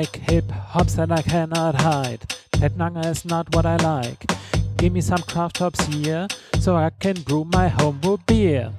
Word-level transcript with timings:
like 0.00 0.16
hip 0.30 0.50
hops 0.50 0.94
that 0.94 1.12
I 1.12 1.20
cannot 1.20 1.74
hide. 1.74 2.20
Petnanger 2.52 3.04
is 3.04 3.26
not 3.26 3.54
what 3.54 3.66
I 3.66 3.76
like. 3.76 4.24
Give 4.78 4.94
me 4.94 5.02
some 5.02 5.22
craft 5.30 5.58
hops 5.58 5.84
here 5.88 6.26
so 6.58 6.74
I 6.74 6.88
can 7.00 7.16
brew 7.20 7.44
my 7.44 7.68
homebrew 7.68 8.16
beer. 8.26 8.72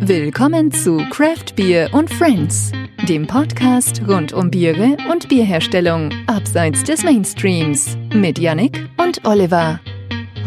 Willkommen 0.00 0.70
zu 0.70 0.98
Craft 1.10 1.56
Beer 1.56 1.88
und 1.92 2.12
Friends, 2.12 2.72
dem 3.08 3.26
Podcast 3.26 4.02
rund 4.08 4.32
um 4.32 4.50
Biere 4.50 4.96
und 5.10 5.28
Bierherstellung 5.28 6.10
abseits 6.26 6.82
des 6.82 7.04
Mainstreams 7.04 7.96
mit 8.12 8.38
Yannick 8.38 8.88
und 8.96 9.24
Oliver. 9.24 9.78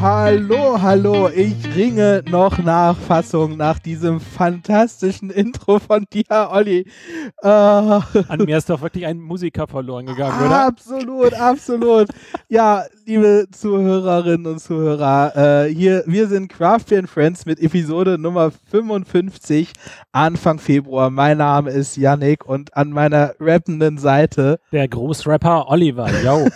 Hallo, 0.02 0.82
hallo, 0.82 1.28
ich 1.28 1.76
ringe 1.76 2.24
noch 2.30 2.58
nach 2.58 2.96
Fassung 2.96 3.58
nach 3.58 3.80
diesem 3.80 4.22
fantastischen 4.22 5.30
Intro 5.30 5.78
von 5.80 6.06
dir, 6.14 6.24
Olli. 6.52 6.86
Äh, 7.42 7.48
An 7.50 8.46
mir 8.46 8.58
ist 8.60 8.70
doch 8.70 8.82
wirklich 8.82 9.06
ein 9.06 9.20
Musiker 9.20 9.68
verloren 9.68 10.06
gegangen, 10.06 10.40
oder? 10.46 10.68
Absolut, 10.68 11.34
absolut. 11.34 12.08
ja, 12.48 12.86
liebe 13.06 13.48
Zuhörerinnen 13.52 14.48
und 14.48 14.60
Zuhörer, 14.60 15.66
äh, 15.66 15.74
hier, 15.74 16.04
wir 16.06 16.28
sind 16.28 16.48
Craft 16.48 16.94
and 16.94 17.10
Friends 17.10 17.46
mit 17.46 17.60
Episode 17.60 18.18
Nummer 18.18 18.52
55, 18.72 19.74
Anfang 20.14 20.60
Februar. 20.60 21.10
Mein 21.10 21.40
Name 21.40 21.72
ist 21.72 21.98
Yannick 21.98 22.46
und 22.46 22.74
an 22.74 22.92
meiner 22.92 23.34
rappenden 23.38 23.98
Seite 23.98 24.62
der 24.72 24.88
Großrapper 24.88 25.68
Oliver, 25.68 26.10
yo. 26.24 26.48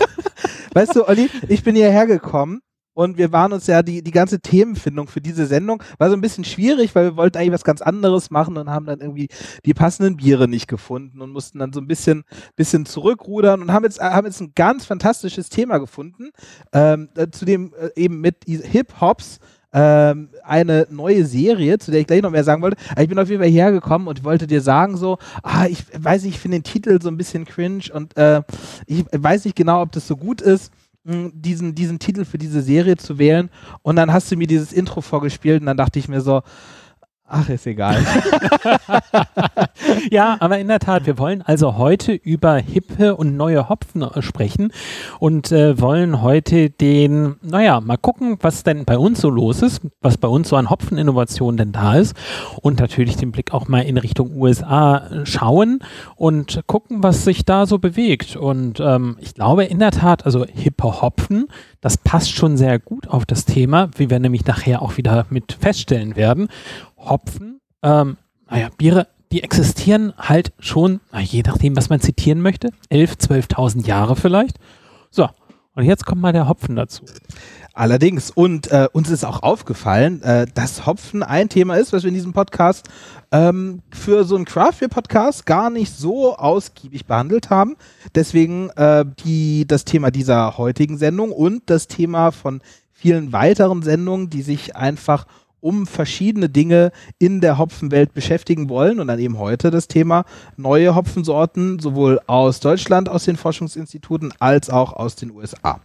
weißt 0.74 0.96
du, 0.96 1.06
Olli, 1.06 1.30
ich 1.46 1.62
bin 1.62 1.76
hierher 1.76 2.06
gekommen 2.06 2.60
und 2.94 3.18
wir 3.18 3.32
waren 3.32 3.52
uns 3.52 3.66
ja 3.66 3.82
die, 3.82 4.02
die 4.02 4.10
ganze 4.10 4.40
Themenfindung 4.40 5.08
für 5.08 5.20
diese 5.20 5.46
Sendung 5.46 5.82
war 5.98 6.08
so 6.08 6.16
ein 6.16 6.20
bisschen 6.20 6.44
schwierig, 6.44 6.94
weil 6.94 7.04
wir 7.04 7.16
wollten 7.16 7.38
eigentlich 7.38 7.52
was 7.52 7.64
ganz 7.64 7.82
anderes 7.82 8.30
machen 8.30 8.56
und 8.56 8.70
haben 8.70 8.86
dann 8.86 9.00
irgendwie 9.00 9.28
die 9.64 9.74
passenden 9.74 10.16
Biere 10.16 10.48
nicht 10.48 10.68
gefunden 10.68 11.20
und 11.20 11.30
mussten 11.30 11.58
dann 11.58 11.72
so 11.72 11.80
ein 11.80 11.86
bisschen, 11.86 12.24
bisschen 12.56 12.86
zurückrudern 12.86 13.62
und 13.62 13.72
haben 13.72 13.84
jetzt, 13.84 14.00
haben 14.00 14.26
jetzt 14.26 14.40
ein 14.40 14.52
ganz 14.54 14.84
fantastisches 14.84 15.48
Thema 15.48 15.78
gefunden, 15.78 16.30
ähm, 16.72 17.08
äh, 17.16 17.28
zu 17.30 17.44
dem 17.44 17.72
äh, 17.74 17.90
eben 17.96 18.20
mit 18.20 18.44
Hip-Hops 18.46 19.38
ähm, 19.72 20.28
eine 20.44 20.86
neue 20.90 21.24
Serie, 21.24 21.78
zu 21.78 21.90
der 21.90 22.00
ich 22.00 22.06
gleich 22.06 22.22
noch 22.22 22.30
mehr 22.30 22.44
sagen 22.44 22.62
wollte. 22.62 22.76
Aber 22.90 23.02
ich 23.02 23.08
bin 23.08 23.18
auf 23.18 23.28
jeden 23.28 23.40
Fall 23.40 23.50
hergekommen 23.50 24.06
und 24.06 24.24
wollte 24.24 24.46
dir 24.46 24.60
sagen 24.60 24.96
so, 24.96 25.18
ah, 25.42 25.66
ich 25.66 25.84
weiß 25.96 26.24
nicht, 26.24 26.34
ich 26.34 26.40
finde 26.40 26.58
den 26.58 26.64
Titel 26.64 27.00
so 27.00 27.08
ein 27.08 27.16
bisschen 27.16 27.46
cringe 27.46 27.84
und 27.92 28.16
äh, 28.16 28.42
ich 28.86 29.06
weiß 29.10 29.46
nicht 29.46 29.56
genau, 29.56 29.80
ob 29.80 29.92
das 29.92 30.06
so 30.06 30.16
gut 30.16 30.40
ist 30.40 30.72
diesen, 31.04 31.74
diesen 31.74 31.98
Titel 31.98 32.24
für 32.24 32.38
diese 32.38 32.62
Serie 32.62 32.96
zu 32.96 33.18
wählen. 33.18 33.50
Und 33.82 33.96
dann 33.96 34.12
hast 34.12 34.30
du 34.30 34.36
mir 34.36 34.46
dieses 34.46 34.72
Intro 34.72 35.00
vorgespielt 35.00 35.60
und 35.60 35.66
dann 35.66 35.76
dachte 35.76 35.98
ich 35.98 36.08
mir 36.08 36.20
so, 36.20 36.42
Ach, 37.34 37.48
ist 37.48 37.66
egal. 37.66 37.96
ja, 40.10 40.36
aber 40.38 40.58
in 40.58 40.68
der 40.68 40.80
Tat, 40.80 41.06
wir 41.06 41.16
wollen 41.16 41.40
also 41.40 41.78
heute 41.78 42.12
über 42.12 42.56
hippe 42.56 43.16
und 43.16 43.38
neue 43.38 43.70
Hopfen 43.70 44.02
äh, 44.02 44.20
sprechen 44.20 44.70
und 45.18 45.50
äh, 45.50 45.80
wollen 45.80 46.20
heute 46.20 46.68
den, 46.68 47.36
naja, 47.40 47.80
mal 47.80 47.96
gucken, 47.96 48.36
was 48.42 48.64
denn 48.64 48.84
bei 48.84 48.98
uns 48.98 49.22
so 49.22 49.30
los 49.30 49.62
ist, 49.62 49.80
was 50.02 50.18
bei 50.18 50.28
uns 50.28 50.50
so 50.50 50.56
an 50.56 50.68
Hopfeninnovationen 50.68 51.56
denn 51.56 51.72
da 51.72 51.94
ist 51.94 52.14
und 52.60 52.80
natürlich 52.80 53.16
den 53.16 53.32
Blick 53.32 53.54
auch 53.54 53.66
mal 53.66 53.80
in 53.80 53.96
Richtung 53.96 54.36
USA 54.36 54.98
äh, 54.98 55.24
schauen 55.24 55.78
und 56.16 56.60
gucken, 56.66 57.02
was 57.02 57.24
sich 57.24 57.46
da 57.46 57.64
so 57.64 57.78
bewegt. 57.78 58.36
Und 58.36 58.78
ähm, 58.78 59.16
ich 59.20 59.32
glaube 59.32 59.64
in 59.64 59.78
der 59.78 59.92
Tat, 59.92 60.26
also 60.26 60.44
hippe 60.44 61.00
Hopfen, 61.00 61.48
das 61.80 61.96
passt 61.96 62.32
schon 62.32 62.58
sehr 62.58 62.78
gut 62.78 63.08
auf 63.08 63.24
das 63.24 63.46
Thema, 63.46 63.88
wie 63.96 64.10
wir 64.10 64.20
nämlich 64.20 64.44
nachher 64.44 64.82
auch 64.82 64.98
wieder 64.98 65.24
mit 65.30 65.56
feststellen 65.58 66.14
werden. 66.14 66.48
Hopfen, 67.04 67.60
ähm, 67.82 68.16
naja, 68.48 68.68
Biere, 68.76 69.08
die 69.32 69.42
existieren 69.42 70.12
halt 70.18 70.52
schon, 70.58 71.00
na, 71.10 71.20
je 71.20 71.42
nachdem, 71.46 71.76
was 71.76 71.88
man 71.88 72.00
zitieren 72.00 72.40
möchte, 72.40 72.68
11.000, 72.90 73.48
12.000 73.48 73.86
Jahre 73.86 74.14
vielleicht. 74.14 74.58
So, 75.10 75.28
und 75.74 75.84
jetzt 75.84 76.04
kommt 76.04 76.20
mal 76.20 76.32
der 76.32 76.48
Hopfen 76.48 76.76
dazu. 76.76 77.04
Allerdings, 77.74 78.30
und 78.30 78.70
äh, 78.70 78.88
uns 78.92 79.08
ist 79.08 79.24
auch 79.24 79.42
aufgefallen, 79.42 80.22
äh, 80.22 80.46
dass 80.54 80.84
Hopfen 80.84 81.22
ein 81.22 81.48
Thema 81.48 81.76
ist, 81.76 81.94
was 81.94 82.02
wir 82.02 82.08
in 82.08 82.14
diesem 82.14 82.34
Podcast 82.34 82.86
ähm, 83.30 83.80
für 83.90 84.24
so 84.24 84.36
einen 84.36 84.44
Craft 84.44 84.80
Beer 84.80 84.88
Podcast 84.88 85.46
gar 85.46 85.70
nicht 85.70 85.96
so 85.96 86.36
ausgiebig 86.36 87.06
behandelt 87.06 87.48
haben. 87.48 87.76
Deswegen 88.14 88.68
äh, 88.76 89.06
die, 89.24 89.66
das 89.66 89.86
Thema 89.86 90.10
dieser 90.10 90.58
heutigen 90.58 90.98
Sendung 90.98 91.32
und 91.32 91.62
das 91.70 91.88
Thema 91.88 92.32
von 92.32 92.60
vielen 92.90 93.32
weiteren 93.32 93.82
Sendungen, 93.82 94.28
die 94.28 94.42
sich 94.42 94.76
einfach 94.76 95.26
um 95.62 95.86
verschiedene 95.86 96.48
Dinge 96.48 96.92
in 97.18 97.40
der 97.40 97.56
Hopfenwelt 97.56 98.12
beschäftigen 98.12 98.68
wollen 98.68 99.00
und 99.00 99.06
dann 99.06 99.18
eben 99.18 99.38
heute 99.38 99.70
das 99.70 99.88
Thema 99.88 100.24
neue 100.56 100.94
Hopfensorten 100.94 101.78
sowohl 101.78 102.20
aus 102.26 102.60
Deutschland, 102.60 103.08
aus 103.08 103.24
den 103.24 103.36
Forschungsinstituten 103.36 104.34
als 104.38 104.68
auch 104.68 104.92
aus 104.92 105.16
den 105.16 105.30
USA. 105.30 105.80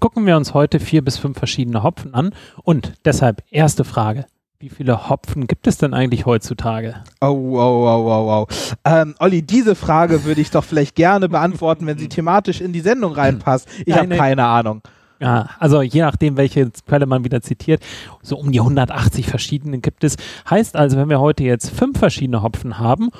Gucken 0.00 0.26
wir 0.26 0.36
uns 0.36 0.54
heute 0.54 0.80
vier 0.80 1.04
bis 1.04 1.18
fünf 1.18 1.38
verschiedene 1.38 1.82
Hopfen 1.82 2.14
an 2.14 2.34
und 2.64 2.94
deshalb 3.04 3.44
erste 3.50 3.84
Frage. 3.84 4.26
Wie 4.60 4.70
viele 4.70 5.08
Hopfen 5.08 5.46
gibt 5.46 5.68
es 5.68 5.78
denn 5.78 5.94
eigentlich 5.94 6.26
heutzutage? 6.26 6.96
Oh, 7.20 7.28
wow, 7.28 7.84
wow, 7.84 8.04
wow, 8.04 8.48
wow. 8.50 8.76
Ähm, 8.84 9.14
Olli, 9.20 9.42
diese 9.42 9.76
Frage 9.76 10.24
würde 10.24 10.40
ich 10.40 10.50
doch 10.50 10.64
vielleicht 10.64 10.96
gerne 10.96 11.28
beantworten, 11.28 11.86
wenn 11.86 11.96
sie 11.96 12.08
thematisch 12.08 12.60
in 12.60 12.72
die 12.72 12.80
Sendung 12.80 13.12
reinpasst. 13.12 13.68
Ich 13.86 13.94
habe 13.94 14.08
keine 14.08 14.46
Ahnung. 14.46 14.82
Ja, 15.20 15.50
also 15.58 15.82
je 15.82 16.00
nachdem, 16.02 16.36
welche 16.36 16.70
Quelle 16.86 17.06
man 17.06 17.24
wieder 17.24 17.42
zitiert, 17.42 17.82
so 18.22 18.36
um 18.36 18.52
die 18.52 18.60
180 18.60 19.26
verschiedene 19.26 19.78
gibt 19.78 20.04
es. 20.04 20.16
Heißt 20.48 20.76
also, 20.76 20.96
wenn 20.96 21.08
wir 21.08 21.20
heute 21.20 21.42
jetzt 21.42 21.70
fünf 21.70 21.98
verschiedene 21.98 22.42
Hopfen 22.42 22.78
haben, 22.78 23.10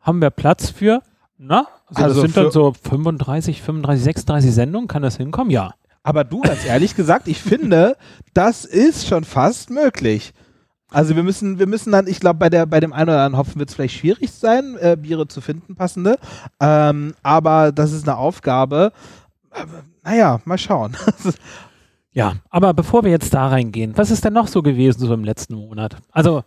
haben 0.00 0.20
wir 0.20 0.30
Platz 0.30 0.70
für, 0.70 1.02
na, 1.38 1.66
also, 1.86 2.02
also 2.02 2.22
das 2.22 2.32
sind 2.32 2.36
dann 2.36 2.52
so 2.52 2.74
35, 2.88 3.62
35, 3.62 4.04
36 4.04 4.54
Sendungen, 4.54 4.88
kann 4.88 5.02
das 5.02 5.16
hinkommen? 5.16 5.50
Ja. 5.50 5.74
Aber 6.02 6.24
du, 6.24 6.40
ganz 6.40 6.64
ehrlich 6.64 6.94
gesagt, 6.94 7.26
ich 7.26 7.42
finde, 7.42 7.96
das 8.32 8.64
ist 8.64 9.08
schon 9.08 9.24
fast 9.24 9.70
möglich. 9.70 10.32
Also 10.90 11.16
wir 11.16 11.24
müssen, 11.24 11.58
wir 11.58 11.66
müssen 11.66 11.90
dann, 11.90 12.06
ich 12.06 12.20
glaube, 12.20 12.38
bei, 12.38 12.66
bei 12.66 12.78
dem 12.78 12.92
einen 12.92 13.08
oder 13.08 13.22
anderen 13.22 13.38
Hopfen 13.38 13.58
wird 13.58 13.70
es 13.70 13.74
vielleicht 13.74 13.96
schwierig 13.96 14.30
sein, 14.30 14.76
äh, 14.80 14.96
Biere 14.96 15.26
zu 15.26 15.40
finden, 15.40 15.74
passende. 15.74 16.16
Ähm, 16.60 17.14
aber 17.24 17.72
das 17.72 17.92
ist 17.92 18.08
eine 18.08 18.16
Aufgabe. 18.16 18.92
Äh, 19.56 19.66
naja, 20.04 20.40
mal 20.44 20.58
schauen. 20.58 20.96
ja, 22.12 22.34
aber 22.50 22.74
bevor 22.74 23.04
wir 23.04 23.10
jetzt 23.10 23.34
da 23.34 23.48
reingehen, 23.48 23.96
was 23.96 24.10
ist 24.10 24.24
denn 24.24 24.32
noch 24.32 24.48
so 24.48 24.62
gewesen 24.62 25.00
so 25.00 25.12
im 25.12 25.24
letzten 25.24 25.54
Monat? 25.54 25.96
Also 26.10 26.44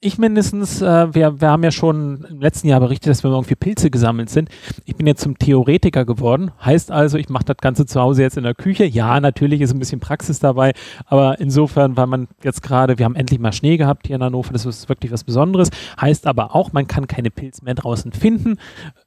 ich 0.00 0.16
mindestens, 0.16 0.80
äh, 0.80 1.12
wir, 1.12 1.40
wir 1.40 1.48
haben 1.48 1.64
ja 1.64 1.72
schon 1.72 2.24
im 2.30 2.40
letzten 2.40 2.68
Jahr 2.68 2.78
berichtet, 2.78 3.10
dass 3.10 3.24
wir 3.24 3.32
irgendwie 3.32 3.56
Pilze 3.56 3.90
gesammelt 3.90 4.30
sind. 4.30 4.48
Ich 4.84 4.94
bin 4.94 5.08
jetzt 5.08 5.22
zum 5.22 5.36
Theoretiker 5.36 6.04
geworden. 6.04 6.52
Heißt 6.64 6.92
also, 6.92 7.18
ich 7.18 7.28
mache 7.28 7.46
das 7.46 7.56
Ganze 7.56 7.84
zu 7.84 8.00
Hause 8.00 8.22
jetzt 8.22 8.36
in 8.36 8.44
der 8.44 8.54
Küche. 8.54 8.84
Ja, 8.84 9.18
natürlich 9.18 9.60
ist 9.60 9.72
ein 9.72 9.80
bisschen 9.80 9.98
Praxis 9.98 10.38
dabei, 10.38 10.72
aber 11.06 11.40
insofern, 11.40 11.96
weil 11.96 12.06
man 12.06 12.28
jetzt 12.44 12.62
gerade, 12.62 12.98
wir 12.98 13.06
haben 13.06 13.16
endlich 13.16 13.40
mal 13.40 13.52
Schnee 13.52 13.76
gehabt 13.76 14.06
hier 14.06 14.16
in 14.16 14.22
Hannover, 14.22 14.52
das 14.52 14.66
ist 14.66 14.88
wirklich 14.88 15.10
was 15.10 15.24
Besonderes. 15.24 15.70
Heißt 16.00 16.28
aber 16.28 16.54
auch, 16.54 16.72
man 16.72 16.86
kann 16.86 17.08
keine 17.08 17.30
Pilze 17.30 17.64
mehr 17.64 17.74
draußen 17.74 18.12
finden. 18.12 18.58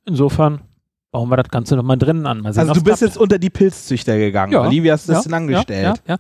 Insofern 0.06 0.60
bauen 1.12 1.30
wir 1.30 1.38
das 1.38 1.50
Ganze 1.50 1.76
nochmal 1.76 1.98
drinnen 1.98 2.26
an. 2.26 2.40
Sehen, 2.40 2.70
also 2.70 2.74
du 2.74 2.84
bist 2.84 3.02
jetzt 3.02 3.18
unter 3.18 3.38
die 3.38 3.50
Pilzzüchter 3.50 4.18
gegangen. 4.18 4.54
Ja. 4.54 4.62
Olivia 4.62 4.94
hast 4.94 5.10
das 5.10 5.18
ja, 5.18 5.22
denn 5.24 5.34
angestellt? 5.34 6.02
Ja, 6.08 6.18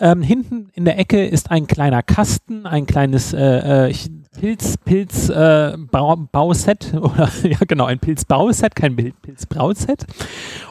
ja, 0.00 0.12
ähm, 0.12 0.22
hinten 0.22 0.68
in 0.74 0.84
der 0.84 0.98
Ecke 0.98 1.26
ist 1.26 1.50
ein 1.50 1.66
kleiner 1.66 2.02
Kasten, 2.02 2.66
ein 2.66 2.86
kleines 2.86 3.32
äh, 3.32 3.88
äh 3.88 3.94
Pilz, 4.38 4.76
Pilz 4.78 5.28
äh, 5.28 5.76
Bauset 5.90 6.92
oder 7.00 7.30
ja 7.44 7.58
genau, 7.66 7.86
ein 7.86 8.00
Pilzbauset, 8.00 8.74
kein 8.74 8.96
Pilzbrauset. 8.96 10.04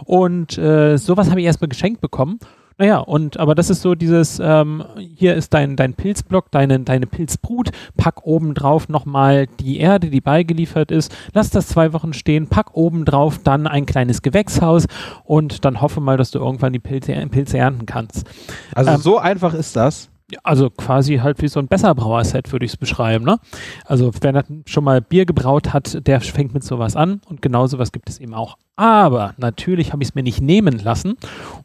Und 0.05 0.57
äh, 0.57 0.97
sowas 0.97 1.29
habe 1.29 1.39
ich 1.39 1.45
erstmal 1.45 1.69
geschenkt 1.69 2.01
bekommen. 2.01 2.39
Naja, 2.77 2.99
und 2.99 3.39
aber 3.39 3.55
das 3.55 3.69
ist 3.69 3.81
so 3.81 3.95
dieses, 3.95 4.39
ähm, 4.43 4.83
hier 4.97 5.35
ist 5.35 5.53
dein, 5.53 5.75
dein 5.75 5.93
Pilzblock, 5.93 6.51
deine, 6.51 6.79
deine 6.79 7.05
Pilzbrut, 7.05 7.71
pack 7.97 8.25
oben 8.25 8.53
drauf 8.53 8.89
nochmal 8.89 9.47
die 9.59 9.79
Erde, 9.79 10.09
die 10.09 10.21
beigeliefert 10.21 10.91
ist, 10.91 11.15
lass 11.33 11.49
das 11.49 11.67
zwei 11.67 11.93
Wochen 11.93 12.13
stehen, 12.13 12.47
pack 12.47 12.75
oben 12.75 13.05
drauf 13.05 13.39
dann 13.43 13.67
ein 13.67 13.85
kleines 13.85 14.21
Gewächshaus 14.21 14.87
und 15.23 15.65
dann 15.65 15.81
hoffe 15.81 16.01
mal, 16.01 16.17
dass 16.17 16.31
du 16.31 16.39
irgendwann 16.39 16.73
die 16.73 16.79
Pilze, 16.79 17.13
Pilze 17.29 17.57
ernten 17.57 17.85
kannst. 17.85 18.25
Also 18.73 18.91
ähm, 18.91 18.97
so 18.97 19.17
einfach 19.17 19.53
ist 19.53 19.75
das? 19.75 20.09
Also 20.43 20.69
quasi 20.69 21.17
halt 21.17 21.41
wie 21.41 21.47
so 21.47 21.59
ein 21.59 21.67
Besserbrauer-Set, 21.67 22.51
würde 22.51 22.65
ich 22.65 22.73
es 22.73 22.77
beschreiben. 22.77 23.25
Ne? 23.25 23.39
Also 23.85 24.11
wer 24.21 24.43
schon 24.65 24.83
mal 24.83 25.01
Bier 25.01 25.25
gebraut 25.25 25.73
hat, 25.73 26.05
der 26.07 26.21
fängt 26.21 26.53
mit 26.53 26.63
sowas 26.63 26.95
an 26.95 27.21
und 27.27 27.41
genau 27.41 27.67
sowas 27.67 27.91
gibt 27.91 28.09
es 28.09 28.19
eben 28.19 28.33
auch. 28.33 28.57
Aber 28.75 29.33
natürlich 29.37 29.93
habe 29.93 30.03
ich 30.03 30.09
es 30.09 30.15
mir 30.15 30.23
nicht 30.23 30.41
nehmen 30.41 30.79
lassen 30.79 31.15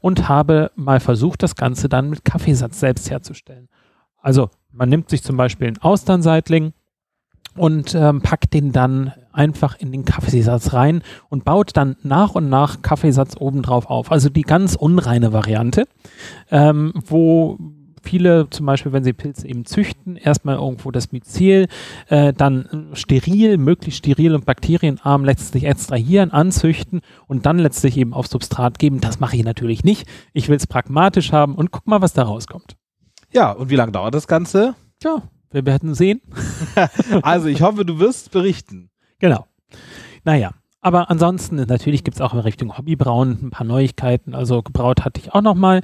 und 0.00 0.28
habe 0.28 0.70
mal 0.76 1.00
versucht, 1.00 1.43
das 1.43 1.56
Ganze 1.56 1.88
dann 1.88 2.10
mit 2.10 2.25
Kaffeesatz 2.25 2.81
selbst 2.81 3.10
herzustellen. 3.10 3.69
Also 4.20 4.50
man 4.72 4.88
nimmt 4.88 5.08
sich 5.08 5.22
zum 5.22 5.37
Beispiel 5.37 5.69
einen 5.69 5.78
Austernseitling, 5.78 6.72
und 7.58 7.94
ähm, 7.94 8.22
packt 8.22 8.55
den 8.55 8.72
dann 8.72 9.12
einfach 9.32 9.76
in 9.78 9.93
den 9.93 10.05
Kaffeesatz 10.05 10.72
rein 10.72 11.02
und 11.28 11.44
baut 11.44 11.76
dann 11.76 11.96
nach 12.02 12.34
und 12.34 12.49
nach 12.49 12.82
Kaffeesatz 12.82 13.37
obendrauf 13.38 13.90
auf. 13.90 14.10
Also 14.10 14.31
die 14.31 14.43
ganz 14.43 14.75
unreine 14.75 15.32
Variante, 15.32 15.87
ähm, 16.50 16.93
wo 16.94 17.58
viele 18.02 18.48
zum 18.50 18.66
Beispiel, 18.66 18.92
wenn 18.92 19.04
sie 19.04 19.12
Pilze 19.12 19.46
eben 19.46 19.64
züchten, 19.64 20.16
erstmal 20.16 20.56
irgendwo 20.56 20.90
das 20.90 21.12
Myzel, 21.12 21.68
äh, 22.08 22.32
dann 22.32 22.90
steril, 22.92 23.58
möglichst 23.58 23.98
steril 23.98 24.34
und 24.34 24.44
bakterienarm 24.44 25.24
letztlich 25.24 25.64
extrahieren, 25.64 26.30
anzüchten 26.30 27.00
und 27.26 27.46
dann 27.46 27.58
letztlich 27.58 27.96
eben 27.96 28.14
auf 28.14 28.26
Substrat 28.26 28.78
geben. 28.78 29.00
Das 29.00 29.20
mache 29.20 29.36
ich 29.36 29.44
natürlich 29.44 29.84
nicht. 29.84 30.06
Ich 30.32 30.48
will 30.48 30.56
es 30.56 30.66
pragmatisch 30.66 31.32
haben 31.32 31.54
und 31.54 31.70
guck 31.70 31.86
mal, 31.86 32.02
was 32.02 32.12
da 32.12 32.22
rauskommt. 32.22 32.76
Ja, 33.32 33.52
und 33.52 33.70
wie 33.70 33.76
lange 33.76 33.92
dauert 33.92 34.14
das 34.14 34.26
Ganze? 34.26 34.74
Ja, 35.02 35.22
wir 35.50 35.66
werden 35.66 35.94
sehen. 35.94 36.20
also 37.22 37.48
ich 37.48 37.62
hoffe, 37.62 37.84
du 37.84 37.98
wirst 37.98 38.30
berichten. 38.30 38.90
Genau. 39.18 39.46
Naja, 40.24 40.52
aber 40.80 41.10
ansonsten, 41.10 41.56
natürlich 41.56 42.04
gibt 42.04 42.16
es 42.16 42.20
auch 42.20 42.34
in 42.34 42.38
Richtung 42.38 42.78
Hobbybrauen 42.78 43.38
ein 43.42 43.50
paar 43.50 43.66
Neuigkeiten. 43.66 44.34
Also 44.34 44.62
gebraut 44.62 45.04
hatte 45.04 45.20
ich 45.20 45.34
auch 45.34 45.42
nochmal. 45.42 45.82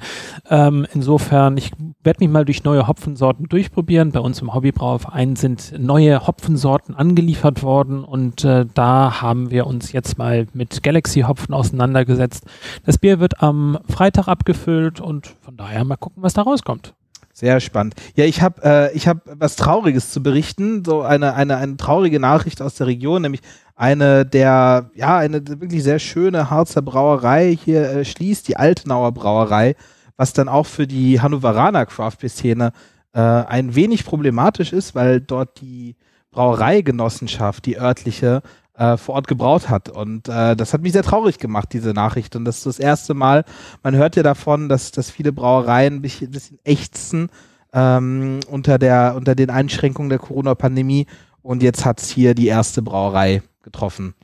Ähm, 0.49 0.87
insofern, 0.93 1.57
ich 1.57 1.71
werde 2.01 2.23
mich 2.23 2.29
mal 2.29 2.45
durch 2.45 2.63
neue 2.63 2.87
Hopfensorten 2.87 3.49
durchprobieren. 3.49 4.13
Bei 4.13 4.21
uns 4.21 4.41
im 4.41 4.53
Hobbybrauverein 4.53 5.35
sind 5.35 5.73
neue 5.77 6.25
Hopfensorten 6.25 6.95
angeliefert 6.95 7.61
worden 7.61 8.05
und 8.05 8.45
äh, 8.45 8.65
da 8.73 9.21
haben 9.21 9.51
wir 9.51 9.67
uns 9.67 9.91
jetzt 9.91 10.17
mal 10.17 10.47
mit 10.53 10.81
Galaxy-Hopfen 10.81 11.53
auseinandergesetzt. 11.53 12.45
Das 12.85 12.97
Bier 12.97 13.19
wird 13.19 13.43
am 13.43 13.77
Freitag 13.89 14.29
abgefüllt 14.29 15.01
und 15.01 15.27
von 15.41 15.57
daher 15.57 15.83
mal 15.83 15.97
gucken, 15.97 16.23
was 16.23 16.33
da 16.33 16.43
rauskommt. 16.43 16.93
Sehr 17.37 17.59
spannend. 17.59 17.95
Ja, 18.15 18.23
ich 18.23 18.41
habe 18.41 18.61
äh, 18.63 18.95
ich 18.95 19.09
hab 19.09 19.17
was 19.25 19.57
Trauriges 19.57 20.09
zu 20.09 20.23
berichten, 20.23 20.85
so 20.85 21.01
eine, 21.01 21.33
eine, 21.33 21.57
eine 21.57 21.75
traurige 21.75 22.17
Nachricht 22.17 22.61
aus 22.61 22.75
der 22.75 22.87
Region, 22.87 23.23
nämlich 23.23 23.41
eine 23.75 24.25
der, 24.25 24.89
ja, 24.95 25.17
eine 25.17 25.45
wirklich 25.45 25.83
sehr 25.83 25.99
schöne 25.99 26.49
Harzer 26.49 26.81
Brauerei 26.81 27.57
hier 27.61 27.89
äh, 27.89 28.05
schließt, 28.05 28.47
die 28.47 28.55
Altenauer 28.55 29.11
Brauerei, 29.11 29.75
was 30.15 30.31
dann 30.31 30.47
auch 30.47 30.65
für 30.65 30.87
die 30.87 31.19
Hannoveraner 31.19 31.85
Craft 31.85 32.19
Beer 32.21 32.29
Szene 32.29 32.71
äh, 33.11 33.19
ein 33.19 33.75
wenig 33.75 34.05
problematisch 34.05 34.71
ist, 34.71 34.95
weil 34.95 35.19
dort 35.19 35.59
die 35.59 35.97
Brauereigenossenschaft, 36.31 37.65
die 37.65 37.77
örtliche, 37.77 38.43
äh, 38.77 38.97
vor 38.97 39.15
Ort 39.15 39.27
gebraut 39.27 39.69
hat. 39.69 39.89
Und 39.89 40.27
äh, 40.27 40.55
das 40.55 40.73
hat 40.73 40.81
mich 40.81 40.93
sehr 40.93 41.03
traurig 41.03 41.39
gemacht, 41.39 41.69
diese 41.73 41.91
Nachricht. 41.91 42.35
Und 42.35 42.45
das 42.45 42.57
ist 42.57 42.65
das 42.65 42.79
erste 42.79 43.13
Mal, 43.13 43.45
man 43.83 43.95
hört 43.95 44.15
ja 44.15 44.23
davon, 44.23 44.69
dass, 44.69 44.91
dass 44.91 45.09
viele 45.09 45.31
Brauereien 45.31 45.95
ein 45.95 46.01
bisschen, 46.01 46.27
ein 46.27 46.31
bisschen 46.31 46.59
ächzen 46.63 47.29
ähm, 47.73 48.39
unter, 48.49 48.77
der, 48.77 49.13
unter 49.15 49.35
den 49.35 49.49
Einschränkungen 49.49 50.09
der 50.09 50.19
Corona-Pandemie. 50.19 51.07
Und 51.41 51.63
jetzt 51.63 51.85
hat 51.85 52.01
es 52.01 52.09
hier 52.09 52.33
die 52.33 52.47
erste 52.47 52.81
Brauerei 52.81 53.43
getroffen. 53.61 54.15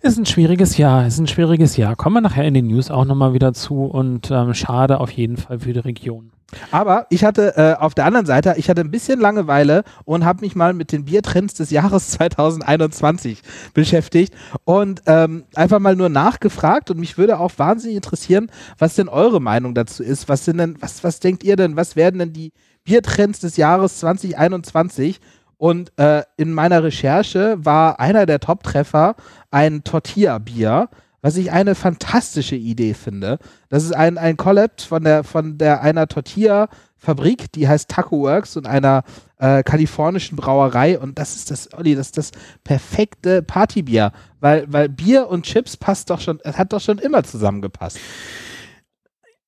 Ist 0.00 0.18
ein 0.18 0.26
schwieriges 0.26 0.76
Jahr, 0.76 1.06
ist 1.06 1.18
ein 1.18 1.26
schwieriges 1.26 1.76
Jahr. 1.76 1.96
Kommen 1.96 2.16
wir 2.16 2.20
nachher 2.20 2.44
in 2.44 2.54
den 2.54 2.68
News 2.68 2.90
auch 2.90 3.04
nochmal 3.04 3.32
wieder 3.32 3.52
zu 3.54 3.84
und 3.84 4.30
ähm, 4.30 4.54
schade 4.54 5.00
auf 5.00 5.10
jeden 5.10 5.36
Fall 5.36 5.60
für 5.60 5.72
die 5.72 5.80
Region. 5.80 6.32
Aber 6.70 7.06
ich 7.10 7.24
hatte 7.24 7.56
äh, 7.56 7.74
auf 7.74 7.94
der 7.94 8.04
anderen 8.04 8.26
Seite, 8.26 8.54
ich 8.56 8.70
hatte 8.70 8.80
ein 8.80 8.90
bisschen 8.90 9.18
Langeweile 9.18 9.82
und 10.04 10.24
habe 10.24 10.42
mich 10.42 10.54
mal 10.54 10.74
mit 10.74 10.92
den 10.92 11.04
Biertrends 11.04 11.54
des 11.54 11.70
Jahres 11.70 12.10
2021 12.10 13.42
beschäftigt 13.74 14.34
und 14.64 15.02
ähm, 15.06 15.44
einfach 15.54 15.80
mal 15.80 15.96
nur 15.96 16.08
nachgefragt 16.08 16.90
und 16.90 16.98
mich 16.98 17.18
würde 17.18 17.40
auch 17.40 17.52
wahnsinnig 17.56 17.96
interessieren, 17.96 18.50
was 18.78 18.94
denn 18.94 19.08
eure 19.08 19.40
Meinung 19.40 19.74
dazu 19.74 20.02
ist. 20.02 20.28
Was 20.28 20.44
sind 20.44 20.58
denn, 20.58 20.76
was, 20.80 21.02
was 21.02 21.20
denkt 21.20 21.42
ihr 21.42 21.56
denn, 21.56 21.76
was 21.76 21.96
werden 21.96 22.18
denn 22.20 22.32
die 22.32 22.52
Biertrends 22.84 23.40
des 23.40 23.56
Jahres 23.56 23.98
2021? 23.98 25.20
Und 25.58 25.98
äh, 25.98 26.22
in 26.36 26.52
meiner 26.52 26.84
Recherche 26.84 27.56
war 27.58 27.98
einer 27.98 28.26
der 28.26 28.40
Top-Treffer 28.40 29.16
ein 29.50 29.84
Tortilla-Bier 29.84 30.90
was 31.22 31.36
ich 31.36 31.52
eine 31.52 31.74
fantastische 31.74 32.56
Idee 32.56 32.94
finde. 32.94 33.38
Das 33.68 33.84
ist 33.84 33.94
ein, 33.94 34.18
ein 34.18 34.36
Collab 34.36 34.80
von 34.80 35.04
der, 35.04 35.24
von 35.24 35.58
der 35.58 35.82
einer 35.82 36.06
Tortilla-Fabrik, 36.06 37.52
die 37.52 37.68
heißt 37.68 37.88
Taco 37.88 38.20
Works 38.20 38.56
und 38.56 38.66
einer 38.66 39.04
äh, 39.38 39.62
kalifornischen 39.62 40.36
Brauerei. 40.36 40.98
Und 40.98 41.18
das 41.18 41.36
ist 41.36 41.50
das, 41.50 41.72
Olli, 41.72 41.94
das 41.94 42.08
ist 42.08 42.18
das 42.18 42.30
perfekte 42.64 43.42
Partybier. 43.42 44.12
Weil, 44.40 44.66
weil 44.72 44.88
Bier 44.88 45.28
und 45.28 45.44
Chips 45.44 45.76
passt 45.76 46.10
doch 46.10 46.20
schon, 46.20 46.40
hat 46.44 46.72
doch 46.72 46.80
schon 46.80 46.98
immer 46.98 47.24
zusammengepasst. 47.24 47.98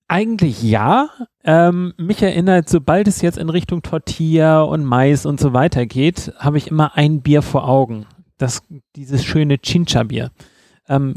Eigentlich 0.09 0.63
ja. 0.63 1.11
Ähm, 1.45 1.93
mich 1.99 2.23
erinnert, 2.23 2.69
sobald 2.69 3.07
es 3.09 3.21
jetzt 3.21 3.37
in 3.37 3.51
Richtung 3.51 3.83
Tortilla 3.83 4.63
und 4.63 4.85
Mais 4.85 5.27
und 5.27 5.39
so 5.39 5.53
weiter 5.53 5.85
geht, 5.85 6.33
habe 6.39 6.57
ich 6.57 6.69
immer 6.69 6.97
ein 6.97 7.21
Bier 7.21 7.43
vor 7.43 7.69
Augen. 7.69 8.07
Das, 8.39 8.63
dieses 8.97 9.25
schöne 9.25 9.59
Chincha-Bier. 9.59 10.31
Ähm, 10.89 11.17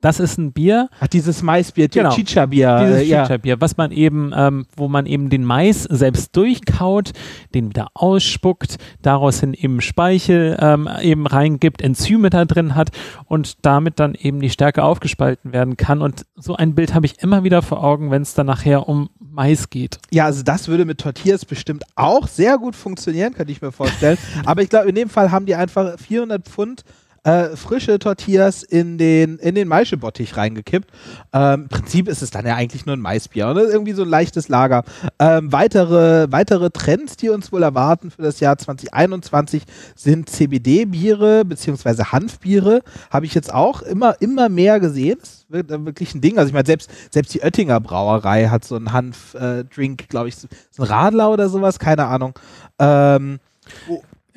das 0.00 0.20
ist 0.20 0.38
ein 0.38 0.52
Bier. 0.52 0.88
Ach, 1.00 1.08
dieses 1.08 1.42
Maisbier, 1.42 1.88
genau. 1.88 2.10
Chicha-Bier. 2.10 2.78
Dieses 2.82 3.02
äh, 3.02 3.04
ja. 3.04 3.22
Chicha-Bier, 3.24 3.60
was 3.60 3.76
man 3.76 3.90
eben, 3.90 4.32
ähm, 4.34 4.66
wo 4.76 4.86
man 4.86 5.06
eben 5.06 5.28
den 5.28 5.44
Mais 5.44 5.82
selbst 5.82 6.36
durchkaut, 6.36 7.12
den 7.54 7.70
wieder 7.70 7.88
ausspuckt, 7.94 8.76
daraus 9.02 9.40
hin 9.40 9.54
eben 9.54 9.80
Speichel 9.80 10.56
ähm, 10.60 10.88
eben 11.02 11.26
reingibt, 11.26 11.82
Enzyme 11.82 12.30
da 12.30 12.44
drin 12.44 12.76
hat 12.76 12.90
und 13.24 13.64
damit 13.66 13.98
dann 13.98 14.14
eben 14.14 14.40
die 14.40 14.50
Stärke 14.50 14.84
aufgespalten 14.84 15.52
werden 15.52 15.76
kann. 15.76 16.00
Und 16.00 16.26
so 16.36 16.54
ein 16.54 16.76
Bild 16.76 16.94
habe 16.94 17.06
ich 17.06 17.20
immer 17.20 17.42
wieder 17.42 17.62
vor 17.62 17.82
Augen, 17.82 18.12
wenn 18.12 18.22
es 18.22 18.34
dann 18.34 18.46
nachher 18.46 18.88
um 18.88 19.10
Mais 19.18 19.68
geht. 19.68 19.98
Ja, 20.10 20.26
also 20.26 20.44
das 20.44 20.68
würde 20.68 20.84
mit 20.84 20.98
Tortillas 20.98 21.44
bestimmt 21.44 21.84
auch 21.96 22.28
sehr 22.28 22.56
gut 22.58 22.76
funktionieren, 22.76 23.34
könnte 23.34 23.50
ich 23.50 23.60
mir 23.60 23.72
vorstellen. 23.72 24.18
Aber 24.44 24.62
ich 24.62 24.68
glaube, 24.68 24.88
in 24.88 24.94
dem 24.94 25.08
Fall 25.08 25.32
haben 25.32 25.46
die 25.46 25.56
einfach 25.56 25.98
400 25.98 26.44
Pfund 26.44 26.84
äh, 27.28 27.56
frische 27.56 27.98
Tortillas 27.98 28.62
in 28.62 28.96
den, 28.96 29.38
in 29.38 29.54
den 29.54 29.68
Maischebottich 29.68 30.36
reingekippt. 30.38 30.90
Ähm, 31.34 31.62
Im 31.62 31.68
Prinzip 31.68 32.08
ist 32.08 32.22
es 32.22 32.30
dann 32.30 32.46
ja 32.46 32.54
eigentlich 32.54 32.86
nur 32.86 32.96
ein 32.96 33.00
Maisbier. 33.00 33.52
Ne? 33.52 33.62
Irgendwie 33.62 33.92
so 33.92 34.02
ein 34.02 34.08
leichtes 34.08 34.48
Lager. 34.48 34.82
Ähm, 35.18 35.52
weitere, 35.52 36.32
weitere 36.32 36.70
Trends, 36.70 37.16
die 37.16 37.28
uns 37.28 37.52
wohl 37.52 37.62
erwarten 37.62 38.10
für 38.10 38.22
das 38.22 38.40
Jahr 38.40 38.56
2021, 38.56 39.64
sind 39.94 40.30
CBD-Biere 40.30 41.44
bzw. 41.44 42.04
Hanfbiere. 42.04 42.80
Habe 43.10 43.26
ich 43.26 43.34
jetzt 43.34 43.52
auch 43.52 43.82
immer, 43.82 44.16
immer 44.20 44.48
mehr 44.48 44.80
gesehen. 44.80 45.18
Das 45.20 45.30
ist 45.30 45.46
wirklich 45.50 46.14
ein 46.14 46.22
Ding. 46.22 46.38
Also 46.38 46.48
ich 46.48 46.54
meine, 46.54 46.66
selbst, 46.66 46.90
selbst 47.10 47.34
die 47.34 47.40
Oettinger 47.40 47.80
Brauerei 47.80 48.48
hat 48.48 48.64
so 48.64 48.76
einen 48.76 48.92
Hanf-Drink, 48.92 50.02
äh, 50.02 50.06
glaube 50.06 50.28
ich, 50.28 50.36
so 50.36 50.48
ein 50.78 50.82
Radler 50.84 51.30
oder 51.30 51.50
sowas, 51.50 51.78
keine 51.78 52.06
Ahnung. 52.06 52.38
Ähm. 52.78 53.38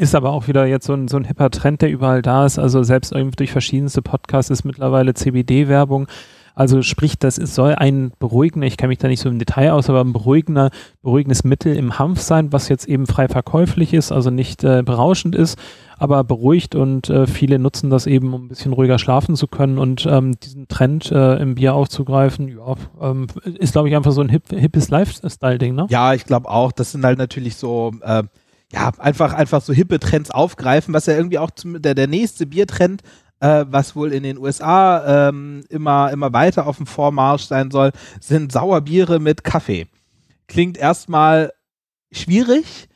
Ist 0.01 0.15
aber 0.15 0.31
auch 0.31 0.47
wieder 0.47 0.65
jetzt 0.65 0.87
so 0.87 0.93
ein, 0.93 1.07
so 1.07 1.17
ein 1.17 1.25
hipper 1.25 1.51
Trend, 1.51 1.83
der 1.83 1.91
überall 1.91 2.23
da 2.23 2.47
ist. 2.47 2.57
Also 2.57 2.81
selbst 2.81 3.13
durch 3.13 3.51
verschiedenste 3.51 4.01
Podcasts 4.01 4.49
ist 4.49 4.63
mittlerweile 4.63 5.13
CBD-Werbung. 5.13 6.07
Also 6.55 6.81
sprich, 6.81 7.19
das 7.19 7.37
ist, 7.37 7.53
soll 7.53 7.75
ein 7.75 8.11
beruhigender, 8.17 8.65
ich 8.65 8.77
kenne 8.77 8.87
mich 8.87 8.97
da 8.97 9.07
nicht 9.07 9.19
so 9.19 9.29
im 9.29 9.37
Detail 9.37 9.73
aus, 9.73 9.91
aber 9.91 10.01
ein 10.01 10.11
beruhigender, 10.11 10.71
beruhigendes 11.03 11.43
Mittel 11.43 11.75
im 11.75 11.99
Hanf 11.99 12.19
sein, 12.19 12.51
was 12.51 12.67
jetzt 12.67 12.87
eben 12.87 13.05
frei 13.05 13.27
verkäuflich 13.27 13.93
ist, 13.93 14.11
also 14.11 14.31
nicht 14.31 14.63
äh, 14.63 14.81
berauschend 14.83 15.35
ist, 15.35 15.59
aber 15.99 16.23
beruhigt 16.23 16.73
und 16.73 17.07
äh, 17.11 17.27
viele 17.27 17.59
nutzen 17.59 17.91
das 17.91 18.07
eben, 18.07 18.33
um 18.33 18.45
ein 18.45 18.47
bisschen 18.47 18.73
ruhiger 18.73 18.97
schlafen 18.97 19.35
zu 19.35 19.45
können 19.45 19.77
und 19.77 20.07
ähm, 20.07 20.39
diesen 20.39 20.67
Trend 20.67 21.11
äh, 21.11 21.35
im 21.35 21.55
Bier 21.55 21.75
aufzugreifen, 21.75 22.47
ja, 22.47 22.75
ähm, 22.99 23.27
ist 23.45 23.73
glaube 23.73 23.89
ich 23.89 23.95
einfach 23.95 24.11
so 24.11 24.21
ein 24.21 24.29
hip, 24.29 24.49
hippes 24.49 24.89
Lifestyle-Ding, 24.89 25.75
ne? 25.75 25.85
Ja, 25.89 26.15
ich 26.15 26.25
glaube 26.25 26.49
auch, 26.49 26.71
das 26.71 26.91
sind 26.91 27.05
halt 27.05 27.19
natürlich 27.19 27.55
so, 27.55 27.91
äh, 28.01 28.23
ja, 28.71 28.91
einfach, 28.97 29.33
einfach 29.33 29.61
so 29.61 29.73
hippe 29.73 29.99
Trends 29.99 30.31
aufgreifen, 30.31 30.93
was 30.93 31.05
ja 31.05 31.15
irgendwie 31.15 31.39
auch 31.39 31.51
zum, 31.51 31.81
der, 31.81 31.93
der 31.93 32.07
nächste 32.07 32.45
Biertrend, 32.45 33.01
äh, 33.41 33.65
was 33.67 33.95
wohl 33.95 34.13
in 34.13 34.23
den 34.23 34.37
USA 34.37 35.29
ähm, 35.29 35.63
immer, 35.69 36.11
immer 36.11 36.31
weiter 36.31 36.67
auf 36.67 36.77
dem 36.77 36.85
Vormarsch 36.85 37.43
sein 37.43 37.69
soll, 37.71 37.91
sind 38.19 38.51
Sauerbiere 38.51 39.19
mit 39.19 39.43
Kaffee. 39.43 39.87
Klingt 40.47 40.77
erstmal 40.77 41.51
schwierig. 42.11 42.87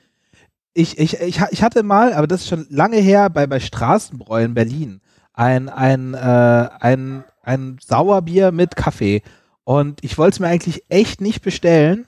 Ich, 0.74 0.98
ich, 0.98 1.20
ich, 1.20 1.42
ich 1.50 1.64
hatte 1.64 1.84
mal, 1.84 2.14
aber 2.14 2.28
das 2.28 2.42
ist 2.42 2.48
schon 2.48 2.68
lange 2.70 2.98
her, 2.98 3.30
bei, 3.30 3.48
bei 3.48 3.60
Straßenbräu 3.60 4.44
in 4.44 4.54
Berlin, 4.54 5.02
ein, 5.34 5.70
ein, 5.70 6.14
äh, 6.14 6.70
ein, 6.80 7.24
ein 7.44 7.78
Sauerbier 7.86 8.52
mit 8.52 8.76
Kaffee. 8.76 9.24
Und 9.64 10.04
ich 10.04 10.18
wollte 10.18 10.36
es 10.36 10.40
mir 10.40 10.48
eigentlich 10.48 10.84
echt 10.90 11.22
nicht 11.22 11.42
bestellen 11.42 12.08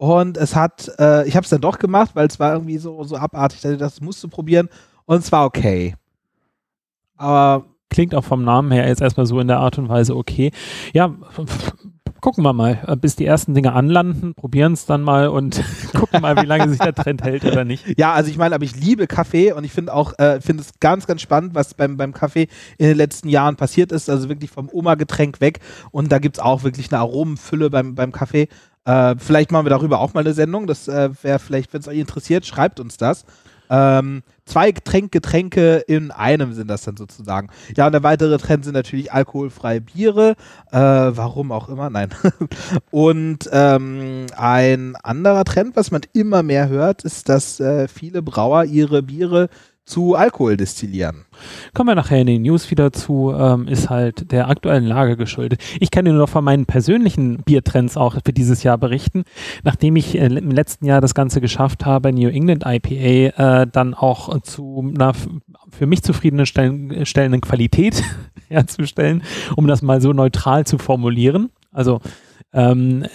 und 0.00 0.38
es 0.38 0.56
hat, 0.56 0.90
äh, 0.98 1.28
ich 1.28 1.36
habe 1.36 1.44
es 1.44 1.50
dann 1.50 1.60
doch 1.60 1.78
gemacht, 1.78 2.12
weil 2.14 2.26
es 2.26 2.40
war 2.40 2.54
irgendwie 2.54 2.78
so, 2.78 3.04
so 3.04 3.18
abartig, 3.18 3.60
dass 3.60 3.72
ich 3.72 3.78
das 3.78 4.00
musste 4.00 4.28
probieren. 4.28 4.70
Und 5.04 5.18
es 5.18 5.30
war 5.30 5.44
okay. 5.44 5.94
Aber. 7.18 7.66
Klingt 7.90 8.14
auch 8.14 8.24
vom 8.24 8.42
Namen 8.42 8.70
her 8.70 8.88
jetzt 8.88 9.02
erstmal 9.02 9.26
so 9.26 9.38
in 9.40 9.48
der 9.48 9.58
Art 9.58 9.76
und 9.76 9.90
Weise 9.90 10.16
okay. 10.16 10.52
Ja, 10.94 11.14
gucken 12.20 12.44
wir 12.44 12.52
mal, 12.52 12.78
äh, 12.86 12.96
bis 12.96 13.16
die 13.16 13.26
ersten 13.26 13.52
Dinge 13.54 13.74
anlanden, 13.74 14.34
probieren 14.34 14.72
es 14.72 14.86
dann 14.86 15.02
mal 15.02 15.28
und 15.28 15.62
gucken 15.94 16.22
mal, 16.22 16.36
wie 16.40 16.46
lange 16.46 16.70
sich 16.70 16.78
der 16.78 16.94
Trend 16.94 17.22
hält 17.22 17.44
oder 17.44 17.64
nicht. 17.64 17.98
Ja, 17.98 18.12
also 18.14 18.30
ich 18.30 18.38
meine, 18.38 18.54
aber 18.54 18.64
ich 18.64 18.76
liebe 18.76 19.06
Kaffee 19.06 19.52
und 19.52 19.64
ich 19.64 19.72
finde 19.72 19.92
auch, 19.92 20.18
äh, 20.18 20.40
finde 20.40 20.62
es 20.62 20.80
ganz, 20.80 21.06
ganz 21.06 21.20
spannend, 21.20 21.54
was 21.54 21.74
beim, 21.74 21.96
beim 21.96 22.14
Kaffee 22.14 22.48
in 22.78 22.88
den 22.88 22.96
letzten 22.96 23.28
Jahren 23.28 23.56
passiert 23.56 23.92
ist. 23.92 24.08
Also 24.08 24.28
wirklich 24.30 24.50
vom 24.50 24.70
Oma-Getränk 24.72 25.42
weg 25.42 25.60
und 25.90 26.10
da 26.10 26.18
gibt 26.18 26.36
es 26.36 26.42
auch 26.42 26.62
wirklich 26.62 26.90
eine 26.90 27.00
Aromenfülle 27.00 27.68
beim, 27.68 27.94
beim 27.94 28.12
Kaffee. 28.12 28.48
Äh, 28.84 29.16
vielleicht 29.18 29.52
machen 29.52 29.66
wir 29.66 29.70
darüber 29.70 30.00
auch 30.00 30.14
mal 30.14 30.20
eine 30.20 30.34
Sendung. 30.34 30.66
Das 30.66 30.88
äh, 30.88 31.10
wäre 31.22 31.38
vielleicht, 31.38 31.72
wenn 31.72 31.80
es 31.80 31.88
euch 31.88 31.98
interessiert, 31.98 32.46
schreibt 32.46 32.80
uns 32.80 32.96
das. 32.96 33.24
Ähm, 33.72 34.22
zwei 34.46 34.72
Getränk, 34.72 35.12
Getränke 35.12 35.76
in 35.86 36.10
einem 36.10 36.54
sind 36.54 36.68
das 36.68 36.82
dann 36.82 36.96
sozusagen. 36.96 37.50
Ja, 37.76 37.86
und 37.86 37.92
der 37.92 38.02
weitere 38.02 38.36
Trend 38.36 38.64
sind 38.64 38.74
natürlich 38.74 39.12
alkoholfreie 39.12 39.80
Biere. 39.80 40.34
Äh, 40.72 40.78
warum 40.80 41.52
auch 41.52 41.68
immer, 41.68 41.88
nein. 41.88 42.10
und 42.90 43.48
ähm, 43.52 44.26
ein 44.36 44.96
anderer 44.96 45.44
Trend, 45.44 45.76
was 45.76 45.92
man 45.92 46.00
immer 46.12 46.42
mehr 46.42 46.68
hört, 46.68 47.04
ist, 47.04 47.28
dass 47.28 47.60
äh, 47.60 47.86
viele 47.86 48.22
Brauer 48.22 48.64
ihre 48.64 49.04
Biere 49.04 49.48
zu 49.90 50.14
Alkohol 50.14 50.56
destillieren. 50.56 51.24
Kommen 51.74 51.88
wir 51.88 51.94
nachher 51.94 52.20
in 52.20 52.26
den 52.26 52.42
News 52.42 52.70
wieder 52.70 52.92
zu, 52.92 53.34
ähm, 53.36 53.66
ist 53.66 53.90
halt 53.90 54.30
der 54.30 54.48
aktuellen 54.48 54.86
Lage 54.86 55.16
geschuldet. 55.16 55.60
Ich 55.80 55.90
kann 55.90 56.04
dir 56.04 56.12
nur 56.12 56.22
noch 56.22 56.28
von 56.28 56.44
meinen 56.44 56.64
persönlichen 56.64 57.42
Biertrends 57.42 57.96
auch 57.96 58.14
für 58.24 58.32
dieses 58.32 58.62
Jahr 58.62 58.78
berichten. 58.78 59.24
Nachdem 59.64 59.96
ich 59.96 60.16
äh, 60.16 60.26
im 60.26 60.50
letzten 60.50 60.86
Jahr 60.86 61.00
das 61.00 61.14
Ganze 61.14 61.40
geschafft 61.40 61.84
habe, 61.84 62.12
New 62.12 62.28
England 62.28 62.64
IPA 62.64 63.62
äh, 63.62 63.66
dann 63.66 63.94
auch 63.94 64.40
zu 64.42 64.92
einer 64.94 65.12
für 65.70 65.86
mich 65.86 66.02
zufriedenstellenden 66.02 67.40
Qualität 67.40 68.02
herzustellen, 68.48 69.22
um 69.56 69.66
das 69.66 69.82
mal 69.82 70.00
so 70.00 70.12
neutral 70.12 70.66
zu 70.66 70.78
formulieren. 70.78 71.50
Also 71.72 72.00
ähm, 72.52 73.06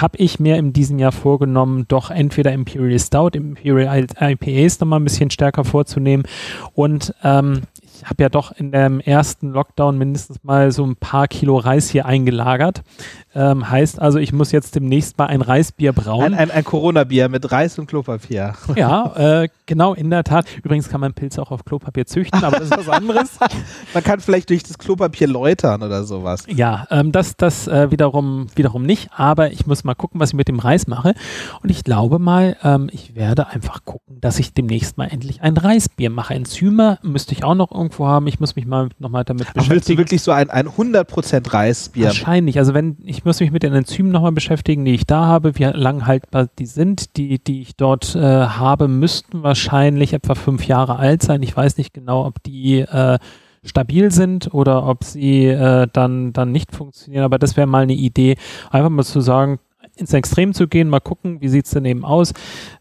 habe 0.00 0.18
ich 0.18 0.40
mir 0.40 0.56
in 0.56 0.72
diesem 0.72 0.98
Jahr 0.98 1.12
vorgenommen, 1.12 1.86
doch 1.88 2.10
entweder 2.10 2.52
Imperial 2.52 2.98
Stout, 2.98 3.30
Imperial 3.34 4.06
IPAs 4.20 4.80
nochmal 4.80 5.00
ein 5.00 5.04
bisschen 5.04 5.30
stärker 5.30 5.64
vorzunehmen 5.64 6.24
und 6.74 7.14
ähm, 7.22 7.62
ich 7.96 8.04
habe 8.04 8.22
ja 8.22 8.28
doch 8.28 8.52
in 8.52 8.72
dem 8.72 9.00
ersten 9.00 9.50
Lockdown 9.50 9.96
mindestens 9.96 10.44
mal 10.44 10.70
so 10.70 10.84
ein 10.84 10.96
paar 10.96 11.28
Kilo 11.28 11.56
Reis 11.56 11.88
hier 11.88 12.04
eingelagert. 12.04 12.82
Ähm, 13.36 13.68
heißt 13.68 14.00
also, 14.00 14.18
ich 14.18 14.32
muss 14.32 14.50
jetzt 14.50 14.74
demnächst 14.74 15.18
mal 15.18 15.26
ein 15.26 15.42
Reisbier 15.42 15.92
brauen. 15.92 16.32
Ein, 16.32 16.34
ein, 16.34 16.50
ein 16.50 16.64
Corona-Bier 16.64 17.28
mit 17.28 17.52
Reis 17.52 17.78
und 17.78 17.86
Klopapier. 17.86 18.54
Ja, 18.76 19.42
äh, 19.42 19.48
genau, 19.64 19.94
in 19.94 20.10
der 20.10 20.22
Tat. 20.22 20.46
Übrigens 20.62 20.88
kann 20.88 21.00
man 21.00 21.14
Pilze 21.14 21.40
auch 21.40 21.50
auf 21.50 21.64
Klopapier 21.64 22.04
züchten, 22.04 22.44
aber 22.44 22.58
das 22.58 22.70
ist 22.70 22.76
was 22.76 22.88
anderes. 22.88 23.38
man 23.94 24.04
kann 24.04 24.20
vielleicht 24.20 24.50
durch 24.50 24.62
das 24.62 24.76
Klopapier 24.76 25.28
läutern 25.28 25.82
oder 25.82 26.04
sowas. 26.04 26.44
Ja, 26.48 26.86
ähm, 26.90 27.10
das, 27.12 27.36
das 27.36 27.66
äh, 27.66 27.90
wiederum, 27.90 28.48
wiederum 28.54 28.82
nicht, 28.82 29.10
aber 29.16 29.52
ich 29.52 29.66
muss 29.66 29.84
mal 29.84 29.94
gucken, 29.94 30.20
was 30.20 30.30
ich 30.30 30.34
mit 30.34 30.48
dem 30.48 30.58
Reis 30.58 30.86
mache. 30.86 31.14
Und 31.62 31.70
ich 31.70 31.84
glaube 31.84 32.18
mal, 32.18 32.56
ähm, 32.62 32.90
ich 32.92 33.14
werde 33.14 33.48
einfach 33.48 33.84
gucken, 33.84 34.18
dass 34.20 34.38
ich 34.38 34.52
demnächst 34.52 34.98
mal 34.98 35.06
endlich 35.06 35.42
ein 35.42 35.56
Reisbier 35.56 36.10
mache. 36.10 36.34
Enzyme 36.34 36.98
müsste 37.02 37.32
ich 37.32 37.44
auch 37.44 37.54
noch 37.54 37.72
irgendwo 37.72 38.06
haben. 38.06 38.26
Ich 38.26 38.40
muss 38.40 38.56
mich 38.56 38.66
mal 38.66 38.88
nochmal 38.98 39.24
damit 39.24 39.44
beschäftigen. 39.52 39.64
Aber 39.64 39.74
willst 39.74 39.88
du 39.88 39.96
wirklich 39.96 40.22
so 40.22 40.32
ein, 40.32 40.50
ein 40.50 40.68
100% 40.68 41.52
Reisbier? 41.52 42.06
Wahrscheinlich. 42.06 42.58
Also 42.58 42.74
wenn 42.74 42.96
ich 43.04 43.24
muss 43.26 43.40
mich 43.40 43.50
mit 43.50 43.62
den 43.62 43.74
Enzymen 43.74 44.10
nochmal 44.10 44.32
beschäftigen, 44.32 44.84
die 44.84 44.94
ich 44.94 45.06
da 45.06 45.26
habe, 45.26 45.58
wie 45.58 45.64
lang 45.64 46.06
haltbar 46.06 46.48
die 46.58 46.66
sind. 46.66 47.16
Die, 47.16 47.38
die 47.38 47.60
ich 47.60 47.76
dort 47.76 48.14
äh, 48.14 48.20
habe, 48.20 48.88
müssten 48.88 49.42
wahrscheinlich 49.42 50.14
etwa 50.14 50.34
fünf 50.34 50.66
Jahre 50.66 50.96
alt 50.96 51.22
sein. 51.22 51.42
Ich 51.42 51.54
weiß 51.54 51.76
nicht 51.76 51.92
genau, 51.92 52.24
ob 52.24 52.42
die 52.42 52.78
äh, 52.78 53.18
stabil 53.64 54.10
sind 54.10 54.54
oder 54.54 54.86
ob 54.86 55.04
sie 55.04 55.46
äh, 55.46 55.88
dann, 55.92 56.32
dann 56.32 56.52
nicht 56.52 56.72
funktionieren. 56.72 57.24
Aber 57.24 57.38
das 57.38 57.56
wäre 57.56 57.66
mal 57.66 57.82
eine 57.82 57.94
Idee, 57.94 58.36
einfach 58.70 58.90
mal 58.90 59.04
zu 59.04 59.20
sagen, 59.20 59.58
ins 59.96 60.12
Extrem 60.12 60.54
zu 60.54 60.68
gehen, 60.68 60.88
mal 60.88 61.00
gucken, 61.00 61.40
wie 61.40 61.48
sieht 61.48 61.66
es 61.66 61.72
denn 61.72 61.84
eben 61.84 62.04
aus. 62.04 62.32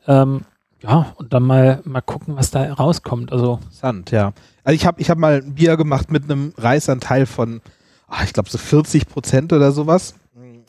Ähm, 0.08 0.42
ja, 0.84 1.14
und 1.16 1.34
dann 1.34 1.44
mal, 1.44 1.82
mal 1.86 2.02
gucken, 2.02 2.36
was 2.36 2.52
da 2.52 2.72
rauskommt. 2.72 3.32
Also 3.32 3.60
Interessant, 3.64 4.12
ja. 4.12 4.34
Also 4.64 4.76
ich 4.76 4.86
habe 4.86 5.02
ich 5.02 5.10
hab 5.10 5.18
mal 5.18 5.42
ein 5.42 5.56
Bier 5.56 5.78
gemacht 5.78 6.12
mit 6.12 6.26
einem 6.26 6.54
Reisanteil 6.58 7.26
von, 7.26 7.62
ach, 8.08 8.24
ich 8.24 8.34
glaube 8.34 8.50
so 8.50 8.58
40 8.58 9.08
Prozent 9.08 9.52
oder 9.52 9.72
sowas 9.72 10.14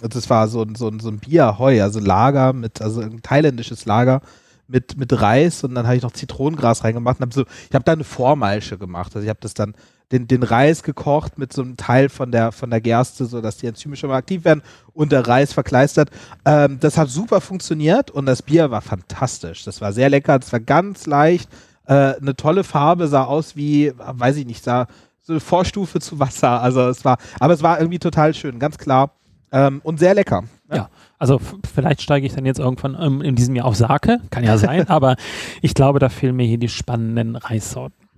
das 0.01 0.29
war 0.31 0.49
so, 0.49 0.67
so, 0.77 0.91
so 0.99 1.09
ein 1.09 1.19
Bierheu, 1.19 1.83
also 1.83 2.01
Lager 2.01 2.53
mit, 2.53 2.83
also 2.83 3.01
ein 3.01 3.23
thailändisches 3.23 3.85
Lager 3.87 4.23
mit, 4.69 4.97
mit 4.97 5.21
Reis 5.21 5.63
und 5.65 5.75
dann 5.75 5.87
habe 5.87 5.97
ich 5.97 6.03
noch 6.03 6.13
Zitronengras 6.13 6.85
reingemacht 6.85 7.19
und 7.19 7.23
habe 7.23 7.35
so, 7.35 7.45
ich 7.69 7.75
habe 7.75 7.85
da 7.85 7.93
eine 7.93 8.05
Vormalsche 8.05 8.79
gemacht. 8.79 9.15
Also 9.15 9.25
ich 9.25 9.29
habe 9.29 9.41
das 9.41 9.55
dann 9.55 9.75
den, 10.13 10.29
den 10.29 10.43
Reis 10.43 10.83
gekocht 10.83 11.39
mit 11.39 11.53
so 11.53 11.63
einem 11.63 11.77
Teil 11.77 12.09
von 12.09 12.31
der, 12.31 12.53
von 12.53 12.71
der 12.71 12.81
Gerste, 12.81 13.27
sodass 13.27 13.57
die 13.57 13.67
Enzyme 13.67 13.97
schon 13.97 14.11
mal 14.11 14.17
aktiv 14.17 14.45
werden 14.45 14.63
und 14.93 15.13
der 15.13 15.27
Reis 15.27 15.53
verkleistert. 15.53 16.11
Ähm, 16.45 16.79
das 16.81 16.97
hat 16.97 17.09
super 17.09 17.41
funktioniert 17.41 18.11
und 18.11 18.27
das 18.27 18.43
Bier 18.43 18.71
war 18.71 18.83
fantastisch. 18.83 19.65
Das 19.65 19.81
war 19.81 19.93
sehr 19.93 20.09
lecker, 20.09 20.39
das 20.39 20.53
war 20.53 20.61
ganz 20.61 21.07
leicht, 21.07 21.49
äh, 21.87 22.15
eine 22.15 22.37
tolle 22.37 22.65
Farbe, 22.65 23.09
sah 23.09 23.25
aus 23.25 23.57
wie, 23.57 23.93
weiß 23.97 24.37
ich 24.37 24.47
nicht, 24.47 24.63
sah 24.63 24.87
so 25.23 25.33
eine 25.33 25.41
Vorstufe 25.41 26.01
zu 26.01 26.21
Wasser. 26.21 26.61
Also 26.63 26.89
es 26.89 27.05
war, 27.05 27.19
aber 27.41 27.55
es 27.55 27.63
war 27.63 27.79
irgendwie 27.81 27.99
total 27.99 28.33
schön, 28.35 28.59
ganz 28.59 28.79
klar. 28.79 29.11
Ähm, 29.53 29.81
und 29.85 29.99
sehr 29.99 30.15
lecker. 30.15 30.45
Ja, 30.69 30.77
ja 30.77 30.91
also 31.19 31.41
vielleicht 31.73 32.03
steige 32.03 32.27
ich 32.27 32.35
dann 32.35 32.47
jetzt 32.47 32.59
irgendwann 32.59 32.97
ähm, 33.01 33.23
in 33.23 33.37
diesem 33.37 33.55
Jahr 33.57 33.67
auf 33.67 33.77
Sake, 33.77 34.21
kann 34.31 34.45
ja 34.45 34.59
sein, 34.59 34.89
aber 34.89 35.17
ich 35.63 35.75
glaube, 35.75 35.99
da 35.99 36.09
fehlen 36.09 36.37
mir 36.37 36.47
hier 36.47 36.59
die 36.59 36.69
spannenden 36.69 37.37
Reissorten. 37.37 38.09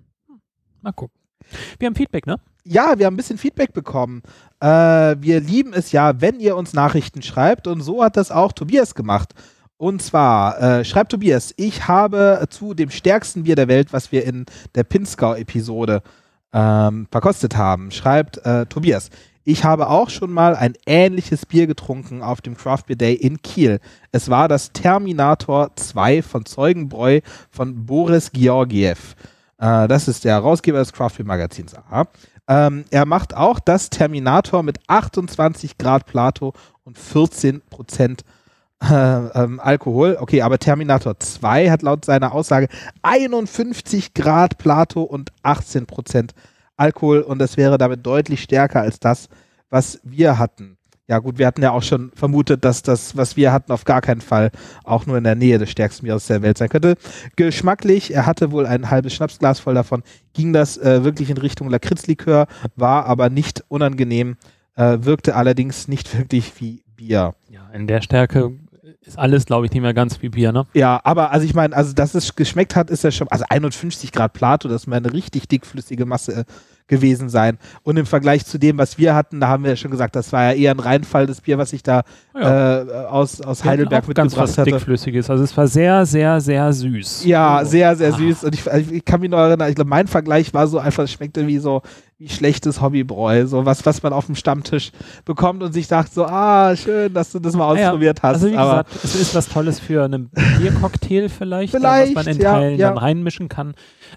Mal 0.81 0.93
gucken. 0.93 1.17
Wir 1.79 1.87
haben 1.87 1.95
Feedback, 1.95 2.27
ne? 2.27 2.37
Ja, 2.65 2.99
wir 2.99 3.07
haben 3.07 3.15
ein 3.15 3.17
bisschen 3.17 3.39
Feedback 3.39 3.73
bekommen. 3.73 4.23
Äh, 4.61 4.67
wir 4.67 5.41
lieben 5.41 5.73
es 5.73 5.93
ja, 5.93 6.21
wenn 6.21 6.41
ihr 6.41 6.57
uns 6.57 6.75
Nachrichten 6.75 7.23
schreibt 7.23 7.67
und 7.67 7.81
so 7.81 8.05
hat 8.05 8.17
das 8.17 8.31
auch 8.31 8.53
Tobias 8.53 8.95
gemacht. 8.95 9.33
Und 9.79 10.03
zwar 10.03 10.61
äh, 10.61 10.85
schreibt 10.85 11.13
Tobias, 11.13 11.55
ich 11.57 11.87
habe 11.87 12.45
zu 12.51 12.75
dem 12.75 12.91
stärksten 12.91 13.45
Bier 13.45 13.55
der 13.55 13.69
Welt, 13.69 13.93
was 13.93 14.13
wir 14.13 14.25
in 14.25 14.45
der 14.75 14.83
Pinskau-Episode 14.83 16.03
ähm, 16.53 17.07
verkostet 17.11 17.57
haben, 17.57 17.91
schreibt 17.91 18.39
äh, 18.45 18.67
Tobias, 18.67 19.11
ich 19.49 19.64
habe 19.64 19.88
auch 19.88 20.11
schon 20.11 20.31
mal 20.31 20.55
ein 20.55 20.75
ähnliches 20.85 21.47
Bier 21.47 21.67
getrunken 21.67 22.23
auf 22.23 22.43
dem 22.43 22.55
Craft 22.55 22.83
Beer 22.87 22.97
Day 22.97 23.14
in 23.14 23.40
Kiel. 23.40 23.81
Es 24.12 24.28
war 24.28 24.47
das 24.47 24.73
Terminator 24.73 25.71
2 25.75 26.21
von 26.21 26.45
Zeugenbräu 26.45 27.21
von 27.50 27.87
Boris 27.87 28.31
Georgiev. 28.31 29.17
Äh, 29.57 29.88
das 29.88 30.07
ist 30.07 30.26
der 30.26 30.35
Herausgeber 30.35 30.81
des 30.81 30.93
Craft 30.93 31.12
Beer 31.17 31.25
Magazins. 31.25 31.73
Ähm, 32.47 32.85
er 32.90 33.07
macht 33.07 33.35
auch 33.35 33.59
das 33.59 33.88
Terminator 33.88 34.62
mit 34.62 34.81
28 34.87 35.78
Grad 35.78 36.05
Plato 36.05 36.52
und 36.85 36.99
14 36.99 37.62
Prozent 37.71 38.25
äh, 38.83 38.95
ähm, 38.95 39.61
Alkohol. 39.61 40.19
Okay, 40.21 40.43
aber 40.43 40.59
Terminator 40.59 41.19
2 41.19 41.71
hat 41.71 41.81
laut 41.81 42.05
seiner 42.05 42.33
Aussage 42.35 42.69
51 43.00 44.12
Grad 44.12 44.59
Plato 44.59 45.05
und 45.05 45.33
18 45.43 45.87
Prozent 45.87 46.35
Alkohol. 46.35 46.58
Alkohol 46.79 47.21
und 47.21 47.43
es 47.43 47.57
wäre 47.57 47.77
damit 47.77 48.07
deutlich 48.07 48.43
stärker 48.43 48.81
als 48.81 48.99
das, 49.01 49.29
was 49.71 50.01
wir 50.05 50.39
hatten. 50.39 50.79
Ja 51.09 51.21
gut, 51.21 51.39
wir 51.39 51.47
hatten 51.47 51.63
ja 51.63 51.71
auch 51.71 51.83
schon 51.83 52.11
vermutet, 52.15 52.67
dass 52.67 52.83
das, 52.83 53.17
was 53.17 53.35
wir 53.35 53.51
hatten, 53.51 53.73
auf 53.73 53.85
gar 53.85 54.03
keinen 54.03 54.21
Fall 54.21 54.51
auch 54.85 55.07
nur 55.07 55.17
in 55.17 55.25
der 55.25 55.35
Nähe 55.37 55.57
des 55.57 55.71
stärksten 55.71 56.05
Bieres 56.05 56.27
der 56.27 56.43
Welt 56.43 56.59
sein 56.59 56.69
könnte. 56.69 56.97
Geschmacklich, 57.35 58.13
er 58.13 58.27
hatte 58.27 58.53
wohl 58.53 58.67
ein 58.67 58.91
halbes 58.91 59.15
Schnapsglas 59.15 59.59
voll 59.59 59.73
davon, 59.73 60.03
ging 60.35 60.53
das 60.53 60.77
äh, 60.77 61.05
wirklich 61.05 61.31
in 61.31 61.39
Richtung 61.39 61.71
Lakritzlikör, 61.71 62.47
war 62.77 63.07
aber 63.07 63.31
nicht 63.31 63.65
unangenehm, 63.69 64.37
äh, 64.77 64.99
wirkte 65.01 65.35
allerdings 65.35 65.89
nicht 65.89 66.17
wirklich 66.19 66.53
wie 66.61 66.83
Bier. 66.95 67.35
Ja, 67.49 67.71
in 67.73 67.87
der 67.87 68.03
Stärke 68.03 68.53
ist 69.09 69.19
alles, 69.19 69.47
glaube 69.47 69.67
ich, 69.67 69.73
nicht 69.73 69.83
mehr 69.83 69.95
ganz 69.95 70.21
wie 70.23 70.29
Bier, 70.29 70.53
ne? 70.53 70.67
Ja, 70.75 71.00
aber 71.05 71.33
also 71.33 71.45
ich 71.45 71.55
meine, 71.55 71.75
also 71.75 71.93
dass 71.93 72.15
es 72.15 72.37
geschmeckt 72.37 72.77
hat, 72.77 72.91
ist 72.91 73.05
ja 73.05 73.11
schon, 73.11 73.29
also 73.29 73.45
51 73.49 74.12
Grad 74.12 74.33
Plato, 74.35 74.69
das 74.69 74.83
ist 74.83 74.87
mal 74.87 74.97
eine 74.97 75.12
richtig 75.12 75.49
dickflüssige 75.49 76.07
Masse 76.07 76.33
äh, 76.33 76.45
gewesen 76.88 77.28
sein. 77.28 77.59
Und 77.83 77.97
im 77.97 78.07
Vergleich 78.07 78.45
zu 78.45 78.59
dem, 78.59 78.78
was 78.78 78.99
wir 78.99 79.14
hatten, 79.14 79.40
da 79.40 79.49
haben 79.49 79.62
wir 79.62 79.71
ja 79.71 79.76
schon 79.76 79.90
gesagt, 79.90 80.16
das 80.16 80.33
war 80.33 80.52
ja 80.52 80.52
eher 80.52 80.73
ein 80.73 80.80
Reinfall, 80.80 81.26
das 81.26 81.40
Bier, 81.40 81.59
was 81.59 81.73
ich 81.73 81.83
da 81.83 82.02
ja. 82.35 82.83
äh, 82.83 83.07
aus, 83.07 83.40
aus 83.40 83.64
Heidelberg 83.64 84.09
mitgebracht 84.09 84.37
ganz 84.37 84.37
was 84.37 84.59
hatte. 84.59 84.73
dickflüssiges. 84.73 85.30
Also 85.30 85.45
es 85.45 85.57
war 85.57 85.68
sehr, 85.68 86.04
sehr, 86.07 86.40
sehr 86.40 86.73
süß. 86.73 87.25
Ja, 87.25 87.64
sehr, 87.64 87.95
sehr 87.95 88.14
ah. 88.14 88.16
süß. 88.16 88.45
Und 88.45 88.54
ich, 88.54 88.71
also 88.71 88.92
ich 88.92 89.04
kann 89.04 89.21
mich 89.21 89.30
noch 89.30 89.38
erinnern, 89.38 89.68
ich 89.68 89.76
glaube, 89.76 89.90
mein 89.90 90.09
Vergleich 90.09 90.52
war 90.54 90.66
so 90.66 90.78
einfach, 90.78 91.04
es 91.04 91.12
schmeckte 91.12 91.47
wie 91.47 91.59
so 91.59 91.83
wie 92.18 92.28
schlechtes 92.28 92.80
Hobbybräu, 92.80 93.47
so 93.47 93.64
was, 93.64 93.87
was 93.87 94.02
man 94.02 94.12
auf 94.12 94.26
dem 94.26 94.35
Stammtisch 94.35 94.90
bekommt 95.25 95.62
und 95.62 95.73
sich 95.73 95.87
sagt 95.87 96.12
so, 96.12 96.25
ah, 96.26 96.75
schön, 96.75 97.14
dass 97.14 97.30
du 97.30 97.38
das 97.38 97.54
mal 97.54 97.66
ausprobiert 97.66 98.18
ja, 98.18 98.23
hast. 98.25 98.35
Also 98.42 98.50
wie 98.50 98.57
aber 98.57 98.83
gesagt, 98.83 99.04
es 99.04 99.14
ist 99.14 99.35
was 99.37 99.49
Tolles 99.49 99.78
für 99.78 100.04
einen 100.04 100.28
Biercocktail 100.59 101.28
vielleicht, 101.28 101.73
vielleicht 101.73 102.16
was 102.16 102.25
man 102.26 102.35
in 102.35 102.40
Teilen 102.42 102.73
ja, 102.73 102.87
ja. 102.87 102.88
dann 102.88 102.99
reinmischen 102.99 103.49
kann. 103.49 103.75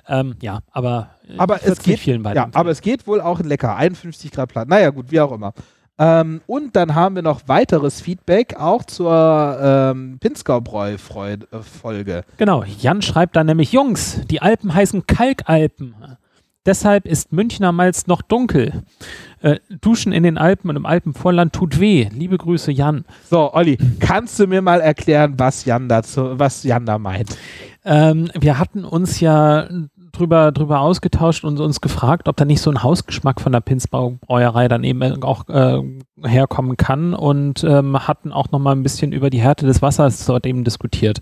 Ähm, 0.07 0.35
ja, 0.41 0.59
aber, 0.71 1.11
aber 1.37 1.63
es 1.63 1.79
geht, 1.79 1.99
vielen 1.99 2.23
ja, 2.23 2.49
aber 2.53 2.71
es 2.71 2.81
geht 2.81 3.05
wohl 3.07 3.21
auch 3.21 3.39
lecker, 3.39 3.75
51 3.75 4.31
Grad 4.31 4.49
Platt. 4.49 4.67
Naja, 4.67 4.89
gut, 4.89 5.11
wie 5.11 5.19
auch 5.19 5.31
immer. 5.31 5.53
Ähm, 5.97 6.41
und 6.47 6.75
dann 6.75 6.95
haben 6.95 7.15
wir 7.15 7.21
noch 7.21 7.47
weiteres 7.47 8.01
Feedback 8.01 8.55
auch 8.57 8.83
zur 8.85 9.59
ähm, 9.61 10.17
Pinskau-Bräu-Folge. 10.19 12.23
Genau, 12.37 12.63
Jan 12.63 13.03
schreibt 13.03 13.35
da 13.35 13.43
nämlich, 13.43 13.71
Jungs, 13.71 14.21
die 14.29 14.41
Alpen 14.41 14.73
heißen 14.73 15.05
Kalkalpen. 15.05 15.93
Deshalb 16.65 17.07
ist 17.07 17.31
Münchner 17.31 17.71
Malz 17.71 18.05
noch 18.05 18.21
dunkel. 18.21 18.83
Äh, 19.41 19.59
Duschen 19.81 20.11
in 20.11 20.21
den 20.21 20.37
Alpen 20.37 20.69
und 20.69 20.75
im 20.75 20.85
Alpenvorland 20.85 21.53
tut 21.53 21.79
weh. 21.79 22.07
Liebe 22.11 22.37
Grüße, 22.37 22.71
Jan. 22.71 23.05
So, 23.29 23.51
Olli, 23.53 23.79
kannst 23.99 24.39
du 24.39 24.45
mir 24.45 24.61
mal 24.61 24.79
erklären, 24.79 25.33
was 25.37 25.65
Jan 25.65 25.89
dazu, 25.89 26.37
was 26.37 26.61
Jan 26.61 26.85
da 26.85 26.99
meint? 26.99 27.35
Ähm, 27.83 28.29
wir 28.37 28.59
hatten 28.59 28.85
uns 28.85 29.19
ja 29.19 29.67
drüber, 30.11 30.51
drüber 30.51 30.81
ausgetauscht 30.81 31.43
und 31.43 31.59
uns 31.59 31.81
gefragt, 31.81 32.27
ob 32.27 32.37
da 32.37 32.45
nicht 32.45 32.61
so 32.61 32.69
ein 32.69 32.83
Hausgeschmack 32.83 33.41
von 33.41 33.51
der 33.51 33.61
Pinsbauerei 33.61 34.67
dann 34.67 34.83
eben 34.83 35.23
auch 35.23 35.47
äh, 35.49 35.81
herkommen 36.23 36.77
kann 36.77 37.13
und 37.13 37.63
ähm, 37.63 38.07
hatten 38.07 38.31
auch 38.31 38.51
noch 38.51 38.59
mal 38.59 38.73
ein 38.73 38.83
bisschen 38.83 39.11
über 39.11 39.29
die 39.29 39.41
Härte 39.41 39.65
des 39.65 39.81
Wassers 39.81 40.25
dort 40.25 40.45
eben 40.45 40.63
diskutiert. 40.63 41.19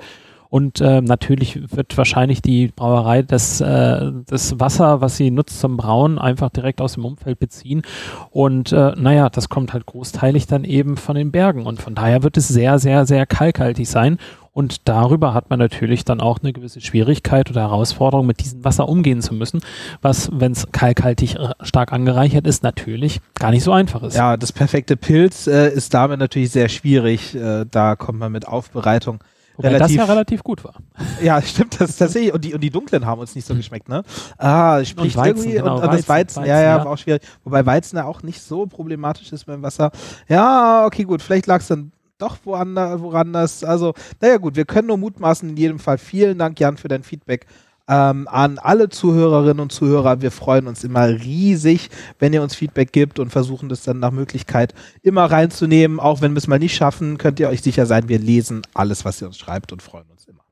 Und 0.49 0.81
äh, 0.81 1.01
natürlich 1.01 1.75
wird 1.75 1.95
wahrscheinlich 1.95 2.41
die 2.41 2.69
Brauerei 2.69 3.21
das, 3.21 3.61
äh, 3.61 4.11
das 4.25 4.59
Wasser, 4.59 4.99
was 4.99 5.15
sie 5.15 5.29
nutzt 5.29 5.59
zum 5.59 5.77
Brauen, 5.77 6.17
einfach 6.17 6.49
direkt 6.49 6.81
aus 6.81 6.95
dem 6.95 7.05
Umfeld 7.05 7.37
beziehen. 7.37 7.83
Und 8.31 8.71
äh, 8.71 8.93
naja, 8.97 9.29
das 9.29 9.49
kommt 9.49 9.73
halt 9.73 9.85
großteilig 9.85 10.47
dann 10.47 10.63
eben 10.63 10.97
von 10.97 11.15
den 11.15 11.31
Bergen. 11.31 11.67
Und 11.67 11.81
von 11.81 11.93
daher 11.93 12.23
wird 12.23 12.35
es 12.35 12.47
sehr, 12.47 12.79
sehr, 12.79 13.05
sehr 13.05 13.27
kalkhaltig 13.27 13.87
sein. 13.87 14.17
Und 14.51 14.89
darüber 14.89 15.35
hat 15.35 15.51
man 15.51 15.59
natürlich 15.59 16.03
dann 16.03 16.19
auch 16.19 16.39
eine 16.41 16.51
gewisse 16.51 16.81
Schwierigkeit 16.81 17.51
oder 17.51 17.61
Herausforderung, 17.61 18.25
mit 18.25 18.39
diesem 18.39 18.65
Wasser 18.65 18.89
umgehen 18.89 19.21
zu 19.21 19.35
müssen, 19.35 19.61
was, 20.01 20.31
wenn 20.33 20.53
es 20.53 20.71
kalkhaltig 20.71 21.35
äh, 21.35 21.53
stark 21.61 21.93
angereichert 21.93 22.47
ist, 22.47 22.63
natürlich 22.63 23.21
gar 23.35 23.51
nicht 23.51 23.63
so 23.63 23.71
einfach 23.71 24.01
ist. 24.01 24.17
Ja, 24.17 24.35
das 24.35 24.51
perfekte 24.51 24.97
Pilz 24.97 25.45
äh, 25.45 25.69
ist 25.69 25.93
damit 25.93 26.19
natürlich 26.19 26.49
sehr 26.49 26.69
schwierig. 26.69 27.35
Äh, 27.35 27.67
da 27.69 27.95
kommt 27.95 28.17
man 28.17 28.31
mit 28.31 28.47
Aufbereitung 28.47 29.19
Wobei 29.59 29.73
relativ, 29.73 29.97
das 29.97 30.07
ja 30.07 30.13
relativ 30.13 30.41
gut 30.41 30.63
war. 30.63 30.75
Ja, 31.21 31.41
stimmt, 31.43 31.81
das 31.81 31.89
ist 31.89 31.97
tatsächlich. 31.97 32.33
Und 32.33 32.45
die, 32.45 32.53
und 32.53 32.61
die 32.61 32.69
dunklen 32.69 33.05
haben 33.05 33.19
uns 33.19 33.35
nicht 33.35 33.45
so 33.45 33.53
geschmeckt, 33.53 33.89
ne? 33.89 34.03
Ah, 34.37 34.85
sprich 34.85 35.17
Weizen, 35.17 35.37
irgendwie. 35.37 35.57
genau, 35.57 35.75
und, 35.75 35.83
und 35.83 35.93
das 35.93 36.07
Weizen, 36.07 36.37
Weizen, 36.37 36.45
ja, 36.45 36.55
Weizen, 36.55 36.63
ja, 36.63 36.77
ja. 36.77 36.85
war 36.85 36.91
auch 36.93 36.97
schwierig. 36.97 37.21
Wobei 37.43 37.65
Weizen 37.65 37.97
ja 37.97 38.05
auch 38.05 38.23
nicht 38.23 38.41
so 38.41 38.67
problematisch 38.67 39.33
ist 39.33 39.45
beim 39.45 39.61
Wasser. 39.61 39.91
Ja, 40.29 40.85
okay, 40.85 41.03
gut, 41.03 41.21
vielleicht 41.21 41.45
lag 41.45 41.59
es 41.59 41.67
dann 41.67 41.91
doch 42.19 42.37
woanders, 42.45 43.01
woran 43.01 43.33
das. 43.33 43.65
Also, 43.65 43.93
naja, 44.21 44.37
gut, 44.37 44.55
wir 44.55 44.63
können 44.63 44.87
nur 44.87 44.97
mutmaßen 44.97 45.49
in 45.49 45.57
jedem 45.57 45.79
Fall. 45.79 45.97
Vielen 45.97 46.37
Dank, 46.37 46.57
Jan, 46.57 46.77
für 46.77 46.87
dein 46.87 47.03
Feedback. 47.03 47.45
Ähm, 47.89 48.27
an 48.29 48.59
alle 48.59 48.89
Zuhörerinnen 48.89 49.59
und 49.59 49.71
Zuhörer, 49.71 50.21
wir 50.21 50.31
freuen 50.31 50.67
uns 50.67 50.83
immer 50.83 51.07
riesig, 51.07 51.89
wenn 52.19 52.31
ihr 52.31 52.43
uns 52.43 52.55
Feedback 52.55 52.93
gibt 52.93 53.19
und 53.19 53.31
versuchen 53.31 53.67
das 53.67 53.83
dann 53.83 53.99
nach 53.99 54.11
Möglichkeit 54.11 54.75
immer 55.01 55.25
reinzunehmen. 55.25 55.99
Auch 55.99 56.21
wenn 56.21 56.33
wir 56.33 56.37
es 56.37 56.47
mal 56.47 56.59
nicht 56.59 56.75
schaffen, 56.75 57.17
könnt 57.17 57.39
ihr 57.39 57.49
euch 57.49 57.61
sicher 57.63 57.85
sein, 57.85 58.07
wir 58.07 58.19
lesen 58.19 58.61
alles, 58.73 59.03
was 59.03 59.21
ihr 59.21 59.27
uns 59.27 59.37
schreibt 59.37 59.73
und 59.73 59.81
freuen 59.81 60.05
uns 60.11 60.25
immer. 60.25 60.43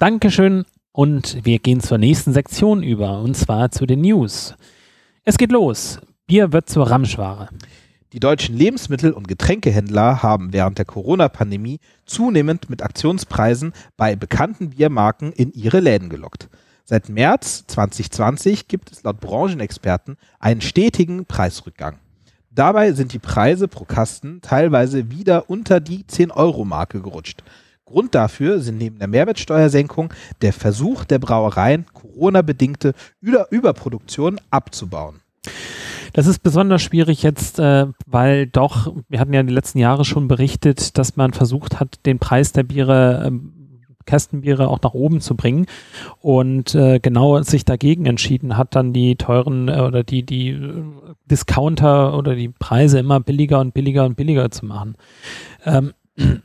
Dankeschön 0.00 0.64
und 0.92 1.44
wir 1.44 1.58
gehen 1.58 1.80
zur 1.80 1.98
nächsten 1.98 2.32
Sektion 2.32 2.82
über 2.82 3.20
und 3.20 3.36
zwar 3.36 3.70
zu 3.70 3.84
den 3.84 4.00
News. 4.00 4.54
Es 5.24 5.36
geht 5.36 5.52
los. 5.52 6.00
Bier 6.26 6.54
wird 6.54 6.70
zur 6.70 6.90
Ramschware. 6.90 7.50
Die 8.12 8.18
deutschen 8.18 8.56
Lebensmittel- 8.56 9.12
und 9.12 9.28
Getränkehändler 9.28 10.20
haben 10.20 10.52
während 10.52 10.78
der 10.78 10.84
Corona-Pandemie 10.84 11.78
zunehmend 12.06 12.68
mit 12.68 12.82
Aktionspreisen 12.82 13.72
bei 13.96 14.16
bekannten 14.16 14.70
Biermarken 14.70 15.32
in 15.32 15.52
ihre 15.52 15.78
Läden 15.78 16.08
gelockt. 16.08 16.48
Seit 16.84 17.08
März 17.08 17.66
2020 17.68 18.66
gibt 18.66 18.90
es 18.90 19.04
laut 19.04 19.20
Branchenexperten 19.20 20.16
einen 20.40 20.60
stetigen 20.60 21.24
Preisrückgang. 21.24 22.00
Dabei 22.50 22.90
sind 22.94 23.12
die 23.12 23.20
Preise 23.20 23.68
pro 23.68 23.84
Kasten 23.84 24.40
teilweise 24.42 25.12
wieder 25.12 25.48
unter 25.48 25.78
die 25.78 26.02
10-Euro-Marke 26.02 27.00
gerutscht. 27.00 27.44
Grund 27.84 28.16
dafür 28.16 28.58
sind 28.60 28.78
neben 28.78 28.98
der 28.98 29.06
Mehrwertsteuersenkung 29.06 30.12
der 30.42 30.52
Versuch 30.52 31.04
der 31.04 31.20
Brauereien, 31.20 31.86
Corona-bedingte 31.92 32.94
Über 33.20 33.52
Überproduktion 33.52 34.40
abzubauen. 34.50 35.20
Das 36.12 36.26
ist 36.26 36.42
besonders 36.42 36.82
schwierig 36.82 37.22
jetzt, 37.22 37.58
äh, 37.58 37.86
weil 38.06 38.46
doch, 38.46 38.92
wir 39.08 39.20
hatten 39.20 39.32
ja 39.32 39.42
die 39.42 39.52
letzten 39.52 39.78
Jahre 39.78 40.04
schon 40.04 40.28
berichtet, 40.28 40.98
dass 40.98 41.16
man 41.16 41.32
versucht 41.32 41.80
hat, 41.80 42.04
den 42.06 42.18
Preis 42.18 42.52
der 42.52 42.64
Biere, 42.64 43.24
ähm, 43.26 43.52
Kästenbiere 44.06 44.68
auch 44.68 44.80
nach 44.82 44.94
oben 44.94 45.20
zu 45.20 45.36
bringen 45.36 45.66
und 46.20 46.74
äh, 46.74 46.98
genau 47.00 47.40
sich 47.42 47.64
dagegen 47.64 48.06
entschieden 48.06 48.56
hat, 48.56 48.74
dann 48.74 48.92
die 48.92 49.16
teuren 49.16 49.68
äh, 49.68 49.80
oder 49.80 50.02
die, 50.02 50.24
die 50.24 50.50
äh, 50.50 50.84
Discounter 51.30 52.16
oder 52.16 52.34
die 52.34 52.48
Preise 52.48 52.98
immer 52.98 53.20
billiger 53.20 53.60
und 53.60 53.72
billiger 53.72 54.04
und 54.04 54.16
billiger 54.16 54.50
zu 54.50 54.66
machen. 54.66 54.96
Ähm, 55.64 55.92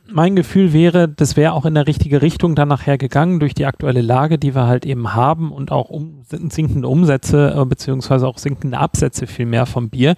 mein 0.08 0.36
Gefühl 0.36 0.72
wäre, 0.72 1.08
das 1.08 1.36
wäre 1.36 1.52
auch 1.52 1.64
in 1.66 1.74
der 1.74 1.86
richtige 1.86 2.22
Richtung 2.22 2.54
dann 2.54 2.68
nachher 2.68 2.98
gegangen 2.98 3.40
durch 3.40 3.54
die 3.54 3.66
aktuelle 3.66 4.02
Lage, 4.02 4.38
die 4.38 4.54
wir 4.54 4.66
halt 4.66 4.86
eben 4.86 5.14
haben 5.14 5.52
und 5.52 5.72
auch 5.72 5.90
um, 5.90 6.22
sinkende 6.28 6.88
Umsätze 6.88 7.54
äh, 7.56 7.64
beziehungsweise 7.64 8.26
auch 8.26 8.38
sinkende 8.38 8.78
Absätze 8.78 9.26
viel 9.26 9.46
mehr 9.46 9.66
vom 9.66 9.90
Bier, 9.90 10.14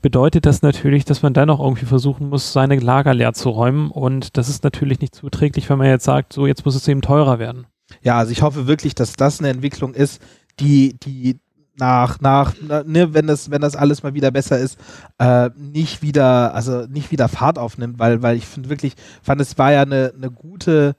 bedeutet 0.00 0.46
das 0.46 0.62
natürlich, 0.62 1.04
dass 1.04 1.22
man 1.22 1.34
dann 1.34 1.50
auch 1.50 1.60
irgendwie 1.60 1.86
versuchen 1.86 2.28
muss, 2.28 2.52
seine 2.52 2.78
Lager 2.78 3.14
leer 3.14 3.32
zu 3.32 3.50
räumen 3.50 3.90
und 3.90 4.36
das 4.36 4.48
ist 4.48 4.64
natürlich 4.64 5.00
nicht 5.00 5.14
zuträglich, 5.14 5.68
wenn 5.68 5.78
man 5.78 5.88
jetzt 5.88 6.04
sagt, 6.04 6.32
so 6.32 6.46
jetzt 6.46 6.64
muss 6.64 6.74
es 6.74 6.88
eben 6.88 7.02
teurer 7.02 7.38
werden. 7.38 7.66
Ja, 8.02 8.18
also 8.18 8.32
ich 8.32 8.42
hoffe 8.42 8.66
wirklich, 8.66 8.94
dass 8.94 9.12
das 9.12 9.40
eine 9.40 9.50
Entwicklung 9.50 9.94
ist, 9.94 10.22
die, 10.60 10.96
die 11.02 11.38
nach, 11.76 12.20
nach, 12.20 12.54
na, 12.60 12.82
ne, 12.84 13.14
wenn 13.14 13.26
das, 13.26 13.50
wenn 13.50 13.62
das 13.62 13.76
alles 13.76 14.02
mal 14.02 14.14
wieder 14.14 14.30
besser 14.30 14.58
ist, 14.58 14.78
äh, 15.18 15.50
nicht 15.56 16.02
wieder, 16.02 16.54
also 16.54 16.86
nicht 16.86 17.10
wieder 17.10 17.28
Fahrt 17.28 17.58
aufnimmt, 17.58 17.98
weil, 17.98 18.22
weil 18.22 18.36
ich 18.36 18.46
finde 18.46 18.68
wirklich, 18.68 18.94
fand 19.22 19.40
es 19.40 19.56
war 19.58 19.72
ja 19.72 19.82
eine, 19.82 20.12
eine 20.16 20.30
gute, 20.30 20.94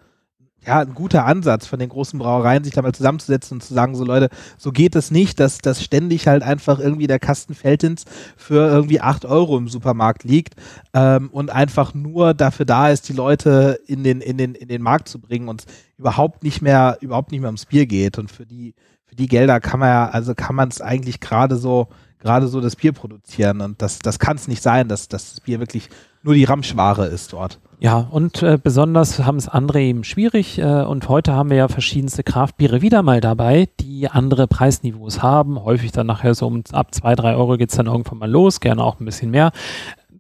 ja, 0.66 0.80
ein 0.80 0.94
guter 0.94 1.26
Ansatz 1.26 1.68
von 1.68 1.80
den 1.80 1.90
großen 1.90 2.18
Brauereien, 2.18 2.64
sich 2.64 2.74
da 2.74 2.82
mal 2.82 2.94
zusammenzusetzen 2.94 3.58
und 3.58 3.62
zu 3.62 3.74
sagen, 3.74 3.96
so 3.96 4.06
Leute, 4.06 4.30
so 4.58 4.72
geht 4.72 4.96
es 4.96 5.12
nicht, 5.12 5.40
dass, 5.40 5.58
dass 5.58 5.84
ständig 5.84 6.28
halt 6.28 6.42
einfach 6.42 6.80
irgendwie 6.80 7.08
der 7.08 7.20
Kasten 7.20 7.54
Feldins 7.54 8.06
für 8.38 8.68
irgendwie 8.68 9.02
8 9.02 9.26
Euro 9.26 9.58
im 9.58 9.68
Supermarkt 9.68 10.24
liegt 10.24 10.56
ähm, 10.94 11.30
und 11.32 11.50
einfach 11.50 11.94
nur 11.94 12.34
dafür 12.34 12.66
da 12.66 12.90
ist, 12.90 13.10
die 13.10 13.14
Leute 13.14 13.80
in 13.88 14.04
den, 14.04 14.22
in 14.22 14.38
den, 14.38 14.56
in 14.56 14.70
den 14.70 14.82
Markt 14.82 15.10
zu 15.10 15.20
bringen 15.20 15.50
und 15.50 15.66
überhaupt 15.98 16.44
nicht 16.44 16.62
mehr, 16.62 16.98
überhaupt 17.02 17.32
nicht 17.32 17.42
mehr 17.42 17.50
ums 17.50 17.66
Bier 17.66 17.86
geht. 17.86 18.18
Und 18.18 18.32
für 18.32 18.46
die, 18.46 18.74
für 19.14 19.18
die 19.18 19.28
Gelder 19.28 19.60
kann 19.60 19.80
man 19.80 19.90
ja, 19.90 20.10
also 20.10 20.34
kann 20.34 20.56
man 20.56 20.70
es 20.70 20.82
eigentlich 20.82 21.20
gerade 21.20 21.56
so, 21.56 21.88
gerade 22.20 22.48
so 22.48 22.62
das 22.62 22.76
Bier 22.76 22.94
produzieren. 22.94 23.62
Und 23.62 23.80
das, 23.82 24.00
das 24.00 24.18
kann 24.18 24.38
es 24.38 24.48
nicht 24.48 24.64
sein, 24.64 24.88
dass, 24.88 25.08
dass 25.08 25.30
das 25.30 25.40
Bier 25.40 25.60
wirklich 25.60 25.90
nur 26.24 26.34
die 26.34 26.46
Ramschware 26.46 27.06
ist 27.06 27.32
dort. 27.32 27.60
Ja, 27.80 27.98
und 27.98 28.42
äh, 28.42 28.58
besonders 28.62 29.20
haben 29.20 29.38
es 29.38 29.48
andere 29.48 29.82
eben 29.82 30.04
schwierig. 30.04 30.58
Äh, 30.58 30.84
und 30.84 31.10
heute 31.10 31.34
haben 31.34 31.52
wir 31.52 31.58
ja 31.58 31.68
verschiedenste 31.68 32.24
Kraftbiere 32.24 32.82
wieder 32.82 33.04
mal 33.04 33.22
dabei, 33.22 33.70
die 33.82 34.08
andere 34.10 34.48
Preisniveaus 34.48 35.22
haben. 35.22 35.64
Häufig 35.64 35.92
dann 35.92 36.08
nachher 36.08 36.34
so 36.34 36.48
um 36.48 36.64
ab 36.72 36.96
zwei, 36.96 37.14
drei 37.14 37.36
Euro 37.36 37.58
geht's 37.58 37.76
dann 37.76 37.86
irgendwann 37.86 38.18
mal 38.18 38.32
los, 38.32 38.62
gerne 38.62 38.84
auch 38.84 39.00
ein 39.00 39.06
bisschen 39.06 39.30
mehr. 39.30 39.52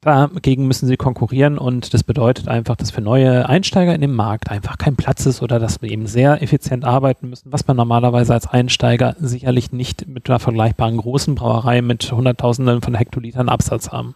Dagegen 0.03 0.67
müssen 0.67 0.87
sie 0.87 0.97
konkurrieren 0.97 1.57
und 1.57 1.93
das 1.93 2.03
bedeutet 2.03 2.49
einfach, 2.49 2.75
dass 2.75 2.91
für 2.91 3.01
neue 3.01 3.47
Einsteiger 3.47 3.95
in 3.95 4.01
dem 4.01 4.15
Markt 4.15 4.51
einfach 4.51 4.77
kein 4.77 4.97
Platz 4.97 5.25
ist 5.25 5.41
oder 5.41 5.59
dass 5.59 5.81
wir 5.81 5.89
eben 5.89 6.07
sehr 6.07 6.41
effizient 6.41 6.83
arbeiten 6.83 7.29
müssen, 7.29 7.53
was 7.53 7.67
man 7.67 7.77
normalerweise 7.77 8.33
als 8.33 8.47
Einsteiger 8.47 9.15
sicherlich 9.19 9.71
nicht 9.71 10.07
mit 10.07 10.29
einer 10.29 10.39
vergleichbaren 10.39 10.97
großen 10.97 11.35
Brauerei 11.35 11.81
mit 11.81 12.11
Hunderttausenden 12.11 12.81
von 12.81 12.95
Hektolitern 12.95 13.47
Absatz 13.47 13.89
haben. 13.91 14.15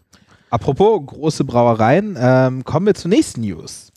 Apropos 0.50 1.02
große 1.06 1.43
Brauereien, 1.45 2.17
ähm, 2.19 2.63
kommen 2.63 2.86
wir 2.86 2.95
zur 2.95 3.10
nächsten 3.10 3.41
News. 3.41 3.91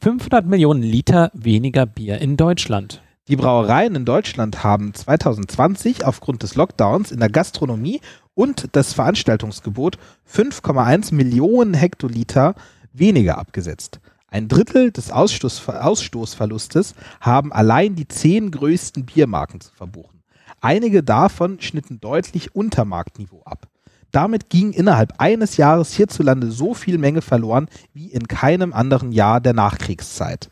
500 0.00 0.46
Millionen 0.46 0.82
Liter 0.82 1.30
weniger 1.34 1.86
Bier 1.86 2.20
in 2.20 2.36
Deutschland. 2.36 3.02
Die 3.28 3.36
Brauereien 3.36 3.94
in 3.94 4.04
Deutschland 4.04 4.64
haben 4.64 4.92
2020 4.92 6.04
aufgrund 6.04 6.42
des 6.42 6.56
Lockdowns 6.56 7.10
in 7.10 7.20
der 7.20 7.30
Gastronomie 7.30 8.02
und 8.34 8.68
das 8.72 8.92
Veranstaltungsgebot 8.92 9.98
5,1 10.30 11.14
Millionen 11.14 11.74
Hektoliter 11.74 12.54
weniger 12.92 13.38
abgesetzt. 13.38 14.00
Ein 14.28 14.48
Drittel 14.48 14.90
des 14.90 15.12
Ausstoß, 15.12 15.68
Ausstoßverlustes 15.68 16.94
haben 17.20 17.52
allein 17.52 17.94
die 17.94 18.08
zehn 18.08 18.50
größten 18.50 19.06
Biermarken 19.06 19.60
zu 19.60 19.72
verbuchen. 19.72 20.24
Einige 20.60 21.04
davon 21.04 21.60
schnitten 21.60 22.00
deutlich 22.00 22.54
unter 22.54 22.84
Marktniveau 22.84 23.42
ab. 23.44 23.68
Damit 24.10 24.50
ging 24.50 24.72
innerhalb 24.72 25.14
eines 25.18 25.56
Jahres 25.56 25.92
hierzulande 25.92 26.50
so 26.50 26.74
viel 26.74 26.98
Menge 26.98 27.22
verloren 27.22 27.68
wie 27.92 28.08
in 28.08 28.26
keinem 28.26 28.72
anderen 28.72 29.12
Jahr 29.12 29.40
der 29.40 29.52
Nachkriegszeit. 29.52 30.48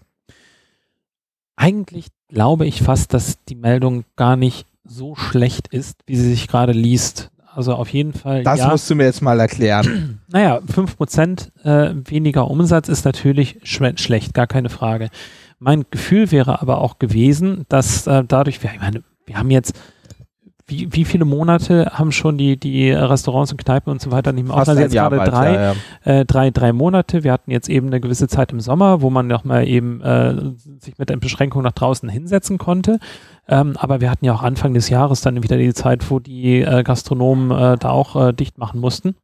Eigentlich 1.56 2.06
glaube 2.28 2.66
ich 2.66 2.82
fast, 2.82 3.14
dass 3.14 3.42
die 3.44 3.56
Meldung 3.56 4.04
gar 4.14 4.36
nicht 4.36 4.66
so 4.84 5.16
schlecht 5.16 5.68
ist, 5.68 5.96
wie 6.06 6.16
sie 6.16 6.30
sich 6.30 6.46
gerade 6.46 6.72
liest. 6.72 7.31
Also 7.54 7.74
auf 7.74 7.88
jeden 7.88 8.12
Fall. 8.12 8.42
Das 8.42 8.60
ja, 8.60 8.68
musst 8.68 8.88
du 8.88 8.94
mir 8.94 9.04
jetzt 9.04 9.22
mal 9.22 9.38
erklären. 9.40 10.18
Naja, 10.32 10.60
5% 10.60 11.64
äh, 11.64 11.94
weniger 12.08 12.50
Umsatz 12.50 12.88
ist 12.88 13.04
natürlich 13.04 13.60
schlecht, 13.64 14.32
gar 14.32 14.46
keine 14.46 14.70
Frage. 14.70 15.10
Mein 15.58 15.84
Gefühl 15.90 16.32
wäre 16.32 16.62
aber 16.62 16.78
auch 16.78 16.98
gewesen, 16.98 17.66
dass 17.68 18.06
äh, 18.06 18.24
dadurch, 18.26 18.62
wir, 18.62 18.70
ich 18.72 18.80
meine, 18.80 19.02
wir 19.26 19.36
haben 19.36 19.50
jetzt, 19.50 19.78
wie, 20.72 20.88
wie 20.90 21.04
viele 21.04 21.24
Monate 21.24 21.92
haben 21.92 22.12
schon 22.12 22.38
die, 22.38 22.56
die 22.56 22.90
Restaurants 22.90 23.52
und 23.52 23.62
Kneipen 23.62 23.92
und 23.92 24.00
so 24.00 24.10
weiter 24.10 24.32
nicht 24.32 24.48
mehr 24.48 24.56
offen? 24.56 24.70
Also 24.70 24.80
jetzt 24.80 24.92
gerade 24.92 25.18
drei, 25.18 25.52
ja, 25.52 25.72
ja. 25.72 26.12
äh, 26.20 26.24
drei, 26.24 26.50
drei 26.50 26.72
Monate. 26.72 27.24
Wir 27.24 27.32
hatten 27.32 27.50
jetzt 27.50 27.68
eben 27.68 27.88
eine 27.88 28.00
gewisse 28.00 28.26
Zeit 28.26 28.52
im 28.52 28.60
Sommer, 28.60 29.02
wo 29.02 29.10
man 29.10 29.26
noch 29.26 29.44
mal 29.44 29.68
eben 29.68 30.00
äh, 30.00 30.34
sich 30.80 30.98
mit 30.98 31.10
der 31.10 31.16
Beschränkung 31.16 31.62
nach 31.62 31.72
draußen 31.72 32.08
hinsetzen 32.08 32.56
konnte. 32.58 32.98
Ähm, 33.48 33.76
aber 33.76 34.00
wir 34.00 34.10
hatten 34.10 34.24
ja 34.24 34.32
auch 34.32 34.42
Anfang 34.42 34.72
des 34.72 34.88
Jahres 34.88 35.20
dann 35.20 35.42
wieder 35.42 35.58
die 35.58 35.74
Zeit, 35.74 36.10
wo 36.10 36.18
die 36.18 36.62
äh, 36.62 36.82
Gastronomen 36.82 37.50
äh, 37.50 37.76
da 37.76 37.90
auch 37.90 38.16
äh, 38.16 38.32
dicht 38.32 38.56
machen 38.58 38.80
mussten. 38.80 39.14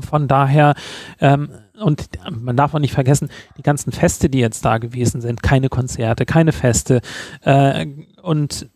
Von 0.00 0.28
daher, 0.28 0.74
ähm, 1.20 1.50
und 1.80 2.08
man 2.30 2.56
darf 2.56 2.74
auch 2.74 2.78
nicht 2.78 2.94
vergessen, 2.94 3.28
die 3.58 3.62
ganzen 3.62 3.92
Feste, 3.92 4.30
die 4.30 4.38
jetzt 4.38 4.64
da 4.64 4.78
gewesen 4.78 5.20
sind, 5.20 5.42
keine 5.42 5.68
Konzerte, 5.68 6.24
keine 6.24 6.52
Feste. 6.52 7.00
Äh, 7.42 7.86
und 8.22 8.70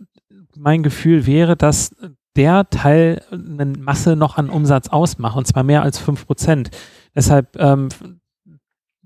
mein 0.57 0.83
Gefühl 0.83 1.27
wäre, 1.27 1.57
dass 1.57 1.95
der 2.37 2.69
Teil 2.71 3.23
eine 3.31 3.66
Masse 3.79 4.14
noch 4.16 4.37
an 4.37 4.51
Umsatz 4.51 4.88
ausmacht, 4.88 5.37
und 5.37 5.47
zwar 5.47 5.62
mehr 5.62 5.83
als 5.83 6.01
5%. 6.01 6.71
Deshalb 7.14 7.57
ähm, 7.59 7.88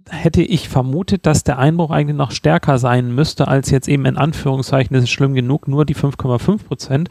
hätte 0.09 0.43
ich 0.43 0.69
vermutet, 0.69 1.27
dass 1.27 1.45
der 1.45 1.59
Einbruch 1.59 1.91
eigentlich 1.91 2.17
noch 2.17 2.33
stärker 2.33 2.79
sein 2.79 3.15
müsste, 3.15 3.49
als 3.49 3.71
jetzt 3.71 3.89
eben 3.89 4.05
in 4.05 4.17
Anführungszeichen, 4.17 4.95
das 4.95 5.05
ist 5.05 5.11
schlimm 5.11 5.35
genug, 5.35 5.69
nur 5.69 5.85
die 5.85 5.95
5,5 5.95 6.65
Prozent. 6.65 7.09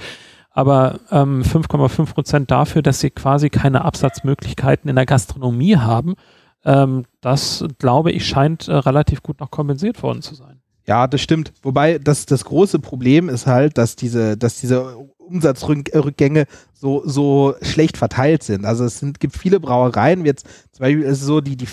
Aber 0.51 0.99
ähm, 1.11 1.43
5,5 1.43 2.13
Prozent 2.13 2.51
dafür, 2.51 2.81
dass 2.81 2.99
sie 2.99 3.11
quasi 3.11 3.49
keine 3.49 3.85
Absatzmöglichkeiten 3.85 4.89
in 4.89 4.95
der 4.95 5.05
Gastronomie 5.05 5.77
haben, 5.77 6.15
ähm, 6.65 7.05
das 7.21 7.65
glaube 7.77 8.11
ich 8.11 8.27
scheint 8.27 8.67
äh, 8.67 8.73
relativ 8.73 9.23
gut 9.23 9.39
noch 9.39 9.51
kompensiert 9.51 10.03
worden 10.03 10.21
zu 10.21 10.35
sein. 10.35 10.58
Ja, 10.89 11.05
das 11.05 11.21
stimmt. 11.21 11.53
Wobei 11.61 11.99
das, 11.99 12.25
das 12.25 12.45
große 12.45 12.79
Problem 12.79 13.29
ist 13.29 13.45
halt, 13.45 13.77
dass 13.77 13.95
diese, 13.95 14.35
dass 14.37 14.59
diese 14.59 14.97
Umsatzrückgänge 15.19 16.45
so, 16.73 17.03
so 17.05 17.53
schlecht 17.61 17.95
verteilt 17.95 18.41
sind. 18.41 18.65
Also 18.65 18.85
es 18.85 18.97
sind, 18.97 19.19
gibt 19.19 19.37
viele 19.37 19.59
Brauereien, 19.59 20.25
jetzt 20.25 20.47
zum 20.71 20.83
Beispiel 20.83 21.03
ist 21.03 21.19
es 21.19 21.27
so, 21.27 21.41
die, 21.41 21.55
die 21.55 21.67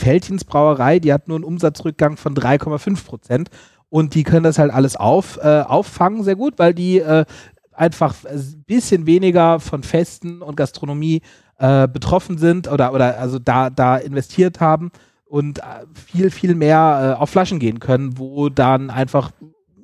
Brauerei, 0.46 0.98
die 0.98 1.14
hat 1.14 1.28
nur 1.28 1.38
einen 1.38 1.44
Umsatzrückgang 1.44 2.18
von 2.18 2.34
3,5 2.34 3.06
Prozent 3.06 3.48
und 3.88 4.14
die 4.14 4.22
können 4.22 4.44
das 4.44 4.58
halt 4.58 4.70
alles 4.70 4.96
auf, 4.96 5.38
äh, 5.42 5.62
auffangen 5.62 6.22
sehr 6.22 6.36
gut, 6.36 6.58
weil 6.58 6.74
die 6.74 6.98
äh, 6.98 7.24
einfach 7.72 8.14
ein 8.26 8.64
bisschen 8.66 9.06
weniger 9.06 9.60
von 9.60 9.82
Festen 9.82 10.42
und 10.42 10.58
Gastronomie 10.58 11.22
äh, 11.58 11.88
betroffen 11.88 12.36
sind 12.36 12.68
oder, 12.70 12.92
oder 12.92 13.18
also 13.18 13.38
da, 13.38 13.70
da 13.70 13.96
investiert 13.96 14.60
haben 14.60 14.90
und 15.26 15.58
äh, 15.58 15.62
viel, 15.94 16.30
viel 16.30 16.54
mehr 16.54 17.16
äh, 17.16 17.20
auf 17.20 17.30
Flaschen 17.30 17.58
gehen 17.58 17.80
können, 17.80 18.18
wo 18.18 18.48
dann 18.48 18.90
einfach 18.90 19.30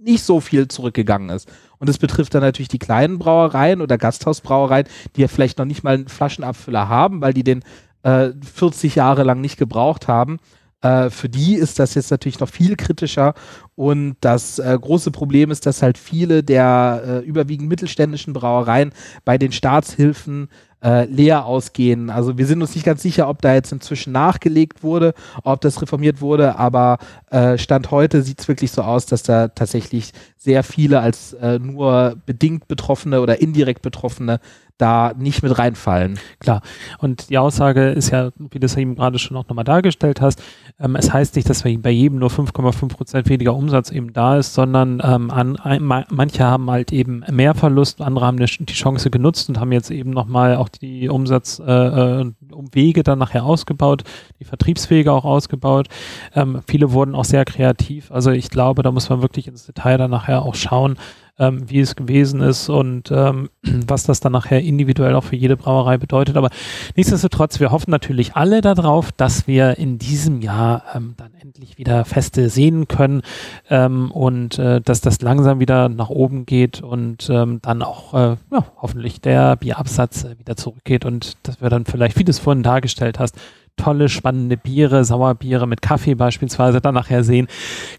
nicht 0.00 0.24
so 0.24 0.40
viel 0.40 0.68
zurückgegangen 0.68 1.30
ist. 1.30 1.50
Und 1.78 1.88
das 1.88 1.98
betrifft 1.98 2.34
dann 2.34 2.42
natürlich 2.42 2.68
die 2.68 2.78
kleinen 2.78 3.18
Brauereien 3.18 3.80
oder 3.80 3.98
Gasthausbrauereien, 3.98 4.86
die 5.16 5.22
ja 5.22 5.28
vielleicht 5.28 5.58
noch 5.58 5.64
nicht 5.64 5.82
mal 5.82 5.94
einen 5.94 6.08
Flaschenabfüller 6.08 6.88
haben, 6.88 7.20
weil 7.20 7.34
die 7.34 7.44
den 7.44 7.64
äh, 8.02 8.30
40 8.42 8.96
Jahre 8.96 9.22
lang 9.22 9.40
nicht 9.40 9.58
gebraucht 9.58 10.08
haben. 10.08 10.38
Äh, 10.82 11.10
für 11.10 11.28
die 11.28 11.54
ist 11.54 11.78
das 11.78 11.94
jetzt 11.94 12.10
natürlich 12.10 12.40
noch 12.40 12.48
viel 12.48 12.76
kritischer. 12.76 13.34
Und 13.74 14.16
das 14.20 14.58
äh, 14.58 14.78
große 14.78 15.10
Problem 15.10 15.50
ist, 15.50 15.64
dass 15.64 15.82
halt 15.82 15.96
viele 15.96 16.42
der 16.42 17.02
äh, 17.06 17.18
überwiegend 17.20 17.68
mittelständischen 17.68 18.32
Brauereien 18.32 18.92
bei 19.24 19.38
den 19.38 19.52
Staatshilfen 19.52 20.48
äh, 20.82 21.04
leer 21.04 21.46
ausgehen. 21.46 22.10
Also 22.10 22.38
wir 22.38 22.46
sind 22.46 22.60
uns 22.60 22.74
nicht 22.74 22.84
ganz 22.84 23.02
sicher, 23.02 23.28
ob 23.28 23.40
da 23.40 23.54
jetzt 23.54 23.72
inzwischen 23.72 24.12
nachgelegt 24.12 24.82
wurde, 24.82 25.14
ob 25.44 25.60
das 25.60 25.80
reformiert 25.80 26.20
wurde, 26.20 26.58
aber 26.58 26.98
äh, 27.30 27.56
Stand 27.56 27.90
heute 27.90 28.22
sieht 28.22 28.40
es 28.40 28.48
wirklich 28.48 28.72
so 28.72 28.82
aus, 28.82 29.06
dass 29.06 29.22
da 29.22 29.48
tatsächlich 29.48 30.12
sehr 30.36 30.64
viele 30.64 31.00
als 31.00 31.34
äh, 31.34 31.58
nur 31.60 32.16
bedingt 32.26 32.66
Betroffene 32.66 33.20
oder 33.20 33.40
indirekt 33.40 33.82
Betroffene 33.82 34.40
da 34.82 35.12
nicht 35.16 35.42
mit 35.42 35.56
reinfallen. 35.56 36.18
Klar. 36.40 36.60
Und 36.98 37.30
die 37.30 37.38
Aussage 37.38 37.90
ist 37.90 38.10
ja, 38.10 38.30
wie 38.36 38.58
du 38.58 38.66
es 38.66 38.76
eben 38.76 38.96
gerade 38.96 39.18
schon 39.18 39.36
auch 39.36 39.48
nochmal 39.48 39.64
dargestellt 39.64 40.20
hast, 40.20 40.42
ähm, 40.80 40.96
es 40.96 41.12
heißt 41.12 41.36
nicht, 41.36 41.48
dass 41.48 41.62
bei 41.62 41.90
jedem 41.90 42.18
nur 42.18 42.30
5,5 42.30 42.88
Prozent 42.88 43.28
weniger 43.28 43.54
Umsatz 43.54 43.90
eben 43.90 44.12
da 44.12 44.38
ist, 44.38 44.54
sondern 44.54 45.00
ähm, 45.04 45.30
an, 45.30 45.56
ein, 45.56 45.84
manche 45.84 46.44
haben 46.44 46.68
halt 46.70 46.92
eben 46.92 47.22
mehr 47.30 47.54
Verlust, 47.54 48.00
andere 48.00 48.26
haben 48.26 48.38
die 48.38 48.72
Chance 48.72 49.10
genutzt 49.10 49.48
und 49.48 49.60
haben 49.60 49.70
jetzt 49.70 49.90
eben 49.90 50.10
nochmal 50.10 50.56
auch 50.56 50.68
die 50.68 51.08
Umsatzwege 51.08 52.98
äh, 52.98 53.00
äh 53.00 53.02
dann 53.04 53.18
nachher 53.20 53.44
ausgebaut, 53.44 54.02
die 54.40 54.44
Vertriebswege 54.44 55.12
auch 55.12 55.24
ausgebaut. 55.24 55.88
Ähm, 56.34 56.60
viele 56.66 56.92
wurden 56.92 57.14
auch 57.14 57.24
sehr 57.24 57.44
kreativ. 57.44 58.10
Also 58.10 58.32
ich 58.32 58.50
glaube, 58.50 58.82
da 58.82 58.90
muss 58.90 59.08
man 59.08 59.22
wirklich 59.22 59.46
ins 59.46 59.66
Detail 59.66 59.98
dann 59.98 60.10
nachher 60.10 60.42
auch 60.42 60.56
schauen, 60.56 60.96
ähm, 61.38 61.68
wie 61.68 61.80
es 61.80 61.96
gewesen 61.96 62.40
ist 62.40 62.68
und 62.68 63.10
ähm, 63.10 63.48
was 63.62 64.04
das 64.04 64.20
dann 64.20 64.32
nachher 64.32 64.60
individuell 64.60 65.14
auch 65.14 65.24
für 65.24 65.36
jede 65.36 65.56
Brauerei 65.56 65.96
bedeutet. 65.98 66.36
Aber 66.36 66.50
nichtsdestotrotz, 66.96 67.60
wir 67.60 67.70
hoffen 67.70 67.90
natürlich 67.90 68.34
alle 68.34 68.60
darauf, 68.60 69.12
dass 69.12 69.46
wir 69.46 69.78
in 69.78 69.98
diesem 69.98 70.40
Jahr 70.40 70.84
ähm, 70.94 71.14
dann 71.16 71.34
endlich 71.34 71.78
wieder 71.78 72.04
Feste 72.04 72.48
sehen 72.48 72.88
können 72.88 73.22
ähm, 73.70 74.10
und 74.10 74.58
äh, 74.58 74.80
dass 74.80 75.00
das 75.00 75.20
langsam 75.22 75.60
wieder 75.60 75.88
nach 75.88 76.10
oben 76.10 76.46
geht 76.46 76.82
und 76.82 77.28
ähm, 77.30 77.60
dann 77.62 77.82
auch 77.82 78.14
äh, 78.14 78.36
ja, 78.50 78.66
hoffentlich 78.76 79.20
der 79.20 79.56
Bierabsatz 79.56 80.24
äh, 80.24 80.38
wieder 80.38 80.56
zurückgeht 80.56 81.04
und 81.04 81.36
dass 81.44 81.60
wir 81.60 81.70
dann 81.70 81.86
vielleicht, 81.86 82.18
wie 82.18 82.24
du 82.24 82.30
es 82.30 82.38
vorhin 82.38 82.62
dargestellt 82.62 83.18
hast, 83.18 83.36
tolle, 83.76 84.08
spannende 84.08 84.56
Biere, 84.56 85.04
Sauerbiere 85.04 85.66
mit 85.66 85.82
Kaffee 85.82 86.14
beispielsweise 86.14 86.80
dann 86.80 86.94
nachher 86.94 87.24
sehen. 87.24 87.48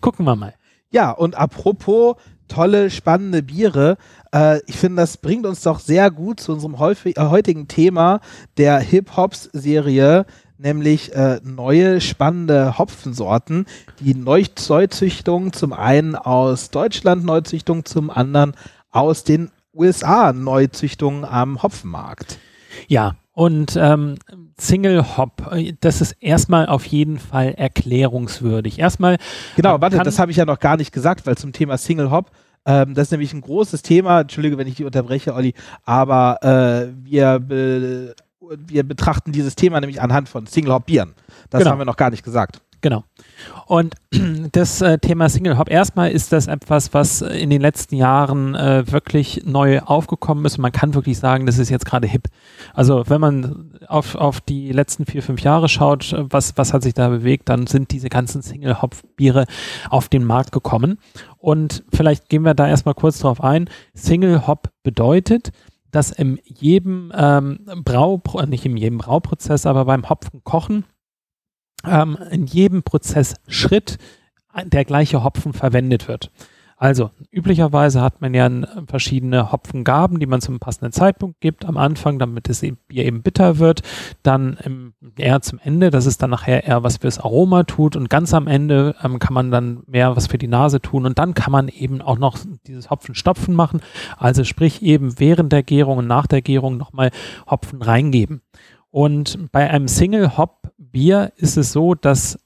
Gucken 0.02 0.26
wir 0.26 0.36
mal. 0.36 0.54
Ja, 0.91 1.10
und 1.10 1.36
apropos 1.36 2.17
tolle, 2.47 2.89
spannende 2.89 3.43
Biere. 3.43 3.97
Äh, 4.34 4.60
ich 4.67 4.77
finde, 4.77 5.01
das 5.01 5.17
bringt 5.17 5.45
uns 5.45 5.62
doch 5.62 5.79
sehr 5.79 6.12
gut 6.12 6.39
zu 6.39 6.53
unserem 6.53 6.79
häufig, 6.79 7.17
äh, 7.17 7.27
heutigen 7.27 7.67
Thema 7.67 8.21
der 8.58 8.79
Hip-Hops-Serie, 8.79 10.25
nämlich 10.58 11.13
äh, 11.13 11.39
neue, 11.43 12.01
spannende 12.01 12.77
Hopfensorten, 12.77 13.65
die 13.99 14.15
Neuzüchtung 14.15 15.53
zum 15.53 15.73
einen 15.73 16.15
aus 16.15 16.69
Deutschland, 16.69 17.25
Neuzüchtung 17.25 17.86
zum 17.86 18.10
anderen 18.10 18.56
aus 18.91 19.23
den 19.23 19.51
USA, 19.73 20.34
Neuzüchtung 20.34 21.25
am 21.25 21.62
Hopfenmarkt. 21.63 22.38
Ja, 22.88 23.15
und 23.34 23.76
ähm, 23.76 24.15
Single 24.60 25.17
Hop, 25.17 25.52
das 25.82 26.02
ist 26.02 26.15
erstmal 26.19 26.67
auf 26.67 26.86
jeden 26.86 27.17
Fall 27.17 27.54
erklärungswürdig. 27.56 28.78
Erstmal. 28.78 29.17
Genau, 29.56 29.82
warte, 29.82 29.98
das 29.98 30.19
habe 30.19 30.32
ich 30.32 30.38
ja 30.38 30.46
noch 30.46 30.60
gar 30.60 30.78
nicht 30.78 30.91
gesagt, 30.91 31.26
weil 31.26 31.36
zum 31.36 31.52
Thema 31.52 31.78
Single 31.78 32.12
Hop, 32.12 32.32
ähm, 32.65 32.93
das 32.93 33.08
ist 33.08 33.12
nämlich 33.12 33.34
ein 33.34 33.41
großes 33.41 33.82
Thema. 33.82 34.22
Entschuldige, 34.22 34.58
wenn 34.58 34.67
ich 34.67 34.76
dich 34.76 34.86
unterbreche, 34.86 35.34
Olli, 35.34 35.56
aber 35.84 36.38
äh, 36.43 36.93
wir, 37.04 37.39
be 37.39 38.15
wir 38.67 38.84
betrachten 38.84 39.32
dieses 39.32 39.56
Thema 39.56 39.80
nämlich 39.80 40.02
anhand 40.02 40.30
von 40.30 40.46
Single 40.46 40.74
Hop 40.74 40.86
Bieren. 40.86 41.13
Das 41.50 41.60
genau. 41.60 41.72
haben 41.72 41.80
wir 41.80 41.86
noch 41.86 41.98
gar 41.98 42.12
nicht 42.12 42.24
gesagt. 42.24 42.62
Genau. 42.84 43.06
Und 43.65 43.96
das 44.52 44.82
äh, 44.82 45.00
Thema 45.00 45.30
Single 45.30 45.58
Hop, 45.58 45.72
erstmal 45.72 46.12
ist 46.12 46.34
das 46.34 46.48
etwas, 46.48 46.93
was 46.93 47.22
in 47.22 47.50
den 47.50 47.62
letzten 47.62 47.96
Jahren 47.96 48.56
äh, 48.56 48.84
wirklich 48.91 49.43
neu 49.46 49.80
aufgekommen 49.80 50.43
ist. 50.43 50.58
Und 50.58 50.63
man 50.63 50.74
kann 50.74 50.93
wirklich 50.93 51.17
sagen, 51.17 51.46
das 51.46 51.58
ist 51.58 51.69
jetzt 51.69 51.86
gerade 51.86 52.08
hip. 52.08 52.28
Also 52.74 53.06
wenn 53.08 53.22
man 53.22 53.72
auf, 53.88 54.15
auf 54.15 54.41
die 54.41 54.74
letzten 54.74 55.06
vier, 55.06 55.24
fünf 55.24 55.39
Jahre 55.41 55.69
schaut, 55.69 56.13
was, 56.17 56.58
was 56.58 56.74
hat 56.74 56.84
sich 56.84 56.93
da 56.93 57.08
bewegt, 57.08 57.48
dann 57.48 57.67
sind 57.67 57.91
diese 57.91 58.10
ganzen 58.10 58.41
Single 58.41 58.82
Hop 58.82 58.98
Biere 59.15 59.46
auf 59.89 60.10
den 60.10 60.26
Markt 60.26 60.52
gekommen. 60.52 61.00
Und 61.38 61.86
vielleicht 61.93 62.28
gehen 62.28 62.43
wir 62.43 62.54
da 62.54 62.67
erstmal 62.67 62.96
kurz 62.96 63.19
drauf 63.19 63.41
ein. 63.41 63.69
Single 63.93 64.46
Hop 64.46 64.72
bedeutet, 64.84 65.54
dass 65.91 66.12
in 66.12 66.38
jedem 66.43 67.13
ähm, 67.15 67.60
Brau, 67.86 68.22
nicht 68.46 68.65
in 68.65 68.76
jedem 68.76 68.98
Brauprozess, 68.98 69.65
aber 69.65 69.86
beim 69.86 70.10
Hopfen 70.10 70.43
kochen, 70.43 70.84
ähm, 71.86 72.17
in 72.32 72.46
jedem 72.46 72.84
Prozessschritt 72.84 73.98
der 74.63 74.86
gleiche 74.86 75.24
Hopfen 75.24 75.54
verwendet 75.54 76.08
wird. 76.08 76.32
Also 76.84 77.12
üblicherweise 77.32 78.02
hat 78.02 78.19
man 78.19 78.34
ja 78.34 78.50
verschiedene 78.88 79.54
Hopfengaben, 79.54 80.19
die 80.19 80.26
man 80.26 80.41
zum 80.41 80.60
passenden 80.60 80.91
Zeitpunkt 80.91 81.39
gibt. 81.39 81.63
Am 81.63 81.78
Anfang, 81.78 82.19
damit 82.19 82.50
das 82.50 82.60
Bier 82.60 83.06
eben 83.06 83.22
bitter 83.22 83.58
wird. 83.58 83.84
Dann 84.22 84.58
im, 84.62 84.93
eher 85.15 85.41
zum 85.41 85.60
Ende, 85.63 85.91
das 85.91 86.06
ist 86.06 86.22
dann 86.22 86.32
nachher 86.32 86.65
eher 86.65 86.84
was 86.84 86.98
fürs 86.98 87.19
Aroma 87.19 87.63
tut. 87.63 87.96
Und 87.96 88.10
ganz 88.10 88.34
am 88.34 88.48
Ende 88.48 88.96
ähm, 89.02 89.19
kann 89.19 89.34
man 89.34 89.50
dann 89.50 89.84
mehr 89.88 90.17
was 90.17 90.28
für 90.28 90.38
die 90.38 90.50
Nase 90.50 90.82
tun. 90.82 91.06
Und 91.06 91.19
dann 91.19 91.34
kann 91.34 91.54
man 91.54 91.69
eben 91.69 92.02
auch 92.02 92.17
noch 92.17 92.38
dieses 92.67 92.89
Hopfenstopfen 92.89 93.56
machen. 93.56 93.80
Also 94.17 94.43
sprich 94.43 94.82
eben 94.82 95.19
während 95.19 95.54
der 95.54 95.63
Gärung 95.63 96.00
und 96.00 96.08
nach 96.08 96.28
der 96.28 96.41
Gärung 96.41 96.76
nochmal 96.76 97.12
Hopfen 97.50 97.82
reingeben. 97.82 98.41
Und 98.91 99.52
bei 99.52 99.69
einem 99.69 99.88
Single 99.88 100.38
Hop 100.38 100.72
Bier 100.93 101.34
ist 101.36 101.58
es 101.58 101.73
so, 101.73 101.95
dass 101.95 102.38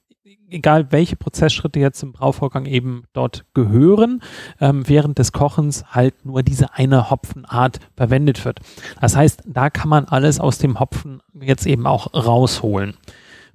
egal 0.49 0.91
welche 0.91 1.15
Prozessschritte 1.15 1.79
jetzt 1.79 2.01
im 2.01 2.13
Brauvorgang 2.13 2.65
eben 2.65 3.03
dort 3.13 3.45
gehören, 3.53 4.23
ähm, 4.59 4.87
während 4.87 5.19
des 5.19 5.33
Kochens 5.33 5.83
halt 5.91 6.25
nur 6.25 6.41
diese 6.41 6.73
eine 6.73 7.09
Hopfenart 7.09 7.79
verwendet 7.95 8.43
wird. 8.45 8.59
Das 9.01 9.15
heißt, 9.15 9.43
da 9.45 9.69
kann 9.69 9.89
man 9.89 10.05
alles 10.05 10.39
aus 10.39 10.57
dem 10.57 10.79
Hopfen 10.79 11.21
jetzt 11.39 11.67
eben 11.67 11.85
auch 11.85 12.13
rausholen, 12.13 12.95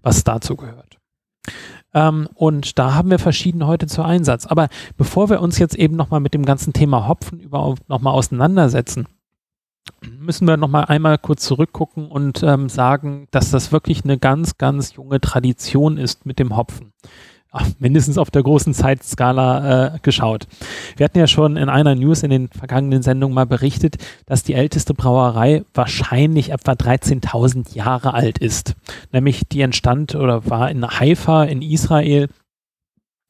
was 0.03 0.23
dazu 0.23 0.57
gehört. 0.57 0.99
Ähm, 1.95 2.29
und 2.35 2.79
da 2.79 2.95
haben 2.95 3.11
wir 3.11 3.19
verschiedene 3.19 3.67
heute 3.67 3.87
zu 3.87 4.03
Einsatz. 4.03 4.47
Aber 4.47 4.69
bevor 4.99 5.31
wir 5.31 5.41
uns 5.41 5.59
jetzt 5.59 5.75
eben 5.75 5.97
nochmal 5.97 6.21
mit 6.21 6.35
dem 6.35 6.45
ganzen 6.45 6.73
Thema 6.73 7.09
Hopfen 7.09 7.41
überhaupt 7.41 7.89
nochmal 7.89 8.13
auseinandersetzen, 8.15 9.07
müssen 10.19 10.47
wir 10.47 10.57
noch 10.57 10.69
mal 10.69 10.85
einmal 10.85 11.19
kurz 11.19 11.45
zurückgucken 11.45 12.09
und 12.09 12.43
ähm, 12.43 12.69
sagen, 12.69 13.29
dass 13.31 13.51
das 13.51 13.73
wirklich 13.73 14.05
eine 14.05 14.19
ganz, 14.19 14.59
ganz 14.59 14.95
junge 14.95 15.21
Tradition 15.21 15.99
ist 15.99 16.27
mit 16.27 16.39
dem 16.39 16.57
Hopfen. 16.57 16.93
Ach, 17.55 17.69
mindestens 17.79 18.17
auf 18.17 18.31
der 18.31 18.43
großen 18.43 18.73
Zeitskala 18.73 19.95
äh, 19.95 19.99
geschaut. 20.01 20.47
Wir 20.97 21.05
hatten 21.05 21.19
ja 21.19 21.27
schon 21.27 21.59
in 21.59 21.69
einer 21.69 21.95
News 21.95 22.23
in 22.23 22.31
den 22.31 22.49
vergangenen 22.49 23.03
Sendungen 23.03 23.35
mal 23.35 23.45
berichtet, 23.45 23.97
dass 24.25 24.43
die 24.43 24.55
älteste 24.55 24.95
Brauerei 24.95 25.63
wahrscheinlich 25.75 26.51
etwa 26.51 26.73
13.000 26.73 27.75
Jahre 27.75 28.15
alt 28.15 28.39
ist. 28.39 28.75
Nämlich 29.13 29.43
die 29.49 29.61
entstand 29.61 30.15
oder 30.15 30.49
war 30.49 30.71
in 30.71 30.87
Haifa 30.87 31.45
in 31.45 31.61
Israel. 31.61 32.29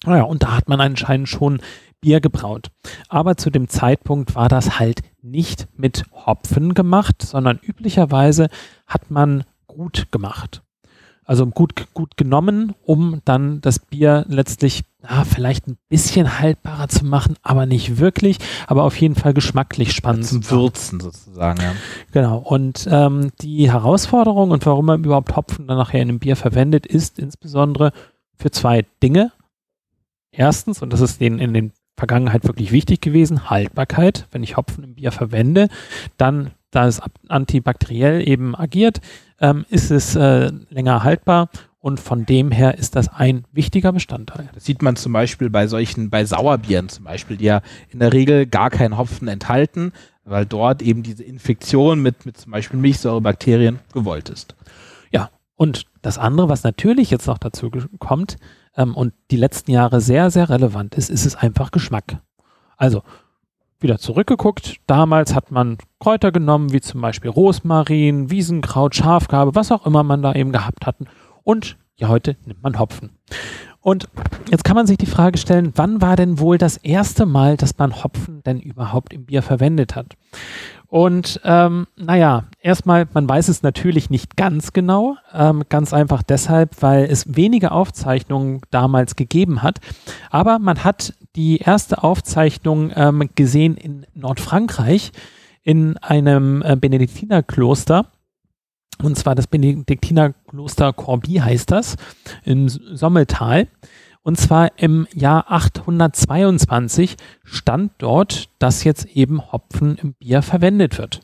Naja, 0.04 0.22
und 0.22 0.44
da 0.44 0.56
hat 0.56 0.68
man 0.68 0.80
anscheinend 0.80 1.28
schon 1.28 1.60
Bier 2.02 2.20
gebraut. 2.20 2.70
Aber 3.08 3.38
zu 3.38 3.48
dem 3.48 3.68
Zeitpunkt 3.68 4.34
war 4.34 4.48
das 4.48 4.78
halt 4.78 5.00
nicht 5.22 5.68
mit 5.74 6.04
Hopfen 6.12 6.74
gemacht, 6.74 7.22
sondern 7.22 7.58
üblicherweise 7.62 8.48
hat 8.86 9.10
man 9.10 9.44
Gut 9.66 10.08
gemacht. 10.12 10.62
Also 11.24 11.46
gut, 11.46 11.94
gut 11.94 12.18
genommen, 12.18 12.74
um 12.84 13.22
dann 13.24 13.62
das 13.62 13.78
Bier 13.78 14.26
letztlich 14.28 14.82
ja, 15.02 15.24
vielleicht 15.24 15.66
ein 15.66 15.78
bisschen 15.88 16.40
haltbarer 16.40 16.88
zu 16.88 17.06
machen, 17.06 17.36
aber 17.42 17.64
nicht 17.64 17.98
wirklich, 17.98 18.38
aber 18.66 18.82
auf 18.82 19.00
jeden 19.00 19.14
Fall 19.14 19.32
geschmacklich 19.32 19.92
spannend. 19.92 20.26
Zum 20.26 20.50
Würzen 20.50 21.00
sozusagen, 21.00 21.60
ja. 21.62 21.72
Genau. 22.12 22.38
Und 22.38 22.86
ähm, 22.90 23.30
die 23.40 23.72
Herausforderung 23.72 24.50
und 24.50 24.66
warum 24.66 24.86
man 24.86 25.04
überhaupt 25.04 25.34
Hopfen 25.36 25.66
dann 25.66 25.78
nachher 25.78 26.02
in 26.02 26.08
einem 26.08 26.18
Bier 26.18 26.36
verwendet, 26.36 26.86
ist 26.86 27.18
insbesondere 27.18 27.92
für 28.36 28.50
zwei 28.50 28.84
Dinge. 29.02 29.32
Erstens, 30.32 30.82
und 30.82 30.92
das 30.92 31.00
ist 31.00 31.20
denen 31.20 31.38
in 31.38 31.54
den 31.54 31.72
Vergangenheit 32.02 32.42
wirklich 32.42 32.72
wichtig 32.72 33.00
gewesen, 33.00 33.48
Haltbarkeit. 33.48 34.26
Wenn 34.32 34.42
ich 34.42 34.56
Hopfen 34.56 34.82
im 34.82 34.96
Bier 34.96 35.12
verwende, 35.12 35.68
dann, 36.16 36.50
da 36.72 36.88
es 36.88 37.00
antibakteriell 37.28 38.26
eben 38.26 38.56
agiert, 38.56 39.00
ähm, 39.40 39.64
ist 39.68 39.92
es 39.92 40.16
äh, 40.16 40.50
länger 40.68 41.04
haltbar 41.04 41.48
und 41.78 42.00
von 42.00 42.26
dem 42.26 42.50
her 42.50 42.76
ist 42.76 42.96
das 42.96 43.06
ein 43.06 43.44
wichtiger 43.52 43.92
Bestandteil. 43.92 44.48
Das 44.52 44.64
sieht 44.64 44.82
man 44.82 44.96
zum 44.96 45.12
Beispiel 45.12 45.48
bei 45.48 45.68
solchen, 45.68 46.10
bei 46.10 46.24
Sauerbieren 46.24 46.88
zum 46.88 47.04
Beispiel, 47.04 47.36
die 47.36 47.44
ja 47.44 47.62
in 47.90 48.00
der 48.00 48.12
Regel 48.12 48.46
gar 48.46 48.70
keinen 48.70 48.98
Hopfen 48.98 49.28
enthalten, 49.28 49.92
weil 50.24 50.44
dort 50.44 50.82
eben 50.82 51.04
diese 51.04 51.22
Infektion 51.22 52.02
mit, 52.02 52.26
mit 52.26 52.36
zum 52.36 52.50
Beispiel 52.50 52.80
Milchsäurebakterien 52.80 53.78
gewollt 53.92 54.28
ist. 54.28 54.56
Ja, 55.12 55.30
und 55.54 55.86
das 56.00 56.18
andere, 56.18 56.48
was 56.48 56.64
natürlich 56.64 57.12
jetzt 57.12 57.28
noch 57.28 57.38
dazu 57.38 57.70
kommt 58.00 58.38
ähm, 58.76 58.94
und 58.94 59.12
die 59.30 59.36
letzten 59.36 59.70
Jahre 59.70 60.00
sehr, 60.00 60.30
sehr 60.30 60.48
relevant 60.48 60.94
ist, 60.94 61.10
ist 61.10 61.26
es 61.26 61.36
einfach 61.36 61.70
Geschmack. 61.70 62.18
Also 62.76 63.02
wieder 63.80 63.98
zurückgeguckt. 63.98 64.76
Damals 64.86 65.34
hat 65.34 65.50
man 65.50 65.78
Kräuter 65.98 66.30
genommen, 66.32 66.72
wie 66.72 66.80
zum 66.80 67.00
Beispiel 67.00 67.30
Rosmarin, 67.30 68.30
Wiesenkraut, 68.30 68.94
Schafgarbe, 68.94 69.54
was 69.54 69.72
auch 69.72 69.86
immer 69.86 70.02
man 70.02 70.22
da 70.22 70.34
eben 70.34 70.52
gehabt 70.52 70.86
hatten 70.86 71.06
und 71.42 71.76
ja, 71.96 72.08
heute 72.08 72.36
nimmt 72.46 72.62
man 72.62 72.78
Hopfen. 72.78 73.10
Und 73.80 74.08
jetzt 74.50 74.64
kann 74.64 74.76
man 74.76 74.86
sich 74.86 74.96
die 74.96 75.06
Frage 75.06 75.38
stellen, 75.38 75.72
wann 75.74 76.00
war 76.00 76.16
denn 76.16 76.38
wohl 76.38 76.56
das 76.56 76.76
erste 76.76 77.26
Mal, 77.26 77.56
dass 77.56 77.78
man 77.78 78.02
Hopfen 78.02 78.42
denn 78.44 78.60
überhaupt 78.60 79.12
im 79.12 79.26
Bier 79.26 79.42
verwendet 79.42 79.96
hat? 79.96 80.16
Und 80.92 81.40
ähm, 81.44 81.86
naja, 81.96 82.44
erstmal, 82.60 83.08
man 83.14 83.26
weiß 83.26 83.48
es 83.48 83.62
natürlich 83.62 84.10
nicht 84.10 84.36
ganz 84.36 84.74
genau, 84.74 85.16
ähm, 85.32 85.62
ganz 85.70 85.94
einfach 85.94 86.22
deshalb, 86.22 86.82
weil 86.82 87.04
es 87.04 87.34
wenige 87.34 87.72
Aufzeichnungen 87.72 88.60
damals 88.70 89.16
gegeben 89.16 89.62
hat. 89.62 89.78
Aber 90.28 90.58
man 90.58 90.84
hat 90.84 91.14
die 91.34 91.56
erste 91.56 92.02
Aufzeichnung 92.04 92.92
ähm, 92.94 93.30
gesehen 93.34 93.78
in 93.78 94.04
Nordfrankreich 94.12 95.12
in 95.62 95.96
einem 95.96 96.60
äh, 96.60 96.76
Benediktinerkloster 96.76 98.08
und 99.02 99.16
zwar 99.16 99.34
das 99.34 99.46
Benediktinerkloster 99.46 100.92
Corbie 100.92 101.40
heißt 101.40 101.70
das, 101.70 101.96
in 102.44 102.68
Sommeltal. 102.68 103.66
Und 104.22 104.38
zwar 104.38 104.78
im 104.78 105.08
Jahr 105.12 105.50
822 105.50 107.16
stand 107.44 107.92
dort, 107.98 108.48
dass 108.60 108.84
jetzt 108.84 109.04
eben 109.06 109.50
Hopfen 109.50 109.96
im 109.96 110.14
Bier 110.14 110.42
verwendet 110.42 110.98
wird. 110.98 111.20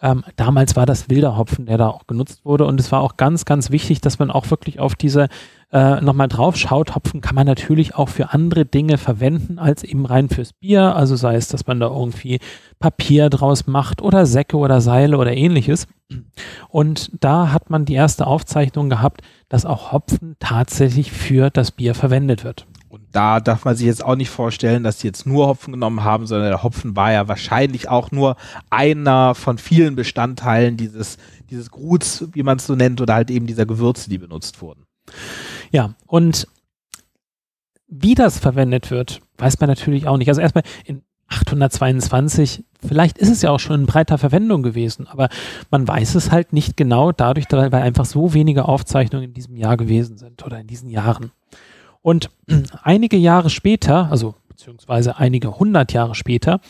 Ähm, 0.00 0.24
damals 0.36 0.76
war 0.76 0.86
das 0.86 1.10
wilder 1.10 1.36
Hopfen, 1.36 1.66
der 1.66 1.76
da 1.76 1.88
auch 1.88 2.06
genutzt 2.06 2.44
wurde. 2.44 2.66
Und 2.66 2.78
es 2.78 2.92
war 2.92 3.00
auch 3.00 3.16
ganz, 3.16 3.44
ganz 3.44 3.70
wichtig, 3.70 4.00
dass 4.00 4.18
man 4.18 4.30
auch 4.30 4.50
wirklich 4.50 4.78
auf 4.78 4.94
diese 4.94 5.28
äh, 5.72 6.00
nochmal 6.00 6.28
drauf 6.28 6.56
schaut. 6.56 6.94
Hopfen 6.94 7.20
kann 7.20 7.34
man 7.34 7.46
natürlich 7.46 7.94
auch 7.96 8.08
für 8.08 8.32
andere 8.32 8.64
Dinge 8.64 8.96
verwenden 8.96 9.58
als 9.58 9.82
eben 9.82 10.06
rein 10.06 10.28
fürs 10.28 10.52
Bier. 10.52 10.94
Also 10.94 11.16
sei 11.16 11.34
es, 11.34 11.48
dass 11.48 11.66
man 11.66 11.80
da 11.80 11.88
irgendwie 11.88 12.38
Papier 12.78 13.28
draus 13.28 13.66
macht 13.66 14.00
oder 14.00 14.24
Säcke 14.24 14.56
oder 14.56 14.80
Seile 14.80 15.18
oder 15.18 15.36
ähnliches. 15.36 15.86
Und 16.68 17.10
da 17.20 17.52
hat 17.52 17.68
man 17.68 17.84
die 17.84 17.94
erste 17.94 18.26
Aufzeichnung 18.26 18.88
gehabt, 18.88 19.22
dass 19.48 19.66
auch 19.66 19.92
Hopfen 19.92 20.36
tatsächlich 20.38 21.10
für 21.12 21.50
das 21.50 21.72
Bier 21.72 21.94
verwendet 21.94 22.44
wird. 22.44 22.66
Da 23.12 23.40
darf 23.40 23.64
man 23.64 23.74
sich 23.74 23.86
jetzt 23.86 24.04
auch 24.04 24.16
nicht 24.16 24.30
vorstellen, 24.30 24.84
dass 24.84 25.00
sie 25.00 25.06
jetzt 25.06 25.26
nur 25.26 25.46
Hopfen 25.46 25.72
genommen 25.72 26.04
haben, 26.04 26.26
sondern 26.26 26.48
der 26.48 26.62
Hopfen 26.62 26.94
war 26.94 27.12
ja 27.12 27.26
wahrscheinlich 27.28 27.88
auch 27.88 28.10
nur 28.10 28.36
einer 28.70 29.34
von 29.34 29.58
vielen 29.58 29.96
Bestandteilen 29.96 30.76
dieses, 30.76 31.16
dieses 31.50 31.70
Guts, 31.70 32.28
wie 32.32 32.42
man 32.42 32.58
es 32.58 32.66
so 32.66 32.74
nennt, 32.74 33.00
oder 33.00 33.14
halt 33.14 33.30
eben 33.30 33.46
dieser 33.46 33.66
Gewürze, 33.66 34.10
die 34.10 34.18
benutzt 34.18 34.60
wurden. 34.60 34.84
Ja, 35.70 35.94
und 36.06 36.46
wie 37.88 38.14
das 38.14 38.38
verwendet 38.38 38.90
wird, 38.90 39.20
weiß 39.38 39.58
man 39.60 39.68
natürlich 39.68 40.06
auch 40.06 40.18
nicht. 40.18 40.28
Also 40.28 40.40
erstmal 40.40 40.64
in 40.84 41.02
822, 41.28 42.64
vielleicht 42.86 43.18
ist 43.18 43.30
es 43.30 43.42
ja 43.42 43.50
auch 43.50 43.60
schon 43.60 43.80
in 43.80 43.86
breiter 43.86 44.18
Verwendung 44.18 44.62
gewesen, 44.62 45.06
aber 45.06 45.28
man 45.70 45.86
weiß 45.86 46.14
es 46.14 46.30
halt 46.30 46.52
nicht 46.52 46.76
genau 46.76 47.12
dadurch, 47.12 47.46
weil 47.50 47.72
einfach 47.74 48.06
so 48.06 48.32
wenige 48.32 48.66
Aufzeichnungen 48.66 49.28
in 49.28 49.34
diesem 49.34 49.56
Jahr 49.56 49.76
gewesen 49.76 50.16
sind 50.16 50.44
oder 50.44 50.60
in 50.60 50.66
diesen 50.66 50.88
Jahren. 50.88 51.32
Und 52.08 52.30
einige 52.82 53.18
Jahre 53.18 53.50
später, 53.50 54.10
also 54.10 54.34
beziehungsweise 54.48 55.18
einige 55.18 55.58
hundert 55.58 55.92
Jahre 55.92 56.14
später, 56.14 56.60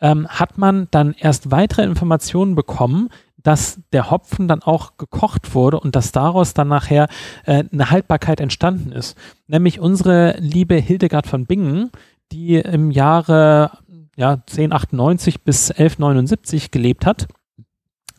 ähm, 0.00 0.26
hat 0.26 0.58
man 0.58 0.88
dann 0.90 1.14
erst 1.16 1.52
weitere 1.52 1.84
Informationen 1.84 2.56
bekommen, 2.56 3.08
dass 3.36 3.78
der 3.92 4.10
Hopfen 4.10 4.48
dann 4.48 4.60
auch 4.60 4.96
gekocht 4.96 5.54
wurde 5.54 5.78
und 5.78 5.94
dass 5.94 6.10
daraus 6.10 6.52
dann 6.52 6.66
nachher 6.66 7.06
äh, 7.46 7.62
eine 7.72 7.92
Haltbarkeit 7.92 8.40
entstanden 8.40 8.90
ist. 8.90 9.16
Nämlich 9.46 9.78
unsere 9.78 10.36
liebe 10.40 10.74
Hildegard 10.74 11.28
von 11.28 11.46
Bingen, 11.46 11.92
die 12.32 12.56
im 12.56 12.90
Jahre 12.90 13.70
ja, 14.16 14.32
1098 14.32 15.44
bis 15.44 15.70
1179 15.70 16.72
gelebt 16.72 17.06
hat, 17.06 17.28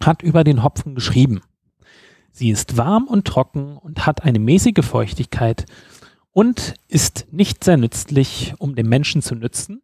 hat 0.02 0.24
über 0.24 0.46
den 0.46 0.63
Hopfen 0.63 0.96
geschrieben. 0.96 1.42
Sie 2.32 2.52
ist 2.52 2.78
warm 2.78 3.04
und 3.04 3.28
trocken 3.28 3.76
und 3.76 4.06
hat 4.06 4.24
eine 4.24 4.39
mäßige 4.39 4.86
Feuchtigkeit 4.86 5.65
und 6.39 6.75
ist 6.88 7.28
nicht 7.32 7.65
sehr 7.65 7.75
nützlich, 7.75 8.54
um 8.60 8.73
dem 8.73 8.88
Menschen 8.88 9.21
zu 9.21 9.36
nützen, 9.36 9.82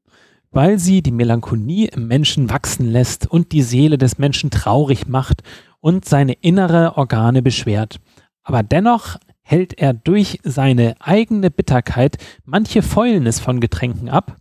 weil 0.52 0.80
sie 0.80 1.02
die 1.02 1.12
Melancholie 1.12 1.90
im 1.90 2.08
Menschen 2.08 2.50
wachsen 2.50 2.90
lässt 2.90 3.28
und 3.28 3.52
die 3.52 3.62
Seele 3.62 3.98
des 3.98 4.20
Menschen 4.20 4.52
traurig 4.52 5.06
macht 5.06 5.44
und 5.82 6.06
seine 6.06 6.32
innere 6.32 6.96
Organe 6.96 7.42
beschwert. 7.42 8.00
Aber 8.44 8.64
dennoch 8.64 9.18
hält 9.42 9.78
er 9.78 9.94
durch 9.94 10.40
seine 10.44 10.96
eigene 11.02 11.52
Bitterkeit 11.52 12.20
manche 12.46 12.82
Fäulnis 12.82 13.42
von 13.42 13.60
Getränken 13.60 14.08
ab, 14.08 14.38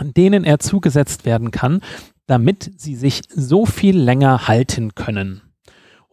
denen 0.00 0.44
er 0.44 0.60
zugesetzt 0.60 1.24
werden 1.24 1.50
kann, 1.50 1.80
damit 2.28 2.70
sie 2.76 2.94
sich 2.94 3.22
so 3.34 3.66
viel 3.66 3.98
länger 3.98 4.46
halten 4.46 4.94
können. 4.94 5.42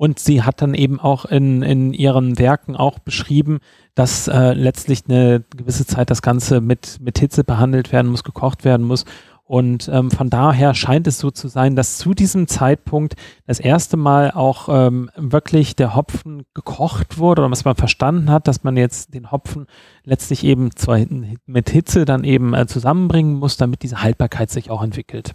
Und 0.04 0.20
sie 0.20 0.42
hat 0.44 0.62
dann 0.62 0.74
eben 0.74 1.00
auch 1.00 1.24
in, 1.24 1.62
in 1.62 1.94
ihren 1.94 2.38
Werken 2.38 2.76
auch 2.76 3.00
beschrieben, 3.00 3.60
dass 3.96 4.28
äh, 4.28 4.52
letztlich 4.52 5.04
eine 5.08 5.46
gewisse 5.56 5.86
Zeit 5.86 6.10
das 6.10 6.22
Ganze 6.22 6.60
mit, 6.60 6.98
mit 7.00 7.20
Hitze 7.20 7.46
behandelt 7.46 7.94
werden 7.94 8.12
muss, 8.12 8.26
gekocht 8.26 8.66
werden 8.66 8.86
muss. 8.86 9.06
Und 9.46 9.88
ähm, 9.88 10.12
von 10.12 10.30
daher 10.30 10.74
scheint 10.74 11.08
es 11.08 11.20
so 11.20 11.32
zu 11.32 11.48
sein, 11.48 11.78
dass 11.78 12.00
zu 12.00 12.13
diesem 12.13 12.50
Zeitpunkt 12.50 13.13
das 13.48 13.62
erste 13.62 13.96
Mal 13.96 14.32
auch 14.32 14.68
ähm, 14.68 15.10
wirklich 15.16 15.78
der 15.78 15.96
Hopfen 15.96 16.44
gekocht 16.54 17.18
wurde 17.18 17.44
oder 17.44 17.52
was 17.52 17.63
man 17.63 17.78
verstanden 17.78 18.30
hat, 18.30 18.50
dass 18.50 18.66
man 18.66 18.76
jetzt 18.76 19.13
den 19.13 19.32
Hopfen 19.32 19.68
letztlich 20.04 20.44
eben 20.44 20.76
zwar 20.76 21.00
mit 21.46 21.70
Hitze 21.70 22.04
dann 22.04 22.26
eben 22.26 22.54
äh, 22.54 22.68
zusammenbringen 22.68 23.36
muss, 23.36 23.56
damit 23.56 23.84
diese 23.84 24.02
Haltbarkeit 24.02 24.50
sich 24.50 24.70
auch 24.70 24.84
entwickelt. 24.84 25.34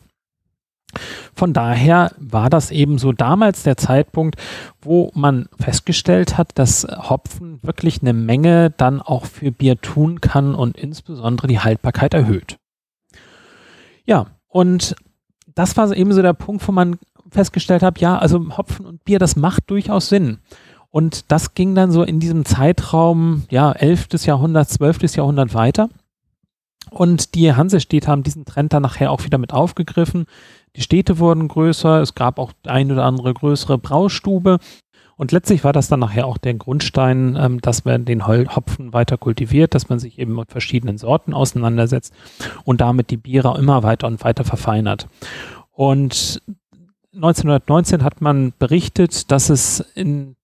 Von 1.35 1.53
daher 1.53 2.13
war 2.19 2.51
das 2.51 2.71
eben 2.71 2.99
so 2.99 3.13
damals 3.13 3.63
der 3.63 3.77
Zeitpunkt, 3.77 4.37
wo 4.81 5.11
man 5.15 5.49
festgestellt 5.59 6.39
hat, 6.39 6.59
dass 6.59 6.85
Hopfen 6.85 7.61
wirklich 7.63 8.03
eine 8.03 8.13
Menge 8.13 8.71
dann 8.71 9.01
auch 9.01 9.27
für 9.27 9.51
Bier 9.51 9.81
tun 9.81 10.21
kann 10.21 10.55
und 10.55 10.77
insbesondere 10.77 11.47
die 11.47 11.61
Haltbarkeit 11.61 12.15
erhöht. 12.15 12.59
Ja, 14.05 14.27
und 14.49 14.97
das 15.55 15.77
war 15.77 15.95
eben 15.95 16.13
so 16.13 16.23
der 16.23 16.33
Punkt, 16.35 16.67
wo 16.67 16.73
man 16.73 16.99
festgestellt 17.31 17.83
hat, 17.83 18.01
ja, 18.01 18.19
also 18.19 18.57
Hopfen 18.57 18.87
und 18.87 19.05
Bier, 19.05 19.19
das 19.19 19.37
macht 19.37 19.71
durchaus 19.71 20.09
Sinn. 20.09 20.39
Und 20.91 21.31
das 21.31 21.55
ging 21.55 21.75
dann 21.75 21.91
so 21.91 22.03
in 22.03 22.21
diesem 22.21 22.45
Zeitraum, 22.45 23.45
ja, 23.51 23.73
11. 23.73 24.25
Jahrhundert, 24.25 24.69
12. 24.69 25.15
Jahrhundert 25.17 25.53
weiter. 25.53 25.91
Und 26.91 27.35
die 27.35 27.53
Hansestädte 27.53 28.09
haben 28.09 28.23
diesen 28.23 28.47
Trend 28.47 28.73
dann 28.73 28.83
nachher 28.83 29.11
auch 29.11 29.25
wieder 29.25 29.37
mit 29.37 29.53
aufgegriffen. 29.53 30.27
Die 30.77 30.83
Städte 30.83 31.19
wurden 31.19 31.49
größer, 31.49 32.01
es 32.01 32.15
gab 32.15 32.39
auch 32.39 32.53
ein 32.67 32.91
oder 32.93 33.05
andere 33.05 33.35
größere 33.35 33.79
Braustube. 33.79 34.59
Und 35.17 35.33
letztlich 35.33 35.65
war 35.65 35.73
das 35.73 35.89
dann 35.89 35.99
nachher 36.01 36.27
auch 36.27 36.39
der 36.39 36.55
Grundstein, 36.55 37.37
ähm, 37.39 37.61
dass 37.61 37.85
man 37.85 38.05
den 38.05 38.27
Hopfen 38.27 38.93
weiter 38.93 39.19
kultiviert, 39.19 39.75
dass 39.75 39.89
man 39.89 39.99
sich 39.99 40.19
eben 40.19 40.37
mit 40.37 40.53
verschiedenen 40.53 40.97
Sorten 40.97 41.35
auseinandersetzt 41.35 42.15
und 42.65 42.81
damit 42.81 43.11
die 43.11 43.17
Biere 43.17 43.59
immer 43.59 43.83
weiter 43.83 44.07
und 44.07 44.23
weiter 44.23 44.45
verfeinert. 44.45 45.09
Und 45.73 46.41
1919 47.15 48.05
hat 48.05 48.21
man 48.21 48.53
berichtet, 48.59 49.31
dass 49.33 49.51
es 49.51 49.81
in 49.95 50.37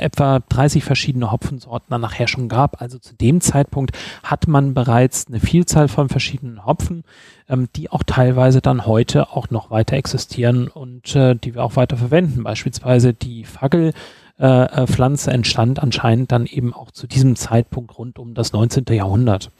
etwa 0.00 0.40
30 0.48 0.84
verschiedene 0.84 1.30
Hopfensorten 1.30 1.88
dann 1.90 2.00
nachher 2.00 2.28
schon 2.28 2.48
gab. 2.48 2.80
Also 2.80 2.98
zu 2.98 3.14
dem 3.14 3.40
Zeitpunkt 3.40 3.96
hat 4.22 4.48
man 4.48 4.74
bereits 4.74 5.26
eine 5.26 5.40
Vielzahl 5.40 5.88
von 5.88 6.08
verschiedenen 6.08 6.64
Hopfen, 6.64 7.04
ähm, 7.48 7.68
die 7.76 7.90
auch 7.90 8.02
teilweise 8.02 8.60
dann 8.60 8.86
heute 8.86 9.30
auch 9.30 9.50
noch 9.50 9.70
weiter 9.70 9.96
existieren 9.96 10.68
und 10.68 11.14
äh, 11.14 11.34
die 11.34 11.54
wir 11.54 11.62
auch 11.62 11.76
weiter 11.76 11.96
verwenden. 11.96 12.42
Beispielsweise 12.42 13.12
die 13.12 13.44
Fagel 13.44 13.92
äh, 14.38 14.46
äh, 14.46 14.86
Pflanze 14.86 15.30
entstand 15.30 15.80
anscheinend 15.82 16.32
dann 16.32 16.46
eben 16.46 16.72
auch 16.72 16.90
zu 16.90 17.06
diesem 17.06 17.36
Zeitpunkt 17.36 17.96
rund 17.98 18.18
um 18.18 18.34
das 18.34 18.52
19. 18.52 18.84
Jahrhundert. 18.90 19.50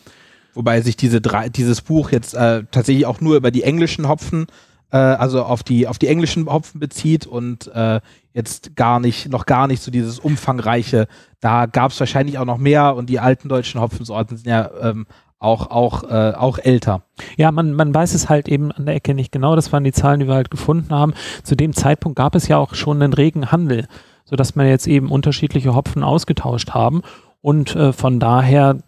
Wobei 0.54 0.80
sich 0.80 0.96
diese 0.96 1.20
drei, 1.20 1.48
dieses 1.48 1.82
Buch 1.82 2.10
jetzt 2.10 2.34
äh, 2.34 2.64
tatsächlich 2.70 3.06
auch 3.06 3.20
nur 3.20 3.36
über 3.36 3.50
die 3.50 3.62
englischen 3.62 4.08
Hopfen, 4.08 4.46
äh, 4.92 4.96
also 4.98 5.42
auf 5.42 5.62
die, 5.62 5.88
auf 5.88 5.98
die 5.98 6.06
englischen 6.06 6.46
Hopfen 6.46 6.78
bezieht 6.78 7.26
und 7.26 7.66
äh, 7.74 8.00
jetzt 8.32 8.76
gar 8.76 9.00
nicht, 9.00 9.28
noch 9.28 9.46
gar 9.46 9.66
nicht 9.66 9.82
so 9.82 9.90
dieses 9.90 10.18
umfangreiche, 10.18 11.08
da 11.40 11.66
gab 11.66 11.90
es 11.90 11.98
wahrscheinlich 11.98 12.38
auch 12.38 12.44
noch 12.44 12.58
mehr 12.58 12.94
und 12.94 13.10
die 13.10 13.18
alten 13.18 13.48
deutschen 13.48 13.80
Hopfensorten 13.80 14.36
sind 14.36 14.48
ja 14.48 14.70
ähm, 14.80 15.06
auch, 15.38 15.70
auch, 15.70 16.04
äh, 16.04 16.34
auch 16.36 16.58
älter. 16.58 17.02
Ja, 17.36 17.50
man, 17.50 17.72
man 17.72 17.92
weiß 17.92 18.14
es 18.14 18.28
halt 18.28 18.48
eben 18.48 18.70
an 18.70 18.86
der 18.86 18.94
Ecke 18.94 19.14
nicht 19.14 19.32
genau. 19.32 19.56
Das 19.56 19.72
waren 19.72 19.82
die 19.82 19.92
Zahlen, 19.92 20.20
die 20.20 20.28
wir 20.28 20.34
halt 20.34 20.52
gefunden 20.52 20.94
haben. 20.94 21.14
Zu 21.42 21.56
dem 21.56 21.72
Zeitpunkt 21.72 22.16
gab 22.16 22.36
es 22.36 22.46
ja 22.46 22.58
auch 22.58 22.74
schon 22.74 23.02
einen 23.02 23.12
regen 23.12 23.50
Handel, 23.50 23.88
sodass 24.24 24.54
man 24.54 24.68
jetzt 24.68 24.86
eben 24.86 25.10
unterschiedliche 25.10 25.74
Hopfen 25.74 26.04
ausgetauscht 26.04 26.70
haben. 26.70 27.02
Und 27.40 27.74
äh, 27.74 27.92
von 27.92 28.20
daher 28.20 28.78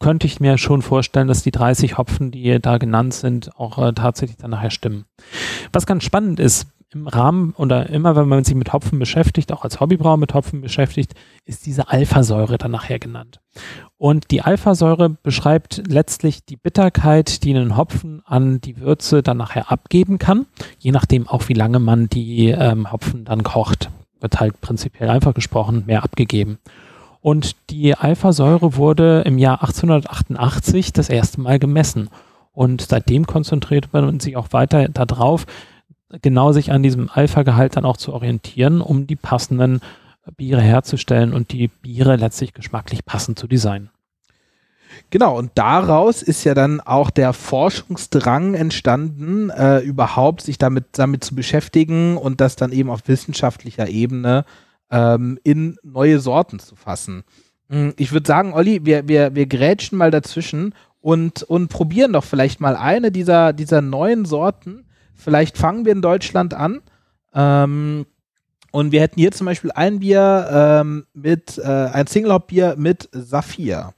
könnte 0.00 0.26
ich 0.26 0.40
mir 0.40 0.58
schon 0.58 0.82
vorstellen, 0.82 1.28
dass 1.28 1.42
die 1.42 1.50
30 1.50 1.98
Hopfen, 1.98 2.30
die 2.30 2.60
da 2.60 2.78
genannt 2.78 3.14
sind, 3.14 3.56
auch 3.56 3.78
äh, 3.78 3.92
tatsächlich 3.92 4.36
dann 4.36 4.50
nachher 4.50 4.70
stimmen. 4.70 5.04
Was 5.72 5.86
ganz 5.86 6.04
spannend 6.04 6.40
ist, 6.40 6.66
im 6.96 7.08
Rahmen 7.08 7.52
oder 7.56 7.88
immer, 7.88 8.16
wenn 8.16 8.28
man 8.28 8.44
sich 8.44 8.54
mit 8.54 8.72
Hopfen 8.72 8.98
beschäftigt, 8.98 9.52
auch 9.52 9.64
als 9.64 9.80
Hobbybrauer 9.80 10.16
mit 10.16 10.34
Hopfen 10.34 10.60
beschäftigt, 10.60 11.14
ist 11.44 11.66
diese 11.66 11.88
Alphasäure 11.88 12.58
dann 12.58 12.70
nachher 12.70 12.98
genannt. 12.98 13.40
Und 13.98 14.30
die 14.30 14.42
Alphasäure 14.42 15.10
beschreibt 15.10 15.82
letztlich 15.88 16.44
die 16.44 16.56
Bitterkeit, 16.56 17.42
die 17.42 17.54
ein 17.54 17.76
Hopfen 17.76 18.22
an 18.24 18.60
die 18.60 18.78
Würze 18.78 19.22
dann 19.22 19.36
nachher 19.36 19.70
abgeben 19.70 20.18
kann, 20.18 20.46
je 20.78 20.92
nachdem 20.92 21.28
auch 21.28 21.48
wie 21.48 21.54
lange 21.54 21.80
man 21.80 22.08
die 22.08 22.48
ähm, 22.48 22.90
Hopfen 22.92 23.24
dann 23.24 23.42
kocht. 23.42 23.90
Wird 24.20 24.40
halt 24.40 24.60
prinzipiell 24.60 25.10
einfach 25.10 25.34
gesprochen 25.34 25.84
mehr 25.86 26.04
abgegeben. 26.04 26.58
Und 27.26 27.56
die 27.70 27.92
Alphasäure 27.96 28.76
wurde 28.76 29.22
im 29.22 29.36
Jahr 29.36 29.60
1888 29.60 30.92
das 30.92 31.08
erste 31.08 31.40
Mal 31.40 31.58
gemessen. 31.58 32.08
Und 32.52 32.82
seitdem 32.82 33.26
konzentriert 33.26 33.88
man 33.92 34.20
sich 34.20 34.36
auch 34.36 34.52
weiter 34.52 34.88
darauf, 34.90 35.44
genau 36.22 36.52
sich 36.52 36.70
an 36.70 36.84
diesem 36.84 37.10
Alpha-Gehalt 37.10 37.76
dann 37.76 37.84
auch 37.84 37.96
zu 37.96 38.12
orientieren, 38.12 38.80
um 38.80 39.08
die 39.08 39.16
passenden 39.16 39.80
Biere 40.36 40.60
herzustellen 40.60 41.34
und 41.34 41.50
die 41.50 41.66
Biere 41.66 42.14
letztlich 42.14 42.54
geschmacklich 42.54 43.04
passend 43.04 43.40
zu 43.40 43.48
designen. 43.48 43.90
Genau, 45.10 45.36
und 45.36 45.50
daraus 45.56 46.22
ist 46.22 46.44
ja 46.44 46.54
dann 46.54 46.80
auch 46.80 47.10
der 47.10 47.32
Forschungsdrang 47.32 48.54
entstanden, 48.54 49.50
äh, 49.50 49.80
überhaupt 49.80 50.42
sich 50.42 50.58
damit, 50.58 50.84
damit 50.92 51.24
zu 51.24 51.34
beschäftigen 51.34 52.18
und 52.18 52.40
das 52.40 52.54
dann 52.54 52.70
eben 52.70 52.88
auf 52.88 53.08
wissenschaftlicher 53.08 53.88
Ebene 53.88 54.44
ähm, 54.90 55.38
in 55.42 55.76
neue 55.82 56.20
Sorten 56.20 56.58
zu 56.58 56.76
fassen. 56.76 57.24
Hm, 57.68 57.94
ich 57.96 58.12
würde 58.12 58.26
sagen, 58.26 58.52
Olli, 58.52 58.84
wir, 58.84 59.08
wir, 59.08 59.34
wir 59.34 59.46
grätschen 59.46 59.98
mal 59.98 60.10
dazwischen 60.10 60.74
und, 61.00 61.42
und 61.42 61.68
probieren 61.68 62.12
doch 62.12 62.24
vielleicht 62.24 62.60
mal 62.60 62.76
eine 62.76 63.10
dieser, 63.10 63.52
dieser 63.52 63.80
neuen 63.80 64.24
Sorten. 64.24 64.84
Vielleicht 65.14 65.56
fangen 65.58 65.84
wir 65.84 65.92
in 65.92 66.02
Deutschland 66.02 66.54
an. 66.54 66.82
Ähm, 67.34 68.06
und 68.72 68.92
wir 68.92 69.00
hätten 69.00 69.20
hier 69.20 69.32
zum 69.32 69.46
Beispiel 69.46 69.70
ein 69.72 70.00
Bier 70.00 70.48
ähm, 70.50 71.06
mit, 71.14 71.58
äh, 71.58 71.62
ein 71.64 72.06
Single-Hop-Bier 72.06 72.74
mit 72.76 73.08
Saphir. 73.12 73.94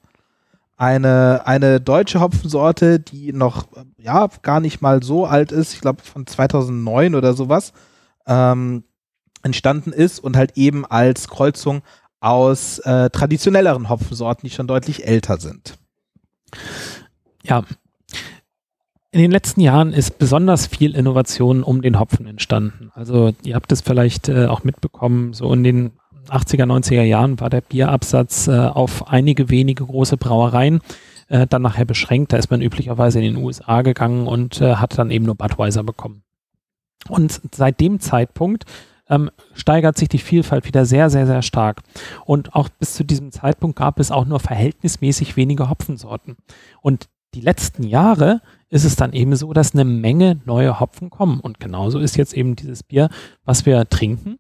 Eine, 0.77 1.43
eine 1.47 1.81
deutsche 1.81 2.21
Hopfensorte, 2.21 3.01
die 3.01 3.33
noch, 3.33 3.67
ja, 3.97 4.29
gar 4.43 4.61
nicht 4.61 4.81
mal 4.81 5.03
so 5.03 5.27
alt 5.27 5.51
ist. 5.51 5.75
Ich 5.75 5.81
glaube, 5.81 6.03
von 6.03 6.27
2009 6.27 7.17
oder 7.17 7.33
sowas. 7.33 7.73
Ähm, 8.27 8.85
entstanden 9.43 9.93
ist 9.93 10.19
und 10.21 10.37
halt 10.37 10.57
eben 10.57 10.85
als 10.85 11.29
Kreuzung 11.29 11.83
aus 12.21 12.79
äh, 12.81 13.11
traditionelleren 13.11 13.89
Hopfensorten, 13.89 14.49
die 14.49 14.55
schon 14.55 14.67
deutlich 14.67 15.07
älter 15.07 15.39
sind. 15.39 15.79
Ja. 17.43 17.65
In 19.11 19.21
den 19.23 19.31
letzten 19.31 19.61
Jahren 19.61 19.93
ist 19.93 20.19
besonders 20.19 20.67
viel 20.67 20.95
Innovation 20.95 21.63
um 21.63 21.81
den 21.81 21.99
Hopfen 21.99 22.27
entstanden. 22.27 22.91
Also 22.95 23.33
ihr 23.43 23.55
habt 23.55 23.73
es 23.73 23.81
vielleicht 23.81 24.29
äh, 24.29 24.47
auch 24.47 24.65
mitbekommen, 24.65 25.33
so 25.33 25.53
in 25.53 25.65
den 25.65 25.93
80er, 26.29 26.65
90er 26.65 27.03
Jahren 27.03 27.41
war 27.41 27.49
der 27.49 27.63
Bierabsatz 27.63 28.49
äh, 28.49 28.59
auf 28.59 29.09
einige 29.09 29.49
wenige 29.49 29.87
große 29.87 30.19
Brauereien 30.19 30.81
äh, 31.29 31.47
dann 31.47 31.63
nachher 31.63 31.87
beschränkt. 31.87 32.33
Da 32.33 32.37
ist 32.37 32.51
man 32.51 32.61
üblicherweise 32.61 33.19
in 33.21 33.35
den 33.35 33.43
USA 33.43 33.83
gegangen 33.83 34.27
und 34.27 34.61
äh, 34.61 34.75
hat 34.77 34.99
dann 34.99 35.11
eben 35.11 35.25
nur 35.25 35.37
Budweiser 35.37 35.85
bekommen. 35.85 36.23
Und 37.09 37.41
seit 37.55 37.81
dem 37.81 38.01
Zeitpunkt 38.01 38.65
ähm, 39.09 39.31
steigert 39.55 39.97
sich 39.97 40.09
die 40.09 40.19
Vielfalt 40.19 40.67
wieder 40.67 40.85
sehr, 40.85 41.11
sehr, 41.11 41.27
sehr 41.27 41.43
stark. 41.43 41.83
Und 42.25 42.55
auch 42.55 42.69
bis 42.69 42.95
zu 42.95 43.05
diesem 43.05 43.33
Zeitpunkt 43.33 43.79
gab 43.79 43.99
es 43.99 44.11
auch 44.11 44.25
nur 44.25 44.41
verhältnismäßig 44.41 45.37
wenige 45.37 45.69
Hopfensorten. 45.69 46.37
Und 46.81 47.09
die 47.35 47.41
letzten 47.41 47.83
Jahre 47.83 48.41
ist 48.71 48.85
es 48.85 48.97
dann 48.97 49.13
eben 49.13 49.37
so, 49.37 49.53
dass 49.53 49.75
eine 49.75 49.85
Menge 49.85 50.41
neue 50.45 50.81
Hopfen 50.81 51.11
kommen. 51.11 51.41
Und 51.41 51.61
genauso 51.61 51.99
ist 51.99 52.17
jetzt 52.17 52.35
eben 52.35 52.57
dieses 52.57 52.83
Bier, 52.83 53.09
was 53.45 53.67
wir 53.67 53.89
trinken, 53.89 54.39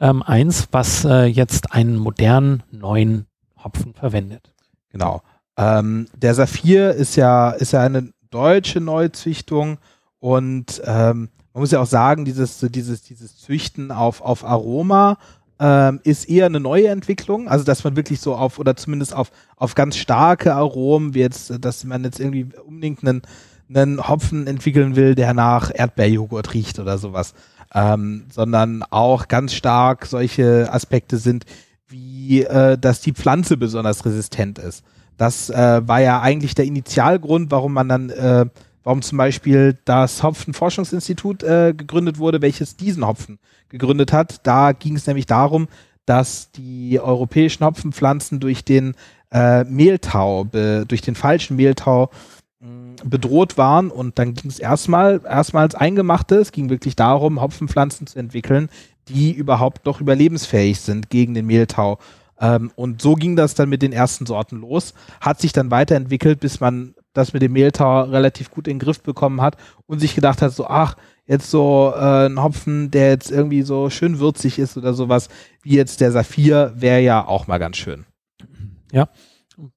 ähm, 0.00 0.22
eins, 0.22 0.68
was 0.70 1.04
äh, 1.04 1.24
jetzt 1.24 1.72
einen 1.72 1.96
modernen 1.96 2.62
neuen 2.70 3.26
Hopfen 3.62 3.94
verwendet. 3.94 4.52
Genau. 4.90 5.22
Ähm, 5.56 6.06
der 6.16 6.34
Saphir 6.34 6.92
ist 6.92 7.16
ja, 7.16 7.50
ist 7.50 7.72
ja 7.72 7.82
eine 7.82 8.12
deutsche 8.30 8.80
Neuzüchtung 8.80 9.78
und 10.20 10.80
ähm, 10.84 11.30
man 11.58 11.62
muss 11.62 11.72
ja 11.72 11.80
auch 11.80 11.86
sagen, 11.86 12.24
dieses, 12.24 12.60
dieses, 12.60 13.02
dieses 13.02 13.36
Züchten 13.36 13.90
auf, 13.90 14.20
auf 14.20 14.44
Aroma 14.44 15.18
ähm, 15.58 15.98
ist 16.04 16.28
eher 16.28 16.46
eine 16.46 16.60
neue 16.60 16.86
Entwicklung. 16.86 17.48
Also, 17.48 17.64
dass 17.64 17.82
man 17.82 17.96
wirklich 17.96 18.20
so 18.20 18.36
auf, 18.36 18.60
oder 18.60 18.76
zumindest 18.76 19.12
auf, 19.12 19.32
auf 19.56 19.74
ganz 19.74 19.96
starke 19.96 20.54
Aromen, 20.54 21.14
wie 21.14 21.18
jetzt, 21.18 21.52
dass 21.60 21.82
man 21.82 22.04
jetzt 22.04 22.20
irgendwie 22.20 22.46
unbedingt 22.64 23.02
einen, 23.02 23.22
einen 23.68 24.06
Hopfen 24.06 24.46
entwickeln 24.46 24.94
will, 24.94 25.16
der 25.16 25.34
nach 25.34 25.72
Erdbeerjoghurt 25.74 26.54
riecht 26.54 26.78
oder 26.78 26.96
sowas. 26.96 27.34
Ähm, 27.74 28.26
sondern 28.32 28.84
auch 28.84 29.26
ganz 29.26 29.52
stark 29.52 30.06
solche 30.06 30.72
Aspekte 30.72 31.16
sind, 31.16 31.44
wie 31.88 32.44
äh, 32.44 32.78
dass 32.78 33.00
die 33.00 33.14
Pflanze 33.14 33.56
besonders 33.56 34.04
resistent 34.04 34.60
ist. 34.60 34.84
Das 35.16 35.50
äh, 35.50 35.80
war 35.84 36.00
ja 36.00 36.20
eigentlich 36.20 36.54
der 36.54 36.66
Initialgrund, 36.66 37.50
warum 37.50 37.72
man 37.72 37.88
dann 37.88 38.10
äh, 38.10 38.46
warum 38.88 39.02
zum 39.02 39.18
Beispiel 39.18 39.76
das 39.84 40.22
Hopfenforschungsinstitut 40.22 41.42
äh, 41.42 41.74
gegründet 41.76 42.16
wurde, 42.16 42.40
welches 42.40 42.74
diesen 42.74 43.06
Hopfen 43.06 43.38
gegründet 43.68 44.14
hat. 44.14 44.46
Da 44.46 44.72
ging 44.72 44.96
es 44.96 45.06
nämlich 45.06 45.26
darum, 45.26 45.68
dass 46.06 46.52
die 46.52 46.98
europäischen 46.98 47.66
Hopfenpflanzen 47.66 48.40
durch 48.40 48.64
den 48.64 48.94
äh, 49.30 49.64
Mehltau, 49.64 50.44
durch 50.44 51.02
den 51.02 51.16
falschen 51.16 51.56
Mehltau 51.56 52.08
mh, 52.60 53.02
bedroht 53.04 53.58
waren 53.58 53.90
und 53.90 54.18
dann 54.18 54.32
ging 54.32 54.48
es 54.48 54.58
erstmal 54.58 55.20
erstmals 55.22 55.74
eingemachte. 55.74 56.36
Es 56.36 56.50
ging 56.50 56.70
wirklich 56.70 56.96
darum, 56.96 57.42
Hopfenpflanzen 57.42 58.06
zu 58.06 58.18
entwickeln, 58.18 58.70
die 59.08 59.32
überhaupt 59.32 59.84
noch 59.84 60.00
überlebensfähig 60.00 60.80
sind 60.80 61.10
gegen 61.10 61.34
den 61.34 61.44
Mehltau. 61.44 61.98
Ähm, 62.40 62.70
und 62.74 63.02
so 63.02 63.16
ging 63.16 63.36
das 63.36 63.54
dann 63.54 63.68
mit 63.68 63.82
den 63.82 63.92
ersten 63.92 64.24
Sorten 64.24 64.62
los, 64.62 64.94
hat 65.20 65.42
sich 65.42 65.52
dann 65.52 65.70
weiterentwickelt, 65.70 66.40
bis 66.40 66.60
man 66.60 66.94
das 67.18 67.32
mit 67.32 67.42
dem 67.42 67.52
Mehltau 67.52 68.02
relativ 68.04 68.50
gut 68.50 68.66
in 68.66 68.74
den 68.74 68.84
Griff 68.84 69.02
bekommen 69.02 69.40
hat 69.40 69.56
und 69.86 69.98
sich 70.00 70.14
gedacht 70.14 70.40
hat, 70.40 70.52
so, 70.52 70.66
ach, 70.66 70.96
jetzt 71.26 71.50
so 71.50 71.92
äh, 71.94 72.26
ein 72.26 72.42
Hopfen, 72.42 72.90
der 72.90 73.10
jetzt 73.10 73.30
irgendwie 73.30 73.62
so 73.62 73.90
schön 73.90 74.18
würzig 74.18 74.58
ist 74.58 74.76
oder 74.76 74.94
sowas, 74.94 75.28
wie 75.62 75.76
jetzt 75.76 76.00
der 76.00 76.12
Saphir, 76.12 76.72
wäre 76.74 77.00
ja 77.00 77.26
auch 77.26 77.46
mal 77.46 77.58
ganz 77.58 77.76
schön. 77.76 78.06
Ja, 78.92 79.08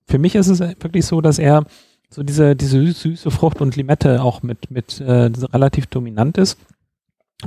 für 0.08 0.17
mich 0.17 0.36
ist 0.36 0.47
es 0.47 0.60
wirklich 0.60 1.06
so, 1.06 1.21
dass 1.21 1.39
er 1.39 1.65
so 2.10 2.23
diese, 2.23 2.56
diese 2.56 2.91
süße 2.91 3.32
Frucht 3.32 3.62
und 3.62 3.75
Limette 3.75 4.21
auch 4.21 4.43
mit, 4.43 4.69
mit 4.71 4.99
äh, 5.01 5.32
relativ 5.54 5.88
dominant 5.88 6.38
ist. 6.38 6.58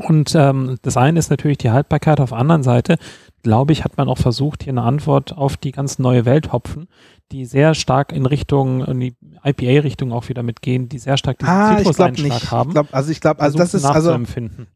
Und 0.00 0.34
ähm, 0.34 0.78
das 0.82 0.96
eine 0.96 1.18
ist 1.18 1.30
natürlich 1.30 1.58
die 1.58 1.70
Haltbarkeit. 1.70 2.20
Auf 2.20 2.30
der 2.30 2.38
anderen 2.38 2.62
Seite, 2.62 2.96
glaube 3.42 3.72
ich, 3.72 3.84
hat 3.84 3.96
man 3.96 4.08
auch 4.08 4.18
versucht, 4.18 4.64
hier 4.64 4.72
eine 4.72 4.82
Antwort 4.82 5.36
auf 5.36 5.56
die 5.56 5.70
ganz 5.70 5.98
neue 5.98 6.24
Welt 6.24 6.52
Hopfen, 6.52 6.88
die 7.32 7.46
sehr 7.46 7.74
stark 7.74 8.12
in 8.12 8.26
Richtung, 8.26 8.84
in 8.84 9.00
die 9.00 9.16
IPA-Richtung 9.42 10.12
auch 10.12 10.28
wieder 10.28 10.42
mitgehen, 10.42 10.88
die 10.88 10.98
sehr 10.98 11.16
stark 11.16 11.38
diesen 11.38 11.52
ah, 11.52 11.76
Zitruseinschlag 11.78 12.50
haben. 12.50 12.70
Ich 12.70 12.74
glaub, 12.74 12.88
also 12.92 13.10
ich 13.10 13.20
glaube, 13.20 13.40
also 13.40 13.58
das 13.58 13.74
ist 13.74 13.84
also 13.84 14.16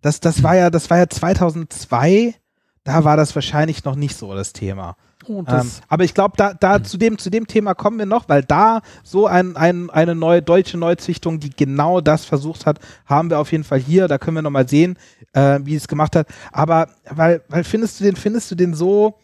das, 0.01 0.21
das 0.21 0.43
war 0.43 0.57
ja, 0.57 0.71
das 0.71 0.91
war 0.91 0.99
ja 0.99 1.09
2002. 1.09 2.35
Da 2.85 3.05
war 3.05 3.17
das 3.17 3.35
wahrscheinlich 3.35 3.85
noch 3.85 3.97
nicht 3.97 4.17
so 4.17 4.35
das 4.35 4.55
Thema. 4.55 4.97
Oh, 5.27 5.45
ähm, 5.47 5.71
aber 5.89 6.05
ich 6.05 6.15
glaube, 6.15 6.35
da, 6.37 6.55
da 6.55 6.83
zu, 6.83 6.97
dem, 6.97 7.19
zu 7.19 7.29
dem 7.29 7.47
Thema 7.47 7.75
kommen 7.75 7.99
wir 7.99 8.07
noch, 8.07 8.29
weil 8.29 8.43
da 8.43 8.81
so 9.03 9.27
ein, 9.27 9.57
ein, 9.57 9.91
eine 9.91 10.15
neue 10.15 10.41
deutsche 10.41 10.79
Neuzüchtung, 10.79 11.39
die 11.39 11.51
genau 11.51 12.01
das 12.01 12.25
versucht 12.25 12.65
hat, 12.65 12.79
haben 13.05 13.29
wir 13.29 13.39
auf 13.39 13.53
jeden 13.53 13.65
Fall 13.65 13.79
hier. 13.79 14.09
Da 14.09 14.17
können 14.17 14.37
wir 14.37 14.43
nochmal 14.43 14.69
sehen, 14.69 14.97
äh, 15.35 15.61
wie 15.65 15.75
es 15.75 15.87
gemacht 15.87 16.17
hat. 16.17 16.29
Aber 16.51 16.89
weil, 17.11 17.43
weil 17.49 17.65
findest 17.65 18.01
du 18.01 18.05
den, 18.05 18.17
findest 18.17 18.51
du 18.51 18.55
den 18.55 18.73
so, 18.75 19.19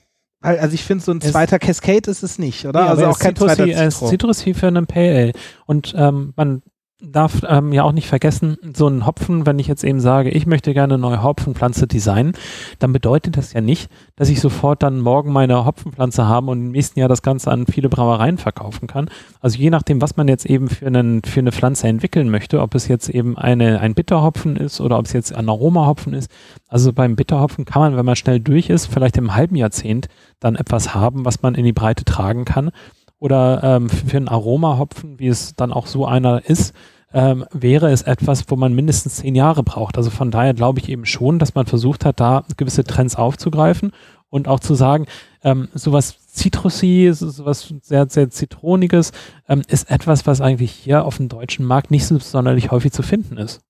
also 0.45 0.75
ich 0.75 0.85
finde, 0.85 1.03
so 1.03 1.13
ein 1.13 1.21
zweiter 1.21 1.57
es, 1.61 1.67
Cascade 1.67 2.11
ist 2.11 2.23
es 2.23 2.39
nicht, 2.39 2.67
oder? 2.67 2.85
Nee, 2.85 2.91
also 2.91 3.07
auch 3.07 3.19
kein 3.19 3.35
Citrus 3.35 3.55
zweiter 3.55 3.91
Citrus. 3.91 4.11
Citrus 4.11 4.47
wie 4.47 4.55
für 4.55 4.67
einen 4.67 4.87
Pale 4.87 5.17
Ale. 5.17 5.33
Und 5.67 5.95
ähm, 5.97 6.33
man 6.37 6.63
darf 7.13 7.43
ähm, 7.49 7.73
ja 7.73 7.83
auch 7.83 7.93
nicht 7.93 8.09
vergessen, 8.09 8.57
so 8.75 8.89
ein 8.89 9.07
Hopfen, 9.07 9.47
wenn 9.47 9.59
ich 9.59 9.67
jetzt 9.67 9.85
eben 9.85 10.01
sage, 10.01 10.31
ich 10.31 10.47
möchte 10.47 10.73
gerne 10.75 10.95
eine 10.95 11.01
neue 11.01 11.23
Hopfenpflanze 11.23 11.87
designen, 11.87 12.33
dann 12.79 12.93
bedeutet 12.93 13.37
das 13.37 13.53
ja 13.53 13.61
nicht, 13.61 13.91
dass 14.17 14.29
ich 14.29 14.41
sofort 14.41 14.83
dann 14.83 15.01
morgen 15.01 15.33
meine 15.33 15.65
Hopfenpflanze 15.65 16.27
habe 16.27 16.51
und 16.51 16.59
im 16.59 16.71
nächsten 16.73 17.01
Jahr 17.01 17.09
das 17.09 17.23
Ganze 17.23 17.51
an 17.51 17.67
viele 17.67 17.89
Brauereien 17.89 18.39
verkaufen 18.39 18.87
kann. 18.87 19.09
Also 19.41 19.59
je 19.59 19.71
nachdem, 19.71 20.01
was 20.01 20.17
man 20.17 20.29
jetzt 20.29 20.47
eben 20.47 20.69
für, 20.69 20.87
einen, 20.87 21.23
für 21.23 21.41
eine 21.41 21.53
Pflanze 21.53 21.89
entwickeln 21.89 22.31
möchte, 22.31 22.61
ob 22.61 22.75
es 22.75 22.89
jetzt 22.89 23.09
eben 23.09 23.37
eine, 23.37 23.81
ein 23.81 23.95
Bitterhopfen 23.95 24.57
ist 24.57 24.81
oder 24.81 24.99
ob 24.99 25.07
es 25.07 25.13
jetzt 25.13 25.35
ein 25.35 25.49
Aromahopfen 25.49 26.15
ist. 26.15 26.31
Also 26.69 26.93
beim 26.93 27.17
Bitterhopfen 27.17 27.65
kann 27.65 27.83
man, 27.83 27.97
wenn 27.97 28.07
man 28.07 28.17
schnell 28.17 28.41
durch 28.41 28.71
ist, 28.71 28.87
vielleicht 28.87 29.17
im 29.17 29.35
halben 29.35 29.57
Jahrzehnt 29.57 30.09
dann 30.41 30.57
etwas 30.57 30.95
haben, 30.95 31.25
was 31.25 31.43
man 31.43 31.55
in 31.55 31.65
die 31.65 31.73
Breite 31.73 32.05
tragen 32.05 32.45
kann 32.45 32.71
oder 33.25 33.63
ähm, 33.63 33.89
für 33.89 34.19
einen 34.19 34.29
Aromahopfen, 34.29 35.19
wie 35.19 35.29
es 35.29 35.55
dann 35.55 35.73
auch 35.73 35.87
so 35.87 36.05
einer 36.05 36.45
ist, 36.45 36.75
ähm, 37.15 37.47
wäre 37.53 37.91
es 37.91 38.03
etwas, 38.03 38.45
wo 38.49 38.57
man 38.57 38.75
mindestens 38.75 39.17
zehn 39.17 39.37
Jahre 39.37 39.63
braucht. 39.63 39.97
Also 39.97 40.11
von 40.11 40.31
daher 40.31 40.53
glaube 40.53 40.81
ich 40.81 40.89
eben 40.89 41.07
schon, 41.07 41.39
dass 41.39 41.55
man 41.55 41.65
versucht 41.65 42.05
hat, 42.05 42.21
da 42.21 42.45
gewisse 42.57 42.85
Trends 42.85 43.15
aufzugreifen 43.15 43.93
und 44.31 44.49
auch 44.49 44.59
zu 44.59 44.75
sagen, 44.75 45.07
ähm, 45.45 45.69
sowas 45.75 46.17
Citrusy, 46.35 47.11
sowas 47.13 47.73
sehr, 47.83 48.09
sehr 48.09 48.29
Zitroniges, 48.31 49.13
ähm, 49.49 49.63
ist 49.69 49.91
etwas, 49.91 50.27
was 50.27 50.41
eigentlich 50.41 50.73
hier 50.73 51.05
auf 51.05 51.19
dem 51.19 51.29
deutschen 51.29 51.65
Markt 51.65 51.93
nicht 51.93 52.05
so 52.05 52.19
sonderlich 52.19 52.73
häufig 52.73 52.91
zu 52.91 53.03
finden 53.03 53.37
ist. 53.37 53.61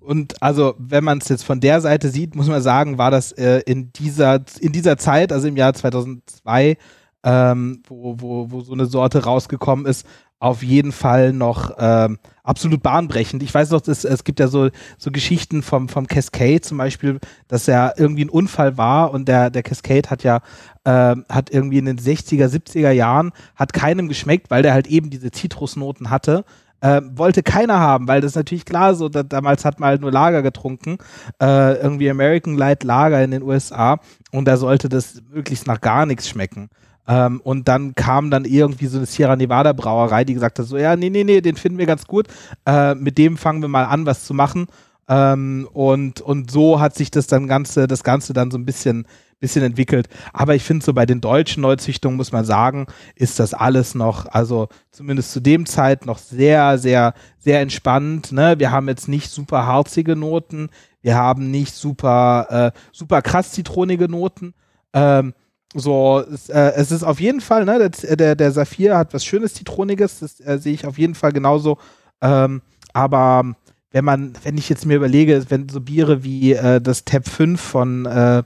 Und 0.00 0.42
also, 0.42 0.74
wenn 0.78 1.04
man 1.04 1.18
es 1.18 1.28
jetzt 1.30 1.44
von 1.44 1.60
der 1.60 1.80
Seite 1.80 2.10
sieht, 2.10 2.34
muss 2.34 2.48
man 2.48 2.60
sagen, 2.60 2.98
war 2.98 3.10
das 3.10 3.32
äh, 3.32 3.62
in, 3.64 3.92
dieser, 3.92 4.40
in 4.60 4.72
dieser 4.72 4.98
Zeit, 4.98 5.32
also 5.32 5.48
im 5.48 5.56
Jahr 5.56 5.72
2002, 5.72 6.76
ähm, 7.24 7.82
wo, 7.86 8.16
wo, 8.18 8.50
wo 8.50 8.60
so 8.60 8.72
eine 8.72 8.86
Sorte 8.86 9.24
rausgekommen 9.24 9.86
ist, 9.86 10.06
auf 10.40 10.62
jeden 10.62 10.90
Fall 10.90 11.34
noch 11.34 11.76
ähm, 11.78 12.18
absolut 12.42 12.82
bahnbrechend. 12.82 13.42
Ich 13.42 13.52
weiß 13.52 13.70
noch, 13.70 13.86
es, 13.86 14.04
es 14.04 14.24
gibt 14.24 14.40
ja 14.40 14.48
so, 14.48 14.70
so 14.96 15.10
Geschichten 15.10 15.62
vom, 15.62 15.90
vom 15.90 16.06
Cascade 16.06 16.62
zum 16.62 16.78
Beispiel, 16.78 17.20
dass 17.46 17.68
er 17.68 17.94
irgendwie 17.98 18.24
ein 18.24 18.30
Unfall 18.30 18.78
war 18.78 19.12
und 19.12 19.28
der, 19.28 19.50
der 19.50 19.62
Cascade 19.62 20.08
hat 20.08 20.22
ja 20.24 20.40
ähm, 20.86 21.26
hat 21.28 21.50
irgendwie 21.50 21.78
in 21.78 21.84
den 21.84 21.98
60er, 21.98 22.46
70er 22.46 22.90
Jahren, 22.90 23.32
hat 23.54 23.74
keinem 23.74 24.08
geschmeckt, 24.08 24.50
weil 24.50 24.62
der 24.62 24.72
halt 24.72 24.86
eben 24.86 25.10
diese 25.10 25.30
Zitrusnoten 25.30 26.08
hatte. 26.08 26.44
Ähm, 26.82 27.10
wollte 27.18 27.42
keiner 27.42 27.78
haben, 27.78 28.08
weil 28.08 28.22
das 28.22 28.32
ist 28.32 28.36
natürlich 28.36 28.64
klar 28.64 28.94
so, 28.94 29.10
da, 29.10 29.22
damals 29.22 29.66
hat 29.66 29.78
man 29.78 29.90
halt 29.90 30.00
nur 30.00 30.10
Lager 30.10 30.40
getrunken, 30.40 30.96
äh, 31.38 31.74
irgendwie 31.74 32.08
American 32.08 32.56
Light 32.56 32.84
Lager 32.84 33.22
in 33.22 33.32
den 33.32 33.42
USA 33.42 34.00
und 34.32 34.46
da 34.46 34.56
sollte 34.56 34.88
das 34.88 35.22
möglichst 35.30 35.66
nach 35.66 35.82
gar 35.82 36.06
nichts 36.06 36.26
schmecken. 36.26 36.70
Ähm, 37.10 37.40
und 37.42 37.66
dann 37.66 37.96
kam 37.96 38.30
dann 38.30 38.44
irgendwie 38.44 38.86
so 38.86 38.98
eine 38.98 39.06
Sierra 39.06 39.34
Nevada 39.34 39.72
Brauerei, 39.72 40.24
die 40.24 40.34
gesagt 40.34 40.60
hat, 40.60 40.66
so, 40.66 40.78
ja, 40.78 40.94
nee, 40.94 41.10
nee, 41.10 41.24
nee, 41.24 41.40
den 41.40 41.56
finden 41.56 41.78
wir 41.78 41.86
ganz 41.86 42.06
gut. 42.06 42.28
Äh, 42.64 42.94
mit 42.94 43.18
dem 43.18 43.36
fangen 43.36 43.62
wir 43.62 43.68
mal 43.68 43.84
an, 43.84 44.06
was 44.06 44.24
zu 44.24 44.32
machen. 44.32 44.68
Ähm, 45.08 45.68
und, 45.72 46.20
und 46.20 46.52
so 46.52 46.78
hat 46.78 46.94
sich 46.94 47.10
das 47.10 47.26
dann 47.26 47.48
Ganze, 47.48 47.88
das 47.88 48.04
Ganze 48.04 48.32
dann 48.32 48.52
so 48.52 48.58
ein 48.58 48.64
bisschen, 48.64 49.08
bisschen 49.40 49.64
entwickelt. 49.64 50.08
Aber 50.32 50.54
ich 50.54 50.62
finde 50.62 50.84
so 50.84 50.94
bei 50.94 51.04
den 51.04 51.20
deutschen 51.20 51.62
Neuzüchtungen 51.62 52.16
muss 52.16 52.30
man 52.30 52.44
sagen, 52.44 52.86
ist 53.16 53.40
das 53.40 53.54
alles 53.54 53.96
noch, 53.96 54.26
also 54.26 54.68
zumindest 54.92 55.32
zu 55.32 55.40
dem 55.40 55.66
Zeit 55.66 56.06
noch 56.06 56.18
sehr, 56.18 56.78
sehr, 56.78 57.14
sehr 57.40 57.60
entspannt. 57.60 58.30
Ne? 58.30 58.54
Wir 58.58 58.70
haben 58.70 58.86
jetzt 58.86 59.08
nicht 59.08 59.30
super 59.30 59.66
harzige 59.66 60.14
Noten, 60.14 60.68
wir 61.02 61.16
haben 61.16 61.50
nicht 61.50 61.74
super, 61.74 62.72
äh, 62.72 62.78
super 62.92 63.20
krass 63.20 63.50
zitronige 63.50 64.08
Noten. 64.08 64.54
Ähm, 64.92 65.34
so, 65.74 66.24
es, 66.32 66.48
äh, 66.48 66.72
es 66.76 66.90
ist 66.90 67.04
auf 67.04 67.20
jeden 67.20 67.40
Fall, 67.40 67.64
ne, 67.64 67.90
der, 67.90 68.16
der, 68.16 68.34
der 68.34 68.52
Saphir 68.52 68.96
hat 68.96 69.14
was 69.14 69.24
Schönes, 69.24 69.54
Zitroniges, 69.54 70.20
das 70.20 70.40
äh, 70.40 70.58
sehe 70.58 70.74
ich 70.74 70.86
auf 70.86 70.98
jeden 70.98 71.14
Fall 71.14 71.32
genauso. 71.32 71.78
Ähm, 72.20 72.62
aber 72.92 73.54
wenn 73.92 74.04
man, 74.04 74.32
wenn 74.42 74.58
ich 74.58 74.68
jetzt 74.68 74.86
mir 74.86 74.96
überlege, 74.96 75.44
wenn 75.48 75.68
so 75.68 75.80
Biere 75.80 76.24
wie 76.24 76.52
äh, 76.52 76.80
das 76.80 77.04
Tab 77.04 77.28
5 77.28 77.60
von, 77.60 78.06
äh, 78.06 78.42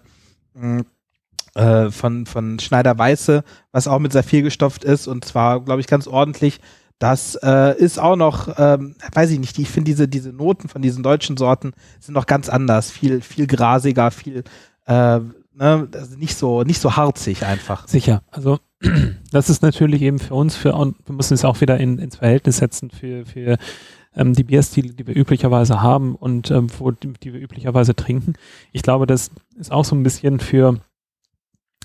äh, 1.55 1.91
von, 1.91 2.27
von 2.27 2.59
Schneider 2.59 2.99
Weiße, 2.99 3.43
was 3.73 3.89
auch 3.89 3.99
mit 3.99 4.13
Saphir 4.13 4.43
gestopft 4.43 4.85
ist 4.85 5.07
und 5.07 5.25
zwar, 5.25 5.61
glaube 5.61 5.81
ich, 5.81 5.87
ganz 5.87 6.07
ordentlich, 6.07 6.61
das 6.99 7.37
äh, 7.43 7.77
ist 7.79 7.99
auch 7.99 8.17
noch, 8.17 8.55
ähm, 8.59 8.97
weiß 9.13 9.31
ich 9.31 9.39
nicht, 9.39 9.59
ich 9.59 9.69
finde 9.69 9.91
diese, 9.91 10.09
diese 10.09 10.33
Noten 10.33 10.69
von 10.69 10.83
diesen 10.83 11.03
deutschen 11.03 11.37
Sorten 11.37 11.73
sind 12.01 12.15
noch 12.15 12.27
ganz 12.27 12.49
anders, 12.49 12.91
viel, 12.91 13.21
viel 13.21 13.47
grasiger, 13.47 14.11
viel 14.11 14.45
äh, 14.87 15.21
ne, 15.55 15.89
also 15.93 16.17
nicht 16.17 16.37
so, 16.37 16.63
nicht 16.63 16.81
so 16.81 16.97
harzig 16.97 17.45
einfach. 17.45 17.87
Sicher. 17.89 18.23
Also 18.31 18.59
das 19.33 19.51
ist 19.51 19.63
natürlich 19.63 20.03
eben 20.03 20.19
für 20.19 20.35
uns, 20.35 20.57
für 20.57 20.75
und 20.75 20.97
wir 21.07 21.15
müssen 21.15 21.35
es 21.35 21.45
auch 21.45 21.61
wieder 21.61 21.79
in, 21.79 21.99
ins 21.99 22.17
Verhältnis 22.17 22.59
setzen 22.59 22.91
für, 22.91 23.25
für 23.25 23.59
ähm, 24.15 24.35
die 24.35 24.45
Bierstile, 24.45 24.93
die 24.93 25.07
wir 25.07 25.17
üblicherweise 25.17 25.83
haben 25.83 26.15
und 26.15 26.51
ähm, 26.51 26.69
wo, 26.79 26.91
die, 26.91 27.33
wir 27.33 27.41
üblicherweise 27.41 27.95
trinken. 27.95 28.35
Ich 28.73 28.83
glaube, 28.83 29.07
das 29.07 29.31
ist 29.57 29.73
auch 29.73 29.85
so 29.85 29.95
ein 29.97 30.03
bisschen 30.03 30.41
für 30.41 30.81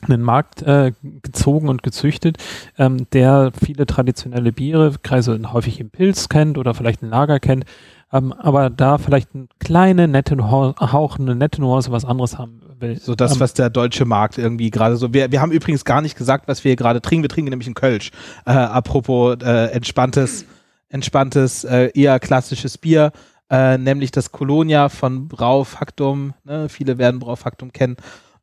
einen 0.07 0.21
Markt 0.21 0.61
äh, 0.61 0.93
gezogen 1.01 1.67
und 1.67 1.83
gezüchtet, 1.83 2.37
ähm, 2.77 3.07
der 3.11 3.51
viele 3.53 3.85
traditionelle 3.85 4.53
Biere, 4.53 4.93
also 5.09 5.37
häufig 5.51 5.79
im 5.79 5.89
Pilz 5.89 6.29
kennt 6.29 6.57
oder 6.57 6.73
vielleicht 6.73 7.01
ein 7.01 7.09
Lager 7.09 7.39
kennt, 7.39 7.65
ähm, 8.11 8.33
aber 8.33 8.69
da 8.69 8.97
vielleicht 8.97 9.35
eine 9.35 9.47
kleine 9.59 10.07
nette 10.07 10.37
Hauch, 10.49 11.19
eine 11.19 11.35
nette 11.35 11.61
Nuance 11.61 11.91
was 11.91 12.05
anderes 12.05 12.37
haben. 12.37 12.58
So 13.01 13.15
das, 13.15 13.33
ähm, 13.33 13.39
was 13.39 13.53
der 13.53 13.69
deutsche 13.69 14.05
Markt 14.05 14.37
irgendwie 14.37 14.69
gerade 14.69 14.95
so. 14.97 15.13
Wir, 15.13 15.31
wir 15.31 15.41
haben 15.41 15.51
übrigens 15.51 15.85
gar 15.85 16.01
nicht 16.01 16.17
gesagt, 16.17 16.47
was 16.47 16.63
wir 16.63 16.69
hier 16.69 16.75
gerade 16.75 17.01
trinken. 17.01 17.23
Wir 17.23 17.29
trinken 17.29 17.49
nämlich 17.49 17.67
einen 17.67 17.75
Kölsch. 17.75 18.11
Äh, 18.45 18.51
apropos 18.51 19.37
äh, 19.41 19.71
entspanntes, 19.71 20.45
entspanntes, 20.89 21.63
äh, 21.63 21.91
eher 21.93 22.19
klassisches 22.19 22.77
Bier. 22.77 23.11
Äh, 23.49 23.77
nämlich 23.77 24.11
das 24.11 24.31
Colonia 24.31 24.89
von 24.89 25.27
Braufaktum. 25.27 26.33
Ne? 26.43 26.69
Viele 26.69 26.97
werden 26.97 27.19
Braufaktum 27.19 27.73
kennen. 27.73 27.97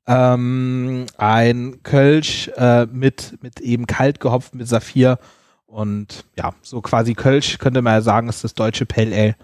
Ähm, 0.06 1.06
ein 1.16 1.82
Kölsch 1.82 2.48
äh, 2.56 2.86
mit, 2.86 3.42
mit 3.42 3.60
eben 3.60 3.86
kalt 3.86 4.20
gehopft 4.20 4.54
mit 4.54 4.68
Saphir. 4.68 5.18
Und 5.66 6.24
ja, 6.36 6.54
so 6.62 6.80
quasi 6.80 7.14
Kölsch 7.14 7.58
könnte 7.58 7.82
man 7.82 7.94
ja 7.94 8.00
sagen, 8.00 8.28
ist 8.28 8.44
das 8.44 8.54
deutsche 8.54 8.86
Pale 8.86 9.14
Ale. 9.14 9.36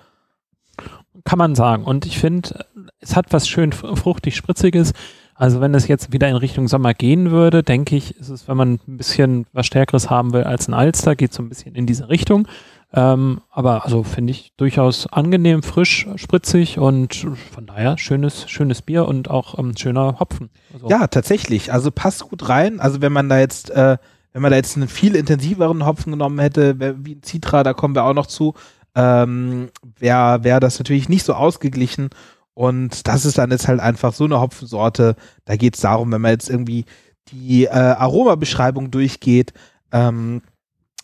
Kann 1.24 1.38
man 1.38 1.54
sagen. 1.54 1.84
Und 1.84 2.06
ich 2.06 2.18
finde, 2.18 2.66
es 3.02 3.16
hat 3.16 3.32
was 3.32 3.48
schön 3.48 3.72
fruchtig 3.72 4.36
spritziges. 4.36 4.92
Also 5.34 5.60
wenn 5.60 5.74
es 5.74 5.88
jetzt 5.88 6.12
wieder 6.12 6.28
in 6.28 6.36
Richtung 6.36 6.68
Sommer 6.68 6.94
gehen 6.94 7.30
würde, 7.30 7.62
denke 7.62 7.96
ich, 7.96 8.16
ist 8.18 8.28
es, 8.28 8.48
wenn 8.48 8.56
man 8.56 8.78
ein 8.86 8.96
bisschen 8.96 9.46
was 9.52 9.66
Stärkeres 9.66 10.08
haben 10.08 10.32
will 10.32 10.44
als 10.44 10.68
ein 10.68 10.74
Alster, 10.74 11.16
geht 11.16 11.32
so 11.32 11.42
ein 11.42 11.48
bisschen 11.48 11.74
in 11.74 11.86
diese 11.86 12.08
Richtung. 12.08 12.46
Ähm, 12.94 13.40
aber 13.50 13.84
also 13.84 14.02
finde 14.02 14.32
ich 14.32 14.52
durchaus 14.58 15.06
angenehm, 15.06 15.62
frisch, 15.62 16.06
spritzig 16.16 16.78
und 16.78 17.26
von 17.50 17.64
daher 17.66 17.96
schönes, 17.96 18.48
schönes 18.50 18.82
Bier 18.82 19.08
und 19.08 19.30
auch 19.30 19.58
ähm, 19.58 19.74
schöner 19.76 20.20
Hopfen. 20.20 20.50
Also 20.74 20.88
ja, 20.90 21.06
tatsächlich. 21.06 21.72
Also 21.72 21.90
passt 21.90 22.22
gut 22.28 22.48
rein. 22.50 22.80
Also 22.80 23.00
wenn 23.00 23.12
man 23.12 23.30
da 23.30 23.38
jetzt, 23.38 23.70
äh, 23.70 23.96
wenn 24.34 24.42
man 24.42 24.50
da 24.50 24.58
jetzt 24.58 24.76
einen 24.76 24.88
viel 24.88 25.16
intensiveren 25.16 25.86
Hopfen 25.86 26.12
genommen 26.12 26.38
hätte, 26.38 26.78
wie 27.04 27.14
ein 27.14 27.22
Citra, 27.22 27.62
da 27.62 27.72
kommen 27.72 27.94
wir 27.94 28.04
auch 28.04 28.14
noch 28.14 28.26
zu, 28.26 28.54
ähm, 28.94 29.70
wäre 29.98 30.44
wär 30.44 30.60
das 30.60 30.78
natürlich 30.78 31.08
nicht 31.08 31.24
so 31.24 31.32
ausgeglichen. 31.32 32.10
Und 32.54 33.06
das 33.08 33.24
ist 33.24 33.38
dann 33.38 33.50
jetzt 33.50 33.68
halt 33.68 33.80
einfach 33.80 34.12
so 34.12 34.24
eine 34.24 34.40
Hopfensorte. 34.40 35.16
Da 35.44 35.56
geht 35.56 35.74
es 35.74 35.80
darum, 35.80 36.12
wenn 36.12 36.20
man 36.20 36.32
jetzt 36.32 36.50
irgendwie 36.50 36.84
die 37.28 37.64
äh, 37.64 37.70
Aromabeschreibung 37.70 38.90
durchgeht, 38.90 39.52
ähm, 39.90 40.42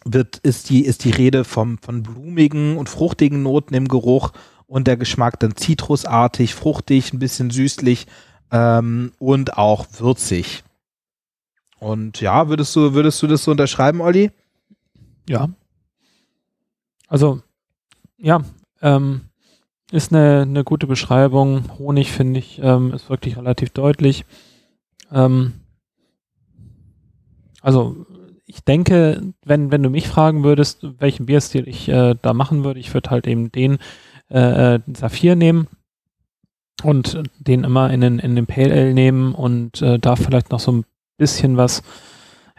wird, 0.04 0.38
ist 0.38 0.70
die, 0.70 0.84
ist 0.84 1.04
die 1.04 1.10
Rede 1.10 1.44
vom, 1.44 1.78
von 1.78 2.02
blumigen 2.02 2.76
und 2.76 2.88
fruchtigen 2.88 3.42
Noten 3.42 3.74
im 3.74 3.88
Geruch 3.88 4.32
und 4.66 4.86
der 4.86 4.96
Geschmack 4.96 5.40
dann 5.40 5.56
zitrusartig, 5.56 6.54
fruchtig, 6.54 7.12
ein 7.12 7.18
bisschen 7.18 7.50
süßlich 7.50 8.06
ähm, 8.50 9.12
und 9.18 9.56
auch 9.56 9.86
würzig. 9.98 10.64
Und 11.78 12.20
ja, 12.20 12.48
würdest 12.48 12.74
du, 12.76 12.92
würdest 12.92 13.22
du 13.22 13.26
das 13.26 13.44
so 13.44 13.52
unterschreiben, 13.52 14.00
Olli? 14.00 14.30
Ja. 15.28 15.48
Also 17.06 17.40
ja, 18.18 18.42
ähm, 18.82 19.27
ist 19.90 20.12
eine, 20.12 20.42
eine 20.42 20.64
gute 20.64 20.86
Beschreibung. 20.86 21.64
Honig, 21.78 22.12
finde 22.12 22.40
ich, 22.40 22.60
ähm, 22.62 22.92
ist 22.92 23.08
wirklich 23.08 23.36
relativ 23.36 23.70
deutlich. 23.70 24.24
Ähm, 25.12 25.54
also, 27.62 28.06
ich 28.46 28.64
denke, 28.64 29.34
wenn, 29.44 29.70
wenn 29.70 29.82
du 29.82 29.90
mich 29.90 30.08
fragen 30.08 30.42
würdest, 30.42 30.86
welchen 30.98 31.26
Bierstil 31.26 31.68
ich 31.68 31.88
äh, 31.88 32.14
da 32.20 32.32
machen 32.32 32.64
würde, 32.64 32.80
ich 32.80 32.92
würde 32.94 33.10
halt 33.10 33.26
eben 33.26 33.52
den 33.52 33.78
äh, 34.30 34.74
äh, 34.74 34.80
Saphir 34.94 35.36
nehmen 35.36 35.68
und 36.82 37.22
den 37.38 37.64
immer 37.64 37.90
in 37.90 38.00
den, 38.00 38.18
in 38.18 38.36
den 38.36 38.46
Pale 38.46 38.72
Ale 38.72 38.94
nehmen 38.94 39.34
und 39.34 39.82
äh, 39.82 39.98
da 39.98 40.16
vielleicht 40.16 40.50
noch 40.50 40.60
so 40.60 40.72
ein 40.72 40.84
bisschen 41.18 41.56
was, 41.56 41.82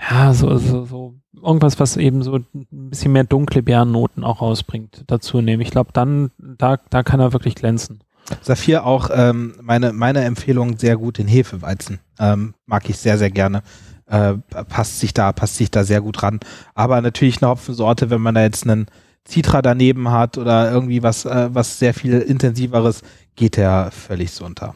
ja, 0.10 0.34
so, 0.34 0.58
so, 0.58 0.86
so 0.86 1.16
irgendwas, 1.42 1.80
was 1.80 1.98
eben 1.98 2.22
so 2.22 2.36
ein 2.36 2.46
bisschen 2.70 3.12
mehr 3.12 3.24
dunkle 3.24 3.64
Bärennoten 3.64 4.24
auch 4.24 4.42
rausbringt, 4.42 5.04
dazu 5.08 5.42
nehmen. 5.42 5.62
Ich 5.62 5.72
glaube, 5.72 5.92
dann, 5.94 6.32
da, 6.60 6.78
da 6.92 7.02
kann 7.02 7.20
er 7.20 7.34
wirklich 7.34 7.56
glänzen. 7.56 8.04
Saphir 8.42 8.86
auch 8.86 9.10
ähm, 9.12 9.56
meine, 9.60 9.92
meine 9.92 10.24
Empfehlung 10.24 10.78
sehr 10.78 10.98
gut 10.98 11.18
in 11.18 11.28
Hefeweizen. 11.28 12.00
Ähm, 12.20 12.54
mag 12.68 12.88
ich 12.88 12.98
sehr, 12.98 13.18
sehr 13.18 13.32
gerne. 13.32 13.64
Äh, 14.06 14.36
passt 14.68 15.00
sich 15.00 15.16
da, 15.16 15.32
passt 15.32 15.56
sich 15.56 15.72
da 15.72 15.84
sehr 15.84 16.02
gut 16.02 16.22
ran. 16.22 16.40
Aber 16.76 17.02
natürlich 17.02 17.42
eine 17.42 17.50
Hopfensorte, 17.50 18.12
wenn 18.12 18.22
man 18.22 18.36
da 18.36 18.44
jetzt 18.44 18.68
einen, 18.68 18.86
Citra 19.30 19.62
daneben 19.62 20.10
hat 20.10 20.38
oder 20.38 20.72
irgendwie 20.72 21.04
was, 21.04 21.26
äh, 21.26 21.50
was 21.54 21.80
sehr 21.80 21.94
viel 21.94 22.20
intensiveres, 22.20 23.02
geht 23.36 23.58
der 23.58 23.92
völlig 23.92 24.32
so 24.32 24.46
unter. 24.46 24.76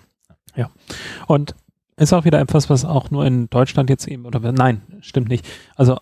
Ja. 0.56 0.70
Und 1.28 1.56
ist 1.98 2.14
auch 2.14 2.26
wieder 2.26 2.40
etwas, 2.40 2.70
was 2.70 2.86
auch 2.86 3.12
nur 3.12 3.26
in 3.26 3.50
Deutschland 3.50 3.90
jetzt 3.90 4.08
eben, 4.08 4.26
oder 4.26 4.52
nein, 4.52 4.82
stimmt 5.02 5.30
nicht. 5.30 5.48
Also 5.76 6.00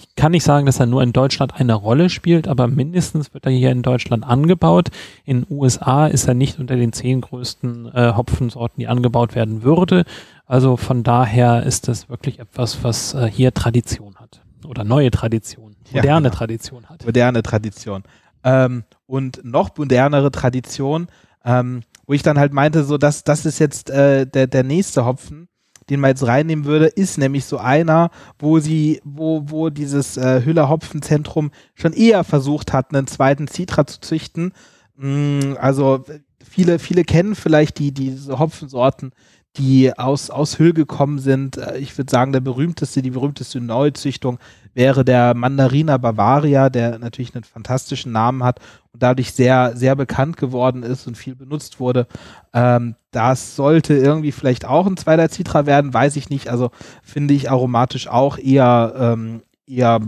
ich 0.00 0.14
kann 0.16 0.32
nicht 0.32 0.44
sagen, 0.44 0.66
dass 0.66 0.80
er 0.80 0.86
nur 0.86 1.02
in 1.02 1.12
Deutschland 1.12 1.54
eine 1.54 1.74
Rolle 1.74 2.08
spielt, 2.08 2.48
aber 2.48 2.66
mindestens 2.66 3.34
wird 3.34 3.44
er 3.44 3.52
hier 3.52 3.70
in 3.70 3.82
Deutschland 3.82 4.24
angebaut. 4.24 4.88
In 5.24 5.42
den 5.42 5.56
USA 5.56 6.06
ist 6.06 6.26
er 6.26 6.34
nicht 6.34 6.58
unter 6.58 6.76
den 6.76 6.92
zehn 6.92 7.20
größten 7.20 7.86
äh, 7.94 8.12
Hopfensorten, 8.16 8.80
die 8.80 8.88
angebaut 8.88 9.34
werden 9.34 9.62
würde. 9.62 10.04
Also 10.46 10.76
von 10.76 11.02
daher 11.02 11.64
ist 11.64 11.88
das 11.88 12.08
wirklich 12.08 12.38
etwas, 12.38 12.82
was 12.82 13.14
äh, 13.14 13.30
hier 13.30 13.52
Tradition 13.52 14.16
hat. 14.16 14.42
Oder 14.66 14.84
neue 14.84 15.10
Tradition, 15.10 15.76
moderne 15.86 16.06
ja, 16.06 16.18
genau. 16.18 16.30
Tradition 16.30 16.88
hat. 16.88 17.04
Moderne 17.04 17.42
Tradition. 17.42 18.02
Ähm, 18.42 18.84
und 19.06 19.44
noch 19.44 19.76
modernere 19.76 20.30
Tradition, 20.30 21.08
ähm, 21.44 21.82
wo 22.06 22.14
ich 22.14 22.22
dann 22.22 22.38
halt 22.38 22.52
meinte, 22.52 22.84
so 22.84 22.98
dass 22.98 23.24
das 23.24 23.46
ist 23.46 23.58
jetzt 23.58 23.90
äh, 23.90 24.26
der, 24.26 24.46
der 24.46 24.64
nächste 24.64 25.04
Hopfen, 25.04 25.48
den 25.90 26.00
man 26.00 26.10
jetzt 26.10 26.26
reinnehmen 26.26 26.64
würde, 26.64 26.86
ist 26.86 27.18
nämlich 27.18 27.44
so 27.44 27.58
einer, 27.58 28.10
wo 28.38 28.60
sie, 28.60 29.00
wo, 29.04 29.42
wo 29.46 29.68
dieses 29.68 30.16
äh, 30.16 30.42
Hüller-Hopfen-Zentrum 30.44 31.50
schon 31.74 31.92
eher 31.92 32.24
versucht 32.24 32.72
hat, 32.72 32.94
einen 32.94 33.06
zweiten 33.06 33.48
Citra 33.48 33.86
zu 33.86 34.00
züchten. 34.00 34.52
Mm, 34.96 35.54
also 35.60 36.04
viele, 36.42 36.78
viele 36.78 37.04
kennen 37.04 37.34
vielleicht 37.34 37.78
die, 37.78 37.92
diese 37.92 38.38
Hopfensorten, 38.38 39.12
die 39.56 39.96
aus, 39.98 40.30
aus 40.30 40.58
Hüll 40.58 40.72
gekommen 40.72 41.18
sind. 41.18 41.56
Äh, 41.56 41.78
ich 41.78 41.96
würde 41.98 42.10
sagen, 42.10 42.32
der 42.32 42.40
berühmteste, 42.40 43.02
die 43.02 43.10
berühmteste 43.10 43.60
Neuzüchtung 43.60 44.38
wäre 44.74 45.04
der 45.04 45.34
Mandarina 45.34 45.96
Bavaria, 45.96 46.70
der 46.70 46.98
natürlich 46.98 47.34
einen 47.34 47.44
fantastischen 47.44 48.12
Namen 48.12 48.44
hat 48.44 48.60
und 48.92 49.02
dadurch 49.02 49.32
sehr, 49.32 49.76
sehr 49.76 49.96
bekannt 49.96 50.36
geworden 50.36 50.82
ist 50.82 51.06
und 51.06 51.16
viel 51.16 51.34
benutzt 51.34 51.80
wurde. 51.80 52.06
Ähm, 52.52 52.94
das 53.10 53.56
sollte 53.56 53.94
irgendwie 53.94 54.32
vielleicht 54.32 54.64
auch 54.64 54.86
ein 54.86 54.96
zweiter 54.96 55.28
Citra 55.28 55.66
werden, 55.66 55.92
weiß 55.92 56.16
ich 56.16 56.30
nicht. 56.30 56.48
Also 56.48 56.70
finde 57.02 57.34
ich 57.34 57.50
aromatisch 57.50 58.08
auch 58.08 58.38
eher, 58.38 58.94
ähm, 58.96 59.42
eher 59.66 60.00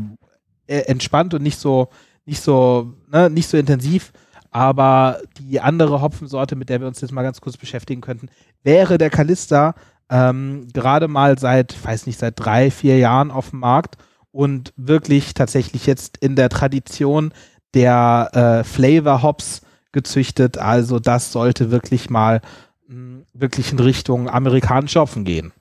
äh, 0.66 0.80
entspannt 0.80 1.34
und 1.34 1.42
nicht 1.42 1.58
so, 1.58 1.88
nicht 2.24 2.42
so, 2.42 2.94
ne, 3.10 3.30
nicht 3.30 3.48
so 3.48 3.56
intensiv. 3.56 4.12
Aber 4.50 5.18
die 5.38 5.60
andere 5.60 6.02
Hopfensorte, 6.02 6.56
mit 6.56 6.68
der 6.68 6.80
wir 6.80 6.86
uns 6.86 7.00
jetzt 7.00 7.12
mal 7.12 7.22
ganz 7.22 7.40
kurz 7.40 7.56
beschäftigen 7.56 8.02
könnten, 8.02 8.28
wäre 8.62 8.98
der 8.98 9.08
Kalista 9.08 9.74
ähm, 10.10 10.68
gerade 10.74 11.08
mal 11.08 11.38
seit, 11.38 11.74
weiß 11.84 12.06
nicht, 12.06 12.18
seit 12.18 12.38
drei, 12.38 12.70
vier 12.70 12.98
Jahren 12.98 13.30
auf 13.30 13.50
dem 13.50 13.60
Markt 13.60 13.96
und 14.32 14.72
wirklich 14.76 15.34
tatsächlich 15.34 15.86
jetzt 15.86 16.16
in 16.16 16.34
der 16.34 16.48
Tradition 16.48 17.32
der 17.74 18.30
äh, 18.32 18.64
Flavor 18.64 19.22
Hops 19.22 19.60
gezüchtet. 19.92 20.58
Also 20.58 20.98
das 20.98 21.32
sollte 21.32 21.70
wirklich 21.70 22.10
mal 22.10 22.40
mh, 22.88 22.94
hm, 22.94 23.26
wirklich 23.34 23.72
in 23.72 23.78
Richtung 23.78 24.28
amerikanische 24.28 25.00
Hopfen 25.00 25.24
gehen. 25.24 25.52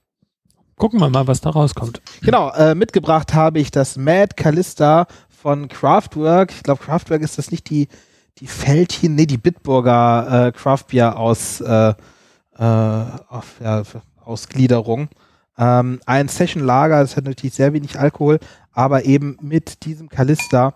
Gucken 0.77 0.99
wir 0.99 1.09
mal, 1.09 1.27
was 1.27 1.41
da 1.41 1.51
rauskommt. 1.51 2.01
Genau, 2.21 2.51
äh, 2.53 2.73
mitgebracht 2.73 3.35
habe 3.35 3.59
ich 3.59 3.69
das 3.69 3.97
Mad 3.97 4.33
Callista 4.35 5.05
von 5.29 5.67
Craftwork. 5.67 6.51
Ich 6.51 6.63
glaube, 6.63 6.83
Craftwork 6.83 7.21
ist 7.21 7.37
das 7.37 7.51
nicht 7.51 7.69
die, 7.69 7.87
die 8.39 8.47
Feldchen, 8.47 9.13
nee, 9.13 9.27
die 9.27 9.37
Bitburger 9.37 10.47
äh, 10.47 10.51
Craftbier 10.51 11.17
aus, 11.17 11.61
äh, 11.61 11.93
äh, 12.57 12.63
auf, 12.63 13.55
ja, 13.63 13.83
Ausgliederung. 14.23 15.09
Ähm, 15.61 15.99
ein 16.07 16.27
Session 16.27 16.63
Lager, 16.63 17.01
das 17.01 17.15
hat 17.15 17.25
natürlich 17.25 17.53
sehr 17.53 17.71
wenig 17.71 17.99
Alkohol, 17.99 18.39
aber 18.71 19.05
eben 19.05 19.37
mit 19.41 19.85
diesem 19.85 20.09
Callista. 20.09 20.73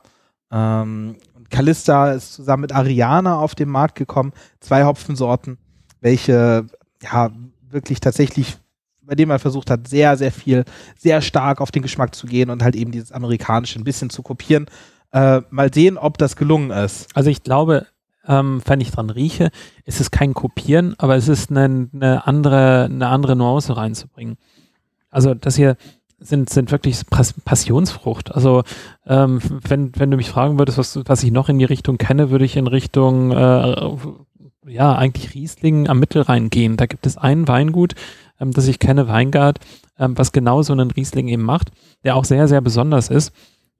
Ähm, 0.51 1.15
Callista 1.49 2.11
ist 2.11 2.33
zusammen 2.33 2.61
mit 2.61 2.71
Ariana 2.71 3.39
auf 3.39 3.55
den 3.55 3.69
Markt 3.69 3.95
gekommen. 3.95 4.31
Zwei 4.59 4.85
Hopfensorten, 4.85 5.57
welche 6.01 6.67
ja 7.01 7.31
wirklich 7.67 7.99
tatsächlich, 7.99 8.57
bei 9.01 9.15
denen 9.15 9.29
man 9.29 9.39
versucht 9.39 9.71
hat, 9.71 9.87
sehr, 9.87 10.17
sehr 10.17 10.31
viel, 10.31 10.65
sehr 10.95 11.21
stark 11.21 11.61
auf 11.61 11.71
den 11.71 11.81
Geschmack 11.81 12.13
zu 12.13 12.27
gehen 12.27 12.51
und 12.51 12.61
halt 12.61 12.75
eben 12.75 12.91
dieses 12.91 13.11
amerikanische 13.11 13.79
ein 13.79 13.83
bisschen 13.83 14.11
zu 14.11 14.21
kopieren. 14.21 14.67
Äh, 15.11 15.41
mal 15.49 15.73
sehen, 15.73 15.97
ob 15.97 16.19
das 16.19 16.35
gelungen 16.35 16.69
ist. 16.69 17.07
Also 17.15 17.31
ich 17.31 17.41
glaube, 17.41 17.87
ähm, 18.27 18.61
wenn 18.65 18.81
ich 18.81 18.91
dran 18.91 19.09
rieche, 19.09 19.49
ist 19.83 19.99
es 19.99 20.11
kein 20.11 20.35
Kopieren, 20.35 20.93
aber 20.99 21.15
es 21.15 21.27
ist 21.27 21.49
eine, 21.49 21.89
eine, 21.91 22.27
andere, 22.27 22.85
eine 22.85 23.07
andere 23.07 23.35
Nuance 23.35 23.75
reinzubringen. 23.75 24.37
Also 25.15 25.33
das 25.33 25.55
hier 25.55 25.77
sind, 26.19 26.49
sind 26.49 26.71
wirklich 26.71 27.01
Passionsfrucht. 27.09 28.35
Also 28.35 28.63
ähm, 29.05 29.39
wenn, 29.67 29.91
wenn 29.95 30.11
du 30.11 30.17
mich 30.17 30.29
fragen 30.29 30.59
würdest, 30.59 30.77
was, 30.77 30.99
was 31.05 31.23
ich 31.23 31.31
noch 31.31 31.47
in 31.47 31.57
die 31.57 31.65
Richtung 31.65 31.97
kenne, 31.97 32.31
würde 32.31 32.43
ich 32.43 32.57
in 32.57 32.67
Richtung 32.67 33.31
äh, 33.31 33.95
ja, 34.67 34.93
eigentlich 34.93 35.33
Riesling 35.33 35.87
am 35.87 35.99
Mittelrhein 35.99 36.49
gehen. 36.49 36.75
Da 36.75 36.85
gibt 36.85 37.05
es 37.05 37.15
ein 37.15 37.47
Weingut, 37.47 37.95
ähm, 38.41 38.51
das 38.51 38.67
ich 38.67 38.79
kenne, 38.79 39.07
Weingart, 39.07 39.59
ähm, 39.97 40.17
was 40.17 40.33
genau 40.33 40.61
so 40.63 40.73
einen 40.73 40.91
Riesling 40.91 41.29
eben 41.29 41.43
macht, 41.43 41.71
der 42.03 42.17
auch 42.17 42.25
sehr, 42.25 42.49
sehr 42.49 42.59
besonders 42.59 43.09
ist. 43.09 43.31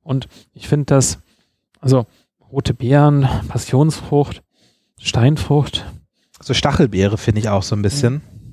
Und 0.04 0.30
ich 0.54 0.70
finde 0.70 0.86
das, 0.86 1.20
also 1.82 2.06
rote 2.50 2.74
Beeren, 2.74 3.28
Passionsfrucht, 3.50 4.42
Steinfrucht. 5.02 5.86
So 6.42 6.54
Stachelbeere 6.54 7.18
finde 7.18 7.42
ich 7.42 7.50
auch 7.50 7.64
so 7.64 7.76
ein 7.76 7.82
bisschen. 7.82 8.16
Ein 8.16 8.45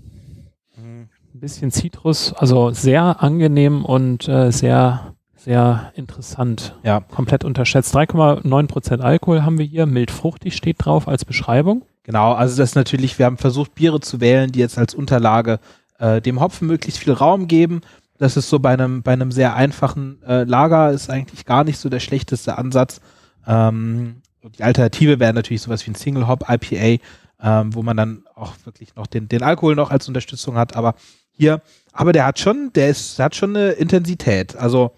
bisschen 1.43 1.73
Zitrus, 1.73 2.33
also 2.33 2.71
sehr 2.71 3.21
angenehm 3.21 3.85
und 3.85 4.29
äh, 4.29 4.53
sehr, 4.53 5.17
sehr 5.35 5.93
interessant. 5.97 6.77
Ja. 6.85 7.01
Komplett 7.01 7.45
unterschätzt. 7.45 7.97
3,9% 7.97 9.01
Alkohol 9.01 9.43
haben 9.43 9.59
wir 9.59 9.67
hier, 9.67 9.87
mild 9.87 10.13
fruchtig 10.13 10.55
steht 10.55 10.77
drauf 10.79 11.09
als 11.09 11.25
Beschreibung. 11.25 11.85
Genau, 12.05 12.33
also 12.33 12.57
das 12.57 12.71
ist 12.71 12.75
natürlich, 12.77 13.19
wir 13.19 13.27
haben 13.27 13.39
versucht, 13.39 13.75
Biere 13.75 13.99
zu 13.99 14.21
wählen, 14.21 14.53
die 14.53 14.61
jetzt 14.61 14.79
als 14.79 14.95
Unterlage 14.95 15.59
äh, 15.99 16.21
dem 16.21 16.41
Hopfen 16.41 16.69
möglichst 16.69 17.01
viel 17.01 17.13
Raum 17.13 17.49
geben. 17.49 17.81
Das 18.19 18.37
ist 18.37 18.49
so 18.49 18.61
bei 18.61 18.73
einem, 18.73 19.03
bei 19.03 19.13
einem 19.13 19.33
sehr 19.33 19.57
einfachen 19.57 20.23
äh, 20.23 20.45
Lager, 20.45 20.93
ist 20.93 21.11
eigentlich 21.11 21.45
gar 21.45 21.65
nicht 21.65 21.79
so 21.79 21.89
der 21.89 22.01
schlechteste 22.01 22.57
Ansatz. 22.57 23.01
Ähm, 23.49 24.23
die 24.57 24.63
Alternative 24.63 25.19
wäre 25.19 25.35
natürlich 25.35 25.63
sowas 25.63 25.85
wie 25.87 25.91
ein 25.91 25.97
Single 25.97 26.29
Hop 26.29 26.45
IPA, 26.49 27.03
ähm, 27.43 27.75
wo 27.75 27.83
man 27.83 27.97
dann 27.97 28.23
auch 28.37 28.55
wirklich 28.65 28.95
noch 28.95 29.09
den, 29.09 29.27
den 29.29 29.43
Alkohol 29.43 29.75
noch 29.75 29.91
als 29.91 30.07
Unterstützung 30.07 30.57
hat. 30.57 30.77
Aber 30.77 30.95
hier, 31.33 31.61
aber 31.93 32.13
der 32.13 32.27
hat 32.27 32.39
schon, 32.39 32.73
der 32.75 32.89
ist, 32.89 33.19
der 33.19 33.27
hat 33.27 33.37
schon 33.37 33.57
eine 33.57 33.71
Intensität. 33.73 34.57
Also, 34.57 34.93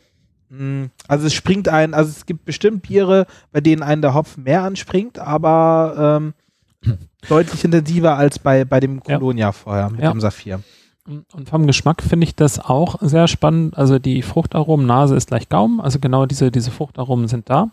mh, 0.51 0.85
mm, 0.85 0.91
also 1.09 1.27
es 1.27 1.35
springt 1.35 1.69
ein, 1.69 1.95
also 1.95 2.11
es 2.11 2.27
gibt 2.27 2.45
bestimmt 2.45 2.83
Biere, 2.83 3.27
bei 3.53 3.61
denen 3.61 3.83
einen 3.83 4.03
der 4.03 4.15
Hopfen 4.15 4.45
mehr 4.45 4.63
anspringt, 4.63 5.19
aber 5.19 6.21
ähm, 6.21 6.35
deutlich 7.29 7.65
intensiver 7.65 8.17
als 8.17 8.39
bei, 8.39 8.65
bei 8.65 8.81
dem 8.81 9.01
Colonia 9.01 9.47
ja. 9.47 9.53
vorher 9.53 9.91
mit 9.91 10.01
ja. 10.01 10.11
dem 10.11 10.21
Saphir. 10.21 10.61
Und 11.07 11.51
vom 11.51 11.67
Geschmack 11.67 12.03
finde 12.03 12.25
ich 12.25 12.35
das 12.35 12.59
auch 12.59 12.97
sehr 13.03 13.29
spannend. 13.29 13.77
Also 13.77 13.99
die 13.99 14.23
Fruchtaromen, 14.23 14.87
Nase 14.87 15.15
ist 15.15 15.29
gleich 15.29 15.51
Gaumen, 15.51 15.81
also 15.81 15.99
genau 15.99 16.25
diese, 16.25 16.51
diese 16.51 16.71
Fruchtaromen 16.71 17.29
sind 17.29 17.51
da 17.51 17.71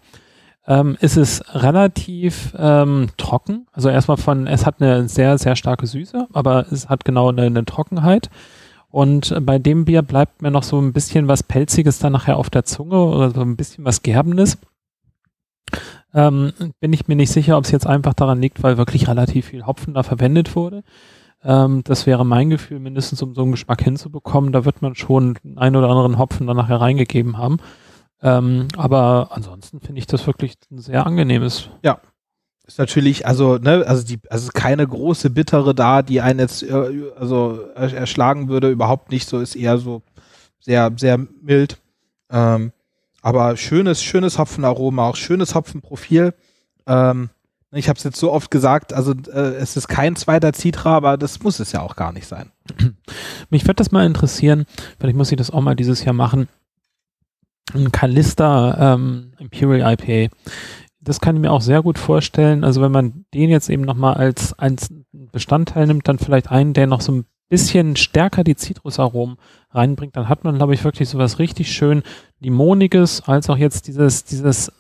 ähm, 0.67 0.97
ist 0.99 1.17
es 1.17 1.43
relativ 1.53 2.53
ähm, 2.57 3.07
trocken. 3.17 3.67
Also 3.71 3.89
erstmal 3.89 4.17
von, 4.17 4.47
es 4.47 4.65
hat 4.65 4.81
eine 4.81 5.07
sehr, 5.09 5.37
sehr 5.37 5.55
starke 5.55 5.87
Süße, 5.87 6.27
aber 6.33 6.71
es 6.71 6.89
hat 6.89 7.05
genau 7.05 7.29
eine, 7.29 7.43
eine 7.43 7.65
Trockenheit. 7.65 8.29
Und 8.89 9.33
bei 9.45 9.57
dem 9.57 9.85
Bier 9.85 10.01
bleibt 10.01 10.41
mir 10.41 10.51
noch 10.51 10.63
so 10.63 10.79
ein 10.79 10.93
bisschen 10.93 11.27
was 11.27 11.43
Pelziges 11.43 11.99
dann 11.99 12.11
nachher 12.11 12.37
auf 12.37 12.49
der 12.49 12.65
Zunge 12.65 13.01
oder 13.01 13.31
so 13.31 13.41
ein 13.41 13.55
bisschen 13.55 13.85
was 13.85 14.03
Gerbenes. 14.03 14.57
Ähm, 16.13 16.51
bin 16.81 16.91
ich 16.91 17.07
mir 17.07 17.15
nicht 17.15 17.31
sicher, 17.31 17.57
ob 17.57 17.63
es 17.63 17.71
jetzt 17.71 17.87
einfach 17.87 18.13
daran 18.13 18.41
liegt, 18.41 18.61
weil 18.63 18.77
wirklich 18.77 19.07
relativ 19.07 19.47
viel 19.47 19.65
Hopfen 19.65 19.93
da 19.93 20.03
verwendet 20.03 20.57
wurde. 20.57 20.83
Ähm, 21.43 21.83
das 21.85 22.05
wäre 22.05 22.25
mein 22.25 22.49
Gefühl, 22.49 22.79
mindestens 22.79 23.21
um 23.21 23.33
so 23.33 23.41
einen 23.41 23.51
Geschmack 23.51 23.81
hinzubekommen. 23.81 24.51
Da 24.51 24.65
wird 24.65 24.81
man 24.81 24.95
schon 24.95 25.37
einen 25.55 25.77
oder 25.77 25.89
anderen 25.89 26.17
Hopfen 26.17 26.47
dann 26.47 26.57
nachher 26.57 26.81
reingegeben 26.81 27.37
haben. 27.37 27.57
Ähm, 28.23 28.67
aber 28.77 29.29
ansonsten 29.31 29.79
finde 29.79 29.99
ich 29.99 30.07
das 30.07 30.27
wirklich 30.27 30.53
ein 30.71 30.79
sehr 30.79 31.05
angenehmes. 31.05 31.69
Ja. 31.83 31.99
Ist 32.67 32.77
natürlich, 32.77 33.25
also, 33.25 33.57
ne, 33.57 33.83
also 33.87 34.05
die, 34.05 34.19
also 34.29 34.49
keine 34.53 34.87
große 34.87 35.29
Bittere 35.31 35.73
da, 35.73 36.03
die 36.03 36.21
einen 36.21 36.39
jetzt 36.39 36.63
äh, 36.63 37.11
also 37.17 37.59
erschlagen 37.75 38.47
würde, 38.47 38.69
überhaupt 38.69 39.11
nicht 39.11 39.27
so, 39.27 39.39
ist 39.39 39.55
eher 39.55 39.77
so 39.77 40.03
sehr, 40.59 40.91
sehr 40.95 41.17
mild. 41.17 41.81
Ähm, 42.29 42.71
aber 43.21 43.57
schönes, 43.57 44.01
schönes 44.01 44.37
Hopfenaroma, 44.37 45.07
auch 45.07 45.15
schönes 45.15 45.53
Hopfenprofil. 45.55 46.33
Ähm, 46.87 47.29
ich 47.73 47.89
habe 47.89 47.97
es 47.97 48.03
jetzt 48.03 48.19
so 48.19 48.31
oft 48.31 48.51
gesagt, 48.51 48.93
also 48.93 49.13
äh, 49.33 49.55
es 49.55 49.75
ist 49.75 49.87
kein 49.87 50.15
zweiter 50.15 50.53
Citra, 50.53 50.95
aber 50.95 51.17
das 51.17 51.41
muss 51.41 51.59
es 51.59 51.71
ja 51.71 51.81
auch 51.81 51.95
gar 51.95 52.11
nicht 52.13 52.27
sein. 52.27 52.51
Mich 53.49 53.63
würde 53.63 53.75
das 53.75 53.91
mal 53.91 54.05
interessieren, 54.05 54.65
vielleicht 54.99 55.17
muss 55.17 55.31
ich 55.31 55.37
das 55.37 55.51
auch 55.51 55.61
mal 55.61 55.75
dieses 55.75 56.03
Jahr 56.03 56.13
machen 56.13 56.47
ein 57.75 57.91
Kalista 57.91 58.93
ähm, 58.93 59.33
Imperial 59.39 59.93
IPA. 59.93 60.33
Das 60.99 61.19
kann 61.19 61.35
ich 61.35 61.41
mir 61.41 61.51
auch 61.51 61.61
sehr 61.61 61.81
gut 61.81 61.97
vorstellen. 61.97 62.63
Also 62.63 62.81
wenn 62.81 62.91
man 62.91 63.25
den 63.33 63.49
jetzt 63.49 63.69
eben 63.69 63.83
nochmal 63.83 64.15
als, 64.15 64.53
als 64.53 64.89
Bestandteil 65.11 65.87
nimmt, 65.87 66.07
dann 66.07 66.19
vielleicht 66.19 66.51
einen, 66.51 66.73
der 66.73 66.87
noch 66.87 67.01
so 67.01 67.11
ein 67.11 67.25
bisschen 67.49 67.97
stärker 67.97 68.43
die 68.43 68.55
Zitrusaromen 68.55 69.37
reinbringt, 69.71 70.15
dann 70.15 70.29
hat 70.29 70.43
man, 70.43 70.55
glaube 70.57 70.73
ich, 70.73 70.83
wirklich 70.83 71.09
sowas 71.09 71.37
richtig 71.37 71.71
schön 71.71 72.03
Limoniges, 72.39 73.27
als 73.27 73.49
auch 73.49 73.57
jetzt 73.57 73.87
dieses, 73.87 74.23
dieses 74.23 74.71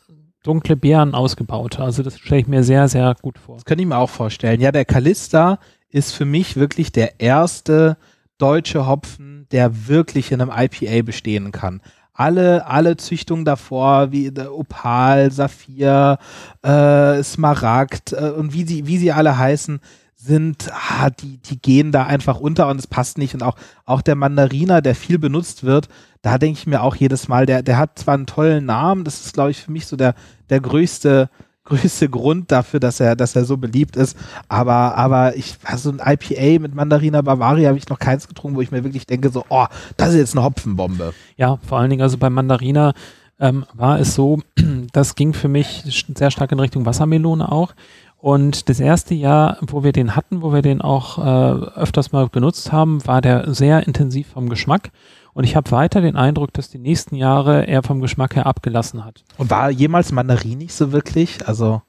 dunkle 0.43 0.75
Beeren 0.75 1.13
ausgebaut. 1.13 1.79
Also 1.79 2.01
das 2.01 2.17
stelle 2.17 2.41
ich 2.41 2.47
mir 2.47 2.63
sehr, 2.63 2.87
sehr 2.87 3.15
gut 3.21 3.37
vor. 3.37 3.55
Das 3.55 3.65
könnte 3.65 3.83
ich 3.83 3.87
mir 3.87 3.97
auch 3.97 4.09
vorstellen. 4.09 4.61
Ja, 4.61 4.71
der 4.71 4.85
Kalista 4.85 5.59
ist 5.89 6.13
für 6.13 6.25
mich 6.25 6.55
wirklich 6.55 6.91
der 6.91 7.19
erste 7.19 7.97
deutsche 8.37 8.87
Hopfen, 8.87 9.47
der 9.51 9.87
wirklich 9.87 10.31
in 10.31 10.41
einem 10.41 10.51
IPA 10.55 11.03
bestehen 11.03 11.51
kann. 11.51 11.81
Alle, 12.13 12.67
alle 12.67 12.97
Züchtungen 12.97 13.45
davor, 13.45 14.11
wie 14.11 14.31
Opal, 14.39 15.31
Saphir, 15.31 16.17
äh, 16.61 17.23
Smaragd 17.23 18.13
äh, 18.13 18.31
und 18.35 18.53
wie 18.53 18.65
sie, 18.65 18.85
wie 18.85 18.97
sie 18.97 19.11
alle 19.11 19.37
heißen, 19.37 19.79
sind, 20.23 20.69
ah, 20.71 21.09
die, 21.09 21.37
die 21.37 21.59
gehen 21.59 21.91
da 21.91 22.05
einfach 22.05 22.39
unter 22.39 22.67
und 22.67 22.79
es 22.79 22.85
passt 22.85 23.17
nicht. 23.17 23.33
Und 23.33 23.41
auch, 23.41 23.55
auch 23.85 24.01
der 24.01 24.15
Mandariner, 24.15 24.81
der 24.81 24.93
viel 24.93 25.17
benutzt 25.17 25.63
wird, 25.63 25.87
da 26.21 26.37
denke 26.37 26.59
ich 26.59 26.67
mir 26.67 26.83
auch 26.83 26.95
jedes 26.95 27.27
Mal, 27.27 27.45
der, 27.47 27.63
der 27.63 27.77
hat 27.77 27.97
zwar 27.97 28.13
einen 28.13 28.27
tollen 28.27 28.65
Namen, 28.65 29.03
das 29.03 29.25
ist, 29.25 29.33
glaube 29.33 29.51
ich, 29.51 29.61
für 29.63 29.71
mich 29.71 29.87
so 29.87 29.95
der, 29.95 30.13
der 30.49 30.59
größte, 30.59 31.29
größte 31.71 32.09
Grund 32.09 32.51
dafür, 32.51 32.79
dass 32.79 32.99
er, 32.99 33.15
dass 33.15 33.35
er 33.35 33.45
so 33.45 33.57
beliebt 33.57 33.95
ist. 33.95 34.17
Aber, 34.49 34.95
aber 34.97 35.35
ich, 35.35 35.55
also 35.63 35.91
ein 35.91 36.01
IPA 36.05 36.61
mit 36.61 36.75
Mandarina 36.75 37.21
Bavaria 37.21 37.69
habe 37.69 37.77
ich 37.77 37.87
noch 37.89 37.99
keins 37.99 38.27
getrunken, 38.27 38.57
wo 38.57 38.61
ich 38.61 38.71
mir 38.71 38.83
wirklich 38.83 39.05
denke, 39.05 39.29
so, 39.29 39.45
oh, 39.49 39.65
das 39.97 40.09
ist 40.09 40.15
jetzt 40.15 40.35
eine 40.35 40.45
Hopfenbombe. 40.45 41.13
Ja, 41.37 41.57
vor 41.67 41.79
allen 41.79 41.89
Dingen 41.89 42.01
also 42.01 42.17
bei 42.17 42.29
Mandarina 42.29 42.93
ähm, 43.39 43.65
war 43.73 43.99
es 43.99 44.15
so, 44.15 44.39
das 44.93 45.15
ging 45.15 45.33
für 45.33 45.47
mich 45.47 45.83
sehr 46.15 46.31
stark 46.31 46.51
in 46.51 46.59
Richtung 46.59 46.85
Wassermelone 46.85 47.51
auch. 47.51 47.73
Und 48.17 48.69
das 48.69 48.79
erste 48.79 49.15
Jahr, 49.15 49.57
wo 49.61 49.83
wir 49.83 49.93
den 49.93 50.15
hatten, 50.15 50.43
wo 50.43 50.53
wir 50.53 50.61
den 50.61 50.81
auch 50.81 51.17
äh, 51.17 51.79
öfters 51.79 52.11
mal 52.11 52.29
genutzt 52.29 52.71
haben, 52.71 53.05
war 53.07 53.19
der 53.21 53.51
sehr 53.53 53.87
intensiv 53.87 54.27
vom 54.27 54.47
Geschmack. 54.47 54.91
Und 55.33 55.43
ich 55.43 55.55
habe 55.55 55.71
weiter 55.71 56.01
den 56.01 56.15
Eindruck, 56.15 56.53
dass 56.53 56.69
die 56.69 56.77
nächsten 56.77 57.15
Jahre 57.15 57.67
er 57.67 57.83
vom 57.83 58.01
Geschmack 58.01 58.35
her 58.35 58.45
abgelassen 58.45 59.05
hat. 59.05 59.23
Und 59.37 59.49
war 59.49 59.69
jemals 59.69 60.11
Mandarinig 60.11 60.73
so 60.73 60.91
wirklich? 60.91 61.47
Also. 61.47 61.81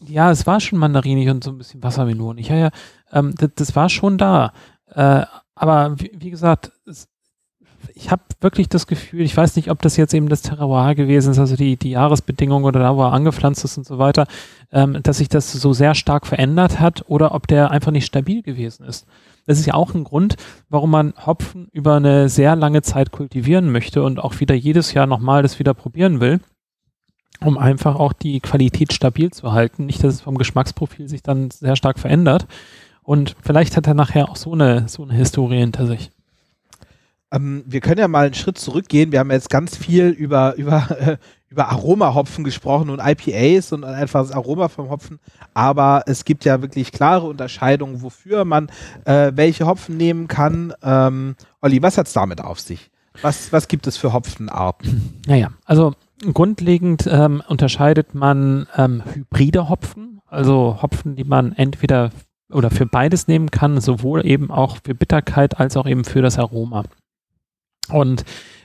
Ja, 0.00 0.30
es 0.30 0.46
war 0.46 0.60
schon 0.60 0.78
mandarinig 0.78 1.28
und 1.30 1.42
so 1.42 1.50
ein 1.50 1.58
bisschen 1.58 1.82
wassermelonig. 1.82 2.48
Ja, 2.48 2.56
ja, 2.56 2.70
ähm, 3.12 3.34
das, 3.38 3.50
das, 3.54 3.76
war 3.76 3.88
schon 3.88 4.18
da. 4.18 4.52
Äh, 4.90 5.24
aber 5.54 5.98
wie, 5.98 6.10
wie 6.14 6.30
gesagt, 6.30 6.72
es, 6.84 7.08
ich 7.94 8.10
habe 8.10 8.22
wirklich 8.40 8.68
das 8.68 8.86
Gefühl, 8.86 9.22
ich 9.22 9.36
weiß 9.36 9.56
nicht, 9.56 9.70
ob 9.70 9.80
das 9.82 9.96
jetzt 9.96 10.14
eben 10.14 10.28
das 10.28 10.42
Terroir 10.42 10.94
gewesen 10.94 11.30
ist, 11.30 11.38
also 11.38 11.56
die, 11.56 11.76
die 11.76 11.90
Jahresbedingungen 11.90 12.64
oder 12.64 12.80
da, 12.80 12.96
wo 12.96 13.02
er 13.02 13.12
angepflanzt 13.12 13.64
ist 13.64 13.78
und 13.78 13.86
so 13.86 13.98
weiter, 13.98 14.26
ähm, 14.72 15.02
dass 15.02 15.18
sich 15.18 15.28
das 15.28 15.52
so 15.52 15.72
sehr 15.72 15.94
stark 15.94 16.26
verändert 16.26 16.80
hat 16.80 17.04
oder 17.08 17.34
ob 17.34 17.46
der 17.46 17.70
einfach 17.70 17.92
nicht 17.92 18.06
stabil 18.06 18.42
gewesen 18.42 18.84
ist. 18.84 19.06
Das 19.46 19.58
ist 19.58 19.66
ja 19.66 19.74
auch 19.74 19.94
ein 19.94 20.04
Grund, 20.04 20.36
warum 20.68 20.90
man 20.90 21.14
Hopfen 21.26 21.68
über 21.72 21.96
eine 21.96 22.28
sehr 22.28 22.56
lange 22.56 22.82
Zeit 22.82 23.12
kultivieren 23.12 23.70
möchte 23.70 24.02
und 24.02 24.18
auch 24.18 24.40
wieder 24.40 24.54
jedes 24.54 24.94
Jahr 24.94 25.06
nochmal 25.06 25.42
das 25.42 25.58
wieder 25.58 25.74
probieren 25.74 26.20
will, 26.20 26.40
um 27.40 27.58
einfach 27.58 27.96
auch 27.96 28.12
die 28.12 28.40
Qualität 28.40 28.92
stabil 28.92 29.30
zu 29.30 29.52
halten. 29.52 29.86
Nicht, 29.86 30.02
dass 30.02 30.14
es 30.14 30.20
vom 30.22 30.38
Geschmacksprofil 30.38 31.08
sich 31.08 31.22
dann 31.22 31.50
sehr 31.50 31.76
stark 31.76 31.98
verändert. 31.98 32.46
Und 33.02 33.36
vielleicht 33.42 33.76
hat 33.76 33.86
er 33.86 33.94
nachher 33.94 34.30
auch 34.30 34.36
so 34.36 34.52
eine, 34.52 34.88
so 34.88 35.02
eine 35.02 35.12
Historie 35.12 35.58
hinter 35.58 35.86
sich. 35.86 36.10
Ähm, 37.30 37.64
wir 37.66 37.80
können 37.80 38.00
ja 38.00 38.08
mal 38.08 38.26
einen 38.26 38.34
Schritt 38.34 38.58
zurückgehen. 38.58 39.12
Wir 39.12 39.18
haben 39.18 39.30
jetzt 39.30 39.50
ganz 39.50 39.76
viel 39.76 40.08
über, 40.08 40.54
über, 40.56 41.18
über 41.54 41.68
Aromahopfen 41.68 42.42
gesprochen 42.42 42.90
und 42.90 42.98
IPAs 43.00 43.72
und 43.72 43.84
einfach 43.84 44.22
das 44.22 44.32
Aroma 44.32 44.66
vom 44.66 44.90
Hopfen. 44.90 45.20
Aber 45.54 46.02
es 46.06 46.24
gibt 46.24 46.44
ja 46.44 46.60
wirklich 46.62 46.90
klare 46.90 47.28
Unterscheidungen, 47.28 48.02
wofür 48.02 48.44
man 48.44 48.70
äh, 49.04 49.30
welche 49.36 49.64
Hopfen 49.64 49.96
nehmen 49.96 50.26
kann. 50.26 50.74
Ähm, 50.82 51.36
Olli, 51.62 51.80
was 51.80 51.96
hat 51.96 52.08
es 52.08 52.12
damit 52.12 52.40
auf 52.40 52.58
sich? 52.58 52.90
Was, 53.22 53.52
was 53.52 53.68
gibt 53.68 53.86
es 53.86 53.96
für 53.96 54.12
Hopfenarten? 54.12 55.22
Naja, 55.28 55.52
also 55.64 55.94
grundlegend 56.32 57.08
ähm, 57.08 57.40
unterscheidet 57.46 58.16
man 58.16 58.66
ähm, 58.76 59.04
hybride 59.14 59.68
Hopfen, 59.68 60.20
also 60.26 60.80
Hopfen, 60.82 61.14
die 61.14 61.24
man 61.24 61.52
entweder 61.52 62.10
oder 62.52 62.70
für 62.70 62.84
beides 62.84 63.28
nehmen 63.28 63.52
kann, 63.52 63.80
sowohl 63.80 64.26
eben 64.26 64.50
auch 64.50 64.78
für 64.84 64.94
Bitterkeit 64.94 65.60
als 65.60 65.76
auch 65.76 65.86
eben 65.86 66.04
für 66.04 66.20
das 66.20 66.38
Aroma. 66.38 66.82
Und 67.88 68.24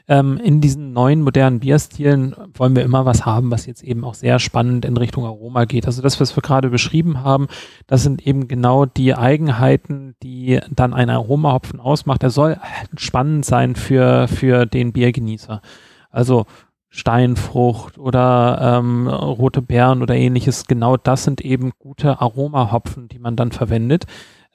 ähm, 0.10 0.38
in 0.38 0.60
diesen 0.60 0.92
neuen 0.92 1.22
modernen 1.22 1.60
Bierstilen 1.60 2.36
wollen 2.56 2.76
wir 2.76 2.84
immer 2.84 3.06
was 3.06 3.28
haben, 3.28 3.52
was 3.52 3.68
jetzt 3.68 3.84
eben 3.84 4.04
auch 4.04 4.16
sehr 4.16 4.40
spannend 4.40 4.84
in 4.84 4.98
Richtung 4.98 5.24
Aroma 5.24 5.66
geht. 5.66 5.86
Also 5.86 6.02
das, 6.02 6.20
was 6.20 6.36
wir 6.36 6.42
gerade 6.42 6.72
beschrieben 6.72 7.24
haben, 7.24 7.48
das 7.86 8.02
sind 8.02 8.26
eben 8.26 8.48
genau 8.48 8.86
die 8.86 9.14
Eigenheiten, 9.14 10.16
die 10.24 10.60
dann 10.72 10.96
ein 10.96 11.12
Aromahopfen 11.12 11.80
ausmacht. 11.80 12.24
Er 12.24 12.32
soll 12.32 12.60
spannend 12.98 13.46
sein 13.46 13.76
für, 13.76 14.28
für 14.28 14.66
den 14.66 14.94
Biergenießer. 14.94 15.62
Also 16.10 16.48
Steinfrucht 16.90 18.00
oder 18.00 18.80
ähm, 18.80 19.08
rote 19.08 19.62
Beeren 19.62 20.02
oder 20.02 20.16
ähnliches. 20.16 20.66
Genau 20.66 20.98
das 20.98 21.24
sind 21.24 21.42
eben 21.42 21.72
gute 21.78 22.20
Aromahopfen, 22.20 23.10
die 23.10 23.20
man 23.20 23.36
dann 23.36 23.52
verwendet. 23.52 24.08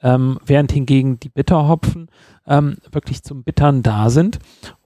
Ähm, 0.05 0.37
während 0.45 0.71
hingegen 0.71 1.19
die 1.19 1.29
Bitterhopfen 1.29 2.09
ähm, 2.45 2.77
wirklich 2.91 3.23
zum 3.23 3.43
Bittern 3.43 3.81
da 3.81 4.11
sind. 4.11 4.37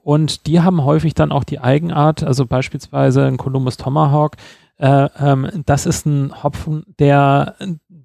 Und 0.02 0.46
die 0.46 0.62
haben 0.62 0.82
häufig 0.82 1.12
dann 1.12 1.30
auch 1.30 1.44
die 1.44 1.60
Eigenart, 1.60 2.22
also 2.22 2.46
beispielsweise 2.46 3.26
ein 3.26 3.36
Columbus 3.36 3.76
Tomahawk, 3.76 4.36
äh, 4.78 5.08
ähm, 5.20 5.46
das 5.66 5.84
ist 5.84 6.06
ein 6.06 6.42
Hopfen, 6.42 6.86
der 6.98 7.54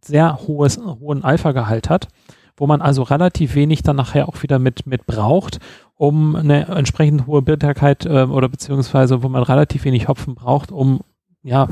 sehr 0.04 0.40
hohes, 0.46 0.78
hohen 0.78 1.24
Alpha-Gehalt 1.24 1.90
hat, 1.90 2.10
wo 2.58 2.68
man 2.68 2.82
also 2.82 3.02
relativ 3.04 3.56
wenig 3.56 3.82
dann 3.82 3.96
nachher 3.96 4.28
auch 4.28 4.44
wieder 4.44 4.60
mit, 4.60 4.86
mit 4.86 5.06
braucht, 5.06 5.60
um 5.96 6.36
eine 6.36 6.68
entsprechend 6.68 7.28
hohe 7.28 7.42
Bitterkeit 7.42 8.06
äh, 8.06 8.26
oder 8.26 8.50
beziehungsweise 8.50 9.24
wo 9.24 9.30
man 9.30 9.44
relativ 9.44 9.86
wenig 9.86 10.10
Hopfen 10.10 10.36
braucht, 10.36 10.74
um 10.74 11.00
ja 11.44 11.70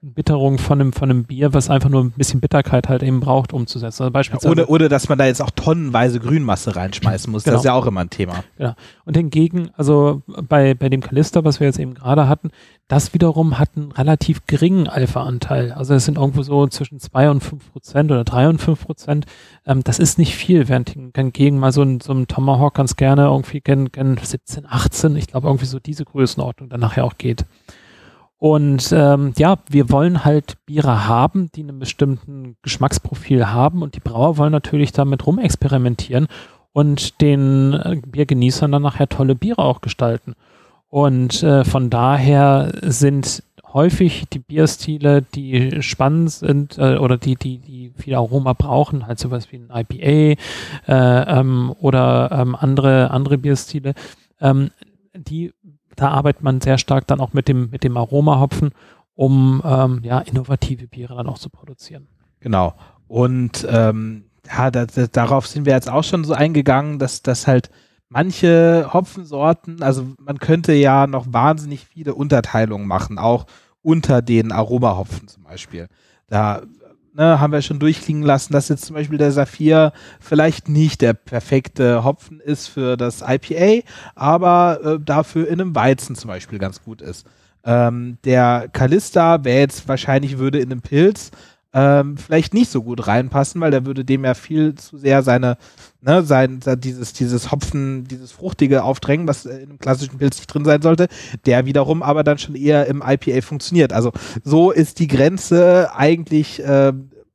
Bitterung 0.00 0.58
von 0.58 0.80
einem, 0.80 0.92
von 0.92 1.10
einem 1.10 1.24
Bier, 1.24 1.52
was 1.54 1.70
einfach 1.70 1.88
nur 1.88 2.04
ein 2.04 2.12
bisschen 2.12 2.40
Bitterkeit 2.40 2.88
halt 2.88 3.02
eben 3.02 3.18
braucht, 3.18 3.52
umzusetzen. 3.52 4.04
Also 4.04 4.12
beispielsweise, 4.12 4.46
ja, 4.46 4.62
oder, 4.62 4.70
oder 4.70 4.88
dass 4.88 5.08
man 5.08 5.18
da 5.18 5.26
jetzt 5.26 5.42
auch 5.42 5.50
tonnenweise 5.50 6.20
Grünmasse 6.20 6.76
reinschmeißen 6.76 7.30
muss. 7.32 7.42
Genau. 7.42 7.54
Das 7.54 7.62
ist 7.62 7.66
ja 7.66 7.72
auch 7.74 7.86
immer 7.86 8.02
ein 8.02 8.10
Thema. 8.10 8.44
Genau. 8.58 8.74
Und 9.04 9.16
hingegen, 9.16 9.70
also 9.76 10.22
bei, 10.26 10.74
bei 10.74 10.88
dem 10.88 11.00
Kalister, 11.00 11.44
was 11.44 11.58
wir 11.58 11.66
jetzt 11.66 11.80
eben 11.80 11.94
gerade 11.94 12.28
hatten, 12.28 12.50
das 12.86 13.12
wiederum 13.12 13.58
hat 13.58 13.70
einen 13.76 13.90
relativ 13.90 14.46
geringen 14.46 14.86
Alpha-Anteil. 14.86 15.72
Also 15.72 15.94
es 15.94 16.04
sind 16.04 16.16
irgendwo 16.16 16.42
so 16.42 16.68
zwischen 16.68 17.00
2 17.00 17.30
und 17.30 17.40
5 17.42 17.72
Prozent 17.72 18.10
oder 18.12 18.22
3 18.22 18.48
und 18.48 18.58
5 18.58 18.86
Prozent. 18.86 19.26
Ähm, 19.66 19.82
das 19.82 19.98
ist 19.98 20.16
nicht 20.16 20.36
viel, 20.36 20.68
während 20.68 20.94
hingegen 21.14 21.58
mal 21.58 21.72
so 21.72 21.82
ein, 21.82 22.00
so 22.00 22.12
ein 22.12 22.28
Tomahawk 22.28 22.74
ganz 22.74 22.94
gerne 22.94 23.24
irgendwie 23.24 23.60
gern, 23.60 23.90
gern 23.90 24.16
17, 24.16 24.64
18, 24.64 25.16
ich 25.16 25.26
glaube 25.26 25.48
irgendwie 25.48 25.66
so 25.66 25.80
diese 25.80 26.04
Größenordnung 26.04 26.68
dann 26.68 26.80
nachher 26.80 27.04
auch 27.04 27.18
geht. 27.18 27.44
Und 28.38 28.92
ähm, 28.92 29.32
ja, 29.36 29.56
wir 29.68 29.90
wollen 29.90 30.24
halt 30.24 30.64
Biere 30.64 31.08
haben, 31.08 31.50
die 31.54 31.62
einen 31.62 31.80
bestimmten 31.80 32.56
Geschmacksprofil 32.62 33.48
haben 33.48 33.82
und 33.82 33.96
die 33.96 34.00
Brauer 34.00 34.36
wollen 34.36 34.52
natürlich 34.52 34.92
damit 34.92 35.26
rumexperimentieren 35.26 36.28
und 36.72 37.20
den 37.20 37.72
äh, 37.72 38.00
Biergenießern 38.06 38.70
dann 38.70 38.82
nachher 38.82 39.08
tolle 39.08 39.34
Biere 39.34 39.62
auch 39.62 39.80
gestalten. 39.80 40.34
Und 40.88 41.42
äh, 41.42 41.64
von 41.64 41.90
daher 41.90 42.72
sind 42.82 43.42
häufig 43.72 44.26
die 44.32 44.38
Bierstile, 44.38 45.22
die 45.22 45.82
spannend 45.82 46.30
sind 46.30 46.78
äh, 46.78 46.96
oder 46.96 47.18
die, 47.18 47.34
die, 47.34 47.58
die 47.58 47.92
viel 47.96 48.14
Aroma 48.14 48.52
brauchen, 48.52 49.06
halt 49.06 49.18
sowas 49.18 49.50
wie 49.50 49.56
ein 49.56 49.70
IPA 49.72 50.40
äh, 50.86 51.40
ähm, 51.40 51.74
oder 51.80 52.30
ähm, 52.32 52.54
andere, 52.54 53.10
andere 53.10 53.36
Bierstile, 53.36 53.94
ähm, 54.40 54.70
die 55.14 55.52
da 55.98 56.10
arbeitet 56.10 56.42
man 56.42 56.60
sehr 56.60 56.78
stark 56.78 57.06
dann 57.08 57.20
auch 57.20 57.32
mit 57.32 57.48
dem, 57.48 57.70
mit 57.70 57.82
dem 57.82 57.96
Aromahopfen, 57.96 58.70
um 59.14 59.60
ähm, 59.64 60.00
ja, 60.04 60.20
innovative 60.20 60.86
Biere 60.86 61.16
dann 61.16 61.26
auch 61.26 61.38
zu 61.38 61.50
produzieren. 61.50 62.06
Genau. 62.40 62.74
Und 63.08 63.66
ähm, 63.68 64.24
ja, 64.46 64.70
da, 64.70 64.86
da, 64.86 65.06
darauf 65.08 65.48
sind 65.48 65.66
wir 65.66 65.72
jetzt 65.72 65.90
auch 65.90 66.04
schon 66.04 66.22
so 66.22 66.34
eingegangen, 66.34 67.00
dass, 67.00 67.22
dass 67.22 67.48
halt 67.48 67.70
manche 68.08 68.90
Hopfensorten, 68.92 69.82
also 69.82 70.06
man 70.18 70.38
könnte 70.38 70.72
ja 70.72 71.08
noch 71.08 71.26
wahnsinnig 71.30 71.84
viele 71.84 72.14
Unterteilungen 72.14 72.86
machen, 72.86 73.18
auch 73.18 73.46
unter 73.82 74.22
den 74.22 74.52
Aromahopfen 74.52 75.26
zum 75.26 75.42
Beispiel. 75.42 75.88
Da 76.28 76.62
ne, 77.18 77.40
haben 77.40 77.52
wir 77.52 77.60
schon 77.60 77.78
durchklingen 77.78 78.22
lassen, 78.22 78.54
dass 78.54 78.68
jetzt 78.68 78.86
zum 78.86 78.94
Beispiel 78.94 79.18
der 79.18 79.32
Saphir 79.32 79.92
vielleicht 80.20 80.68
nicht 80.68 81.02
der 81.02 81.12
perfekte 81.12 82.04
Hopfen 82.04 82.40
ist 82.40 82.68
für 82.68 82.96
das 82.96 83.22
IPA, 83.26 83.86
aber 84.14 84.80
äh, 84.82 84.98
dafür 85.04 85.48
in 85.48 85.60
einem 85.60 85.74
Weizen 85.74 86.16
zum 86.16 86.28
Beispiel 86.28 86.58
ganz 86.58 86.82
gut 86.82 87.02
ist. 87.02 87.26
Ähm, 87.64 88.18
der 88.24 88.68
Kalista 88.72 89.44
wäre 89.44 89.58
jetzt 89.58 89.88
wahrscheinlich 89.88 90.38
würde 90.38 90.60
in 90.60 90.70
einem 90.70 90.80
Pilz 90.80 91.32
ähm, 91.74 92.16
vielleicht 92.16 92.54
nicht 92.54 92.70
so 92.70 92.82
gut 92.82 93.06
reinpassen, 93.06 93.60
weil 93.60 93.70
der 93.70 93.84
würde 93.84 94.04
dem 94.04 94.24
ja 94.24 94.34
viel 94.34 94.74
zu 94.74 94.96
sehr 94.96 95.22
seine, 95.22 95.58
ne, 96.00 96.22
sein, 96.22 96.60
dieses, 96.78 97.12
dieses 97.12 97.52
Hopfen, 97.52 98.04
dieses 98.04 98.32
Fruchtige 98.32 98.82
aufdrängen, 98.84 99.28
was 99.28 99.44
in 99.44 99.70
einem 99.70 99.78
klassischen 99.78 100.18
Pilz 100.18 100.38
nicht 100.38 100.46
drin 100.46 100.64
sein 100.64 100.80
sollte, 100.80 101.08
der 101.44 101.66
wiederum 101.66 102.02
aber 102.02 102.24
dann 102.24 102.38
schon 102.38 102.54
eher 102.54 102.86
im 102.86 103.02
IPA 103.06 103.42
funktioniert. 103.42 103.92
Also 103.92 104.12
so 104.42 104.70
ist 104.70 104.98
die 104.98 105.08
Grenze 105.08 105.90
eigentlich, 105.94 106.64
äh, 106.64 106.92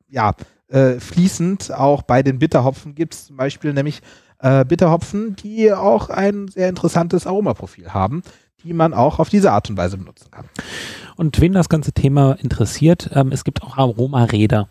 ja, 0.10 0.34
äh, 0.70 1.00
fließend. 1.00 1.72
Auch 1.72 2.02
bei 2.02 2.24
den 2.24 2.40
Bitterhopfen 2.40 2.96
gibt 2.96 3.14
es 3.14 3.28
zum 3.28 3.38
Beispiel 3.38 3.74
nämlich 3.74 4.02
äh, 4.40 4.66
Bitterhopfen, 4.66 5.36
die 5.36 5.72
auch 5.72 6.10
ein 6.10 6.48
sehr 6.48 6.70
interessantes 6.70 7.28
Aromaprofil 7.28 7.94
haben, 7.94 8.24
die 8.64 8.74
man 8.74 8.94
auch 8.94 9.20
auf 9.20 9.30
diese 9.30 9.52
Art 9.52 9.70
und 9.70 9.78
Weise 9.78 9.98
benutzen 9.98 10.32
kann. 10.32 10.46
Und 11.16 11.40
wen 11.42 11.54
das 11.54 11.70
ganze 11.70 11.92
Thema 11.94 12.34
interessiert, 12.34 13.10
ähm, 13.14 13.32
es 13.32 13.44
gibt 13.44 13.64
auch 13.64 13.78
Aromaräder 13.78 14.68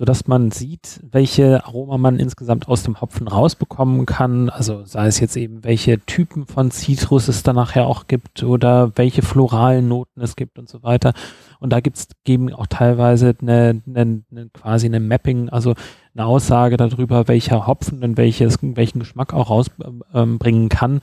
sodass 0.00 0.26
man 0.26 0.50
sieht, 0.50 0.98
welche 1.12 1.62
Aroma 1.62 1.98
man 1.98 2.18
insgesamt 2.18 2.68
aus 2.68 2.84
dem 2.84 3.02
Hopfen 3.02 3.28
rausbekommen 3.28 4.06
kann. 4.06 4.48
Also 4.48 4.82
sei 4.86 5.06
es 5.08 5.20
jetzt 5.20 5.36
eben, 5.36 5.62
welche 5.62 6.00
Typen 6.06 6.46
von 6.46 6.70
Zitrus 6.70 7.28
es 7.28 7.42
dann 7.42 7.56
nachher 7.56 7.86
auch 7.86 8.06
gibt 8.06 8.42
oder 8.42 8.92
welche 8.96 9.20
floralen 9.20 9.88
Noten 9.88 10.22
es 10.22 10.36
gibt 10.36 10.58
und 10.58 10.70
so 10.70 10.82
weiter. 10.82 11.12
Und 11.58 11.70
da 11.74 11.80
gibt's 11.80 12.08
geben 12.24 12.50
auch 12.54 12.66
teilweise 12.66 13.36
eine, 13.42 13.82
eine, 13.86 14.22
eine 14.30 14.48
quasi 14.54 14.86
eine 14.86 15.00
Mapping, 15.00 15.50
also 15.50 15.74
eine 16.14 16.24
Aussage 16.24 16.78
darüber, 16.78 17.28
welcher 17.28 17.66
Hopfen 17.66 18.00
denn 18.00 18.16
welches, 18.16 18.56
welchen 18.62 19.00
Geschmack 19.00 19.34
auch 19.34 19.50
rausbringen 19.50 20.70
kann. 20.70 21.00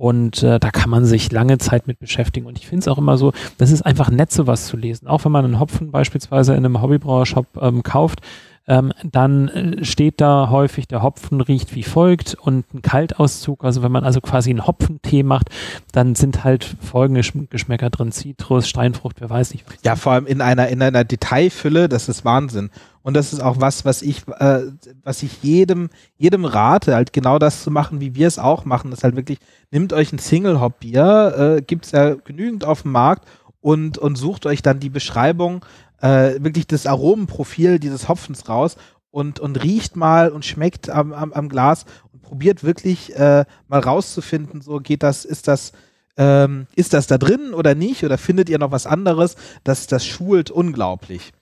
Und 0.00 0.42
äh, 0.42 0.58
da 0.58 0.70
kann 0.70 0.88
man 0.88 1.04
sich 1.04 1.30
lange 1.30 1.58
Zeit 1.58 1.86
mit 1.86 1.98
beschäftigen. 1.98 2.46
Und 2.46 2.56
ich 2.56 2.66
finde 2.66 2.80
es 2.80 2.88
auch 2.88 2.96
immer 2.96 3.18
so, 3.18 3.34
das 3.58 3.70
ist 3.70 3.82
einfach 3.82 4.08
nett, 4.08 4.32
sowas 4.32 4.66
zu 4.66 4.78
lesen. 4.78 5.06
Auch 5.06 5.26
wenn 5.26 5.32
man 5.32 5.44
einen 5.44 5.60
Hopfen 5.60 5.90
beispielsweise 5.90 6.54
in 6.54 6.64
einem 6.64 6.80
Hobbybrauershop 6.80 7.46
ähm, 7.60 7.82
kauft, 7.82 8.22
ähm, 8.70 8.92
dann 9.02 9.48
äh, 9.48 9.84
steht 9.84 10.20
da 10.20 10.48
häufig, 10.48 10.86
der 10.86 11.02
Hopfen 11.02 11.40
riecht 11.40 11.74
wie 11.74 11.82
folgt 11.82 12.34
und 12.34 12.72
ein 12.72 12.82
Kaltauszug. 12.82 13.64
Also 13.64 13.82
wenn 13.82 13.90
man 13.90 14.04
also 14.04 14.20
quasi 14.20 14.50
einen 14.50 14.64
Hopfentee 14.64 15.24
macht, 15.24 15.50
dann 15.90 16.14
sind 16.14 16.44
halt 16.44 16.76
folgende 16.80 17.22
Geschmäcker 17.50 17.90
drin. 17.90 18.12
Zitrus, 18.12 18.68
Steinfrucht, 18.68 19.20
wer 19.20 19.28
weiß 19.28 19.54
nicht. 19.54 19.66
Ja, 19.84 19.96
vor 19.96 20.12
allem 20.12 20.26
in 20.26 20.40
einer, 20.40 20.68
in 20.68 20.80
einer 20.82 21.02
Detailfülle, 21.02 21.88
das 21.88 22.08
ist 22.08 22.24
Wahnsinn. 22.24 22.70
Und 23.02 23.14
das 23.14 23.32
ist 23.32 23.40
auch 23.40 23.60
was, 23.60 23.84
was 23.84 24.02
ich, 24.02 24.22
äh, 24.38 24.60
was 25.02 25.24
ich 25.24 25.42
jedem, 25.42 25.90
jedem 26.16 26.44
rate, 26.44 26.94
halt 26.94 27.12
genau 27.12 27.40
das 27.40 27.64
zu 27.64 27.72
machen, 27.72 28.00
wie 28.00 28.14
wir 28.14 28.28
es 28.28 28.38
auch 28.38 28.64
machen. 28.64 28.92
Das 28.92 29.02
halt 29.02 29.16
wirklich, 29.16 29.40
nehmt 29.72 29.92
euch 29.92 30.12
ein 30.12 30.18
Single-Hop-Bier, 30.20 31.56
äh, 31.58 31.62
gibt 31.62 31.86
es 31.86 31.90
ja 31.90 32.14
genügend 32.14 32.64
auf 32.64 32.82
dem 32.82 32.92
Markt 32.92 33.26
und, 33.60 33.98
und 33.98 34.14
sucht 34.16 34.46
euch 34.46 34.62
dann 34.62 34.78
die 34.78 34.90
Beschreibung 34.90 35.64
äh, 36.00 36.42
wirklich 36.42 36.66
das 36.66 36.86
Aromenprofil 36.86 37.78
dieses 37.78 38.08
Hopfens 38.08 38.48
raus 38.48 38.76
und, 39.10 39.40
und 39.40 39.62
riecht 39.62 39.96
mal 39.96 40.30
und 40.30 40.44
schmeckt 40.44 40.88
am, 40.88 41.12
am, 41.12 41.32
am 41.32 41.48
Glas 41.48 41.84
und 42.12 42.22
probiert 42.22 42.64
wirklich 42.64 43.14
äh, 43.16 43.44
mal 43.68 43.80
rauszufinden, 43.80 44.60
so 44.60 44.78
geht 44.78 45.02
das, 45.02 45.24
ist 45.24 45.48
das, 45.48 45.72
ähm, 46.16 46.66
ist 46.74 46.92
das 46.92 47.06
da 47.06 47.18
drin 47.18 47.54
oder 47.54 47.74
nicht 47.74 48.04
oder 48.04 48.18
findet 48.18 48.48
ihr 48.48 48.58
noch 48.58 48.70
was 48.70 48.86
anderes? 48.86 49.36
Das, 49.64 49.86
das 49.86 50.06
schult 50.06 50.50
unglaublich. 50.50 51.32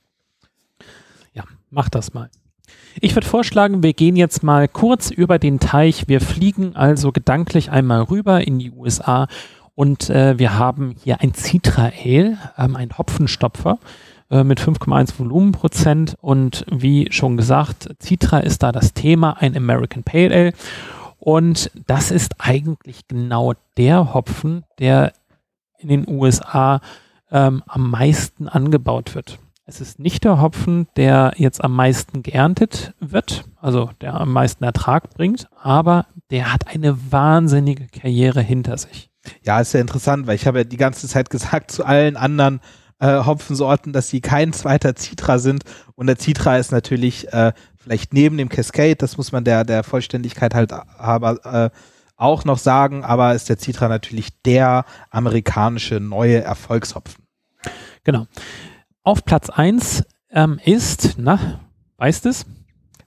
Ja, 1.32 1.44
macht 1.70 1.94
das 1.94 2.14
mal. 2.14 2.30
Ich 3.00 3.14
würde 3.14 3.26
vorschlagen, 3.26 3.82
wir 3.82 3.92
gehen 3.92 4.16
jetzt 4.16 4.42
mal 4.42 4.66
kurz 4.66 5.10
über 5.10 5.38
den 5.38 5.60
Teich. 5.60 6.08
Wir 6.08 6.20
fliegen 6.20 6.74
also 6.74 7.12
gedanklich 7.12 7.70
einmal 7.70 8.02
rüber 8.02 8.46
in 8.46 8.58
die 8.58 8.72
USA 8.72 9.28
und 9.74 10.10
äh, 10.10 10.38
wir 10.38 10.58
haben 10.58 10.96
hier 11.04 11.20
ein 11.20 11.34
Citra 11.34 11.92
Ale, 12.04 12.36
ähm, 12.56 12.74
ein 12.74 12.98
Hopfenstopfer. 12.98 13.78
Äh, 14.30 14.44
mit 14.44 14.60
5,1 14.60 15.18
Volumenprozent 15.18 16.16
und 16.20 16.66
wie 16.70 17.08
schon 17.10 17.38
gesagt, 17.38 17.88
Citra 17.98 18.40
ist 18.40 18.62
da 18.62 18.72
das 18.72 18.92
Thema, 18.92 19.38
ein 19.40 19.56
American 19.56 20.02
Pale 20.02 20.34
Ale 20.34 20.52
und 21.18 21.70
das 21.86 22.10
ist 22.10 22.34
eigentlich 22.36 23.08
genau 23.08 23.54
der 23.78 24.12
Hopfen, 24.12 24.64
der 24.78 25.14
in 25.78 25.88
den 25.88 26.08
USA 26.08 26.82
ähm, 27.30 27.62
am 27.66 27.90
meisten 27.90 28.48
angebaut 28.48 29.14
wird. 29.14 29.38
Es 29.64 29.80
ist 29.80 29.98
nicht 29.98 30.24
der 30.24 30.42
Hopfen, 30.42 30.88
der 30.96 31.32
jetzt 31.36 31.64
am 31.64 31.74
meisten 31.74 32.22
geerntet 32.22 32.92
wird, 33.00 33.44
also 33.62 33.90
der 34.02 34.12
am 34.14 34.32
meisten 34.32 34.62
Ertrag 34.62 35.08
bringt, 35.14 35.48
aber 35.58 36.04
der 36.30 36.52
hat 36.52 36.68
eine 36.68 36.98
wahnsinnige 37.10 37.86
Karriere 37.86 38.42
hinter 38.42 38.76
sich. 38.76 39.08
Ja, 39.42 39.58
ist 39.60 39.72
ja 39.72 39.80
interessant, 39.80 40.26
weil 40.26 40.34
ich 40.34 40.46
habe 40.46 40.58
ja 40.58 40.64
die 40.64 40.76
ganze 40.76 41.08
Zeit 41.08 41.30
gesagt 41.30 41.70
zu 41.70 41.86
allen 41.86 42.18
anderen 42.18 42.60
äh, 42.98 43.24
Hopfensorten, 43.24 43.92
dass 43.92 44.08
sie 44.08 44.20
kein 44.20 44.52
zweiter 44.52 44.94
Citra 44.96 45.38
sind. 45.38 45.64
Und 45.94 46.06
der 46.06 46.18
Citra 46.18 46.56
ist 46.56 46.72
natürlich 46.72 47.32
äh, 47.32 47.52
vielleicht 47.76 48.12
neben 48.12 48.36
dem 48.36 48.48
Cascade, 48.48 48.96
das 48.96 49.16
muss 49.16 49.32
man 49.32 49.44
der, 49.44 49.64
der 49.64 49.82
Vollständigkeit 49.82 50.54
halt 50.54 50.72
aber 50.72 51.44
äh, 51.44 51.70
auch 52.16 52.44
noch 52.44 52.58
sagen, 52.58 53.04
aber 53.04 53.34
ist 53.34 53.48
der 53.48 53.58
Citra 53.58 53.88
natürlich 53.88 54.42
der 54.42 54.84
amerikanische 55.10 56.00
neue 56.00 56.42
Erfolgshopfen. 56.42 57.24
Genau. 58.04 58.26
Auf 59.04 59.24
Platz 59.24 59.48
1 59.48 60.04
ähm, 60.30 60.60
ist, 60.64 61.14
na, 61.18 61.60
weißt 61.96 62.26
es? 62.26 62.44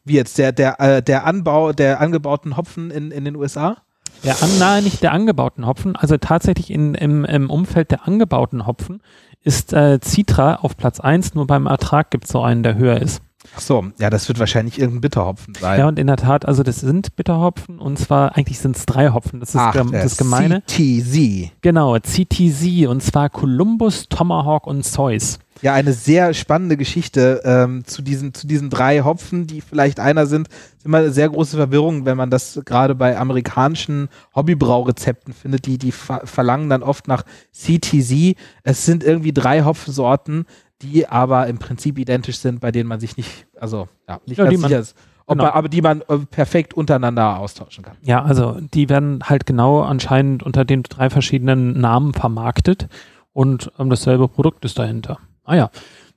Wie 0.03 0.13
jetzt, 0.13 0.37
der, 0.37 0.51
der, 0.51 0.79
äh, 0.79 1.03
der 1.03 1.25
Anbau 1.25 1.73
der 1.73 1.99
angebauten 1.99 2.57
Hopfen 2.57 2.89
in, 2.89 3.11
in 3.11 3.25
den 3.25 3.35
USA? 3.35 3.77
Der 4.23 4.41
an, 4.41 4.49
nein, 4.59 4.83
nicht 4.83 5.03
der 5.03 5.11
angebauten 5.11 5.65
Hopfen, 5.65 5.95
also 5.95 6.17
tatsächlich 6.17 6.71
in, 6.71 6.93
im, 6.95 7.25
im 7.25 7.49
Umfeld 7.49 7.91
der 7.91 8.07
angebauten 8.07 8.65
Hopfen 8.65 9.01
ist 9.43 9.73
äh, 9.73 9.99
Citra 10.03 10.55
auf 10.55 10.77
Platz 10.77 10.99
1, 10.99 11.33
nur 11.33 11.47
beim 11.47 11.65
Ertrag 11.65 12.11
gibt 12.11 12.25
es 12.25 12.31
so 12.31 12.41
einen, 12.41 12.63
der 12.63 12.75
höher 12.75 13.01
ist. 13.01 13.21
Ach 13.55 13.59
so, 13.59 13.85
ja, 13.99 14.09
das 14.09 14.27
wird 14.27 14.39
wahrscheinlich 14.39 14.79
irgendein 14.79 15.01
Bitterhopfen 15.01 15.55
sein. 15.55 15.79
Ja, 15.79 15.87
und 15.87 15.97
in 15.97 16.07
der 16.07 16.17
Tat, 16.17 16.45
also 16.45 16.63
das 16.63 16.79
sind 16.79 17.15
Bitterhopfen 17.15 17.79
und 17.79 17.97
zwar 17.97 18.37
eigentlich 18.37 18.59
sind 18.59 18.77
es 18.77 18.85
drei 18.85 19.09
Hopfen. 19.11 19.39
Das 19.39 19.49
ist 19.49 19.55
Ach, 19.55 19.73
das 19.91 20.17
Gemeine. 20.17 20.61
CTZ. 20.67 21.51
Genau, 21.61 21.97
CTZ 21.97 22.87
und 22.87 23.01
zwar 23.01 23.29
Columbus, 23.29 24.07
Tomahawk 24.09 24.67
und 24.67 24.83
Zeus. 24.85 25.39
Ja, 25.61 25.73
eine 25.73 25.93
sehr 25.93 26.33
spannende 26.33 26.75
Geschichte 26.75 27.41
ähm, 27.43 27.85
zu, 27.85 28.01
diesen, 28.01 28.33
zu 28.33 28.47
diesen 28.47 28.69
drei 28.69 29.01
Hopfen, 29.01 29.45
die 29.45 29.61
vielleicht 29.61 29.99
einer 29.99 30.25
sind. 30.25 30.47
ist 30.47 30.85
immer 30.85 30.97
eine 30.99 31.11
sehr 31.11 31.29
große 31.29 31.55
Verwirrung, 31.55 32.05
wenn 32.05 32.17
man 32.17 32.31
das 32.31 32.59
gerade 32.65 32.95
bei 32.95 33.17
amerikanischen 33.17 34.09
Hobbybraurezepten 34.35 35.33
findet. 35.33 35.67
Die, 35.67 35.77
die 35.77 35.91
ver 35.91 36.21
verlangen 36.25 36.69
dann 36.69 36.81
oft 36.81 37.07
nach 37.07 37.23
CTZ. 37.51 38.35
Es 38.63 38.85
sind 38.85 39.03
irgendwie 39.03 39.33
drei 39.33 39.63
Hopfensorten, 39.63 40.45
die 40.81 41.07
aber 41.07 41.47
im 41.47 41.59
Prinzip 41.59 41.99
identisch 41.99 42.39
sind, 42.39 42.59
bei 42.59 42.71
denen 42.71 42.89
man 42.89 42.99
sich 42.99 43.15
nicht, 43.17 43.45
also 43.59 43.87
ja, 44.09 44.19
nicht 44.25 44.39
ja, 44.39 44.45
ganz 44.45 44.61
sicher 44.61 44.79
ist. 44.79 44.95
Genau. 45.27 45.43
Man, 45.43 45.53
aber 45.53 45.69
die 45.69 45.81
man 45.81 46.01
äh, 46.01 46.17
perfekt 46.29 46.73
untereinander 46.73 47.37
austauschen 47.37 47.85
kann. 47.85 47.95
Ja, 48.01 48.23
also 48.23 48.59
die 48.59 48.89
werden 48.89 49.23
halt 49.23 49.45
genau 49.45 49.81
anscheinend 49.81 50.43
unter 50.43 50.65
den 50.65 50.83
drei 50.83 51.09
verschiedenen 51.09 51.79
Namen 51.79 52.13
vermarktet 52.13 52.89
und 53.31 53.71
ähm, 53.79 53.89
dasselbe 53.89 54.27
Produkt 54.27 54.65
ist 54.65 54.77
dahinter. 54.77 55.19
Ah 55.43 55.55
ja. 55.55 55.69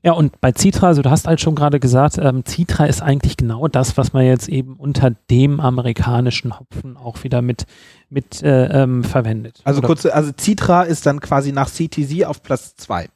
Ja, 0.05 0.13
und 0.13 0.39
bei 0.43 0.53
Citra, 0.53 0.89
also 0.89 1.01
du 1.01 1.11
hast 1.11 1.27
halt 1.27 1.41
schon 1.41 1.55
gerade 1.55 1.81
gesagt, 1.81 2.19
ähm, 2.19 2.45
Citra 2.47 2.85
ist 2.85 3.01
eigentlich 3.01 3.39
genau 3.39 3.69
das, 3.69 3.97
was 3.97 4.13
man 4.13 4.27
jetzt 4.27 4.51
eben 4.51 4.77
unter 4.77 5.13
dem 5.31 5.61
amerikanischen 5.61 6.61
Hopfen 6.61 6.99
auch 6.99 7.25
wieder 7.25 7.41
mit, 7.41 7.65
mit 8.11 8.43
äh, 8.43 8.83
ähm, 8.83 9.03
verwendet. 9.03 9.63
Also 9.65 9.79
Oder? 9.79 9.87
kurz, 9.87 10.05
also 10.05 10.31
Citra 10.39 10.83
ist 10.83 11.07
dann 11.07 11.21
quasi 11.21 11.53
nach 11.53 11.71
CTZ 11.71 12.25
auf 12.25 12.43
Platz 12.43 12.77
2. 12.77 13.09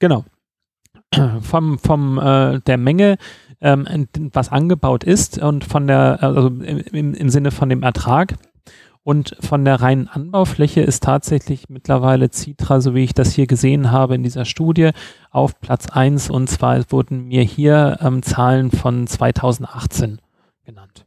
Genau. 0.00 0.24
Vom, 1.42 1.78
vom 1.78 2.18
äh, 2.18 2.58
der 2.66 2.76
Menge, 2.76 3.18
ähm, 3.60 4.08
was 4.32 4.50
angebaut 4.50 5.04
ist 5.04 5.38
und 5.38 5.64
von 5.64 5.86
der, 5.86 6.18
also 6.20 6.48
im, 6.48 7.14
im 7.14 7.30
Sinne 7.30 7.52
von 7.52 7.68
dem 7.68 7.84
Ertrag, 7.84 8.34
und 9.06 9.36
von 9.38 9.64
der 9.64 9.80
reinen 9.80 10.08
Anbaufläche 10.08 10.80
ist 10.80 11.04
tatsächlich 11.04 11.68
mittlerweile 11.68 12.28
Citra, 12.28 12.80
so 12.80 12.96
wie 12.96 13.04
ich 13.04 13.14
das 13.14 13.30
hier 13.30 13.46
gesehen 13.46 13.92
habe 13.92 14.16
in 14.16 14.24
dieser 14.24 14.44
Studie, 14.44 14.90
auf 15.30 15.60
Platz 15.60 15.88
1. 15.88 16.28
Und 16.28 16.50
zwar 16.50 16.82
wurden 16.90 17.28
mir 17.28 17.42
hier 17.44 17.98
ähm, 18.00 18.24
Zahlen 18.24 18.72
von 18.72 19.06
2018 19.06 20.20
genannt. 20.64 21.06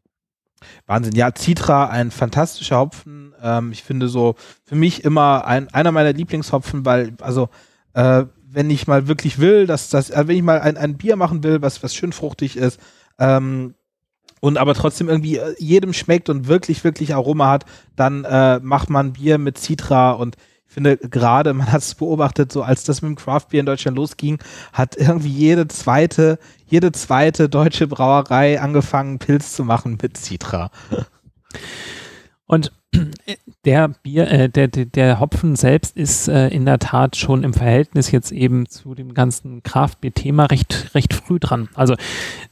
Wahnsinn. 0.85 1.13
Ja, 1.13 1.35
Citra, 1.37 1.89
ein 1.89 2.09
fantastischer 2.09 2.79
Hopfen. 2.79 3.33
Ähm, 3.43 3.73
ich 3.73 3.83
finde 3.83 4.07
so 4.07 4.35
für 4.63 4.75
mich 4.75 5.03
immer 5.03 5.45
ein, 5.45 5.67
einer 5.73 5.91
meiner 5.91 6.13
Lieblingshopfen, 6.13 6.85
weil, 6.85 7.15
also, 7.19 7.49
äh, 7.95 8.23
wenn 8.49 8.69
ich 8.69 8.87
mal 8.87 9.09
wirklich 9.09 9.39
will, 9.39 9.67
dass 9.67 9.89
das, 9.89 10.09
also 10.09 10.29
wenn 10.29 10.37
ich 10.37 10.43
mal 10.43 10.61
ein, 10.61 10.77
ein 10.77 10.95
Bier 10.95 11.17
machen 11.17 11.43
will, 11.43 11.61
was, 11.61 11.83
was 11.83 11.93
schön 11.93 12.13
fruchtig 12.13 12.55
ist, 12.55 12.79
ähm, 13.19 13.75
und 14.39 14.57
aber 14.57 14.73
trotzdem 14.73 15.09
irgendwie 15.09 15.37
äh, 15.37 15.55
jedem 15.57 15.93
schmeckt 15.93 16.29
und 16.29 16.47
wirklich, 16.47 16.83
wirklich 16.83 17.13
Aroma 17.13 17.49
hat, 17.49 17.65
dann 17.95 18.23
äh, 18.23 18.59
macht 18.59 18.89
man 18.89 19.13
Bier 19.13 19.37
mit 19.37 19.57
Citra 19.57 20.11
und 20.11 20.35
ich 20.67 20.73
finde 20.73 20.97
gerade, 20.97 21.53
man 21.55 21.71
hat 21.71 21.81
es 21.81 21.95
beobachtet, 21.95 22.51
so 22.51 22.61
als 22.61 22.83
das 22.83 23.01
mit 23.01 23.09
dem 23.09 23.15
Craft 23.15 23.47
Beer 23.49 23.61
in 23.61 23.65
Deutschland 23.65 23.97
losging, 23.97 24.39
hat 24.73 24.95
irgendwie 24.95 25.31
jede 25.31 25.67
zweite, 25.67 26.39
jede 26.67 26.91
zweite 26.91 27.49
deutsche 27.49 27.87
Brauerei 27.87 28.61
angefangen, 28.61 29.19
Pilz 29.19 29.53
zu 29.53 29.63
machen 29.63 29.97
mit 30.01 30.17
Citra. 30.17 30.71
Und 32.45 32.71
der 33.65 33.89
Bier, 33.89 34.29
äh, 34.29 34.49
der, 34.49 34.67
der, 34.67 34.85
der 34.85 35.19
Hopfen 35.19 35.55
selbst 35.55 35.95
ist 35.95 36.27
äh, 36.27 36.47
in 36.47 36.65
der 36.65 36.79
Tat 36.79 37.15
schon 37.15 37.43
im 37.43 37.53
Verhältnis 37.53 38.11
jetzt 38.11 38.31
eben 38.31 38.67
zu 38.67 38.95
dem 38.95 39.13
ganzen 39.13 39.63
Kraftbier-Thema 39.63 40.45
recht, 40.45 40.95
recht 40.95 41.13
früh 41.13 41.39
dran. 41.39 41.69
Also 41.75 41.95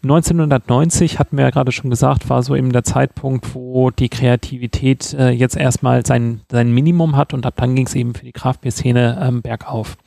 1990 0.04 1.20
hatten 1.20 1.38
wir 1.38 1.46
ja 1.46 1.50
gerade 1.50 1.72
schon 1.72 1.90
gesagt, 1.90 2.30
war 2.30 2.44
so 2.44 2.56
eben 2.56 2.72
der 2.72 2.84
Zeitpunkt, 2.84 3.56
wo 3.56 3.90
die 3.90 4.10
Kreativität 4.10 5.14
äh, 5.14 5.30
jetzt 5.30 5.58
erstmal 5.58 6.06
sein, 6.06 6.42
sein 6.52 6.72
Minimum 6.72 7.16
hat 7.16 7.34
und 7.34 7.46
ab 7.46 7.56
dann 7.58 7.76
ging 7.76 7.88
es 7.88 7.96
eben 7.96 8.14
für 8.14 8.26
die 8.26 8.34
Kraftbier-Szene 8.34 9.20
ähm, 9.22 9.42
bergauf. 9.42 9.98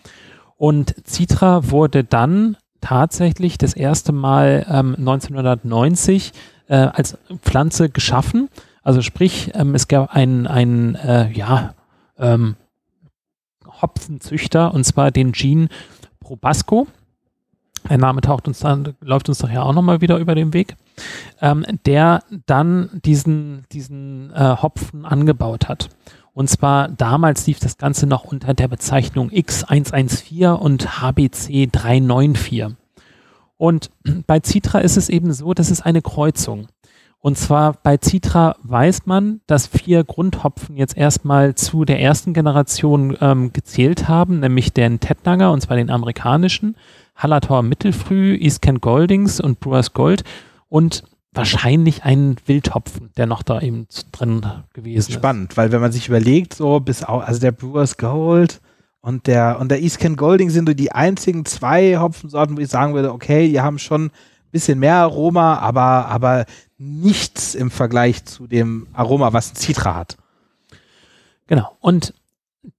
Und 0.57 0.95
Citra 1.07 1.71
wurde 1.71 2.05
dann 2.05 2.57
tatsächlich 2.81 3.59
das 3.59 3.75
erste 3.75 4.13
Mal 4.13 4.67
ähm, 4.69 4.95
1990 4.99 6.33
äh, 6.69 6.75
als 6.75 7.19
Pflanze 7.43 7.89
geschaffen 7.89 8.49
also 8.83 9.03
sprich, 9.03 9.51
ähm, 9.55 9.75
es 9.75 9.89
gab 9.89 10.15
einen, 10.15 10.47
einen 10.47 10.95
äh, 10.95 11.31
ja, 11.33 11.75
ähm, 12.19 12.57
Hopfenzüchter 13.83 14.73
und 14.75 14.85
zwar 14.85 15.11
den 15.11 15.33
Gene 15.33 15.69
Probasco. 16.21 16.87
Der 17.89 17.99
Name 17.99 18.21
taucht 18.21 18.47
uns 18.47 18.61
dann, 18.61 18.95
läuft 19.01 19.29
uns 19.29 19.39
doch 19.39 19.51
ja 19.51 19.63
auch 19.63 19.73
nochmal 19.73 20.01
wieder 20.01 20.19
über 20.19 20.35
den 20.35 20.53
Weg, 20.53 20.77
ähm, 21.41 21.65
der 21.87 22.23
dann 22.47 22.91
diesen, 23.05 23.65
diesen 23.73 24.33
äh, 24.33 24.57
Hopfen 24.61 25.07
angebaut 25.07 25.69
hat. 25.69 25.89
Und 26.33 26.49
zwar 26.49 26.89
damals 26.89 27.47
lief 27.47 27.59
das 27.59 27.79
Ganze 27.79 28.07
noch 28.07 28.25
unter 28.25 28.55
der 28.55 28.69
Bezeichnung 28.69 29.31
X114 29.31 30.53
und 30.53 31.01
HBC 31.01 31.69
394. 31.73 32.77
Und 33.57 33.91
bei 34.27 34.41
Citra 34.41 34.79
ist 34.79 34.97
es 34.97 35.09
eben 35.09 35.33
so, 35.33 35.53
das 35.55 35.71
ist 35.71 35.83
eine 35.83 36.03
Kreuzung. 36.03 36.69
Und 37.23 37.37
zwar 37.37 37.75
bei 37.75 37.99
Citra 37.99 38.57
weiß 38.63 39.05
man, 39.05 39.43
dass 39.47 39.67
vier 39.67 40.05
Grundhopfen 40.05 40.77
jetzt 40.77 40.97
erstmal 40.97 41.55
zu 41.55 41.85
der 41.85 42.01
ersten 42.01 42.33
Generation 42.33 43.17
ähm, 43.21 43.53
gezählt 43.53 44.09
haben, 44.09 44.41
nämlich 44.41 44.73
den 44.73 45.01
Tettnanger, 45.01 45.53
und 45.53 45.61
zwar 45.61 45.77
den 45.77 45.91
amerikanischen, 45.91 46.77
Hallertor 47.15 47.63
Mittelfrüh, 47.63 48.37
East 48.37 48.63
Kent 48.63 48.81
Goldings 48.81 49.39
und 49.39 49.61
Brewers 49.61 49.93
Gold 49.93 50.25
und 50.71 51.05
wahrscheinlich 51.33 52.05
ein 52.05 52.37
Wildhopfen, 52.47 53.11
der 53.19 53.27
noch 53.27 53.43
da 53.43 53.61
eben 53.61 53.87
drin 54.13 54.47
gewesen 54.73 55.11
ist. 55.11 55.13
Spannend, 55.13 55.59
weil 55.59 55.73
wenn 55.73 55.83
man 55.83 55.93
sich 55.93 56.09
überlegt, 56.09 56.55
so 56.55 56.81
bis 56.81 57.05
auch, 57.05 57.23
also 57.23 57.39
der 57.39 57.53
Brewers 57.53 57.99
Gold 57.99 58.63
und 59.03 59.27
der, 59.27 59.59
und 59.61 59.71
der 59.71 59.83
East 59.83 59.99
Kent 59.99 60.17
Golding 60.17 60.49
sind 60.49 60.67
so 60.67 60.75
die 60.75 60.93
einzigen 60.93 61.45
zwei 61.45 61.99
Hopfensorten, 61.99 62.57
wo 62.57 62.61
ich 62.63 62.69
sagen 62.69 62.95
würde, 62.95 63.13
okay, 63.13 63.49
die 63.49 63.61
haben 63.61 63.79
schon 63.79 64.11
bisschen 64.51 64.79
mehr 64.79 64.97
Aroma, 64.97 65.59
aber, 65.59 66.07
aber 66.07 66.47
nichts 66.79 67.55
im 67.55 67.71
Vergleich 67.71 68.25
zu 68.25 68.47
dem 68.47 68.87
Aroma, 68.93 69.33
was 69.33 69.53
ein 69.53 69.57
Citra 69.57 69.95
hat. 69.95 70.17
Genau. 71.47 71.77
Und 71.81 72.15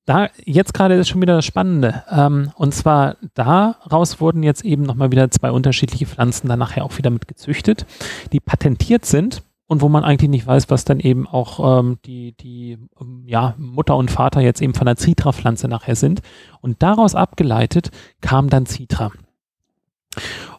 da 0.06 0.30
jetzt 0.44 0.74
gerade 0.74 0.96
ist 0.96 1.10
schon 1.10 1.22
wieder 1.22 1.36
das 1.36 1.46
Spannende. 1.46 2.04
Ähm, 2.10 2.52
und 2.56 2.74
zwar 2.74 3.18
daraus 3.34 4.20
wurden 4.20 4.44
jetzt 4.44 4.64
eben 4.64 4.84
nochmal 4.84 5.12
wieder 5.12 5.32
zwei 5.32 5.52
unterschiedliche 5.52 6.06
Pflanzen 6.06 6.48
dann 6.48 6.60
nachher 6.60 6.86
auch 6.86 6.98
wieder 6.98 7.10
mit 7.10 7.28
gezüchtet, 7.28 7.86
die 8.32 8.40
patentiert 8.40 9.06
sind 9.06 9.44
und 9.68 9.82
wo 9.82 9.90
man 9.90 10.04
eigentlich 10.04 10.30
nicht 10.30 10.46
weiß, 10.46 10.70
was 10.70 10.84
dann 10.84 11.00
eben 11.00 11.28
auch 11.28 11.80
ähm, 11.80 11.98
die, 12.06 12.34
die 12.34 12.78
ähm, 13.00 13.24
ja, 13.26 13.56
Mutter 13.58 13.96
und 13.96 14.12
Vater 14.12 14.42
jetzt 14.42 14.62
eben 14.62 14.74
von 14.74 14.86
der 14.86 14.98
Citra-Pflanze 14.98 15.68
nachher 15.68 15.96
sind. 15.96 16.22
Und 16.60 16.84
daraus 16.84 17.16
abgeleitet 17.16 17.90
kam 18.20 18.50
dann 18.50 18.66
Citra. 18.66 19.12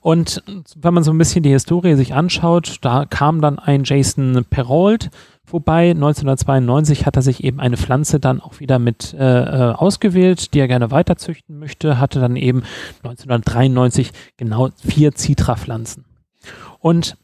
Und 0.03 0.43
wenn 0.75 0.95
man 0.95 1.05
so 1.05 1.13
ein 1.13 1.19
bisschen 1.19 1.45
die 1.45 1.51
Historie 1.51 1.95
sich 1.95 2.13
anschaut, 2.13 2.79
da 2.81 3.07
kam 3.07 3.41
dann 3.41 3.61
ein 3.61 3.85
Jason 3.85 4.45
Perold 4.51 5.11
vorbei. 5.45 5.91
1992 5.91 7.07
hat 7.07 7.15
er 7.15 7.23
sich 7.23 7.45
eben 7.45 7.61
eine 7.61 7.77
Pflanze 7.77 8.19
dann 8.19 8.41
auch 8.41 8.59
wieder 8.59 8.81
mit 8.81 9.15
äh, 9.15 9.19
äh, 9.21 9.73
ausgewählt, 9.75 10.55
die 10.55 10.59
er 10.59 10.67
gerne 10.67 10.91
weiterzüchten 10.91 11.57
möchte, 11.57 12.01
hatte 12.01 12.19
dann 12.19 12.35
eben 12.35 12.65
1993 13.05 14.11
genau 14.37 14.71
vier 14.85 15.13
Citra-Pflanzen. 15.13 16.05
Und 16.81 17.17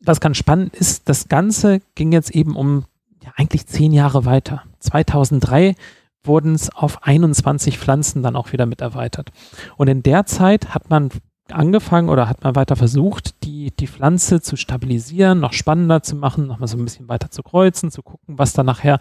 was 0.00 0.20
ganz 0.20 0.36
spannend 0.36 0.74
ist, 0.74 1.08
das 1.08 1.28
Ganze 1.28 1.80
ging 1.94 2.10
jetzt 2.10 2.32
eben 2.32 2.56
um 2.56 2.84
ja, 3.22 3.30
eigentlich 3.36 3.68
zehn 3.68 3.92
Jahre 3.92 4.24
weiter. 4.24 4.64
2003 4.80 5.76
wurden 6.24 6.54
es 6.54 6.68
auf 6.68 7.04
21 7.04 7.78
Pflanzen 7.78 8.24
dann 8.24 8.34
auch 8.34 8.50
wieder 8.50 8.66
mit 8.66 8.80
erweitert. 8.80 9.30
Und 9.76 9.86
in 9.86 10.02
der 10.02 10.26
Zeit 10.26 10.74
hat 10.74 10.90
man 10.90 11.10
angefangen 11.50 12.08
oder 12.08 12.28
hat 12.28 12.42
man 12.42 12.56
weiter 12.56 12.76
versucht, 12.76 13.44
die, 13.44 13.70
die 13.70 13.86
Pflanze 13.86 14.40
zu 14.40 14.56
stabilisieren, 14.56 15.40
noch 15.40 15.52
spannender 15.52 16.02
zu 16.02 16.16
machen, 16.16 16.46
nochmal 16.46 16.68
so 16.68 16.78
ein 16.78 16.84
bisschen 16.84 17.08
weiter 17.08 17.30
zu 17.30 17.42
kreuzen, 17.42 17.90
zu 17.90 18.02
gucken, 18.02 18.38
was 18.38 18.52
dann 18.52 18.66
nachher 18.66 18.98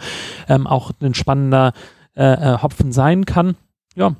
ähm, 0.50 0.68
auch 0.68 0.92
ein 1.02 1.14
spannender 1.14 1.74
äh, 2.16 2.24
äh, 2.24 2.62
Hopfen 2.62 2.92
sein 2.92 3.26
kann. 3.26 3.56
Ja. 3.96 4.16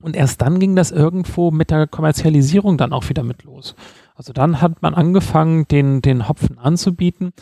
Und 0.00 0.16
erst 0.16 0.42
dann 0.42 0.58
ging 0.58 0.74
das 0.74 0.90
irgendwo 0.90 1.50
mit 1.50 1.70
der 1.70 1.86
Kommerzialisierung 1.86 2.76
dann 2.76 2.92
auch 2.92 3.08
wieder 3.08 3.22
mit 3.22 3.44
los. 3.44 3.76
Also 4.16 4.32
dann 4.32 4.60
hat 4.60 4.82
man 4.82 4.94
angefangen, 4.94 5.68
den, 5.68 6.02
den 6.02 6.28
Hopfen 6.28 6.58
anzubieten 6.58 7.32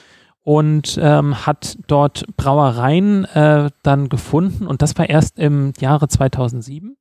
und 0.43 0.99
ähm, 1.01 1.47
hat 1.47 1.79
dort 1.87 2.27
Brauereien 2.37 3.25
äh, 3.27 3.71
dann 3.83 4.09
gefunden 4.09 4.67
und 4.67 4.83
das 4.83 4.97
war 4.99 5.09
erst 5.09 5.39
im 5.39 5.73
Jahre 5.79 6.09
2007 6.09 6.97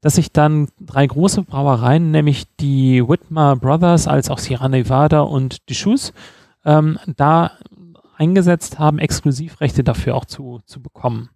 dass 0.00 0.16
sich 0.16 0.32
dann 0.32 0.68
drei 0.80 1.06
große 1.06 1.42
Brauereien, 1.42 2.10
nämlich 2.10 2.46
die 2.56 3.06
Whitmer 3.06 3.56
Brothers 3.56 4.08
als 4.08 4.30
auch 4.30 4.38
Sierra 4.38 4.68
Nevada 4.68 5.20
und 5.20 5.68
Deschutes, 5.68 6.12
ähm, 6.64 6.98
da 7.16 7.52
eingesetzt 8.16 8.78
haben, 8.78 8.98
Exklusivrechte 8.98 9.84
dafür 9.84 10.14
auch 10.14 10.24
zu, 10.24 10.60
zu 10.66 10.82
bekommen. 10.82 11.30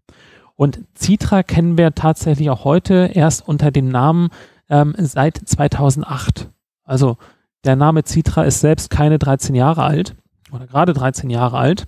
Und 0.56 0.80
Citra 0.94 1.42
kennen 1.42 1.78
wir 1.78 1.94
tatsächlich 1.94 2.50
auch 2.50 2.64
heute 2.64 3.11
erst 3.14 3.46
unter 3.46 3.70
dem 3.70 3.88
Namen 3.88 4.28
ähm, 4.68 4.94
seit 4.98 5.36
2008. 5.36 6.50
Also 6.84 7.16
der 7.64 7.76
Name 7.76 8.04
Citra 8.04 8.44
ist 8.44 8.61
selbst 8.61 8.90
keine 8.90 9.18
13 9.18 9.54
Jahre 9.54 9.84
alt 9.84 10.16
oder 10.52 10.66
gerade 10.66 10.92
13 10.92 11.30
Jahre 11.30 11.58
alt. 11.58 11.86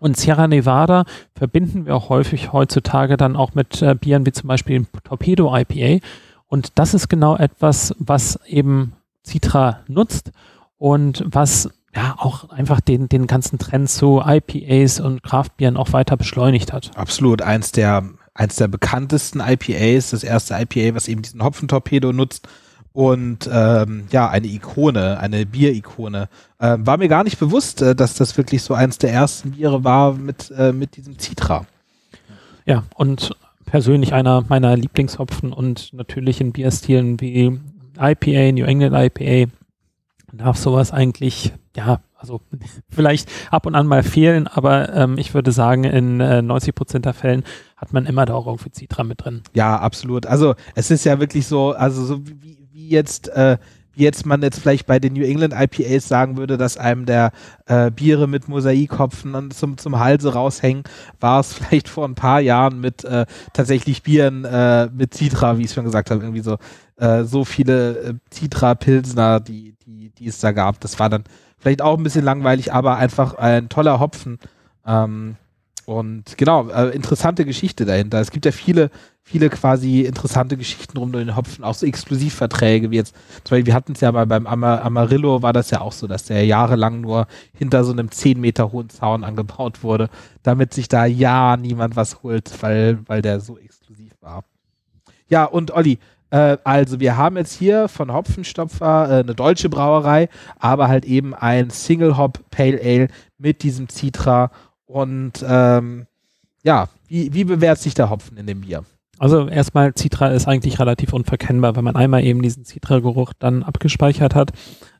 Und 0.00 0.16
Sierra 0.16 0.48
Nevada 0.48 1.04
verbinden 1.34 1.86
wir 1.86 1.94
auch 1.94 2.08
häufig 2.08 2.52
heutzutage 2.52 3.16
dann 3.16 3.36
auch 3.36 3.54
mit 3.54 3.80
äh, 3.82 3.94
Bieren 3.94 4.26
wie 4.26 4.32
zum 4.32 4.48
Beispiel 4.48 4.86
Torpedo 5.04 5.54
IPA. 5.54 6.04
Und 6.48 6.78
das 6.78 6.94
ist 6.94 7.08
genau 7.08 7.36
etwas, 7.36 7.94
was 7.98 8.40
eben 8.46 8.94
Citra 9.24 9.80
nutzt 9.86 10.32
und 10.78 11.24
was 11.26 11.70
ja 11.94 12.14
auch 12.18 12.48
einfach 12.50 12.80
den, 12.80 13.08
den 13.08 13.26
ganzen 13.26 13.58
Trend 13.58 13.90
zu 13.90 14.22
IPAs 14.24 15.00
und 15.00 15.22
Craftbieren 15.22 15.76
auch 15.76 15.92
weiter 15.92 16.16
beschleunigt 16.16 16.72
hat. 16.72 16.90
Absolut. 16.94 17.42
Eins 17.42 17.72
der, 17.72 18.04
eins 18.32 18.56
der 18.56 18.68
bekanntesten 18.68 19.40
IPAs, 19.40 20.10
das 20.10 20.24
erste 20.24 20.54
IPA, 20.54 20.94
was 20.94 21.08
eben 21.08 21.22
diesen 21.22 21.44
Hopfentorpedo 21.44 22.12
nutzt 22.12 22.48
und 22.92 23.48
ähm, 23.52 24.04
ja, 24.10 24.28
eine 24.28 24.48
Ikone, 24.48 25.18
eine 25.20 25.46
Bierikone. 25.46 26.28
Ähm, 26.60 26.86
war 26.86 26.96
mir 26.96 27.08
gar 27.08 27.24
nicht 27.24 27.38
bewusst, 27.38 27.82
äh, 27.82 27.94
dass 27.94 28.14
das 28.14 28.36
wirklich 28.36 28.62
so 28.62 28.74
eins 28.74 28.98
der 28.98 29.12
ersten 29.12 29.52
Biere 29.52 29.84
war 29.84 30.14
mit, 30.14 30.50
äh, 30.56 30.72
mit 30.72 30.96
diesem 30.96 31.18
Citra. 31.18 31.66
Ja, 32.66 32.84
und 32.94 33.30
persönlich 33.64 34.12
einer 34.12 34.44
meiner 34.48 34.76
Lieblingshopfen 34.76 35.52
und 35.52 35.92
natürlich 35.92 36.40
in 36.40 36.52
Bierstilen 36.52 37.20
wie 37.20 37.58
IPA, 37.98 38.52
New 38.52 38.64
England 38.64 38.94
IPA, 38.94 39.50
darf 40.32 40.58
sowas 40.58 40.92
eigentlich, 40.92 41.52
ja, 41.76 42.00
also 42.16 42.40
vielleicht 42.90 43.30
ab 43.50 43.66
und 43.66 43.74
an 43.74 43.86
mal 43.86 44.02
fehlen, 44.02 44.48
aber 44.48 44.92
ähm, 44.92 45.16
ich 45.18 45.32
würde 45.34 45.52
sagen, 45.52 45.84
in 45.84 46.20
äh, 46.20 46.42
90 46.42 46.74
Prozent 46.74 47.04
der 47.04 47.14
Fällen 47.14 47.44
hat 47.76 47.92
man 47.92 48.06
immer 48.06 48.26
da 48.26 48.34
auch 48.34 48.46
irgendwie 48.46 48.70
Citra 48.72 49.04
mit 49.04 49.24
drin. 49.24 49.42
Ja, 49.54 49.78
absolut. 49.78 50.26
Also 50.26 50.54
es 50.74 50.90
ist 50.90 51.04
ja 51.04 51.18
wirklich 51.20 51.46
so, 51.46 51.72
also 51.72 52.04
so 52.04 52.26
wie, 52.26 52.59
jetzt, 52.90 53.28
äh, 53.28 53.58
wie 53.92 54.02
jetzt 54.02 54.26
man 54.26 54.42
jetzt 54.42 54.60
vielleicht 54.60 54.86
bei 54.86 54.98
den 54.98 55.14
New 55.14 55.24
England 55.24 55.54
IPAs 55.56 56.06
sagen 56.08 56.36
würde, 56.36 56.56
dass 56.56 56.76
einem 56.76 57.06
der 57.06 57.32
äh, 57.66 57.90
Biere 57.90 58.28
mit 58.28 58.48
Mosaikhopfen 58.48 59.50
zum, 59.50 59.78
zum 59.78 59.98
Halse 59.98 60.32
raushängen, 60.32 60.84
war 61.18 61.40
es 61.40 61.52
vielleicht 61.54 61.88
vor 61.88 62.06
ein 62.06 62.14
paar 62.14 62.40
Jahren 62.40 62.80
mit 62.80 63.04
äh, 63.04 63.26
tatsächlich 63.52 64.02
Bieren 64.02 64.44
äh, 64.44 64.88
mit 64.92 65.14
Citra, 65.14 65.58
wie 65.58 65.64
ich 65.64 65.72
schon 65.72 65.84
gesagt 65.84 66.10
habe, 66.10 66.22
irgendwie 66.22 66.42
so, 66.42 66.58
äh, 66.96 67.24
so 67.24 67.44
viele 67.44 67.98
äh, 67.98 68.14
Citra-Pilsner, 68.32 69.40
die, 69.40 69.74
die, 69.86 70.10
die 70.10 70.26
es 70.26 70.38
da 70.40 70.52
gab. 70.52 70.80
Das 70.80 70.98
war 70.98 71.08
dann 71.08 71.24
vielleicht 71.58 71.82
auch 71.82 71.96
ein 71.96 72.02
bisschen 72.02 72.24
langweilig, 72.24 72.72
aber 72.72 72.96
einfach 72.96 73.34
ein 73.34 73.68
toller 73.68 74.00
Hopfen. 74.00 74.38
Ähm, 74.86 75.36
und 75.86 76.38
genau, 76.38 76.68
äh, 76.68 76.90
interessante 76.90 77.44
Geschichte 77.44 77.84
dahinter. 77.84 78.20
Es 78.20 78.30
gibt 78.30 78.44
ja 78.44 78.52
viele, 78.52 78.90
viele 79.22 79.48
quasi 79.48 80.02
interessante 80.02 80.56
Geschichten 80.56 80.96
rund 80.96 81.14
um 81.14 81.20
den 81.20 81.36
Hopfen, 81.36 81.64
auch 81.64 81.74
so 81.74 81.86
Exklusivverträge, 81.86 82.90
wie 82.90 82.96
jetzt, 82.96 83.14
zum 83.44 83.56
Beispiel, 83.56 83.66
wir 83.66 83.74
hatten 83.74 83.92
es 83.92 84.00
ja 84.00 84.10
mal 84.12 84.26
beim 84.26 84.46
Amar 84.46 84.82
Amarillo, 84.82 85.42
war 85.42 85.52
das 85.52 85.70
ja 85.70 85.80
auch 85.80 85.92
so, 85.92 86.06
dass 86.06 86.24
der 86.24 86.44
jahrelang 86.44 87.00
nur 87.00 87.26
hinter 87.56 87.84
so 87.84 87.92
einem 87.92 88.10
10 88.10 88.40
Meter 88.40 88.72
hohen 88.72 88.90
Zaun 88.90 89.24
angebaut 89.24 89.82
wurde, 89.82 90.08
damit 90.42 90.74
sich 90.74 90.88
da 90.88 91.04
ja 91.04 91.56
niemand 91.56 91.96
was 91.96 92.22
holt, 92.22 92.50
weil, 92.62 92.98
weil 93.06 93.22
der 93.22 93.40
so 93.40 93.58
exklusiv 93.58 94.12
war. 94.20 94.44
Ja, 95.28 95.44
und 95.44 95.70
Olli, 95.70 95.98
äh, 96.30 96.56
also 96.64 96.98
wir 97.00 97.16
haben 97.16 97.36
jetzt 97.36 97.56
hier 97.56 97.88
von 97.88 98.12
Hopfenstopfer 98.12 99.10
äh, 99.10 99.20
eine 99.20 99.34
deutsche 99.34 99.68
Brauerei, 99.68 100.28
aber 100.58 100.88
halt 100.88 101.04
eben 101.04 101.34
ein 101.34 101.70
Single 101.70 102.16
Hop 102.16 102.40
Pale 102.50 102.80
Ale 102.82 103.08
mit 103.38 103.62
diesem 103.62 103.88
Citra 103.88 104.50
und 104.86 105.44
ähm, 105.46 106.06
ja, 106.62 106.88
wie, 107.06 107.32
wie 107.32 107.44
bewährt 107.44 107.78
sich 107.78 107.94
der 107.94 108.10
Hopfen 108.10 108.36
in 108.36 108.46
dem 108.46 108.62
Bier? 108.62 108.84
Also 109.20 109.48
erstmal, 109.48 109.92
Citra 109.94 110.28
ist 110.28 110.48
eigentlich 110.48 110.80
relativ 110.80 111.12
unverkennbar. 111.12 111.76
Wenn 111.76 111.84
man 111.84 111.94
einmal 111.94 112.24
eben 112.24 112.40
diesen 112.40 112.64
Citra-Geruch 112.64 113.34
dann 113.38 113.62
abgespeichert 113.62 114.34
hat, 114.34 114.52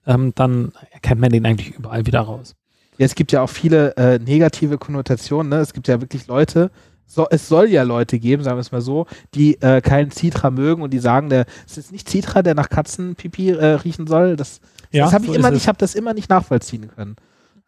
ähm, 0.06 0.32
dann 0.34 0.72
erkennt 0.90 1.22
man 1.22 1.30
den 1.30 1.46
eigentlich 1.46 1.74
überall 1.74 2.04
wieder 2.04 2.20
raus. 2.20 2.54
Ja, 2.98 3.06
es 3.06 3.14
gibt 3.14 3.32
ja 3.32 3.40
auch 3.40 3.48
viele 3.48 3.96
äh, 3.96 4.18
negative 4.18 4.76
Konnotationen. 4.76 5.48
Ne? 5.48 5.56
Es 5.56 5.72
gibt 5.72 5.88
ja 5.88 6.02
wirklich 6.02 6.26
Leute, 6.26 6.70
so, 7.06 7.28
es 7.30 7.48
soll 7.48 7.70
ja 7.70 7.82
Leute 7.82 8.18
geben, 8.18 8.42
sagen 8.42 8.58
wir 8.58 8.60
es 8.60 8.72
mal 8.72 8.82
so, 8.82 9.06
die 9.34 9.54
äh, 9.62 9.80
keinen 9.80 10.10
Citra 10.10 10.50
mögen 10.50 10.82
und 10.82 10.92
die 10.92 10.98
sagen, 10.98 11.30
der, 11.30 11.46
es 11.66 11.78
ist 11.78 11.90
nicht 11.90 12.06
Citra, 12.06 12.42
der 12.42 12.54
nach 12.54 12.68
Katzenpipi 12.68 13.52
äh, 13.52 13.66
riechen 13.76 14.06
soll. 14.06 14.36
Das, 14.36 14.60
ja, 14.90 15.04
das 15.04 15.14
habe 15.14 15.24
so 15.24 15.32
ich 15.32 15.38
immer, 15.38 15.50
ich 15.54 15.66
habe 15.66 15.78
das 15.78 15.94
immer 15.94 16.12
nicht 16.12 16.28
nachvollziehen 16.28 16.90
können. 16.94 17.16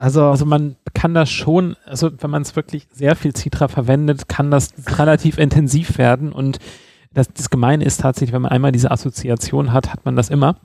Also, 0.03 0.25
also 0.25 0.45
man 0.47 0.75
kann 0.95 1.15
das 1.15 1.31
schon, 1.31 1.77
also 1.87 2.11
wenn 2.19 2.29
man 2.29 2.43
es 2.43 2.57
wirklich 2.57 2.89
sehr 2.93 3.15
viel 3.15 3.37
Citra 3.37 3.69
verwendet, 3.69 4.29
kann 4.29 4.51
das 4.51 4.75
relativ 4.99 5.39
intensiv 5.39 5.97
werden 5.97 6.33
und 6.33 6.59
das, 7.15 7.29
das 7.33 7.51
Gemeine 7.51 7.85
ist 7.85 8.01
tatsächlich, 8.01 8.33
wenn 8.33 8.43
man 8.43 8.51
einmal 8.51 8.73
diese 8.73 8.91
Assoziation 8.91 9.73
hat, 9.73 9.93
hat 9.93 10.05
man 10.05 10.17
das 10.17 10.29
immer. 10.29 10.57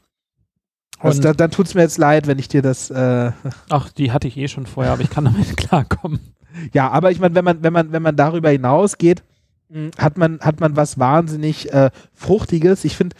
Also 0.97 1.21
dann, 1.21 1.37
dann 1.37 1.51
tut 1.51 1.67
es 1.67 1.75
mir 1.75 1.81
jetzt 1.81 1.99
leid, 1.99 2.25
wenn 2.25 2.39
ich 2.39 2.47
dir 2.47 2.63
das. 2.63 2.89
Äh 2.89 3.31
Ach, 3.69 3.91
die 3.91 4.11
hatte 4.11 4.27
ich 4.27 4.37
eh 4.37 4.47
schon 4.47 4.65
vorher, 4.65 4.93
aber 4.93 5.03
ich 5.03 5.11
kann 5.11 5.25
damit 5.25 5.55
klarkommen. 5.57 6.19
Ja, 6.73 6.89
aber 6.89 7.11
ich 7.11 7.19
meine, 7.19 7.35
wenn 7.35 7.45
man, 7.45 7.61
wenn 7.61 7.73
man, 7.73 7.91
wenn 7.91 8.01
man 8.01 8.15
darüber 8.15 8.49
hinausgeht, 8.49 9.21
hm, 9.69 9.91
hat 9.99 10.17
man, 10.17 10.39
hat 10.39 10.61
man 10.61 10.75
was 10.75 10.97
wahnsinnig 10.97 11.71
äh, 11.71 11.91
Fruchtiges. 12.11 12.85
Ich 12.85 12.97
finde, 12.97 13.15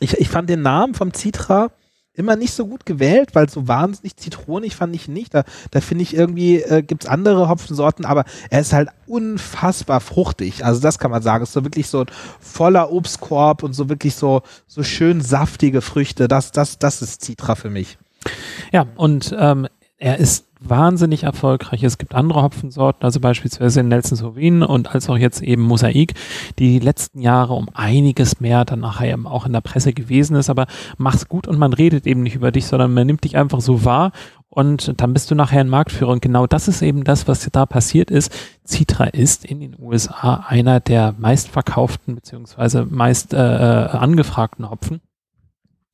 ich, 0.00 0.14
ich 0.14 0.30
fand 0.30 0.48
den 0.48 0.62
Namen 0.62 0.94
vom 0.94 1.12
Citra 1.12 1.68
immer 2.18 2.36
nicht 2.36 2.52
so 2.52 2.66
gut 2.66 2.84
gewählt, 2.84 3.34
weil 3.34 3.48
so 3.48 3.68
wahnsinnig 3.68 4.16
zitronig 4.16 4.74
fand 4.74 4.94
ich 4.94 5.06
nicht. 5.08 5.32
Da, 5.32 5.44
da 5.70 5.80
finde 5.80 6.02
ich 6.02 6.14
irgendwie, 6.14 6.60
äh, 6.60 6.82
gibt 6.82 7.04
es 7.04 7.10
andere 7.10 7.48
Hopfensorten, 7.48 8.04
aber 8.04 8.24
er 8.50 8.60
ist 8.60 8.72
halt 8.72 8.88
unfassbar 9.06 10.00
fruchtig. 10.00 10.64
Also 10.64 10.80
das 10.80 10.98
kann 10.98 11.12
man 11.12 11.22
sagen. 11.22 11.44
Ist 11.44 11.52
so 11.52 11.64
wirklich 11.64 11.88
so 11.88 12.00
ein 12.00 12.06
voller 12.40 12.92
Obstkorb 12.92 13.62
und 13.62 13.72
so 13.72 13.88
wirklich 13.88 14.16
so, 14.16 14.42
so 14.66 14.82
schön 14.82 15.20
saftige 15.20 15.80
Früchte. 15.80 16.26
Das, 16.26 16.50
das, 16.50 16.78
das 16.78 17.02
ist 17.02 17.24
Citra 17.24 17.54
für 17.54 17.70
mich. 17.70 17.98
Ja, 18.72 18.86
und 18.96 19.34
ähm, 19.38 19.68
er 19.98 20.18
ist 20.18 20.47
wahnsinnig 20.60 21.22
erfolgreich. 21.24 21.82
Es 21.82 21.98
gibt 21.98 22.14
andere 22.14 22.42
Hopfensorten, 22.42 23.04
also 23.04 23.20
beispielsweise 23.20 23.82
Nelson 23.82 24.16
Sauvin 24.16 24.62
und 24.62 24.94
als 24.94 25.08
auch 25.08 25.16
jetzt 25.16 25.42
eben 25.42 25.62
Mosaik, 25.62 26.14
die 26.58 26.78
die 26.78 26.84
letzten 26.84 27.20
Jahre 27.20 27.54
um 27.54 27.68
einiges 27.74 28.40
mehr 28.40 28.64
dann 28.64 28.80
nachher 28.80 29.12
eben 29.12 29.26
auch 29.26 29.46
in 29.46 29.52
der 29.52 29.60
Presse 29.60 29.92
gewesen 29.92 30.36
ist, 30.36 30.50
aber 30.50 30.66
mach's 30.96 31.28
gut 31.28 31.46
und 31.46 31.58
man 31.58 31.72
redet 31.72 32.06
eben 32.06 32.22
nicht 32.22 32.34
über 32.34 32.50
dich, 32.50 32.66
sondern 32.66 32.92
man 32.94 33.06
nimmt 33.06 33.24
dich 33.24 33.36
einfach 33.36 33.60
so 33.60 33.84
wahr 33.84 34.12
und 34.48 35.00
dann 35.00 35.12
bist 35.12 35.30
du 35.30 35.34
nachher 35.34 35.60
ein 35.60 35.68
Marktführer 35.68 36.10
und 36.10 36.22
genau 36.22 36.46
das 36.46 36.68
ist 36.68 36.82
eben 36.82 37.04
das, 37.04 37.28
was 37.28 37.48
da 37.52 37.66
passiert 37.66 38.10
ist. 38.10 38.32
Citra 38.66 39.04
ist 39.04 39.44
in 39.44 39.60
den 39.60 39.76
USA 39.78 40.44
einer 40.48 40.80
der 40.80 41.14
meistverkauften 41.18 42.14
beziehungsweise 42.14 42.84
meist 42.84 43.34
äh, 43.34 43.36
äh 43.36 43.88
angefragten 43.90 44.70
Hopfen 44.70 45.00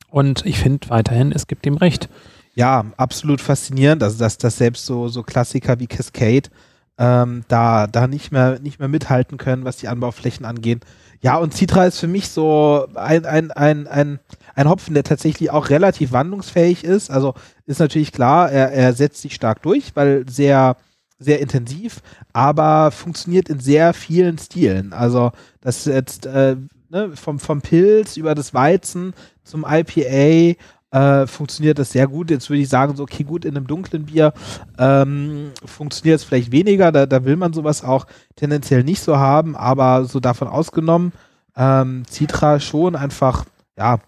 und 0.08 0.46
ich 0.46 0.58
finde 0.58 0.90
weiterhin, 0.90 1.32
es 1.32 1.46
gibt 1.48 1.66
ihm 1.66 1.76
recht 1.76 2.08
ja, 2.54 2.84
absolut 2.96 3.40
faszinierend. 3.40 4.02
Also 4.02 4.18
dass, 4.18 4.38
dass 4.38 4.56
selbst 4.56 4.86
so, 4.86 5.08
so 5.08 5.22
Klassiker 5.22 5.78
wie 5.80 5.86
Cascade 5.86 6.50
ähm, 6.96 7.44
da, 7.48 7.86
da 7.86 8.06
nicht 8.06 8.30
mehr, 8.30 8.60
nicht 8.60 8.78
mehr 8.78 8.88
mithalten 8.88 9.38
können, 9.38 9.64
was 9.64 9.78
die 9.78 9.88
Anbauflächen 9.88 10.46
angehen. 10.46 10.80
Ja, 11.20 11.36
und 11.38 11.54
Citra 11.54 11.86
ist 11.86 11.98
für 11.98 12.06
mich 12.06 12.28
so 12.28 12.86
ein, 12.94 13.24
ein, 13.24 13.50
ein, 13.50 13.86
ein, 13.86 14.20
ein 14.54 14.68
Hopfen, 14.68 14.94
der 14.94 15.04
tatsächlich 15.04 15.50
auch 15.50 15.70
relativ 15.70 16.12
wandlungsfähig 16.12 16.84
ist. 16.84 17.10
Also 17.10 17.34
ist 17.66 17.80
natürlich 17.80 18.12
klar, 18.12 18.50
er, 18.50 18.72
er 18.72 18.92
setzt 18.92 19.22
sich 19.22 19.34
stark 19.34 19.62
durch, 19.62 19.96
weil 19.96 20.24
sehr, 20.28 20.76
sehr 21.18 21.40
intensiv, 21.40 22.00
aber 22.32 22.90
funktioniert 22.90 23.48
in 23.48 23.58
sehr 23.58 23.94
vielen 23.94 24.38
Stilen. 24.38 24.92
Also 24.92 25.32
das 25.62 25.86
jetzt 25.86 26.26
äh, 26.26 26.56
ne, 26.90 27.16
vom, 27.16 27.40
vom 27.40 27.62
Pilz 27.62 28.16
über 28.16 28.34
das 28.34 28.54
Weizen 28.54 29.14
zum 29.42 29.64
IPA 29.68 30.56
äh, 30.94 31.26
funktioniert 31.26 31.80
das 31.80 31.90
sehr 31.90 32.06
gut. 32.06 32.30
Jetzt 32.30 32.48
würde 32.48 32.62
ich 32.62 32.68
sagen, 32.68 32.94
so, 32.94 33.02
okay, 33.02 33.24
gut, 33.24 33.44
in 33.44 33.56
einem 33.56 33.66
dunklen 33.66 34.06
Bier 34.06 34.32
ähm, 34.78 35.50
funktioniert 35.64 36.20
es 36.20 36.24
vielleicht 36.24 36.52
weniger. 36.52 36.92
Da, 36.92 37.06
da 37.06 37.24
will 37.24 37.34
man 37.34 37.52
sowas 37.52 37.82
auch 37.82 38.06
tendenziell 38.36 38.84
nicht 38.84 39.00
so 39.00 39.16
haben, 39.16 39.56
aber 39.56 40.04
so 40.04 40.20
davon 40.20 40.46
ausgenommen, 40.46 41.12
ähm, 41.56 42.04
Citra 42.08 42.60
schon 42.60 42.94
einfach, 42.94 43.44
ja, 43.76 43.98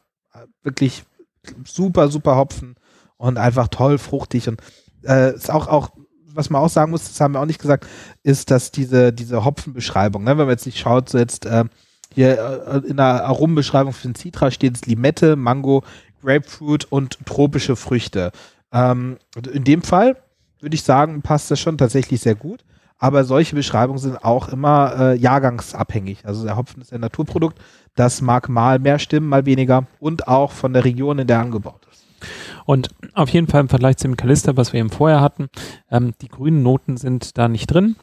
wirklich 0.63 1.03
super, 1.65 2.09
super 2.09 2.37
Hopfen 2.37 2.77
und 3.17 3.37
einfach 3.37 3.67
toll 3.69 3.99
fruchtig 3.99 4.49
und 4.49 4.61
äh, 5.03 5.35
ist 5.35 5.51
auch, 5.51 5.67
auch 5.67 5.91
was 6.35 6.51
man 6.51 6.63
auch 6.63 6.69
sagen 6.69 6.93
muss, 6.93 7.05
das 7.05 7.21
haben 7.21 7.35
wir 7.35 7.41
auch 7.41 7.47
nicht 7.47 7.61
gesagt, 7.61 7.87
ist, 8.23 8.51
dass 8.51 8.71
diese, 8.71 9.13
diese 9.13 9.45
Hopfenbeschreibung, 9.45 10.23
ne, 10.23 10.31
wenn 10.31 10.47
man 10.47 10.51
jetzt 10.51 10.67
nicht 10.67 10.79
schaut, 10.79 11.09
so 11.09 11.19
jetzt 11.19 11.47
äh, 11.47 11.65
hier 12.17 12.63
äh, 12.67 12.89
in 12.89 12.97
der 12.97 13.25
Aromenbeschreibung 13.25 13.93
für 13.93 14.09
den 14.09 14.15
Citra 14.15 14.51
steht 14.51 14.77
es 14.77 14.87
Limette, 14.87 15.37
Mango, 15.37 15.83
Grapefruit 16.27 16.85
und 16.91 17.19
tropische 17.25 17.77
Früchte. 17.77 18.33
Ähm, 18.73 19.19
in 19.53 19.65
dem 19.65 19.83
Fall 19.83 20.17
würde 20.61 20.75
ich 20.75 20.83
sagen, 20.83 21.23
passt 21.23 21.51
das 21.51 21.61
schon 21.61 21.79
tatsächlich 21.79 22.21
sehr 22.21 22.35
gut. 22.35 22.65
Aber 22.99 23.25
solche 23.25 23.55
Beschreibungen 23.55 23.99
sind 23.99 24.25
auch 24.25 24.49
immer 24.49 24.95
äh, 24.99 25.19
jahrgangsabhängig. 25.19 26.25
Also 26.25 26.45
der 26.45 26.57
Hopfen 26.57 26.81
ist 26.81 26.95
ein 26.95 27.01
Naturprodukt. 27.03 27.59
Das 27.95 28.23
mag 28.23 28.49
mal 28.49 28.79
mehr 28.79 28.99
stimmen, 28.99 29.29
mal 29.29 29.45
weniger. 29.45 29.87
Und 30.01 30.29
auch 30.29 30.53
von 30.53 30.73
der 30.73 30.85
Region, 30.85 31.19
in 31.19 31.27
der 31.27 31.37
er 31.37 31.43
angebaut 31.43 31.87
ist. 31.93 32.07
Und 32.65 32.89
auf 33.13 33.29
jeden 33.29 33.49
Fall 33.49 33.61
im 33.61 33.69
Vergleich 33.69 33.99
zum 33.99 34.17
Kalister, 34.17 34.57
was 34.57 34.73
wir 34.73 34.81
eben 34.81 34.91
vorher 34.91 35.21
hatten, 35.21 35.49
ähm, 35.91 36.15
die 36.23 36.29
grünen 36.29 36.63
Noten 36.63 36.97
sind 36.97 37.37
da 37.37 37.49
nicht 37.49 37.67
drin. 37.67 37.97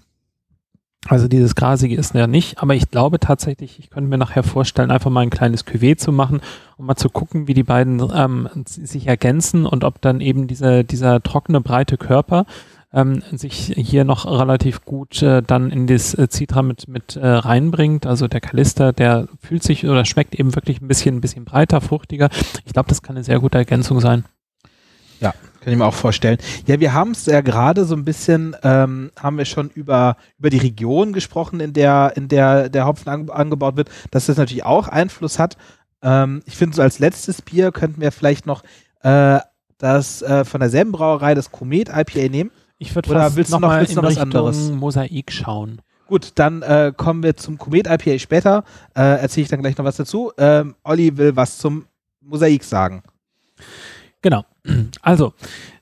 Also 1.10 1.28
dieses 1.28 1.56
Grasige 1.56 1.96
ist 1.96 2.16
ja 2.16 2.28
nicht, 2.28 2.60
aber 2.60 2.76
ich 2.76 2.90
glaube 2.90 3.20
tatsächlich, 3.20 3.78
ich 3.78 3.90
könnte 3.90 4.10
mir 4.10 4.18
nachher 4.18 4.44
vorstellen, 4.44 4.90
einfach 4.90 5.10
mal 5.10 5.22
ein 5.22 5.30
kleines 5.30 5.68
Cuvée 5.68 5.98
zu 5.98 6.14
machen, 6.14 6.40
um 6.78 6.86
mal 6.86 6.96
zu 6.96 7.10
gucken, 7.10 7.48
wie 7.48 7.54
die 7.54 7.64
beiden 7.64 8.02
ähm, 8.16 8.48
sich 8.66 9.08
ergänzen 9.08 9.66
und 9.66 9.84
ob 9.84 10.00
dann 10.00 10.22
eben 10.22 10.48
dieser, 10.48 10.84
dieser 10.84 11.22
trockene, 11.22 11.60
breite 11.60 11.98
Körper 11.98 12.46
ähm, 12.94 13.22
sich 13.32 13.74
hier 13.76 14.06
noch 14.06 14.26
relativ 14.26 14.86
gut 14.86 15.22
äh, 15.22 15.42
dann 15.42 15.72
in 15.72 15.88
das 15.88 16.14
äh, 16.14 16.28
Citra 16.30 16.62
mit, 16.62 16.88
mit 16.88 17.16
äh, 17.16 17.28
reinbringt. 17.28 18.06
Also 18.06 18.28
der 18.28 18.40
Kalister, 18.40 18.94
der 18.94 19.28
fühlt 19.42 19.64
sich 19.64 19.86
oder 19.86 20.06
schmeckt 20.06 20.36
eben 20.36 20.56
wirklich 20.56 20.80
ein 20.80 20.88
bisschen, 20.88 21.18
ein 21.18 21.22
bisschen 21.22 21.44
breiter, 21.44 21.82
fruchtiger. 21.82 22.30
Ich 22.66 22.74
glaube, 22.74 22.90
das 22.90 23.02
kann 23.02 23.16
eine 23.16 23.26
sehr 23.26 23.40
gute 23.40 23.58
Ergänzung 23.58 24.00
sein. 24.00 24.26
Ja, 25.20 25.34
kann 25.64 25.74
ich 25.74 25.80
mir 25.80 25.86
auch 25.86 25.94
vorstellen. 25.94 26.38
Ja, 26.68 26.80
wir 26.80 26.94
haben 26.94 27.12
es 27.12 27.26
ja 27.26 27.42
gerade 27.42 27.86
so 27.86 27.96
ein 27.96 28.06
bisschen, 28.06 28.56
ähm, 28.64 29.12
haben 29.20 29.38
wir 29.38 29.46
schon 29.46 29.70
über, 29.70 30.18
über 30.38 30.50
die 30.50 30.58
Region 30.58 31.14
gesprochen, 31.14 31.60
in 31.60 31.74
der, 31.74 32.14
in 32.16 32.28
der 32.28 32.70
der 32.70 32.86
Hopfen 32.86 33.10
an, 33.10 33.30
angebaut 33.30 33.78
wird, 33.78 33.90
dass 34.12 34.26
das 34.26 34.38
natürlich 34.38 34.66
auch 34.66 34.88
Einfluss 34.88 35.40
hat. 35.40 35.58
Ähm, 36.02 36.44
ich 36.46 36.58
finde, 36.58 36.76
so 36.76 36.82
als 36.82 37.00
letztes 37.00 37.42
Bier 37.42 37.72
könnten 37.72 38.02
wir 38.02 38.12
vielleicht 38.12 38.46
noch 38.46 38.64
äh, 39.02 39.40
das 39.78 40.22
äh, 40.22 40.46
von 40.46 40.60
derselben 40.60 40.92
Brauerei, 40.92 41.34
das 41.34 41.52
Komet 41.52 41.90
IPA 41.90 42.30
nehmen. 42.30 42.52
Ich 42.78 42.94
würde 42.96 43.10
fast 43.10 43.36
willst 43.36 43.52
noch, 43.52 43.60
noch, 43.60 43.78
willst 43.78 43.92
in 43.92 43.96
noch 43.96 44.04
was 44.04 44.12
Richtung 44.12 44.24
anderes? 44.24 44.72
Mosaik 44.72 45.32
schauen. 45.32 45.82
Gut, 46.08 46.34
dann 46.36 46.62
äh, 46.62 46.92
kommen 46.96 47.24
wir 47.24 47.38
zum 47.38 47.58
Komet 47.58 47.88
IPA 47.88 48.20
später. 48.20 48.64
Äh, 48.96 49.22
Erzähle 49.22 49.44
ich 49.44 49.50
dann 49.50 49.62
gleich 49.62 49.78
noch 49.78 49.86
was 49.86 49.96
dazu. 49.96 50.32
Ähm, 50.38 50.76
Olli 50.84 51.18
will 51.18 51.36
was 51.36 51.58
zum 51.58 51.86
Mosaik 52.22 52.64
sagen. 52.64 53.04
Genau. 54.22 54.44
Also, 55.02 55.34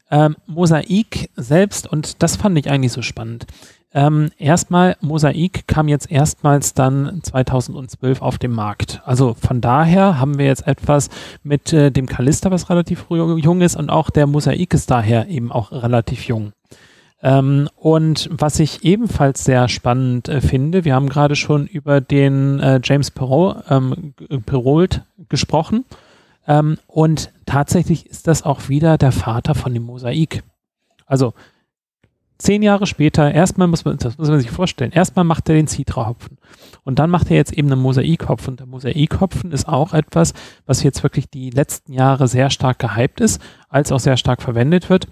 ähm, 0.10 0.36
Mosaik 0.46 1.30
selbst, 1.36 1.88
und 1.88 2.22
das 2.22 2.36
fand 2.36 2.58
ich 2.58 2.70
eigentlich 2.70 2.92
so 2.92 3.02
spannend. 3.02 3.46
Ähm, 3.94 4.32
erstmal, 4.38 4.96
Mosaik 5.02 5.68
kam 5.68 5.90
jetzt 5.90 6.10
erstmals 6.10 6.74
dann 6.74 7.20
2012 7.24 8.22
auf 8.22 8.38
den 8.38 8.52
Markt. 8.52 9.02
Also 9.06 9.34
von 9.34 9.60
daher 9.60 10.18
haben 10.18 10.38
wir 10.38 10.46
jetzt 10.46 10.66
etwas 10.66 11.10
mit 11.44 11.74
äh, 11.74 11.92
dem 11.92 12.08
Kalister, 12.08 12.52
was 12.52 12.70
relativ 12.70 13.06
jung 13.10 13.62
ist, 13.62 13.76
und 13.76 13.90
auch 13.90 14.10
der 14.10 14.28
Mosaik 14.28 14.74
ist 14.74 14.92
daher 14.92 15.28
eben 15.28 15.52
auch 15.52 15.72
relativ 15.72 16.26
jung. 16.26 16.54
Ähm, 17.22 17.70
und 17.76 18.30
was 18.32 18.60
ich 18.60 18.84
ebenfalls 18.84 19.44
sehr 19.44 19.68
spannend 19.68 20.30
äh, 20.30 20.42
finde, 20.42 20.86
wir 20.86 20.96
haben 20.96 21.10
gerade 21.10 21.36
schon 21.36 21.68
über 21.68 22.02
den 22.02 22.60
äh, 22.60 22.80
James 22.84 23.12
Perrault, 23.12 23.64
ähm, 23.70 24.14
Perrault 24.46 25.02
gesprochen. 25.30 25.86
Ähm, 26.48 26.78
und 26.88 27.32
tatsächlich 27.46 28.08
ist 28.08 28.28
das 28.28 28.44
auch 28.44 28.70
wieder 28.70 28.98
der 28.98 29.12
Vater 29.12 29.56
von 29.56 29.74
dem 29.74 29.84
Mosaik. 29.84 30.44
Also 31.06 31.34
zehn 32.42 32.64
Jahre 32.64 32.88
später, 32.88 33.32
erstmal 33.32 33.68
muss 33.68 33.86
man, 33.86 33.98
das 33.98 34.18
muss 34.18 34.30
man 34.30 34.40
sich 34.40 34.50
vorstellen, 34.50 34.92
erstmal 34.92 35.26
macht 35.26 35.48
er 35.50 35.56
den 35.56 35.68
Citra-Hopfen 35.68 36.38
und 36.84 36.98
dann 36.98 37.10
macht 37.10 37.30
er 37.30 37.38
jetzt 37.38 37.54
eben 37.54 37.72
einen 37.72 37.82
Mosaikhopfen. 37.82 38.54
Und 38.54 38.60
der 38.60 38.68
Mosaikhopfen 38.68 39.52
ist 39.52 39.68
auch 39.68 39.94
etwas, 39.94 40.34
was 40.66 40.84
jetzt 40.84 41.04
wirklich 41.04 41.30
die 41.30 41.52
letzten 41.52 41.94
Jahre 41.94 42.28
sehr 42.28 42.50
stark 42.50 42.80
gehypt 42.80 43.22
ist, 43.22 43.42
als 43.70 43.92
auch 43.92 44.00
sehr 44.00 44.18
stark 44.18 44.42
verwendet 44.42 44.90
wird 44.90 45.08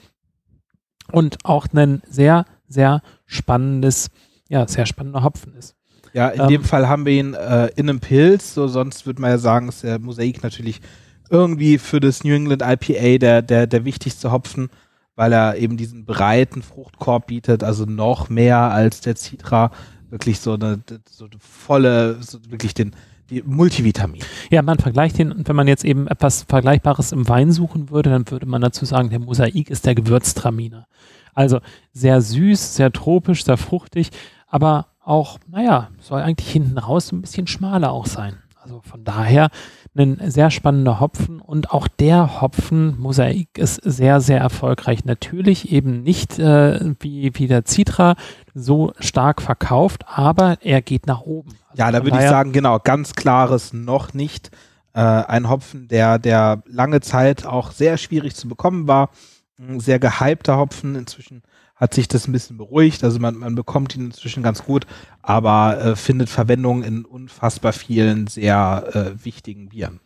und 1.11 1.38
auch 1.43 1.67
ein 1.73 2.01
sehr, 2.07 2.45
sehr 2.67 3.01
spannendes, 3.25 4.09
ja, 4.47 4.67
sehr 4.67 4.86
spannender 4.86 5.23
Hopfen 5.23 5.53
ist. 5.53 5.75
Ja, 6.13 6.30
in 6.30 6.41
ähm, 6.41 6.47
dem 6.47 6.63
Fall 6.63 6.88
haben 6.88 7.05
wir 7.05 7.13
ihn 7.13 7.36
äh, 7.36 7.67
in 7.75 7.88
einem 7.88 7.99
Pilz, 7.99 8.55
so 8.55 8.67
sonst 8.67 9.05
würde 9.05 9.21
man 9.21 9.30
ja 9.30 9.38
sagen, 9.38 9.69
ist 9.69 9.84
der 9.84 9.99
Mosaik 9.99 10.41
natürlich 10.41 10.82
irgendwie 11.30 11.77
für 11.77 11.99
das 11.99 12.23
New 12.23 12.34
England 12.34 12.61
IPA 12.61 13.17
der, 13.17 13.41
der, 13.41 13.67
der 13.67 13.86
wichtigste 13.86 14.32
Hopfen, 14.32 14.69
weil 15.15 15.34
er 15.34 15.57
eben 15.57 15.77
diesen 15.77 16.05
breiten 16.05 16.61
Fruchtkorb 16.61 17.27
bietet, 17.27 17.63
also 17.63 17.86
noch 17.86 18.30
mehr 18.30 18.57
als 18.57 19.01
der 19.01 19.15
Citra, 19.15 19.71
wirklich 20.09 20.39
so 20.39 20.53
eine, 20.53 20.80
so 21.09 21.25
eine 21.25 21.39
volle, 21.39 22.21
so 22.21 22.39
wirklich 22.49 22.73
den, 22.73 22.95
die 23.30 23.43
Multivitamin. 23.43 24.21
Ja, 24.49 24.61
man 24.61 24.80
vergleicht 24.80 25.17
den, 25.17 25.32
und 25.32 25.47
wenn 25.47 25.55
man 25.55 25.67
jetzt 25.67 25.86
eben 25.86 26.07
etwas 26.07 26.43
Vergleichbares 26.43 27.11
im 27.11 27.27
Wein 27.27 27.51
suchen 27.51 27.89
würde, 27.89 28.09
dann 28.09 28.30
würde 28.32 28.45
man 28.45 28.61
dazu 28.61 28.86
sagen, 28.86 29.09
der 29.09 29.19
Mosaik 29.19 29.69
ist 29.69 29.86
der 29.86 29.95
Gewürztraminer. 29.95 30.88
Also 31.34 31.59
sehr 31.93 32.21
süß, 32.21 32.75
sehr 32.75 32.91
tropisch, 32.91 33.43
sehr 33.45 33.57
fruchtig, 33.57 34.09
aber 34.47 34.88
auch, 34.99 35.39
naja, 35.47 35.89
soll 35.99 36.21
eigentlich 36.21 36.51
hinten 36.51 36.77
raus 36.77 37.11
ein 37.11 37.21
bisschen 37.21 37.47
schmaler 37.47 37.91
auch 37.91 38.05
sein. 38.05 38.38
Also 38.61 38.82
von 38.84 39.03
daher 39.03 39.49
ein 39.99 40.31
sehr 40.31 40.49
spannender 40.49 40.99
Hopfen 40.99 41.41
und 41.41 41.71
auch 41.71 41.87
der 41.87 42.41
Hopfen 42.41 42.99
Mosaik 42.99 43.57
ist 43.57 43.75
sehr, 43.83 44.21
sehr 44.21 44.39
erfolgreich. 44.39 45.05
Natürlich 45.05 45.71
eben 45.71 46.01
nicht 46.01 46.39
äh, 46.39 46.93
wie, 46.99 47.31
wie 47.35 47.47
der 47.47 47.65
Citra 47.65 48.15
so 48.53 48.93
stark 48.99 49.41
verkauft, 49.41 50.05
aber 50.07 50.57
er 50.61 50.81
geht 50.81 51.05
nach 51.05 51.21
oben. 51.21 51.51
Also 51.69 51.83
ja, 51.83 51.91
da 51.91 52.03
würde 52.03 52.17
ich 52.17 52.29
sagen, 52.29 52.51
genau, 52.51 52.79
ganz 52.79 53.13
klares 53.13 53.73
noch 53.73 54.13
nicht. 54.13 54.51
Äh, 54.93 55.01
ein 55.01 55.49
Hopfen, 55.49 55.87
der, 55.87 56.17
der 56.17 56.63
lange 56.65 57.01
Zeit 57.01 57.45
auch 57.45 57.71
sehr 57.71 57.97
schwierig 57.97 58.35
zu 58.35 58.47
bekommen 58.47 58.87
war. 58.87 59.09
Ein 59.59 59.79
sehr 59.79 59.99
gehypter 59.99 60.57
Hopfen. 60.57 60.95
Inzwischen 60.95 61.43
hat 61.80 61.93
sich 61.93 62.07
das 62.07 62.27
ein 62.27 62.34
bisschen 62.34 62.57
beruhigt. 62.57 63.03
Also 63.03 63.19
man, 63.19 63.36
man 63.38 63.55
bekommt 63.55 63.95
ihn 63.95 64.05
inzwischen 64.05 64.43
ganz 64.43 64.63
gut, 64.63 64.86
aber 65.21 65.80
äh, 65.80 65.95
findet 65.95 66.30
Verwendung 66.30 66.84
in 66.84 67.05
unfassbar 67.05 67.73
vielen 67.73 68.27
sehr 68.27 68.89
äh, 68.93 69.25
wichtigen 69.25 69.69
Bieren. 69.69 69.99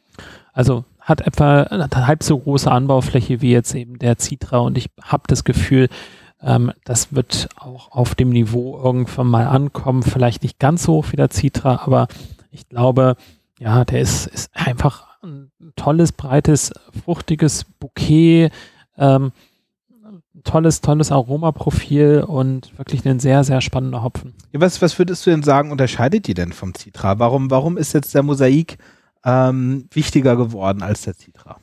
Also 0.54 0.86
hat 1.00 1.22
etwa 1.22 1.64
eine 1.64 2.08
halb 2.08 2.24
so 2.24 2.38
große 2.38 2.72
Anbaufläche 2.72 3.42
wie 3.42 3.52
jetzt 3.52 3.74
eben 3.74 3.98
der 3.98 4.18
Citra 4.20 4.60
und 4.60 4.78
ich 4.78 4.90
habe 5.02 5.24
das 5.28 5.44
Gefühl, 5.44 5.90
ähm, 6.42 6.72
das 6.86 7.14
wird 7.14 7.50
auch 7.58 7.92
auf 7.92 8.16
dem 8.16 8.30
Niveau 8.30 8.80
irgendwann 8.82 9.28
mal 9.28 9.48
ankommen. 9.48 10.04
Vielleicht 10.04 10.44
nicht 10.44 10.60
ganz 10.60 10.84
so 10.84 10.94
hoch 10.94 11.08
wie 11.12 11.18
der 11.18 11.32
Citra, 11.32 11.82
aber 11.86 12.08
ich 12.52 12.70
glaube, 12.70 13.16
ja, 13.60 13.84
der 13.84 14.02
ist, 14.02 14.28
ist 14.28 14.52
einfach 14.54 15.08
ein 15.24 15.52
tolles, 15.76 16.12
breites, 16.12 16.72
fruchtiges 17.04 17.66
Bouquet. 17.80 18.52
Ähm, 18.98 19.32
tolles, 20.44 20.82
tolles 20.82 21.12
Aromaprofil 21.12 22.24
und 22.28 22.78
wirklich 22.78 23.08
ein 23.08 23.20
sehr, 23.20 23.44
sehr 23.44 23.62
spannender 23.62 24.04
Hopfen. 24.04 24.34
Ja, 24.52 24.62
was, 24.62 24.82
was 24.82 24.98
würdest 25.00 25.26
du 25.26 25.32
denn 25.32 25.44
sagen, 25.44 25.72
unterscheidet 25.72 26.28
die 26.28 26.34
denn 26.34 26.54
vom 26.54 26.74
Citra? 26.74 27.20
Warum, 27.20 27.50
warum 27.52 27.78
ist 27.78 27.94
jetzt 27.94 28.14
der 28.14 28.24
Mosaik 28.24 28.78
ähm, 29.26 29.88
wichtiger 29.92 30.36
geworden 30.36 30.82
als 30.82 31.04
der 31.04 31.16
Citra? 31.16 31.58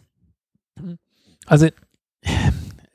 Also 1.47 1.69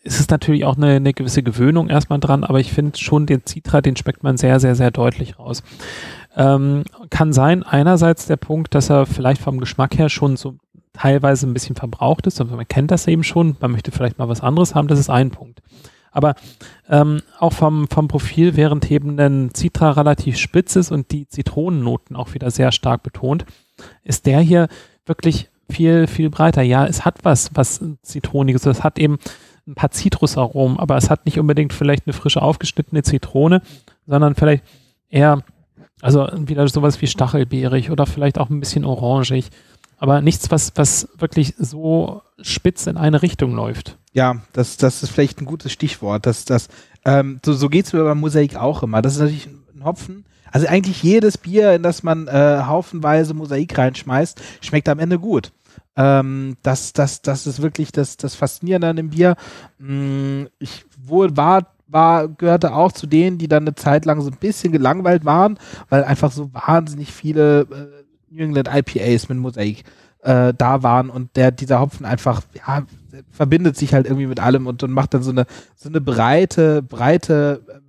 es 0.04 0.20
ist 0.20 0.30
natürlich 0.30 0.66
auch 0.66 0.78
eine, 0.78 0.92
eine 0.92 1.14
gewisse 1.14 1.42
Gewöhnung 1.42 1.90
erstmal 1.90 2.20
dran, 2.20 2.44
aber 2.44 2.60
ich 2.60 2.72
finde 2.72 2.98
schon 2.98 3.26
den 3.26 3.42
Citra, 3.46 3.82
den 3.82 3.96
schmeckt 3.96 4.24
man 4.24 4.38
sehr, 4.38 4.60
sehr, 4.60 4.76
sehr 4.76 4.92
deutlich 4.92 5.40
raus. 5.40 5.64
Ähm, 6.36 6.84
kann 7.10 7.34
sein, 7.34 7.64
einerseits 7.64 8.28
der 8.28 8.38
Punkt, 8.38 8.76
dass 8.76 8.90
er 8.90 9.06
vielleicht 9.06 9.42
vom 9.42 9.60
Geschmack 9.60 9.98
her 9.98 10.10
schon 10.10 10.38
so 10.38 10.58
teilweise 10.98 11.48
ein 11.48 11.54
bisschen 11.54 11.76
verbraucht 11.76 12.28
ist, 12.28 12.44
man 12.44 12.68
kennt 12.68 12.92
das 12.92 13.08
eben 13.08 13.24
schon, 13.24 13.56
man 13.60 13.72
möchte 13.72 13.92
vielleicht 13.92 14.18
mal 14.18 14.30
was 14.30 14.42
anderes 14.42 14.76
haben, 14.76 14.88
das 14.88 15.00
ist 15.00 15.10
ein 15.10 15.32
Punkt. 15.32 15.62
Aber 16.12 16.36
ähm, 16.90 17.22
auch 17.40 17.52
vom, 17.52 17.90
vom 17.90 18.08
Profil, 18.08 18.56
während 18.56 18.90
eben 18.90 19.20
ein 19.20 19.54
Citra 19.54 19.92
relativ 19.92 20.38
spitz 20.38 20.78
ist 20.78 20.92
und 20.92 21.12
die 21.12 21.28
Zitronennoten 21.28 22.16
auch 22.16 22.34
wieder 22.34 22.50
sehr 22.52 22.72
stark 22.72 23.04
betont, 23.04 23.46
ist 24.04 24.26
der 24.26 24.40
hier 24.40 24.70
wirklich 25.06 25.50
viel, 25.70 26.08
viel 26.08 26.30
breiter. 26.30 26.62
Ja, 26.62 26.86
es 26.86 27.04
hat 27.04 27.20
was, 27.24 27.52
was 27.54 27.84
Zitroniges. 28.02 28.66
Es 28.66 28.82
hat 28.82 28.98
eben 28.98 29.18
ein 29.68 29.76
paar 29.76 29.92
Zitrusaromen, 29.92 30.80
aber 30.80 30.96
es 30.96 31.10
hat 31.10 31.26
nicht 31.26 31.40
unbedingt 31.40 31.74
vielleicht 31.74 32.08
eine 32.08 32.14
frische 32.14 32.42
aufgeschnittene 32.42 33.04
Zitrone, 33.04 33.62
sondern 34.08 34.36
vielleicht 34.36 34.64
eher, 35.10 35.44
also 36.02 36.30
wieder 36.34 36.68
sowas 36.68 37.02
wie 37.02 37.08
stachelbeerig 37.08 37.92
oder 37.92 38.06
vielleicht 38.06 38.38
auch 38.38 38.50
ein 38.50 38.60
bisschen 38.60 38.86
orangig 38.86 39.50
aber 40.06 40.22
nichts, 40.22 40.52
was, 40.52 40.72
was 40.76 41.10
wirklich 41.18 41.56
so 41.58 42.22
spitz 42.40 42.86
in 42.86 42.96
eine 42.96 43.24
Richtung 43.24 43.56
läuft. 43.56 43.98
Ja, 44.14 44.36
das, 44.54 44.78
das 44.78 45.02
ist 45.02 45.10
vielleicht 45.10 45.42
ein 45.42 45.46
gutes 45.46 45.72
Stichwort. 45.72 46.28
Das, 46.28 46.46
das, 46.46 46.68
ähm, 47.06 47.40
so 47.44 47.54
so 47.54 47.70
geht 47.70 47.88
es 47.88 47.94
mir 47.94 48.04
beim 48.04 48.20
Mosaik 48.20 48.56
auch 48.56 48.84
immer. 48.84 49.02
Das 49.02 49.14
ist 49.14 49.20
natürlich 49.22 49.48
ein 49.48 49.84
Hopfen. 49.84 50.26
Also 50.52 50.68
eigentlich 50.68 51.02
jedes 51.02 51.40
Bier, 51.40 51.74
in 51.74 51.82
das 51.82 52.04
man 52.04 52.28
äh, 52.28 52.62
haufenweise 52.68 53.34
Mosaik 53.34 53.76
reinschmeißt, 53.76 54.40
schmeckt 54.62 54.90
am 54.90 55.00
Ende 55.00 55.18
gut. 55.18 55.52
Ähm, 55.96 56.56
das, 56.62 56.94
das, 56.94 57.24
das 57.24 57.48
ist 57.48 57.64
wirklich 57.64 57.92
das, 57.92 58.16
das 58.16 58.36
Faszinierende 58.36 58.90
an 58.90 58.98
dem 58.98 59.10
Bier. 59.10 59.36
Mm, 59.80 60.44
ich 60.60 60.86
wohl 61.04 61.36
war 61.36 61.74
war, 61.88 62.28
gehörte 62.28 62.74
auch 62.74 62.92
zu 62.92 63.08
denen, 63.08 63.38
die 63.38 63.48
dann 63.48 63.64
eine 63.64 63.76
Zeit 63.76 64.06
lang 64.06 64.20
so 64.22 64.30
ein 64.30 64.38
bisschen 64.38 64.72
gelangweilt 64.72 65.24
waren, 65.24 65.60
weil 65.90 66.04
einfach 66.04 66.32
so 66.32 66.52
wahnsinnig 66.54 67.12
viele 67.12 67.62
äh, 67.62 68.05
New 68.30 68.44
England 68.44 68.70
IPAs 68.72 69.30
mit 69.30 69.38
Mosaik 69.38 69.84
äh, 70.26 70.54
da 70.58 70.84
waren 70.84 71.10
und 71.10 71.36
der, 71.36 71.52
dieser 71.52 71.80
Hopfen 71.80 72.06
einfach, 72.06 72.42
ja, 72.56 72.86
verbindet 73.30 73.78
sich 73.78 73.94
halt 73.94 74.08
irgendwie 74.08 74.28
mit 74.28 74.40
allem 74.40 74.68
und, 74.68 74.82
und 74.84 74.92
macht 74.92 75.14
dann 75.14 75.24
so 75.24 75.32
eine, 75.32 75.46
so 75.76 75.88
eine 75.88 76.02
breite, 76.02 76.82
breite, 76.82 77.64
äh, 77.68 77.80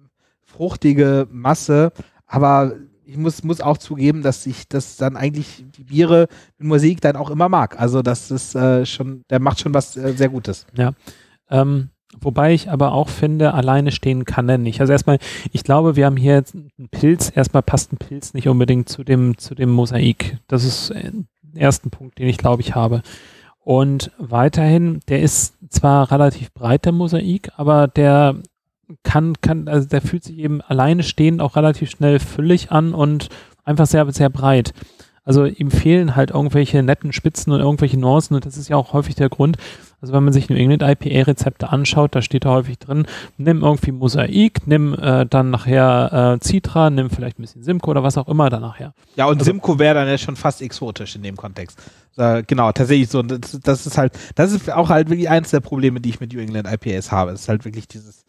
fruchtige 0.45 1.27
Masse. 1.31 1.93
Aber 2.27 2.75
ich 3.05 3.17
muss, 3.17 3.43
muss 3.43 3.61
auch 3.61 3.79
zugeben, 3.79 4.23
dass 4.23 4.45
ich 4.47 4.69
das 4.69 4.97
dann 4.97 5.17
eigentlich 5.17 5.65
die 5.79 5.85
Biere 5.85 6.29
mit 6.59 6.69
Musik 6.69 7.01
dann 7.01 7.17
auch 7.17 7.31
immer 7.31 7.49
mag. 7.49 7.81
Also 7.81 8.03
das 8.03 8.31
ist 8.31 8.55
äh, 8.55 8.85
schon, 8.85 9.25
der 9.31 9.41
macht 9.41 9.61
schon 9.61 9.73
was 9.73 9.97
äh, 9.97 10.13
sehr 10.13 10.29
Gutes. 10.29 10.67
Ja. 10.77 10.93
Ähm, 11.49 11.91
Wobei 12.21 12.55
ich 12.55 12.71
aber 12.71 12.93
auch 12.93 13.09
finde, 13.09 13.55
alleine 13.55 13.91
stehen 13.91 14.25
kann 14.25 14.49
er 14.49 14.59
nicht. 14.59 14.81
Also 14.81 14.93
erstmal, 14.93 15.19
ich 15.53 15.65
glaube, 15.65 15.97
wir 15.97 16.07
haben 16.07 16.17
hier 16.17 16.35
jetzt 16.35 16.55
einen 16.55 16.89
Pilz. 16.91 17.33
Erstmal 17.35 17.63
passt 17.63 17.93
ein 17.93 17.99
Pilz 17.99 18.33
nicht 18.33 18.49
unbedingt 18.49 18.89
zu 18.89 19.05
dem, 19.05 19.37
zu 19.39 19.55
dem 19.55 19.71
Mosaik. 19.71 20.39
Das 20.47 20.65
ist 20.65 20.91
der 20.91 21.13
erste 21.55 21.91
Punkt, 21.91 22.19
den 22.19 22.29
ich 22.29 22.39
glaube 22.39 22.63
ich 22.63 22.75
habe. 22.75 23.03
Und 23.59 24.13
weiterhin, 24.19 25.01
der 25.09 25.23
ist 25.23 25.55
zwar 25.71 26.13
relativ 26.13 26.53
breit, 26.53 26.85
der 26.85 26.93
Mosaik, 26.93 27.51
aber 27.57 27.89
der 27.89 28.37
kann, 29.03 29.35
kann, 29.41 29.67
also 29.67 29.89
der 29.89 30.01
fühlt 30.01 30.23
sich 30.23 30.39
eben 30.39 30.61
alleine 30.63 31.03
stehend 31.03 31.41
auch 31.41 31.57
relativ 31.57 31.91
schnell 31.91 32.21
füllig 32.21 32.71
an 32.71 32.95
und 32.95 33.29
einfach 33.65 33.87
sehr, 33.87 34.11
sehr 34.13 34.31
breit. 34.31 34.73
Also 35.25 35.45
ihm 35.45 35.73
fehlen 35.73 36.15
halt 36.15 36.31
irgendwelche 36.31 36.85
netten 36.85 37.13
Spitzen 37.13 37.53
und 37.53 37.59
irgendwelche 37.59 37.99
Nuancen 37.99 38.37
und 38.37 38.47
das 38.47 38.57
ist 38.57 38.69
ja 38.69 38.77
auch 38.77 38.93
häufig 38.93 39.17
der 39.17 39.29
Grund. 39.29 39.57
Also 40.01 40.13
wenn 40.13 40.25
man 40.25 40.33
sich 40.33 40.49
New 40.51 40.57
England 40.57 40.83
IPA-Rezepte 40.83 41.71
anschaut, 41.71 42.15
da 42.15 42.23
steht 42.23 42.45
da 42.45 42.51
häufig 42.51 42.79
drin, 42.79 43.07
nimm 43.39 43.63
irgendwie 43.63 43.93
Mosaik, 43.93 44.67
nimm 44.67 44.95
äh, 44.95 45.27
dann 45.27 45.51
nachher 45.51 46.39
äh, 46.39 46.45
Citra, 46.45 46.91
nimm 46.91 47.11
vielleicht 47.11 47.39
ein 47.39 47.43
bisschen 47.43 47.63
Simco 47.63 47.91
oder 47.91 48.03
was 48.03 48.19
auch 48.19 48.29
immer 48.29 48.51
dann 48.51 48.61
nachher. 48.61 48.93
Ja, 49.17 49.27
und 49.27 49.39
also, 49.39 49.45
Simco 49.45 49.79
wäre 49.79 49.95
dann 49.95 50.09
ja 50.09 50.19
schon 50.19 50.37
fast 50.37 50.61
exotisch 50.61 51.17
in 51.17 51.23
dem 51.23 51.37
Kontext. 51.37 51.79
Äh, 52.17 52.43
genau, 52.47 52.73
tatsächlich 52.73 53.09
so. 53.09 53.23
Das, 53.23 53.59
das 53.63 53.87
ist 53.87 53.97
halt, 53.97 54.13
das 54.35 54.53
ist 54.53 54.71
auch 54.71 54.91
halt 54.91 55.09
wirklich 55.09 55.31
eins 55.31 55.51
der 55.51 55.61
Probleme, 55.61 56.01
die 56.01 56.11
ich 56.11 56.21
mit 56.21 56.33
New 56.33 56.41
England 56.41 56.69
IPAs 56.71 57.11
habe. 57.11 57.33
Es 57.33 57.43
ist 57.43 57.49
halt 57.49 57.65
wirklich 57.65 57.89
dieses 57.89 58.27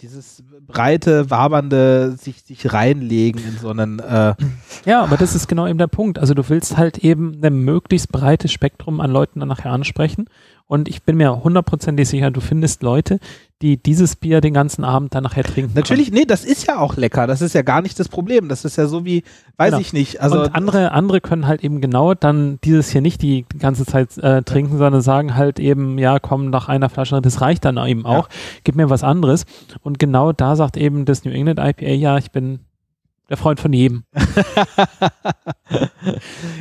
dieses 0.00 0.42
breite, 0.66 1.30
wabernde, 1.30 2.16
sich, 2.18 2.42
sich 2.42 2.72
reinlegen 2.72 3.42
in 3.44 3.58
so 3.58 3.70
einen. 3.70 3.98
Äh 3.98 4.34
ja, 4.84 5.02
aber 5.02 5.16
das 5.16 5.34
ist 5.34 5.48
genau 5.48 5.66
eben 5.66 5.78
der 5.78 5.88
Punkt. 5.88 6.18
Also 6.18 6.34
du 6.34 6.48
willst 6.48 6.76
halt 6.76 6.98
eben 6.98 7.40
ein 7.42 7.60
möglichst 7.60 8.10
breites 8.10 8.52
Spektrum 8.52 9.00
an 9.00 9.10
Leuten 9.10 9.40
dann 9.40 9.48
nachher 9.48 9.72
ansprechen. 9.72 10.26
Und 10.70 10.88
ich 10.88 11.02
bin 11.02 11.16
mir 11.16 11.42
hundertprozentig 11.42 12.08
sicher, 12.08 12.30
du 12.30 12.40
findest 12.40 12.84
Leute, 12.84 13.18
die 13.60 13.76
dieses 13.76 14.14
Bier 14.14 14.40
den 14.40 14.54
ganzen 14.54 14.84
Abend 14.84 15.12
dann 15.12 15.24
nachher 15.24 15.42
trinken. 15.42 15.72
Natürlich, 15.74 16.10
können. 16.10 16.18
nee, 16.18 16.24
das 16.26 16.44
ist 16.44 16.64
ja 16.68 16.78
auch 16.78 16.96
lecker. 16.96 17.26
Das 17.26 17.42
ist 17.42 17.56
ja 17.56 17.62
gar 17.62 17.82
nicht 17.82 17.98
das 17.98 18.08
Problem. 18.08 18.48
Das 18.48 18.64
ist 18.64 18.76
ja 18.76 18.86
so 18.86 19.04
wie, 19.04 19.24
weiß 19.56 19.70
genau. 19.70 19.80
ich 19.80 19.92
nicht. 19.92 20.20
Also 20.20 20.42
und 20.42 20.54
andere, 20.54 20.92
andere 20.92 21.20
können 21.20 21.48
halt 21.48 21.64
eben 21.64 21.80
genau 21.80 22.14
dann 22.14 22.60
dieses 22.62 22.88
hier 22.88 23.00
nicht 23.00 23.20
die 23.20 23.46
ganze 23.58 23.84
Zeit 23.84 24.16
äh, 24.18 24.44
trinken, 24.44 24.74
ja. 24.74 24.78
sondern 24.78 25.02
sagen 25.02 25.34
halt 25.34 25.58
eben, 25.58 25.98
ja, 25.98 26.20
komm, 26.20 26.50
nach 26.50 26.68
einer 26.68 26.88
Flasche, 26.88 27.20
das 27.20 27.40
reicht 27.40 27.64
dann 27.64 27.76
eben 27.88 28.06
auch. 28.06 28.28
Ja. 28.28 28.36
Gib 28.62 28.76
mir 28.76 28.90
was 28.90 29.02
anderes. 29.02 29.46
Und 29.82 29.98
genau 29.98 30.30
da 30.30 30.54
sagt 30.54 30.76
eben 30.76 31.04
das 31.04 31.24
New 31.24 31.32
England 31.32 31.58
IPA, 31.58 31.90
ja, 31.94 32.16
ich 32.16 32.30
bin 32.30 32.60
der 33.30 33.36
Freund 33.36 33.60
von 33.60 33.72
jedem. 33.72 34.02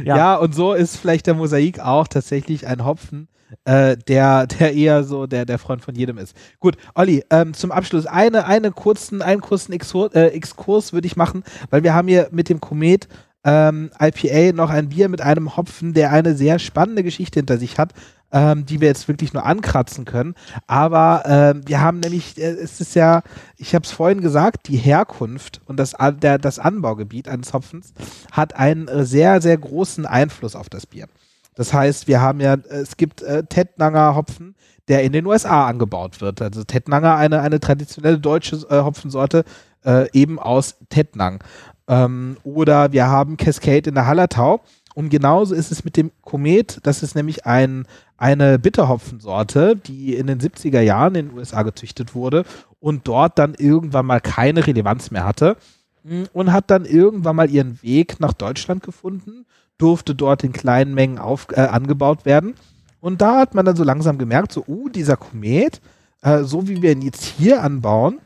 ja. 0.05 0.17
ja, 0.17 0.35
und 0.35 0.53
so 0.53 0.73
ist 0.73 0.97
vielleicht 0.97 1.27
der 1.27 1.33
Mosaik 1.33 1.79
auch 1.79 2.07
tatsächlich 2.07 2.67
ein 2.67 2.85
Hopfen, 2.85 3.27
äh, 3.65 3.97
der, 3.97 4.45
der 4.47 4.73
eher 4.73 5.03
so 5.03 5.25
der, 5.25 5.45
der 5.45 5.57
Freund 5.57 5.83
von 5.83 5.95
jedem 5.95 6.19
ist. 6.19 6.37
Gut, 6.59 6.77
Olli, 6.93 7.25
ähm, 7.31 7.55
zum 7.55 7.71
Abschluss 7.71 8.05
eine, 8.05 8.45
eine 8.45 8.71
kurzen, 8.71 9.23
einen 9.23 9.41
kurzen 9.41 9.73
Exkurs, 9.73 10.13
äh, 10.13 10.27
Exkurs 10.27 10.93
würde 10.93 11.07
ich 11.07 11.17
machen, 11.17 11.43
weil 11.71 11.83
wir 11.83 11.95
haben 11.95 12.07
hier 12.07 12.29
mit 12.31 12.49
dem 12.49 12.61
Komet 12.61 13.07
ähm, 13.43 13.89
IPA 13.99 14.55
noch 14.55 14.69
ein 14.69 14.89
Bier 14.89 15.09
mit 15.09 15.21
einem 15.21 15.57
Hopfen, 15.57 15.93
der 15.93 16.11
eine 16.11 16.35
sehr 16.35 16.59
spannende 16.59 17.03
Geschichte 17.03 17.39
hinter 17.39 17.57
sich 17.57 17.79
hat, 17.79 17.93
ähm, 18.31 18.65
die 18.65 18.81
wir 18.81 18.87
jetzt 18.87 19.07
wirklich 19.07 19.33
nur 19.33 19.45
ankratzen 19.45 20.05
können. 20.05 20.35
Aber 20.67 21.23
ähm, 21.25 21.61
wir 21.65 21.81
haben 21.81 21.99
nämlich, 21.99 22.37
äh, 22.37 22.51
es 22.51 22.79
ist 22.81 22.95
ja, 22.95 23.23
ich 23.57 23.73
habe 23.75 23.85
es 23.85 23.91
vorhin 23.91 24.21
gesagt, 24.21 24.67
die 24.67 24.77
Herkunft 24.77 25.61
und 25.65 25.77
das, 25.77 25.95
der, 26.21 26.37
das 26.37 26.59
Anbaugebiet 26.59 27.27
eines 27.27 27.53
Hopfens 27.53 27.93
hat 28.31 28.55
einen 28.55 28.87
äh, 28.87 29.05
sehr, 29.05 29.41
sehr 29.41 29.57
großen 29.57 30.05
Einfluss 30.05 30.55
auf 30.55 30.69
das 30.69 30.85
Bier. 30.85 31.07
Das 31.55 31.73
heißt, 31.73 32.07
wir 32.07 32.21
haben 32.21 32.39
ja, 32.39 32.55
es 32.55 32.95
gibt 32.95 33.21
äh, 33.21 33.43
Tettnanger 33.43 34.15
Hopfen, 34.15 34.55
der 34.87 35.03
in 35.03 35.11
den 35.11 35.25
USA 35.25 35.67
angebaut 35.67 36.21
wird. 36.21 36.41
Also 36.41 36.63
Tettnanger, 36.63 37.15
eine, 37.15 37.41
eine 37.41 37.59
traditionelle 37.59 38.19
deutsche 38.19 38.57
äh, 38.69 38.81
Hopfensorte, 38.81 39.43
äh, 39.85 40.09
eben 40.13 40.39
aus 40.39 40.77
Tettnang. 40.89 41.43
Ähm, 41.87 42.37
oder 42.43 42.91
wir 42.91 43.07
haben 43.07 43.37
Cascade 43.37 43.89
in 43.89 43.95
der 43.95 44.07
Hallertau. 44.07 44.61
Und 44.95 45.09
genauso 45.09 45.53
ist 45.53 45.71
es 45.71 45.85
mit 45.85 45.97
dem 45.97 46.11
Komet. 46.21 46.79
Das 46.83 47.03
ist 47.03 47.15
nämlich 47.15 47.45
ein, 47.45 47.85
eine 48.19 48.59
Bitterhopfensorte, 48.59 49.75
die 49.75 50.15
in 50.15 50.27
den 50.27 50.39
70er 50.39 50.81
Jahren 50.81 51.15
in 51.15 51.29
den 51.29 51.37
USA 51.37 51.63
gezüchtet 51.63 52.13
wurde 52.13 52.43
und 52.79 53.07
dort 53.07 53.39
dann 53.39 53.55
irgendwann 53.55 54.05
mal 54.05 54.19
keine 54.19 54.67
Relevanz 54.67 55.09
mehr 55.09 55.25
hatte 55.25 55.55
mm, 56.03 56.23
und 56.33 56.51
hat 56.51 56.69
dann 56.69 56.85
irgendwann 56.85 57.37
mal 57.37 57.49
ihren 57.49 57.81
Weg 57.81 58.19
nach 58.19 58.33
Deutschland 58.33 58.83
gefunden, 58.83 59.45
durfte 59.77 60.15
dort 60.15 60.43
in 60.43 60.51
kleinen 60.51 60.93
Mengen 60.93 61.17
auf, 61.17 61.47
äh, 61.51 61.61
angebaut 61.61 62.25
werden. 62.25 62.55
Und 62.99 63.21
da 63.21 63.39
hat 63.39 63.55
man 63.55 63.65
dann 63.65 63.77
so 63.77 63.85
langsam 63.85 64.17
gemerkt, 64.17 64.51
so, 64.51 64.65
uh, 64.67 64.89
dieser 64.89 65.15
Komet, 65.15 65.79
äh, 66.21 66.43
so 66.43 66.67
wie 66.67 66.81
wir 66.81 66.91
ihn 66.91 67.01
jetzt 67.01 67.23
hier 67.23 67.63
anbauen, 67.63 68.19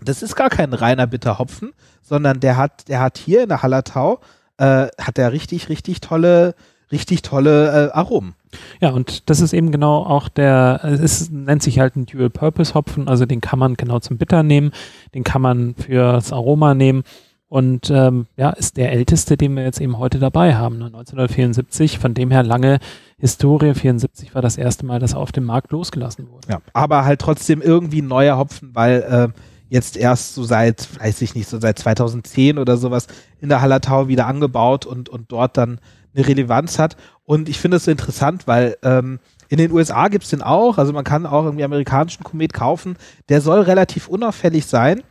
das 0.00 0.22
ist 0.22 0.36
gar 0.36 0.48
kein 0.48 0.72
reiner 0.72 1.06
Bitterhopfen, 1.06 1.72
sondern 2.02 2.40
der 2.40 2.56
hat, 2.56 2.88
der 2.88 3.00
hat 3.00 3.18
hier 3.18 3.42
in 3.42 3.50
der 3.50 3.62
Hallertau, 3.62 4.20
äh, 4.56 4.88
hat 4.98 5.18
er 5.18 5.32
richtig, 5.32 5.68
richtig 5.68 6.00
tolle, 6.00 6.54
richtig 6.90 7.20
tolle 7.20 7.88
äh, 7.88 7.92
Aromen. 7.92 8.34
Ja, 8.80 8.90
und 8.90 9.28
das 9.30 9.40
ist 9.40 9.52
eben 9.52 9.72
genau 9.72 10.04
auch 10.04 10.28
der, 10.28 10.80
es 10.84 11.30
nennt 11.30 11.62
sich 11.62 11.78
halt 11.78 11.96
ein 11.96 12.06
Dual-Purpose-Hopfen, 12.06 13.08
also 13.08 13.26
den 13.26 13.40
kann 13.40 13.58
man 13.58 13.74
genau 13.74 13.98
zum 13.98 14.18
Bitter 14.18 14.42
nehmen, 14.42 14.72
den 15.14 15.24
kann 15.24 15.42
man 15.42 15.74
fürs 15.74 16.32
Aroma 16.32 16.74
nehmen 16.74 17.04
und 17.48 17.90
ähm, 17.90 18.26
ja, 18.36 18.50
ist 18.50 18.76
der 18.76 18.92
älteste, 18.92 19.38
den 19.38 19.56
wir 19.56 19.64
jetzt 19.64 19.80
eben 19.80 19.98
heute 19.98 20.18
dabei 20.18 20.56
haben, 20.56 20.78
ne? 20.78 20.86
1974, 20.86 21.98
von 21.98 22.12
dem 22.12 22.30
her 22.30 22.42
lange 22.42 22.78
Historie, 23.16 23.72
74 23.74 24.34
war 24.34 24.42
das 24.42 24.58
erste 24.58 24.84
Mal, 24.84 25.00
dass 25.00 25.14
er 25.14 25.20
auf 25.20 25.32
dem 25.32 25.44
Markt 25.44 25.72
losgelassen 25.72 26.28
wurde. 26.28 26.48
Ja, 26.48 26.60
aber 26.74 27.06
halt 27.06 27.20
trotzdem 27.20 27.62
irgendwie 27.62 28.02
ein 28.02 28.06
neuer 28.06 28.36
Hopfen, 28.36 28.74
weil 28.74 29.00
äh, 29.34 29.40
jetzt 29.70 29.96
erst 29.96 30.34
so 30.34 30.44
seit, 30.44 31.00
weiß 31.00 31.22
ich 31.22 31.34
nicht, 31.34 31.48
so 31.48 31.58
seit 31.58 31.78
2010 31.78 32.58
oder 32.58 32.76
sowas 32.76 33.06
in 33.40 33.48
der 33.48 33.62
Hallertau 33.62 34.08
wieder 34.08 34.26
angebaut 34.26 34.84
und, 34.84 35.08
und 35.08 35.32
dort 35.32 35.56
dann 35.56 35.80
eine 36.14 36.28
Relevanz 36.28 36.78
hat. 36.78 36.96
Und 37.28 37.50
ich 37.50 37.58
finde 37.58 37.76
es 37.76 37.84
so 37.84 37.90
interessant, 37.90 38.46
weil 38.46 38.78
ähm, 38.82 39.18
in 39.50 39.58
den 39.58 39.70
USA 39.70 40.08
gibt 40.08 40.24
es 40.24 40.30
den 40.30 40.40
auch, 40.40 40.78
also 40.78 40.94
man 40.94 41.04
kann 41.04 41.26
auch 41.26 41.44
irgendwie 41.44 41.62
amerikanischen 41.62 42.24
Komet 42.24 42.54
kaufen. 42.54 42.96
Der 43.28 43.42
soll 43.42 43.60
relativ 43.60 44.08
unauffällig 44.08 44.64
sein. 44.64 45.02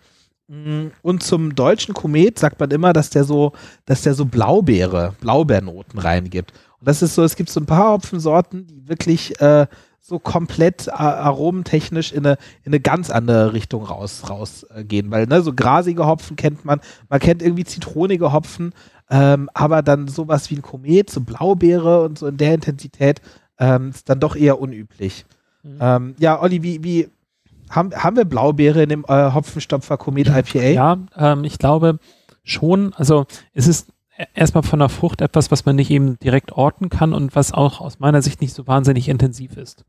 Mm, 0.47 0.87
und 1.03 1.21
zum 1.21 1.53
deutschen 1.53 1.93
Komet 1.93 2.39
sagt 2.39 2.59
man 2.59 2.71
immer, 2.71 2.91
dass 2.91 3.11
der 3.11 3.23
so, 3.23 3.53
dass 3.85 4.01
der 4.01 4.15
so 4.15 4.25
Blaubeere, 4.25 5.13
Blaubeernoten 5.21 5.99
reingibt. 5.99 6.53
Und 6.79 6.87
das 6.87 7.03
ist 7.03 7.13
so, 7.13 7.23
es 7.23 7.35
gibt 7.35 7.51
so 7.51 7.59
ein 7.59 7.67
paar 7.67 7.91
Hopfensorten, 7.91 8.65
die 8.65 8.89
wirklich 8.89 9.39
äh, 9.39 9.67
so 10.01 10.17
komplett 10.17 10.91
aromentechnisch 10.91 12.13
in 12.13 12.25
eine, 12.25 12.37
in 12.63 12.71
eine 12.71 12.79
ganz 12.79 13.11
andere 13.11 13.53
Richtung 13.53 13.83
raus, 13.83 14.23
rausgehen. 14.27 15.09
Äh, 15.09 15.11
Weil, 15.11 15.27
ne, 15.27 15.43
so 15.43 15.53
grasige 15.53 16.07
Hopfen 16.07 16.35
kennt 16.35 16.65
man, 16.65 16.79
man 17.09 17.19
kennt 17.19 17.43
irgendwie 17.43 17.65
zitronige 17.65 18.31
Hopfen, 18.33 18.73
ähm, 19.09 19.49
aber 19.53 19.81
dann 19.81 20.07
sowas 20.07 20.49
wie 20.49 20.55
ein 20.55 20.61
Komet, 20.61 21.09
so 21.09 21.21
Blaubeere 21.21 22.03
und 22.03 22.17
so 22.17 22.27
in 22.27 22.37
der 22.37 22.53
Intensität, 22.53 23.21
ähm, 23.59 23.89
ist 23.89 24.09
dann 24.09 24.19
doch 24.19 24.35
eher 24.35 24.59
unüblich. 24.59 25.25
Mhm. 25.63 25.77
Ähm, 25.79 26.15
ja, 26.19 26.41
Olli, 26.41 26.63
wie, 26.63 26.83
wie 26.83 27.09
haben, 27.69 27.93
haben 27.93 28.15
wir 28.15 28.25
Blaubeere 28.25 28.83
in 28.83 28.89
dem 28.89 29.05
äh, 29.07 29.31
Hopfenstopfer 29.33 29.97
Komet 29.97 30.27
IPA? 30.27 30.59
Ja, 30.59 30.97
ähm, 31.15 31.43
ich 31.43 31.57
glaube 31.57 31.99
schon. 32.43 32.93
Also 32.95 33.25
es 33.53 33.67
ist 33.67 33.89
erstmal 34.33 34.63
von 34.63 34.79
der 34.79 34.89
Frucht 34.89 35.21
etwas, 35.21 35.51
was 35.51 35.65
man 35.65 35.75
nicht 35.75 35.91
eben 35.91 36.17
direkt 36.19 36.51
orten 36.51 36.89
kann 36.89 37.13
und 37.13 37.35
was 37.35 37.53
auch 37.53 37.81
aus 37.81 37.99
meiner 37.99 38.21
Sicht 38.21 38.41
nicht 38.41 38.53
so 38.53 38.67
wahnsinnig 38.67 39.09
intensiv 39.09 39.57
ist. 39.57 39.83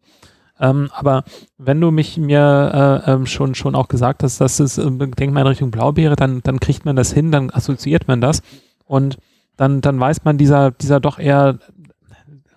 Ähm, 0.61 0.90
aber 0.93 1.23
wenn 1.57 1.81
du 1.81 1.93
mich 1.93 2.16
mir 2.19 3.05
äh, 3.07 3.12
ähm, 3.12 3.27
schon, 3.27 3.55
schon 3.55 3.77
auch 3.77 3.86
gesagt 3.86 4.24
hast, 4.24 4.40
dass 4.40 4.59
es, 4.59 4.77
äh, 4.77 4.90
denk 4.90 5.32
mal 5.32 5.43
in 5.43 5.47
Richtung 5.47 5.70
Blaubeere, 5.70 6.16
dann, 6.16 6.40
dann 6.43 6.59
kriegt 6.59 6.85
man 6.85 6.97
das 6.97 7.12
hin, 7.12 7.31
dann 7.31 7.51
assoziiert 7.51 8.09
man 8.09 8.20
das 8.20 8.43
und 8.89 9.19
dann, 9.56 9.81
dann 9.81 9.98
weiß 9.98 10.24
man 10.24 10.39
dieser, 10.39 10.73
dieser 10.73 10.98
doch 10.98 11.19
eher, 11.19 11.59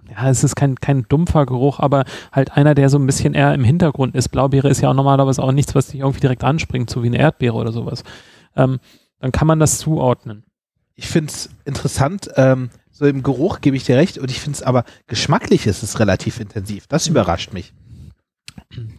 ja, 0.09 0.29
es 0.29 0.43
ist 0.43 0.55
kein, 0.55 0.75
kein 0.75 1.05
dumpfer 1.07 1.45
Geruch, 1.45 1.79
aber 1.79 2.05
halt 2.31 2.57
einer, 2.57 2.73
der 2.73 2.89
so 2.89 2.97
ein 2.97 3.05
bisschen 3.05 3.33
eher 3.33 3.53
im 3.53 3.63
Hintergrund 3.63 4.15
ist. 4.15 4.29
Blaubeere 4.29 4.69
ist 4.69 4.81
ja 4.81 4.89
auch 4.89 4.95
normalerweise 4.95 5.41
auch 5.41 5.51
nichts, 5.51 5.75
was 5.75 5.87
dich 5.87 5.99
irgendwie 5.99 6.19
direkt 6.19 6.43
anspringt, 6.43 6.89
so 6.89 7.03
wie 7.03 7.07
eine 7.07 7.19
Erdbeere 7.19 7.55
oder 7.55 7.71
sowas. 7.71 8.03
Ähm, 8.55 8.79
dann 9.19 9.31
kann 9.31 9.47
man 9.47 9.59
das 9.59 9.77
zuordnen 9.77 10.43
ich 11.01 11.07
finde 11.07 11.31
es 11.31 11.49
interessant, 11.65 12.29
ähm, 12.35 12.69
so 12.91 13.05
im 13.07 13.23
Geruch 13.23 13.61
gebe 13.61 13.75
ich 13.75 13.83
dir 13.83 13.97
recht, 13.97 14.19
und 14.19 14.29
ich 14.29 14.39
finde 14.39 14.57
es 14.57 14.63
aber 14.63 14.83
geschmacklich 15.07 15.65
ist 15.65 15.81
es 15.81 15.99
relativ 15.99 16.39
intensiv. 16.39 16.85
Das 16.85 17.07
überrascht 17.07 17.53
mich. 17.53 17.73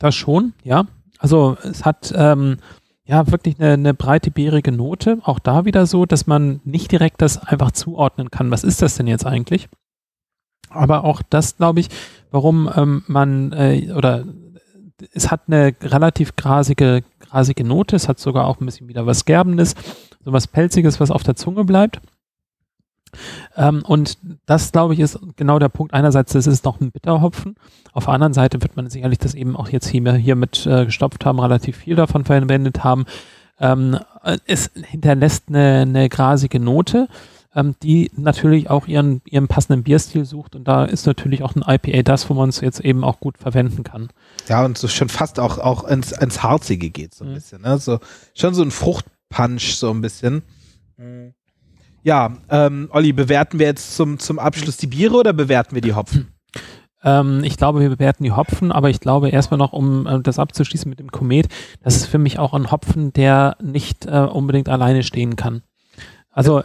Das 0.00 0.14
schon, 0.16 0.52
ja. 0.64 0.86
Also 1.18 1.56
es 1.62 1.84
hat 1.84 2.12
ähm, 2.16 2.56
ja 3.04 3.30
wirklich 3.30 3.58
eine, 3.58 3.72
eine 3.72 3.94
breite 3.94 4.30
beerige 4.30 4.72
Note. 4.72 5.18
Auch 5.22 5.38
da 5.38 5.64
wieder 5.64 5.86
so, 5.86 6.06
dass 6.06 6.26
man 6.26 6.60
nicht 6.64 6.92
direkt 6.92 7.22
das 7.22 7.38
einfach 7.38 7.72
zuordnen 7.72 8.30
kann. 8.30 8.50
Was 8.50 8.64
ist 8.64 8.82
das 8.82 8.96
denn 8.96 9.06
jetzt 9.06 9.26
eigentlich? 9.26 9.68
Aber 10.70 11.04
auch 11.04 11.22
das, 11.28 11.56
glaube 11.56 11.80
ich, 11.80 11.88
warum 12.30 12.70
ähm, 12.74 13.04
man 13.06 13.52
äh, 13.52 13.92
oder 13.94 14.24
es 15.12 15.30
hat 15.30 15.42
eine 15.48 15.74
relativ 15.82 16.36
grasige, 16.36 17.02
grasige 17.20 17.64
Note. 17.64 17.96
Es 17.96 18.08
hat 18.08 18.20
sogar 18.20 18.46
auch 18.46 18.60
ein 18.60 18.66
bisschen 18.66 18.88
wieder 18.88 19.04
was 19.04 19.24
Gerbendes 19.24 19.74
so 20.24 20.32
was 20.32 20.46
Pelziges, 20.46 21.00
was 21.00 21.10
auf 21.10 21.22
der 21.22 21.36
Zunge 21.36 21.64
bleibt. 21.64 22.00
Ähm, 23.56 23.82
und 23.86 24.18
das, 24.46 24.72
glaube 24.72 24.94
ich, 24.94 25.00
ist 25.00 25.18
genau 25.36 25.58
der 25.58 25.68
Punkt. 25.68 25.94
Einerseits, 25.94 26.32
das 26.32 26.46
ist 26.46 26.64
noch 26.64 26.80
ein 26.80 26.90
Bitterhopfen. 26.90 27.56
Auf 27.92 28.06
der 28.06 28.14
anderen 28.14 28.32
Seite 28.32 28.62
wird 28.62 28.76
man 28.76 28.88
sicherlich 28.88 29.18
das 29.18 29.34
eben 29.34 29.56
auch 29.56 29.68
jetzt 29.68 29.88
hier, 29.88 30.12
hier 30.14 30.36
mit 30.36 30.66
äh, 30.66 30.86
gestopft 30.86 31.24
haben, 31.24 31.40
relativ 31.40 31.76
viel 31.76 31.96
davon 31.96 32.24
verwendet 32.24 32.84
haben. 32.84 33.04
Ähm, 33.60 33.98
es 34.46 34.70
hinterlässt 34.74 35.44
eine, 35.48 35.82
eine 35.82 36.08
grasige 36.08 36.58
Note, 36.58 37.08
ähm, 37.54 37.74
die 37.82 38.10
natürlich 38.16 38.70
auch 38.70 38.86
ihren, 38.86 39.20
ihren 39.24 39.48
passenden 39.48 39.82
Bierstil 39.82 40.24
sucht. 40.24 40.56
Und 40.56 40.66
da 40.66 40.84
ist 40.84 41.06
natürlich 41.06 41.42
auch 41.42 41.54
ein 41.54 41.62
IPA 41.66 42.02
das, 42.02 42.28
wo 42.30 42.34
man 42.34 42.48
es 42.48 42.60
jetzt 42.60 42.80
eben 42.80 43.04
auch 43.04 43.20
gut 43.20 43.38
verwenden 43.38 43.84
kann. 43.84 44.08
Ja, 44.48 44.64
und 44.64 44.78
so 44.78 44.88
schon 44.88 45.08
fast 45.08 45.38
auch, 45.38 45.58
auch 45.58 45.84
ins, 45.84 46.12
ins 46.12 46.42
Harzige 46.42 46.90
geht, 46.90 47.14
so 47.14 47.24
ein 47.24 47.30
mhm. 47.30 47.34
bisschen. 47.34 47.62
Ne? 47.62 47.78
So, 47.78 47.98
schon 48.34 48.54
so 48.54 48.62
ein 48.62 48.70
Frucht, 48.70 49.04
Punch 49.28 49.74
so 49.74 49.90
ein 49.90 50.00
bisschen. 50.00 50.42
Mhm. 50.96 51.34
Ja, 52.02 52.32
ähm, 52.50 52.88
Olli, 52.92 53.12
bewerten 53.12 53.58
wir 53.58 53.66
jetzt 53.66 53.94
zum, 53.94 54.18
zum 54.18 54.38
Abschluss 54.38 54.76
die 54.76 54.88
Biere 54.88 55.14
oder 55.14 55.32
bewerten 55.32 55.74
wir 55.74 55.82
die 55.82 55.94
Hopfen? 55.94 56.32
Ähm, 57.04 57.42
ich 57.44 57.56
glaube, 57.56 57.80
wir 57.80 57.90
bewerten 57.90 58.24
die 58.24 58.32
Hopfen, 58.32 58.72
aber 58.72 58.90
ich 58.90 59.00
glaube 59.00 59.28
erstmal 59.30 59.58
noch, 59.58 59.72
um 59.72 60.06
äh, 60.06 60.20
das 60.20 60.38
abzuschließen 60.38 60.88
mit 60.88 60.98
dem 60.98 61.12
Komet, 61.12 61.48
das 61.82 61.96
ist 61.96 62.06
für 62.06 62.18
mich 62.18 62.38
auch 62.38 62.54
ein 62.54 62.70
Hopfen, 62.70 63.12
der 63.12 63.56
nicht 63.62 64.06
äh, 64.06 64.18
unbedingt 64.18 64.68
alleine 64.68 65.02
stehen 65.02 65.36
kann. 65.36 65.62
Also 66.30 66.60
ja. 66.60 66.64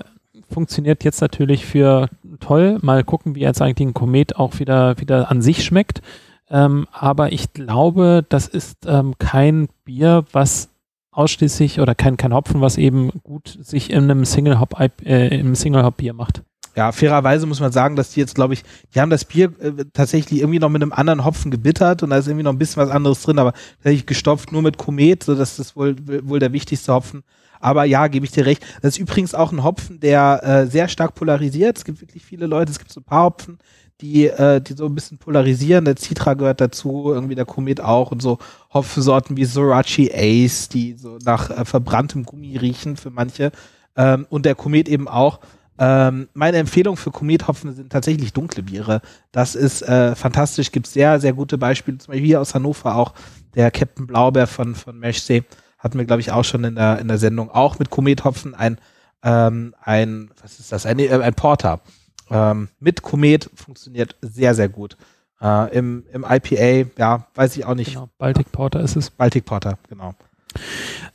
funktioniert 0.49 1.03
jetzt 1.03 1.21
natürlich 1.21 1.65
für 1.65 2.09
toll. 2.39 2.79
Mal 2.81 3.03
gucken, 3.03 3.35
wie 3.35 3.41
jetzt 3.41 3.61
eigentlich 3.61 3.89
ein 3.89 3.93
Komet 3.93 4.37
auch 4.37 4.59
wieder, 4.59 4.99
wieder 4.99 5.29
an 5.29 5.41
sich 5.41 5.63
schmeckt. 5.63 6.01
Ähm, 6.49 6.87
aber 6.91 7.31
ich 7.31 7.53
glaube, 7.53 8.25
das 8.27 8.47
ist 8.47 8.85
ähm, 8.85 9.15
kein 9.19 9.67
Bier, 9.83 10.25
was 10.31 10.69
ausschließlich 11.17 11.79
oder 11.79 11.95
kein, 11.95 12.15
kein 12.15 12.33
Hopfen, 12.33 12.61
was 12.61 12.77
eben 12.77 13.09
gut 13.23 13.57
sich 13.61 13.89
in 13.89 14.03
einem 14.03 14.23
Single 14.23 14.59
Hop 14.59 14.79
äh, 14.79 15.39
im 15.39 15.55
Single 15.55 15.83
Hop 15.83 15.97
Bier 15.97 16.13
macht. 16.13 16.43
Ja, 16.75 16.91
fairerweise 16.91 17.47
muss 17.47 17.59
man 17.59 17.71
sagen, 17.71 17.95
dass 17.95 18.11
die 18.11 18.19
jetzt, 18.19 18.35
glaube 18.35 18.53
ich, 18.53 18.63
die 18.93 19.01
haben 19.01 19.09
das 19.09 19.25
Bier 19.25 19.51
äh, 19.59 19.85
tatsächlich 19.93 20.41
irgendwie 20.41 20.59
noch 20.59 20.69
mit 20.69 20.83
einem 20.83 20.93
anderen 20.93 21.25
Hopfen 21.25 21.49
gebittert 21.49 22.03
und 22.03 22.11
da 22.11 22.17
ist 22.17 22.27
irgendwie 22.27 22.43
noch 22.43 22.51
ein 22.51 22.59
bisschen 22.59 22.83
was 22.83 22.91
anderes 22.91 23.23
drin, 23.23 23.39
aber 23.39 23.53
tatsächlich 23.77 24.05
gestopft 24.05 24.51
nur 24.51 24.61
mit 24.61 24.77
Komet, 24.77 25.23
so 25.23 25.33
dass 25.33 25.57
das 25.57 25.75
wohl, 25.75 25.95
wohl 26.05 26.37
der 26.37 26.53
wichtigste 26.53 26.93
Hopfen. 26.93 27.23
Aber 27.59 27.85
ja, 27.85 28.05
gebe 28.05 28.23
ich 28.23 28.31
dir 28.31 28.45
recht. 28.45 28.63
Das 28.83 28.93
ist 28.93 28.99
übrigens 28.99 29.33
auch 29.33 29.51
ein 29.51 29.63
Hopfen, 29.63 29.99
der 29.99 30.43
äh, 30.43 30.67
sehr 30.67 30.87
stark 30.87 31.15
polarisiert. 31.15 31.79
Es 31.79 31.83
gibt 31.83 31.99
wirklich 31.99 32.23
viele 32.23 32.45
Leute, 32.45 32.71
es 32.71 32.77
gibt 32.77 32.91
so 32.91 32.99
ein 32.99 33.05
paar 33.05 33.23
Hopfen, 33.23 33.57
die, 34.01 34.27
äh, 34.27 34.61
die 34.61 34.73
so 34.73 34.85
ein 34.85 34.95
bisschen 34.95 35.17
polarisieren. 35.17 35.85
Der 35.85 35.95
Citra 35.97 36.35
gehört 36.35 36.61
dazu, 36.61 37.11
irgendwie 37.13 37.35
der 37.35 37.45
Komet 37.45 37.81
auch 37.81 38.11
und 38.11 38.21
so 38.21 38.37
Hopfensorten 38.73 39.37
wie 39.37 39.45
Sorachi 39.45 40.11
Ace, 40.13 40.69
die 40.69 40.95
so 40.97 41.17
nach 41.23 41.49
äh, 41.49 41.65
verbranntem 41.65 42.23
Gummi 42.23 42.57
riechen 42.57 42.97
für 42.97 43.09
manche. 43.09 43.51
Ähm, 43.95 44.27
und 44.29 44.45
der 44.45 44.55
Komet 44.55 44.87
eben 44.87 45.07
auch. 45.07 45.39
Ähm, 45.79 46.27
meine 46.33 46.57
Empfehlung 46.57 46.97
für 46.97 47.11
Komethopfen 47.11 47.73
sind 47.73 47.91
tatsächlich 47.91 48.33
dunkle 48.33 48.63
Biere. 48.63 49.01
Das 49.31 49.55
ist 49.55 49.81
äh, 49.83 50.15
fantastisch. 50.15 50.71
Gibt 50.71 50.87
sehr, 50.87 51.19
sehr 51.19 51.33
gute 51.33 51.57
Beispiele. 51.57 51.97
Zum 51.97 52.11
Beispiel 52.11 52.27
hier 52.27 52.41
aus 52.41 52.55
Hannover 52.55 52.95
auch 52.95 53.13
der 53.55 53.71
Captain 53.71 54.07
Blaubeer 54.07 54.47
von, 54.47 54.75
von 54.75 54.97
Meshsee. 54.97 55.43
Hatten 55.77 55.99
wir, 55.99 56.05
glaube 56.05 56.21
ich, 56.21 56.31
auch 56.31 56.43
schon 56.43 56.63
in 56.63 56.75
der, 56.75 56.99
in 56.99 57.07
der 57.07 57.19
Sendung. 57.19 57.51
Auch 57.51 57.77
mit 57.77 57.91
Komethopfen 57.91 58.55
ein, 58.55 58.79
ähm, 59.23 59.75
ein, 59.81 60.31
was 60.41 60.59
ist 60.59 60.71
das? 60.71 60.85
Ein, 60.87 60.99
äh, 60.99 61.09
ein 61.09 61.35
Porter 61.35 61.81
ähm, 62.29 62.69
mit 62.79 63.01
Komet 63.01 63.49
funktioniert 63.53 64.15
sehr, 64.21 64.55
sehr 64.55 64.69
gut. 64.69 64.97
Äh, 65.41 65.77
im, 65.77 66.05
Im 66.11 66.25
IPA, 66.27 66.89
ja, 66.97 67.27
weiß 67.35 67.57
ich 67.57 67.65
auch 67.65 67.75
nicht. 67.75 67.93
Genau, 67.93 68.09
Baltic 68.17 68.51
Porter 68.51 68.81
ist 68.81 68.95
es. 68.95 69.09
Baltic 69.09 69.45
Porter, 69.45 69.77
genau. 69.87 70.15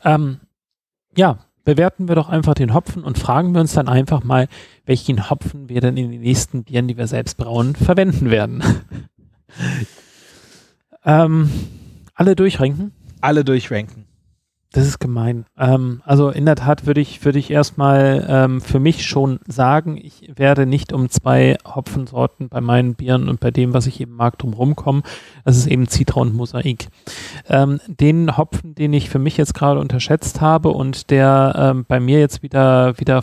Ähm, 0.04 0.40
ja, 1.16 1.38
bewerten 1.64 2.08
wir 2.08 2.14
doch 2.14 2.28
einfach 2.28 2.54
den 2.54 2.74
Hopfen 2.74 3.04
und 3.04 3.18
fragen 3.18 3.52
wir 3.52 3.60
uns 3.60 3.72
dann 3.72 3.88
einfach 3.88 4.24
mal, 4.24 4.48
welchen 4.84 5.30
Hopfen 5.30 5.68
wir 5.68 5.80
dann 5.80 5.96
in 5.96 6.10
den 6.10 6.20
nächsten 6.20 6.64
Bieren, 6.64 6.88
die 6.88 6.96
wir 6.96 7.06
selbst 7.06 7.36
brauen, 7.36 7.74
verwenden 7.74 8.30
werden. 8.30 8.62
ähm, 11.04 11.50
alle 12.14 12.36
durchranken? 12.36 12.92
Alle 13.20 13.44
durchranken. 13.44 14.06
Das 14.72 14.86
ist 14.86 14.98
gemein. 14.98 15.44
Ähm, 15.58 16.00
also 16.04 16.30
in 16.30 16.46
der 16.46 16.56
Tat 16.56 16.86
würde 16.86 17.00
ich, 17.00 17.22
würde 17.24 17.38
ich 17.38 17.50
erstmal 17.50 18.26
ähm, 18.28 18.60
für 18.62 18.80
mich 18.80 19.06
schon 19.06 19.38
sagen, 19.46 19.98
ich 19.98 20.32
werde 20.34 20.64
nicht 20.64 20.94
um 20.94 21.10
zwei 21.10 21.58
Hopfensorten 21.66 22.48
bei 22.48 22.62
meinen 22.62 22.94
Bieren 22.94 23.28
und 23.28 23.38
bei 23.38 23.50
dem, 23.50 23.74
was 23.74 23.86
ich 23.86 24.00
eben 24.00 24.16
mag, 24.16 24.38
drum 24.38 24.54
rumkommen. 24.54 25.02
Das 25.44 25.58
ist 25.58 25.66
eben 25.66 25.88
Citra 25.88 26.22
und 26.22 26.34
Mosaik. 26.34 26.88
Ähm, 27.48 27.80
den 27.86 28.38
Hopfen, 28.38 28.74
den 28.74 28.94
ich 28.94 29.10
für 29.10 29.18
mich 29.18 29.36
jetzt 29.36 29.52
gerade 29.52 29.78
unterschätzt 29.78 30.40
habe 30.40 30.70
und 30.70 31.10
der 31.10 31.54
ähm, 31.56 31.84
bei 31.86 32.00
mir 32.00 32.18
jetzt 32.18 32.42
wieder, 32.42 32.98
wieder 32.98 33.22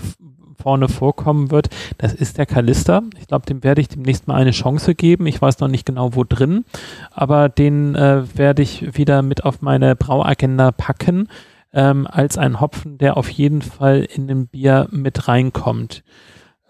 vorne 0.61 0.88
vorkommen 0.88 1.52
wird, 1.52 1.69
das 1.98 2.14
ist 2.14 2.38
der 2.38 2.45
Kalister. 2.45 3.03
Ich 3.19 3.27
glaube, 3.27 3.45
dem 3.45 3.64
werde 3.64 3.81
ich 3.81 3.88
demnächst 3.88 4.27
mal 4.27 4.36
eine 4.36 4.52
Chance 4.52 4.95
geben. 4.95 5.27
Ich 5.27 5.41
weiß 5.41 5.60
noch 5.60 5.68
nicht 5.68 5.86
genau, 5.86 6.15
wo 6.15 6.23
drin, 6.23 6.65
aber 7.11 7.49
den 7.49 7.95
äh, 7.95 8.23
werde 8.38 8.61
ich 8.61 8.98
wieder 8.98 9.22
mit 9.22 9.45
auf 9.45 9.61
meine 9.61 9.95
Brauagenda 9.95 10.72
packen, 10.72 11.27
ähm, 11.73 12.07
als 12.07 12.38
ein 12.38 12.60
Hopfen, 12.60 12.98
der 12.98 13.18
auf 13.18 13.30
jeden 13.30 13.61
Fall 13.61 14.07
in 14.14 14.27
dem 14.27 14.48
Bier 14.48 14.88
mit 14.91 15.27
reinkommt. 15.27 16.03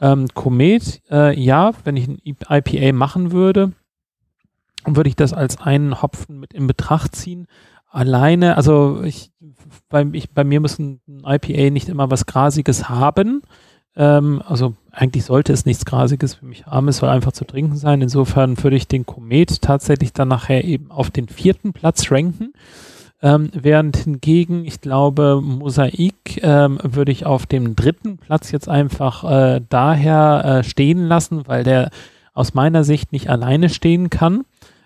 Ähm, 0.02 0.28
Komet, 0.34 1.02
äh, 1.10 1.38
ja, 1.40 1.72
wenn 1.84 1.98
ich 1.98 2.08
ein 2.08 2.20
IPA 2.24 2.94
machen 2.94 3.32
würde, 3.32 3.74
würde 4.86 5.10
ich 5.10 5.16
das 5.16 5.34
als 5.34 5.60
einen 5.60 6.02
Hopfen 6.02 6.40
mit 6.40 6.54
in 6.54 6.68
Betracht 6.68 7.16
ziehen. 7.16 7.48
Alleine, 7.90 8.56
also 8.56 9.02
ich, 9.04 9.32
bei, 9.90 10.06
ich, 10.14 10.32
bei 10.32 10.44
mir 10.44 10.60
muss 10.60 10.80
ein 10.80 11.02
IPA 11.26 11.72
nicht 11.72 11.90
immer 11.90 12.12
was 12.12 12.26
Grasiges 12.26 12.88
haben. 12.88 13.42
Ähm, 14.00 14.42
also 14.48 14.74
eigentlich 14.92 15.26
sollte 15.26 15.54
es 15.54 15.66
nichts 15.66 15.86
Grasiges 15.86 16.36
für 16.36 16.46
mich 16.46 16.66
haben, 16.66 16.88
es 16.88 16.98
soll 16.98 17.10
einfach 17.10 17.34
zu 17.34 17.46
trinken 17.46 17.76
sein. 17.76 18.02
Insofern 18.02 18.62
würde 18.64 18.78
ich 18.78 18.88
den 18.88 19.06
Komet 19.06 19.62
tatsächlich 19.62 20.14
dann 20.14 20.30
nachher 20.30 20.64
eben 20.64 20.90
auf 20.90 21.12
den 21.12 21.28
vierten 21.28 21.74
Platz 21.74 22.10
ranken. 22.10 22.54
Ähm, 23.22 23.50
während 23.54 23.98
hingegen, 23.98 24.64
ich 24.64 24.80
glaube, 24.80 25.42
Mosaik 25.44 26.42
ähm, 26.42 26.80
würde 26.82 27.12
ich 27.12 27.26
auf 27.26 27.46
dem 27.46 27.76
dritten 27.76 28.18
Platz 28.18 28.52
jetzt 28.52 28.70
einfach 28.70 29.30
äh, 29.30 29.62
daher 29.68 30.44
äh, 30.46 30.64
stehen 30.64 31.06
lassen, 31.06 31.46
weil 31.46 31.66
der 31.66 31.90
aus 32.34 32.54
meiner 32.54 32.86
Sicht 32.86 33.12
nicht 33.12 33.30
alleine 33.30 33.68
stehen 33.68 34.10
kann. 34.10 34.46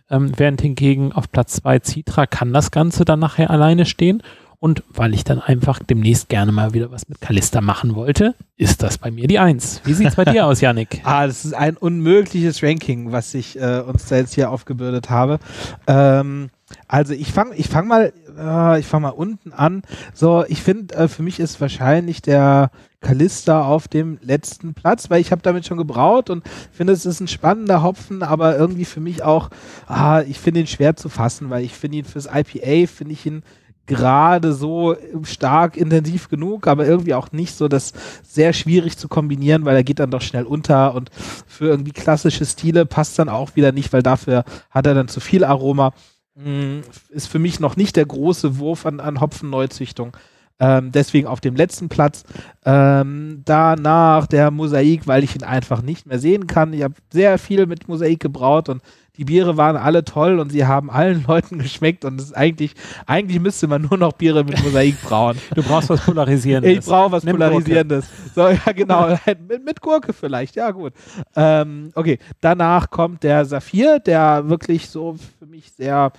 Ähm, 0.09 0.31
während 0.35 0.61
hingegen 0.61 1.11
auf 1.11 1.31
Platz 1.31 1.53
zwei 1.53 1.79
Citra 1.79 2.25
kann 2.25 2.51
das 2.51 2.71
Ganze 2.71 3.05
dann 3.05 3.19
nachher 3.19 3.51
alleine 3.51 3.85
stehen. 3.85 4.23
Und 4.63 4.81
weil 4.87 5.13
ich 5.13 5.25
dann 5.25 5.41
einfach 5.41 5.79
demnächst 5.79 6.29
gerne 6.29 6.53
mal 6.53 6.73
wieder 6.73 6.89
was 6.89 7.09
mit 7.09 7.19
Kalista 7.19 7.59
machen 7.59 7.95
wollte, 7.95 8.33
ist 8.55 8.81
das 8.81 8.97
bei 8.97 9.11
mir 9.11 9.27
die 9.27 9.37
Eins. 9.37 9.81
Wie 9.83 9.91
sieht 9.91 10.07
es 10.07 10.15
bei 10.15 10.23
dir 10.23 10.45
aus, 10.45 10.61
Yannick? 10.61 11.01
Ah, 11.03 11.27
das 11.27 11.43
ist 11.43 11.53
ein 11.53 11.75
unmögliches 11.75 12.63
Ranking, 12.63 13.11
was 13.11 13.33
ich 13.33 13.59
äh, 13.59 13.81
uns 13.81 14.05
da 14.05 14.15
jetzt 14.15 14.35
hier 14.35 14.49
aufgebürdet 14.49 15.09
habe. 15.09 15.39
Ähm, 15.85 16.49
also 16.87 17.13
ich 17.13 17.33
fange 17.33 17.55
ich 17.55 17.67
fang 17.67 17.89
mal, 17.89 18.13
äh, 18.39 18.79
ich 18.79 18.85
fange 18.85 19.07
mal 19.07 19.09
unten 19.09 19.51
an. 19.51 19.81
So, 20.13 20.45
ich 20.47 20.61
finde, 20.61 20.95
äh, 20.95 21.07
für 21.09 21.23
mich 21.23 21.41
ist 21.41 21.59
wahrscheinlich 21.59 22.21
der 22.21 22.71
Kalista 23.01 23.65
auf 23.65 23.89
dem 23.89 24.17
letzten 24.21 24.73
Platz, 24.73 25.09
weil 25.09 25.19
ich 25.19 25.33
habe 25.33 25.41
damit 25.41 25.65
schon 25.65 25.77
gebraut 25.77 26.29
und 26.29 26.41
finde, 26.71 26.93
es 26.93 27.05
ist 27.05 27.19
ein 27.19 27.27
spannender 27.27 27.83
Hopfen, 27.83 28.23
aber 28.23 28.57
irgendwie 28.57 28.85
für 28.85 29.01
mich 29.01 29.23
auch, 29.23 29.49
ah, 29.87 30.21
ich 30.21 30.39
finde 30.39 30.61
ihn 30.61 30.67
schwer 30.67 30.95
zu 30.95 31.09
fassen, 31.09 31.49
weil 31.49 31.65
ich 31.65 31.73
finde 31.73 31.97
ihn 31.97 32.05
fürs 32.05 32.27
IPA, 32.27 32.87
finde 32.87 33.11
ich 33.11 33.25
ihn 33.25 33.43
gerade 33.85 34.53
so 34.53 34.95
stark 35.23 35.77
intensiv 35.77 36.29
genug, 36.29 36.67
aber 36.67 36.85
irgendwie 36.85 37.13
auch 37.13 37.31
nicht 37.31 37.55
so 37.55 37.67
das 37.67 37.93
sehr 38.23 38.53
schwierig 38.53 38.97
zu 38.97 39.07
kombinieren, 39.07 39.65
weil 39.65 39.75
er 39.75 39.83
geht 39.83 39.99
dann 39.99 40.11
doch 40.11 40.21
schnell 40.21 40.45
unter 40.45 40.95
und 40.95 41.09
für 41.47 41.65
irgendwie 41.65 41.91
klassische 41.91 42.45
Stile 42.45 42.85
passt 42.85 43.19
dann 43.19 43.29
auch 43.29 43.55
wieder 43.55 43.71
nicht, 43.71 43.91
weil 43.91 44.03
dafür 44.03 44.45
hat 44.69 44.87
er 44.87 44.93
dann 44.93 45.07
zu 45.07 45.19
viel 45.19 45.43
Aroma. 45.43 45.93
Mm, 46.35 46.79
ist 47.09 47.27
für 47.27 47.39
mich 47.39 47.59
noch 47.59 47.75
nicht 47.75 47.95
der 47.95 48.05
große 48.05 48.57
Wurf 48.57 48.85
an, 48.85 48.99
an 48.99 49.21
Hopfenneuzüchtung. 49.21 50.15
Ähm, 50.59 50.91
deswegen 50.91 51.27
auf 51.27 51.41
dem 51.41 51.55
letzten 51.55 51.89
Platz. 51.89 52.23
Ähm, 52.65 53.41
danach 53.43 54.27
der 54.27 54.51
Mosaik, 54.51 55.07
weil 55.07 55.23
ich 55.23 55.35
ihn 55.35 55.43
einfach 55.43 55.81
nicht 55.81 56.05
mehr 56.05 56.19
sehen 56.19 56.47
kann. 56.47 56.73
Ich 56.73 56.83
habe 56.83 56.93
sehr 57.11 57.37
viel 57.37 57.65
mit 57.65 57.87
Mosaik 57.87 58.19
gebraut 58.19 58.69
und 58.69 58.81
die 59.17 59.25
Biere 59.25 59.57
waren 59.57 59.77
alle 59.77 60.03
toll 60.03 60.39
und 60.39 60.51
sie 60.51 60.65
haben 60.65 60.89
allen 60.89 61.23
Leuten 61.27 61.59
geschmeckt 61.59 62.03
und 62.03 62.19
es 62.19 62.27
ist 62.27 62.37
eigentlich, 62.37 62.73
eigentlich 63.05 63.39
müsste 63.39 63.67
man 63.67 63.83
nur 63.83 63.97
noch 63.97 64.13
Biere 64.13 64.43
mit 64.43 64.61
Mosaik 64.63 65.01
brauen. 65.03 65.37
Du 65.53 65.61
brauchst 65.61 65.89
was 65.89 66.01
Polarisierendes. 66.01 66.71
Ich 66.71 66.85
brauche 66.85 67.11
was 67.11 67.23
Nimm 67.23 67.35
Polarisierendes. 67.35 68.05
Gurke. 68.07 68.31
So, 68.33 68.65
ja, 68.65 68.73
genau. 68.73 69.09
mit, 69.47 69.63
mit, 69.63 69.81
Gurke 69.81 70.13
vielleicht, 70.13 70.55
ja, 70.55 70.71
gut. 70.71 70.93
Ähm, 71.35 71.91
okay, 71.93 72.17
danach 72.41 72.89
kommt 72.89 73.23
der 73.23 73.45
Saphir, 73.45 73.99
der 73.99 74.49
wirklich 74.49 74.89
so 74.89 75.15
für 75.37 75.45
mich 75.45 75.71
sehr 75.71 76.11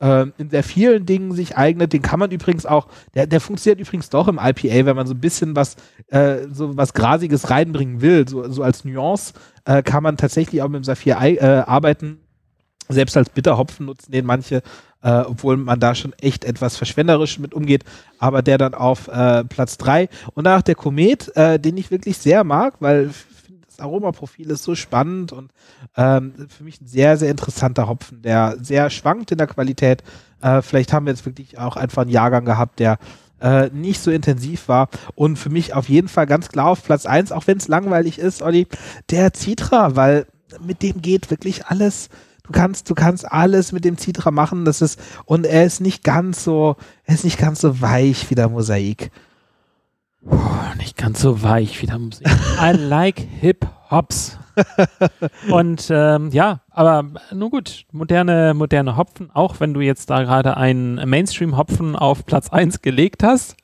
ähm, 0.00 0.34
in 0.36 0.50
sehr 0.50 0.64
vielen 0.64 1.06
Dingen 1.06 1.32
sich 1.32 1.56
eignet. 1.56 1.94
Den 1.94 2.02
kann 2.02 2.18
man 2.18 2.32
übrigens 2.32 2.66
auch, 2.66 2.88
der, 3.14 3.26
der 3.26 3.40
funktioniert 3.40 3.80
übrigens 3.80 4.10
doch 4.10 4.28
im 4.28 4.38
IPA, 4.38 4.84
wenn 4.84 4.96
man 4.96 5.06
so 5.06 5.14
ein 5.14 5.20
bisschen 5.20 5.56
was, 5.56 5.76
äh, 6.08 6.48
so 6.50 6.76
was 6.76 6.92
Grasiges 6.92 7.48
reinbringen 7.48 8.02
will. 8.02 8.28
So, 8.28 8.46
so 8.50 8.62
als 8.62 8.84
Nuance 8.84 9.32
äh, 9.64 9.82
kann 9.82 10.02
man 10.02 10.18
tatsächlich 10.18 10.60
auch 10.60 10.68
mit 10.68 10.82
dem 10.82 10.84
Saphir 10.84 11.16
äh, 11.22 11.62
arbeiten 11.66 12.18
selbst 12.92 13.16
als 13.16 13.30
Bitterhopfen 13.30 13.86
nutzen 13.86 14.12
den 14.12 14.26
manche, 14.26 14.62
äh, 15.02 15.20
obwohl 15.20 15.56
man 15.56 15.80
da 15.80 15.94
schon 15.94 16.12
echt 16.14 16.44
etwas 16.44 16.76
verschwenderisch 16.76 17.38
mit 17.38 17.54
umgeht, 17.54 17.84
aber 18.18 18.42
der 18.42 18.58
dann 18.58 18.74
auf 18.74 19.08
äh, 19.08 19.44
Platz 19.44 19.78
3. 19.78 20.08
Und 20.34 20.44
danach 20.44 20.62
der 20.62 20.74
Komet, 20.74 21.34
äh, 21.36 21.58
den 21.58 21.76
ich 21.76 21.90
wirklich 21.90 22.18
sehr 22.18 22.44
mag, 22.44 22.74
weil 22.80 23.10
das 23.66 23.80
Aromaprofil 23.80 24.50
ist 24.50 24.64
so 24.64 24.74
spannend 24.74 25.32
und 25.32 25.50
ähm, 25.96 26.34
für 26.48 26.64
mich 26.64 26.80
ein 26.80 26.86
sehr, 26.86 27.16
sehr 27.16 27.30
interessanter 27.30 27.88
Hopfen, 27.88 28.22
der 28.22 28.56
sehr 28.60 28.90
schwankt 28.90 29.32
in 29.32 29.38
der 29.38 29.46
Qualität. 29.46 30.02
Äh, 30.42 30.62
vielleicht 30.62 30.92
haben 30.92 31.06
wir 31.06 31.12
jetzt 31.12 31.24
wirklich 31.24 31.58
auch 31.58 31.76
einfach 31.76 32.02
einen 32.02 32.10
Jahrgang 32.10 32.44
gehabt, 32.44 32.80
der 32.80 32.98
äh, 33.40 33.70
nicht 33.70 34.00
so 34.00 34.10
intensiv 34.10 34.68
war 34.68 34.88
und 35.14 35.36
für 35.36 35.50
mich 35.50 35.74
auf 35.74 35.88
jeden 35.88 36.08
Fall 36.08 36.26
ganz 36.26 36.48
klar 36.48 36.68
auf 36.68 36.84
Platz 36.84 37.06
1, 37.06 37.32
auch 37.32 37.46
wenn 37.46 37.58
es 37.58 37.68
langweilig 37.68 38.18
ist, 38.18 38.42
Olli, 38.42 38.66
der 39.10 39.32
Citra, 39.34 39.96
weil 39.96 40.26
mit 40.64 40.82
dem 40.82 41.02
geht 41.02 41.30
wirklich 41.30 41.66
alles 41.66 42.08
Du 42.44 42.52
kannst, 42.52 42.90
du 42.90 42.94
kannst 42.94 43.30
alles 43.30 43.72
mit 43.72 43.84
dem 43.84 43.96
Citra 43.96 44.30
machen. 44.30 44.64
Das 44.64 44.82
ist, 44.82 45.00
und 45.24 45.46
er 45.46 45.64
ist 45.64 45.80
nicht 45.80 46.02
ganz 46.02 46.44
so, 46.44 46.76
er 47.04 47.14
ist 47.14 47.24
nicht 47.24 47.38
ganz 47.38 47.60
so 47.60 47.80
weich 47.80 48.30
wie 48.30 48.34
der 48.34 48.48
Mosaik. 48.48 49.10
Puh, 50.24 50.38
nicht 50.76 50.96
ganz 50.96 51.20
so 51.20 51.42
weich 51.42 51.80
wie 51.82 51.86
der 51.86 51.98
Mosaik. 51.98 52.28
I 52.60 52.72
like 52.76 53.18
Hip 53.18 53.66
Hops. 53.90 54.38
und 55.50 55.88
ähm, 55.90 56.30
ja, 56.30 56.60
aber 56.70 57.04
nur 57.32 57.50
gut, 57.50 57.84
moderne, 57.90 58.52
moderne 58.54 58.96
Hopfen, 58.96 59.30
auch 59.30 59.60
wenn 59.60 59.72
du 59.72 59.80
jetzt 59.80 60.10
da 60.10 60.22
gerade 60.22 60.56
einen 60.56 61.08
Mainstream-Hopfen 61.08 61.96
auf 61.96 62.26
Platz 62.26 62.50
1 62.50 62.82
gelegt 62.82 63.22
hast. 63.22 63.56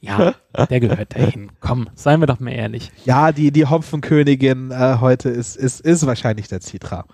Ja, 0.00 0.34
der 0.68 0.80
gehört 0.80 1.14
dahin. 1.14 1.50
Komm, 1.60 1.88
seien 1.94 2.20
wir 2.20 2.26
doch 2.26 2.40
mal 2.40 2.52
ehrlich. 2.52 2.92
Ja, 3.04 3.32
die, 3.32 3.50
die 3.50 3.66
Hopfenkönigin 3.66 4.70
äh, 4.70 4.96
heute 5.00 5.30
ist, 5.30 5.56
ist, 5.56 5.80
ist 5.80 6.06
wahrscheinlich 6.06 6.48
der 6.48 6.60
Citra. 6.60 7.04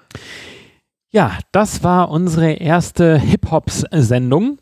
Ja, 1.13 1.39
das 1.51 1.83
war 1.83 2.09
unsere 2.11 2.53
erste 2.53 3.19
Hip-Hops-Sendung. 3.19 4.59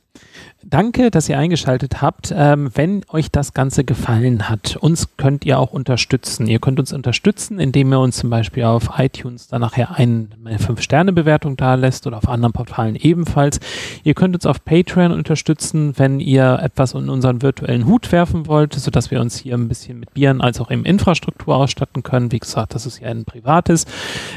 Danke, 0.64 1.12
dass 1.12 1.28
ihr 1.28 1.38
eingeschaltet 1.38 2.02
habt. 2.02 2.34
Ähm, 2.36 2.70
wenn 2.74 3.02
euch 3.08 3.30
das 3.30 3.54
Ganze 3.54 3.84
gefallen 3.84 4.48
hat, 4.48 4.76
uns 4.76 5.16
könnt 5.16 5.46
ihr 5.46 5.56
auch 5.56 5.72
unterstützen. 5.72 6.48
Ihr 6.48 6.58
könnt 6.58 6.80
uns 6.80 6.92
unterstützen, 6.92 7.60
indem 7.60 7.92
ihr 7.92 8.00
uns 8.00 8.16
zum 8.16 8.28
Beispiel 8.28 8.64
auf 8.64 8.90
iTunes 8.98 9.46
dann 9.46 9.60
nachher 9.60 9.94
eine 9.94 10.26
5-Sterne-Bewertung 10.46 11.56
da 11.56 11.76
lässt 11.76 12.08
oder 12.08 12.16
auf 12.16 12.28
anderen 12.28 12.52
Portalen 12.52 12.96
ebenfalls. 12.96 13.60
Ihr 14.02 14.14
könnt 14.14 14.34
uns 14.34 14.46
auf 14.46 14.64
Patreon 14.64 15.12
unterstützen, 15.12 15.92
wenn 15.96 16.18
ihr 16.18 16.58
etwas 16.60 16.92
in 16.92 17.08
unseren 17.08 17.40
virtuellen 17.40 17.86
Hut 17.86 18.10
werfen 18.10 18.48
wollt, 18.48 18.74
sodass 18.74 19.12
wir 19.12 19.20
uns 19.20 19.38
hier 19.38 19.54
ein 19.54 19.68
bisschen 19.68 20.00
mit 20.00 20.12
Bieren 20.12 20.40
als 20.40 20.60
auch 20.60 20.72
eben 20.72 20.84
Infrastruktur 20.84 21.54
ausstatten 21.54 22.02
können. 22.02 22.32
Wie 22.32 22.40
gesagt, 22.40 22.74
das 22.74 22.84
ist 22.84 22.98
ja 22.98 23.08
ein 23.08 23.24
privates, 23.24 23.86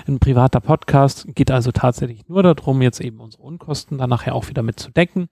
ein 0.08 0.20
privater 0.20 0.60
Podcast. 0.60 1.26
Geht 1.34 1.50
also 1.50 1.72
tatsächlich 1.72 2.30
nur 2.30 2.44
darum, 2.44 2.84
jetzt 2.84 3.02
eben 3.02 3.20
unsere 3.20 3.42
Unkosten 3.42 3.98
dann 3.98 4.12
nachher 4.12 4.36
auch 4.36 4.50
wieder 4.50 4.62
mit 4.62 4.80
zu 4.80 4.92
decken. 4.92 5.28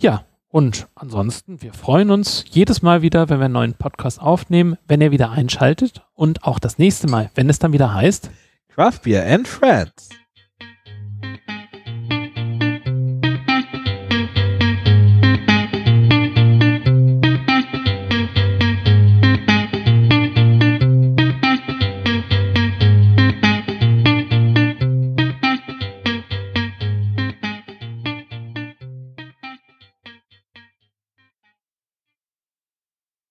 Ja, 0.00 0.23
und 0.54 0.86
ansonsten, 0.94 1.62
wir 1.62 1.72
freuen 1.72 2.12
uns 2.12 2.44
jedes 2.48 2.80
Mal 2.80 3.02
wieder, 3.02 3.28
wenn 3.28 3.40
wir 3.40 3.46
einen 3.46 3.54
neuen 3.54 3.74
Podcast 3.74 4.20
aufnehmen, 4.20 4.76
wenn 4.86 5.00
ihr 5.00 5.10
wieder 5.10 5.32
einschaltet 5.32 6.06
und 6.14 6.44
auch 6.44 6.60
das 6.60 6.78
nächste 6.78 7.08
Mal, 7.08 7.28
wenn 7.34 7.50
es 7.50 7.58
dann 7.58 7.72
wieder 7.72 7.92
heißt 7.92 8.30
Craft 8.72 9.00
Beer 9.02 9.26
and 9.26 9.48
Friends. 9.48 10.10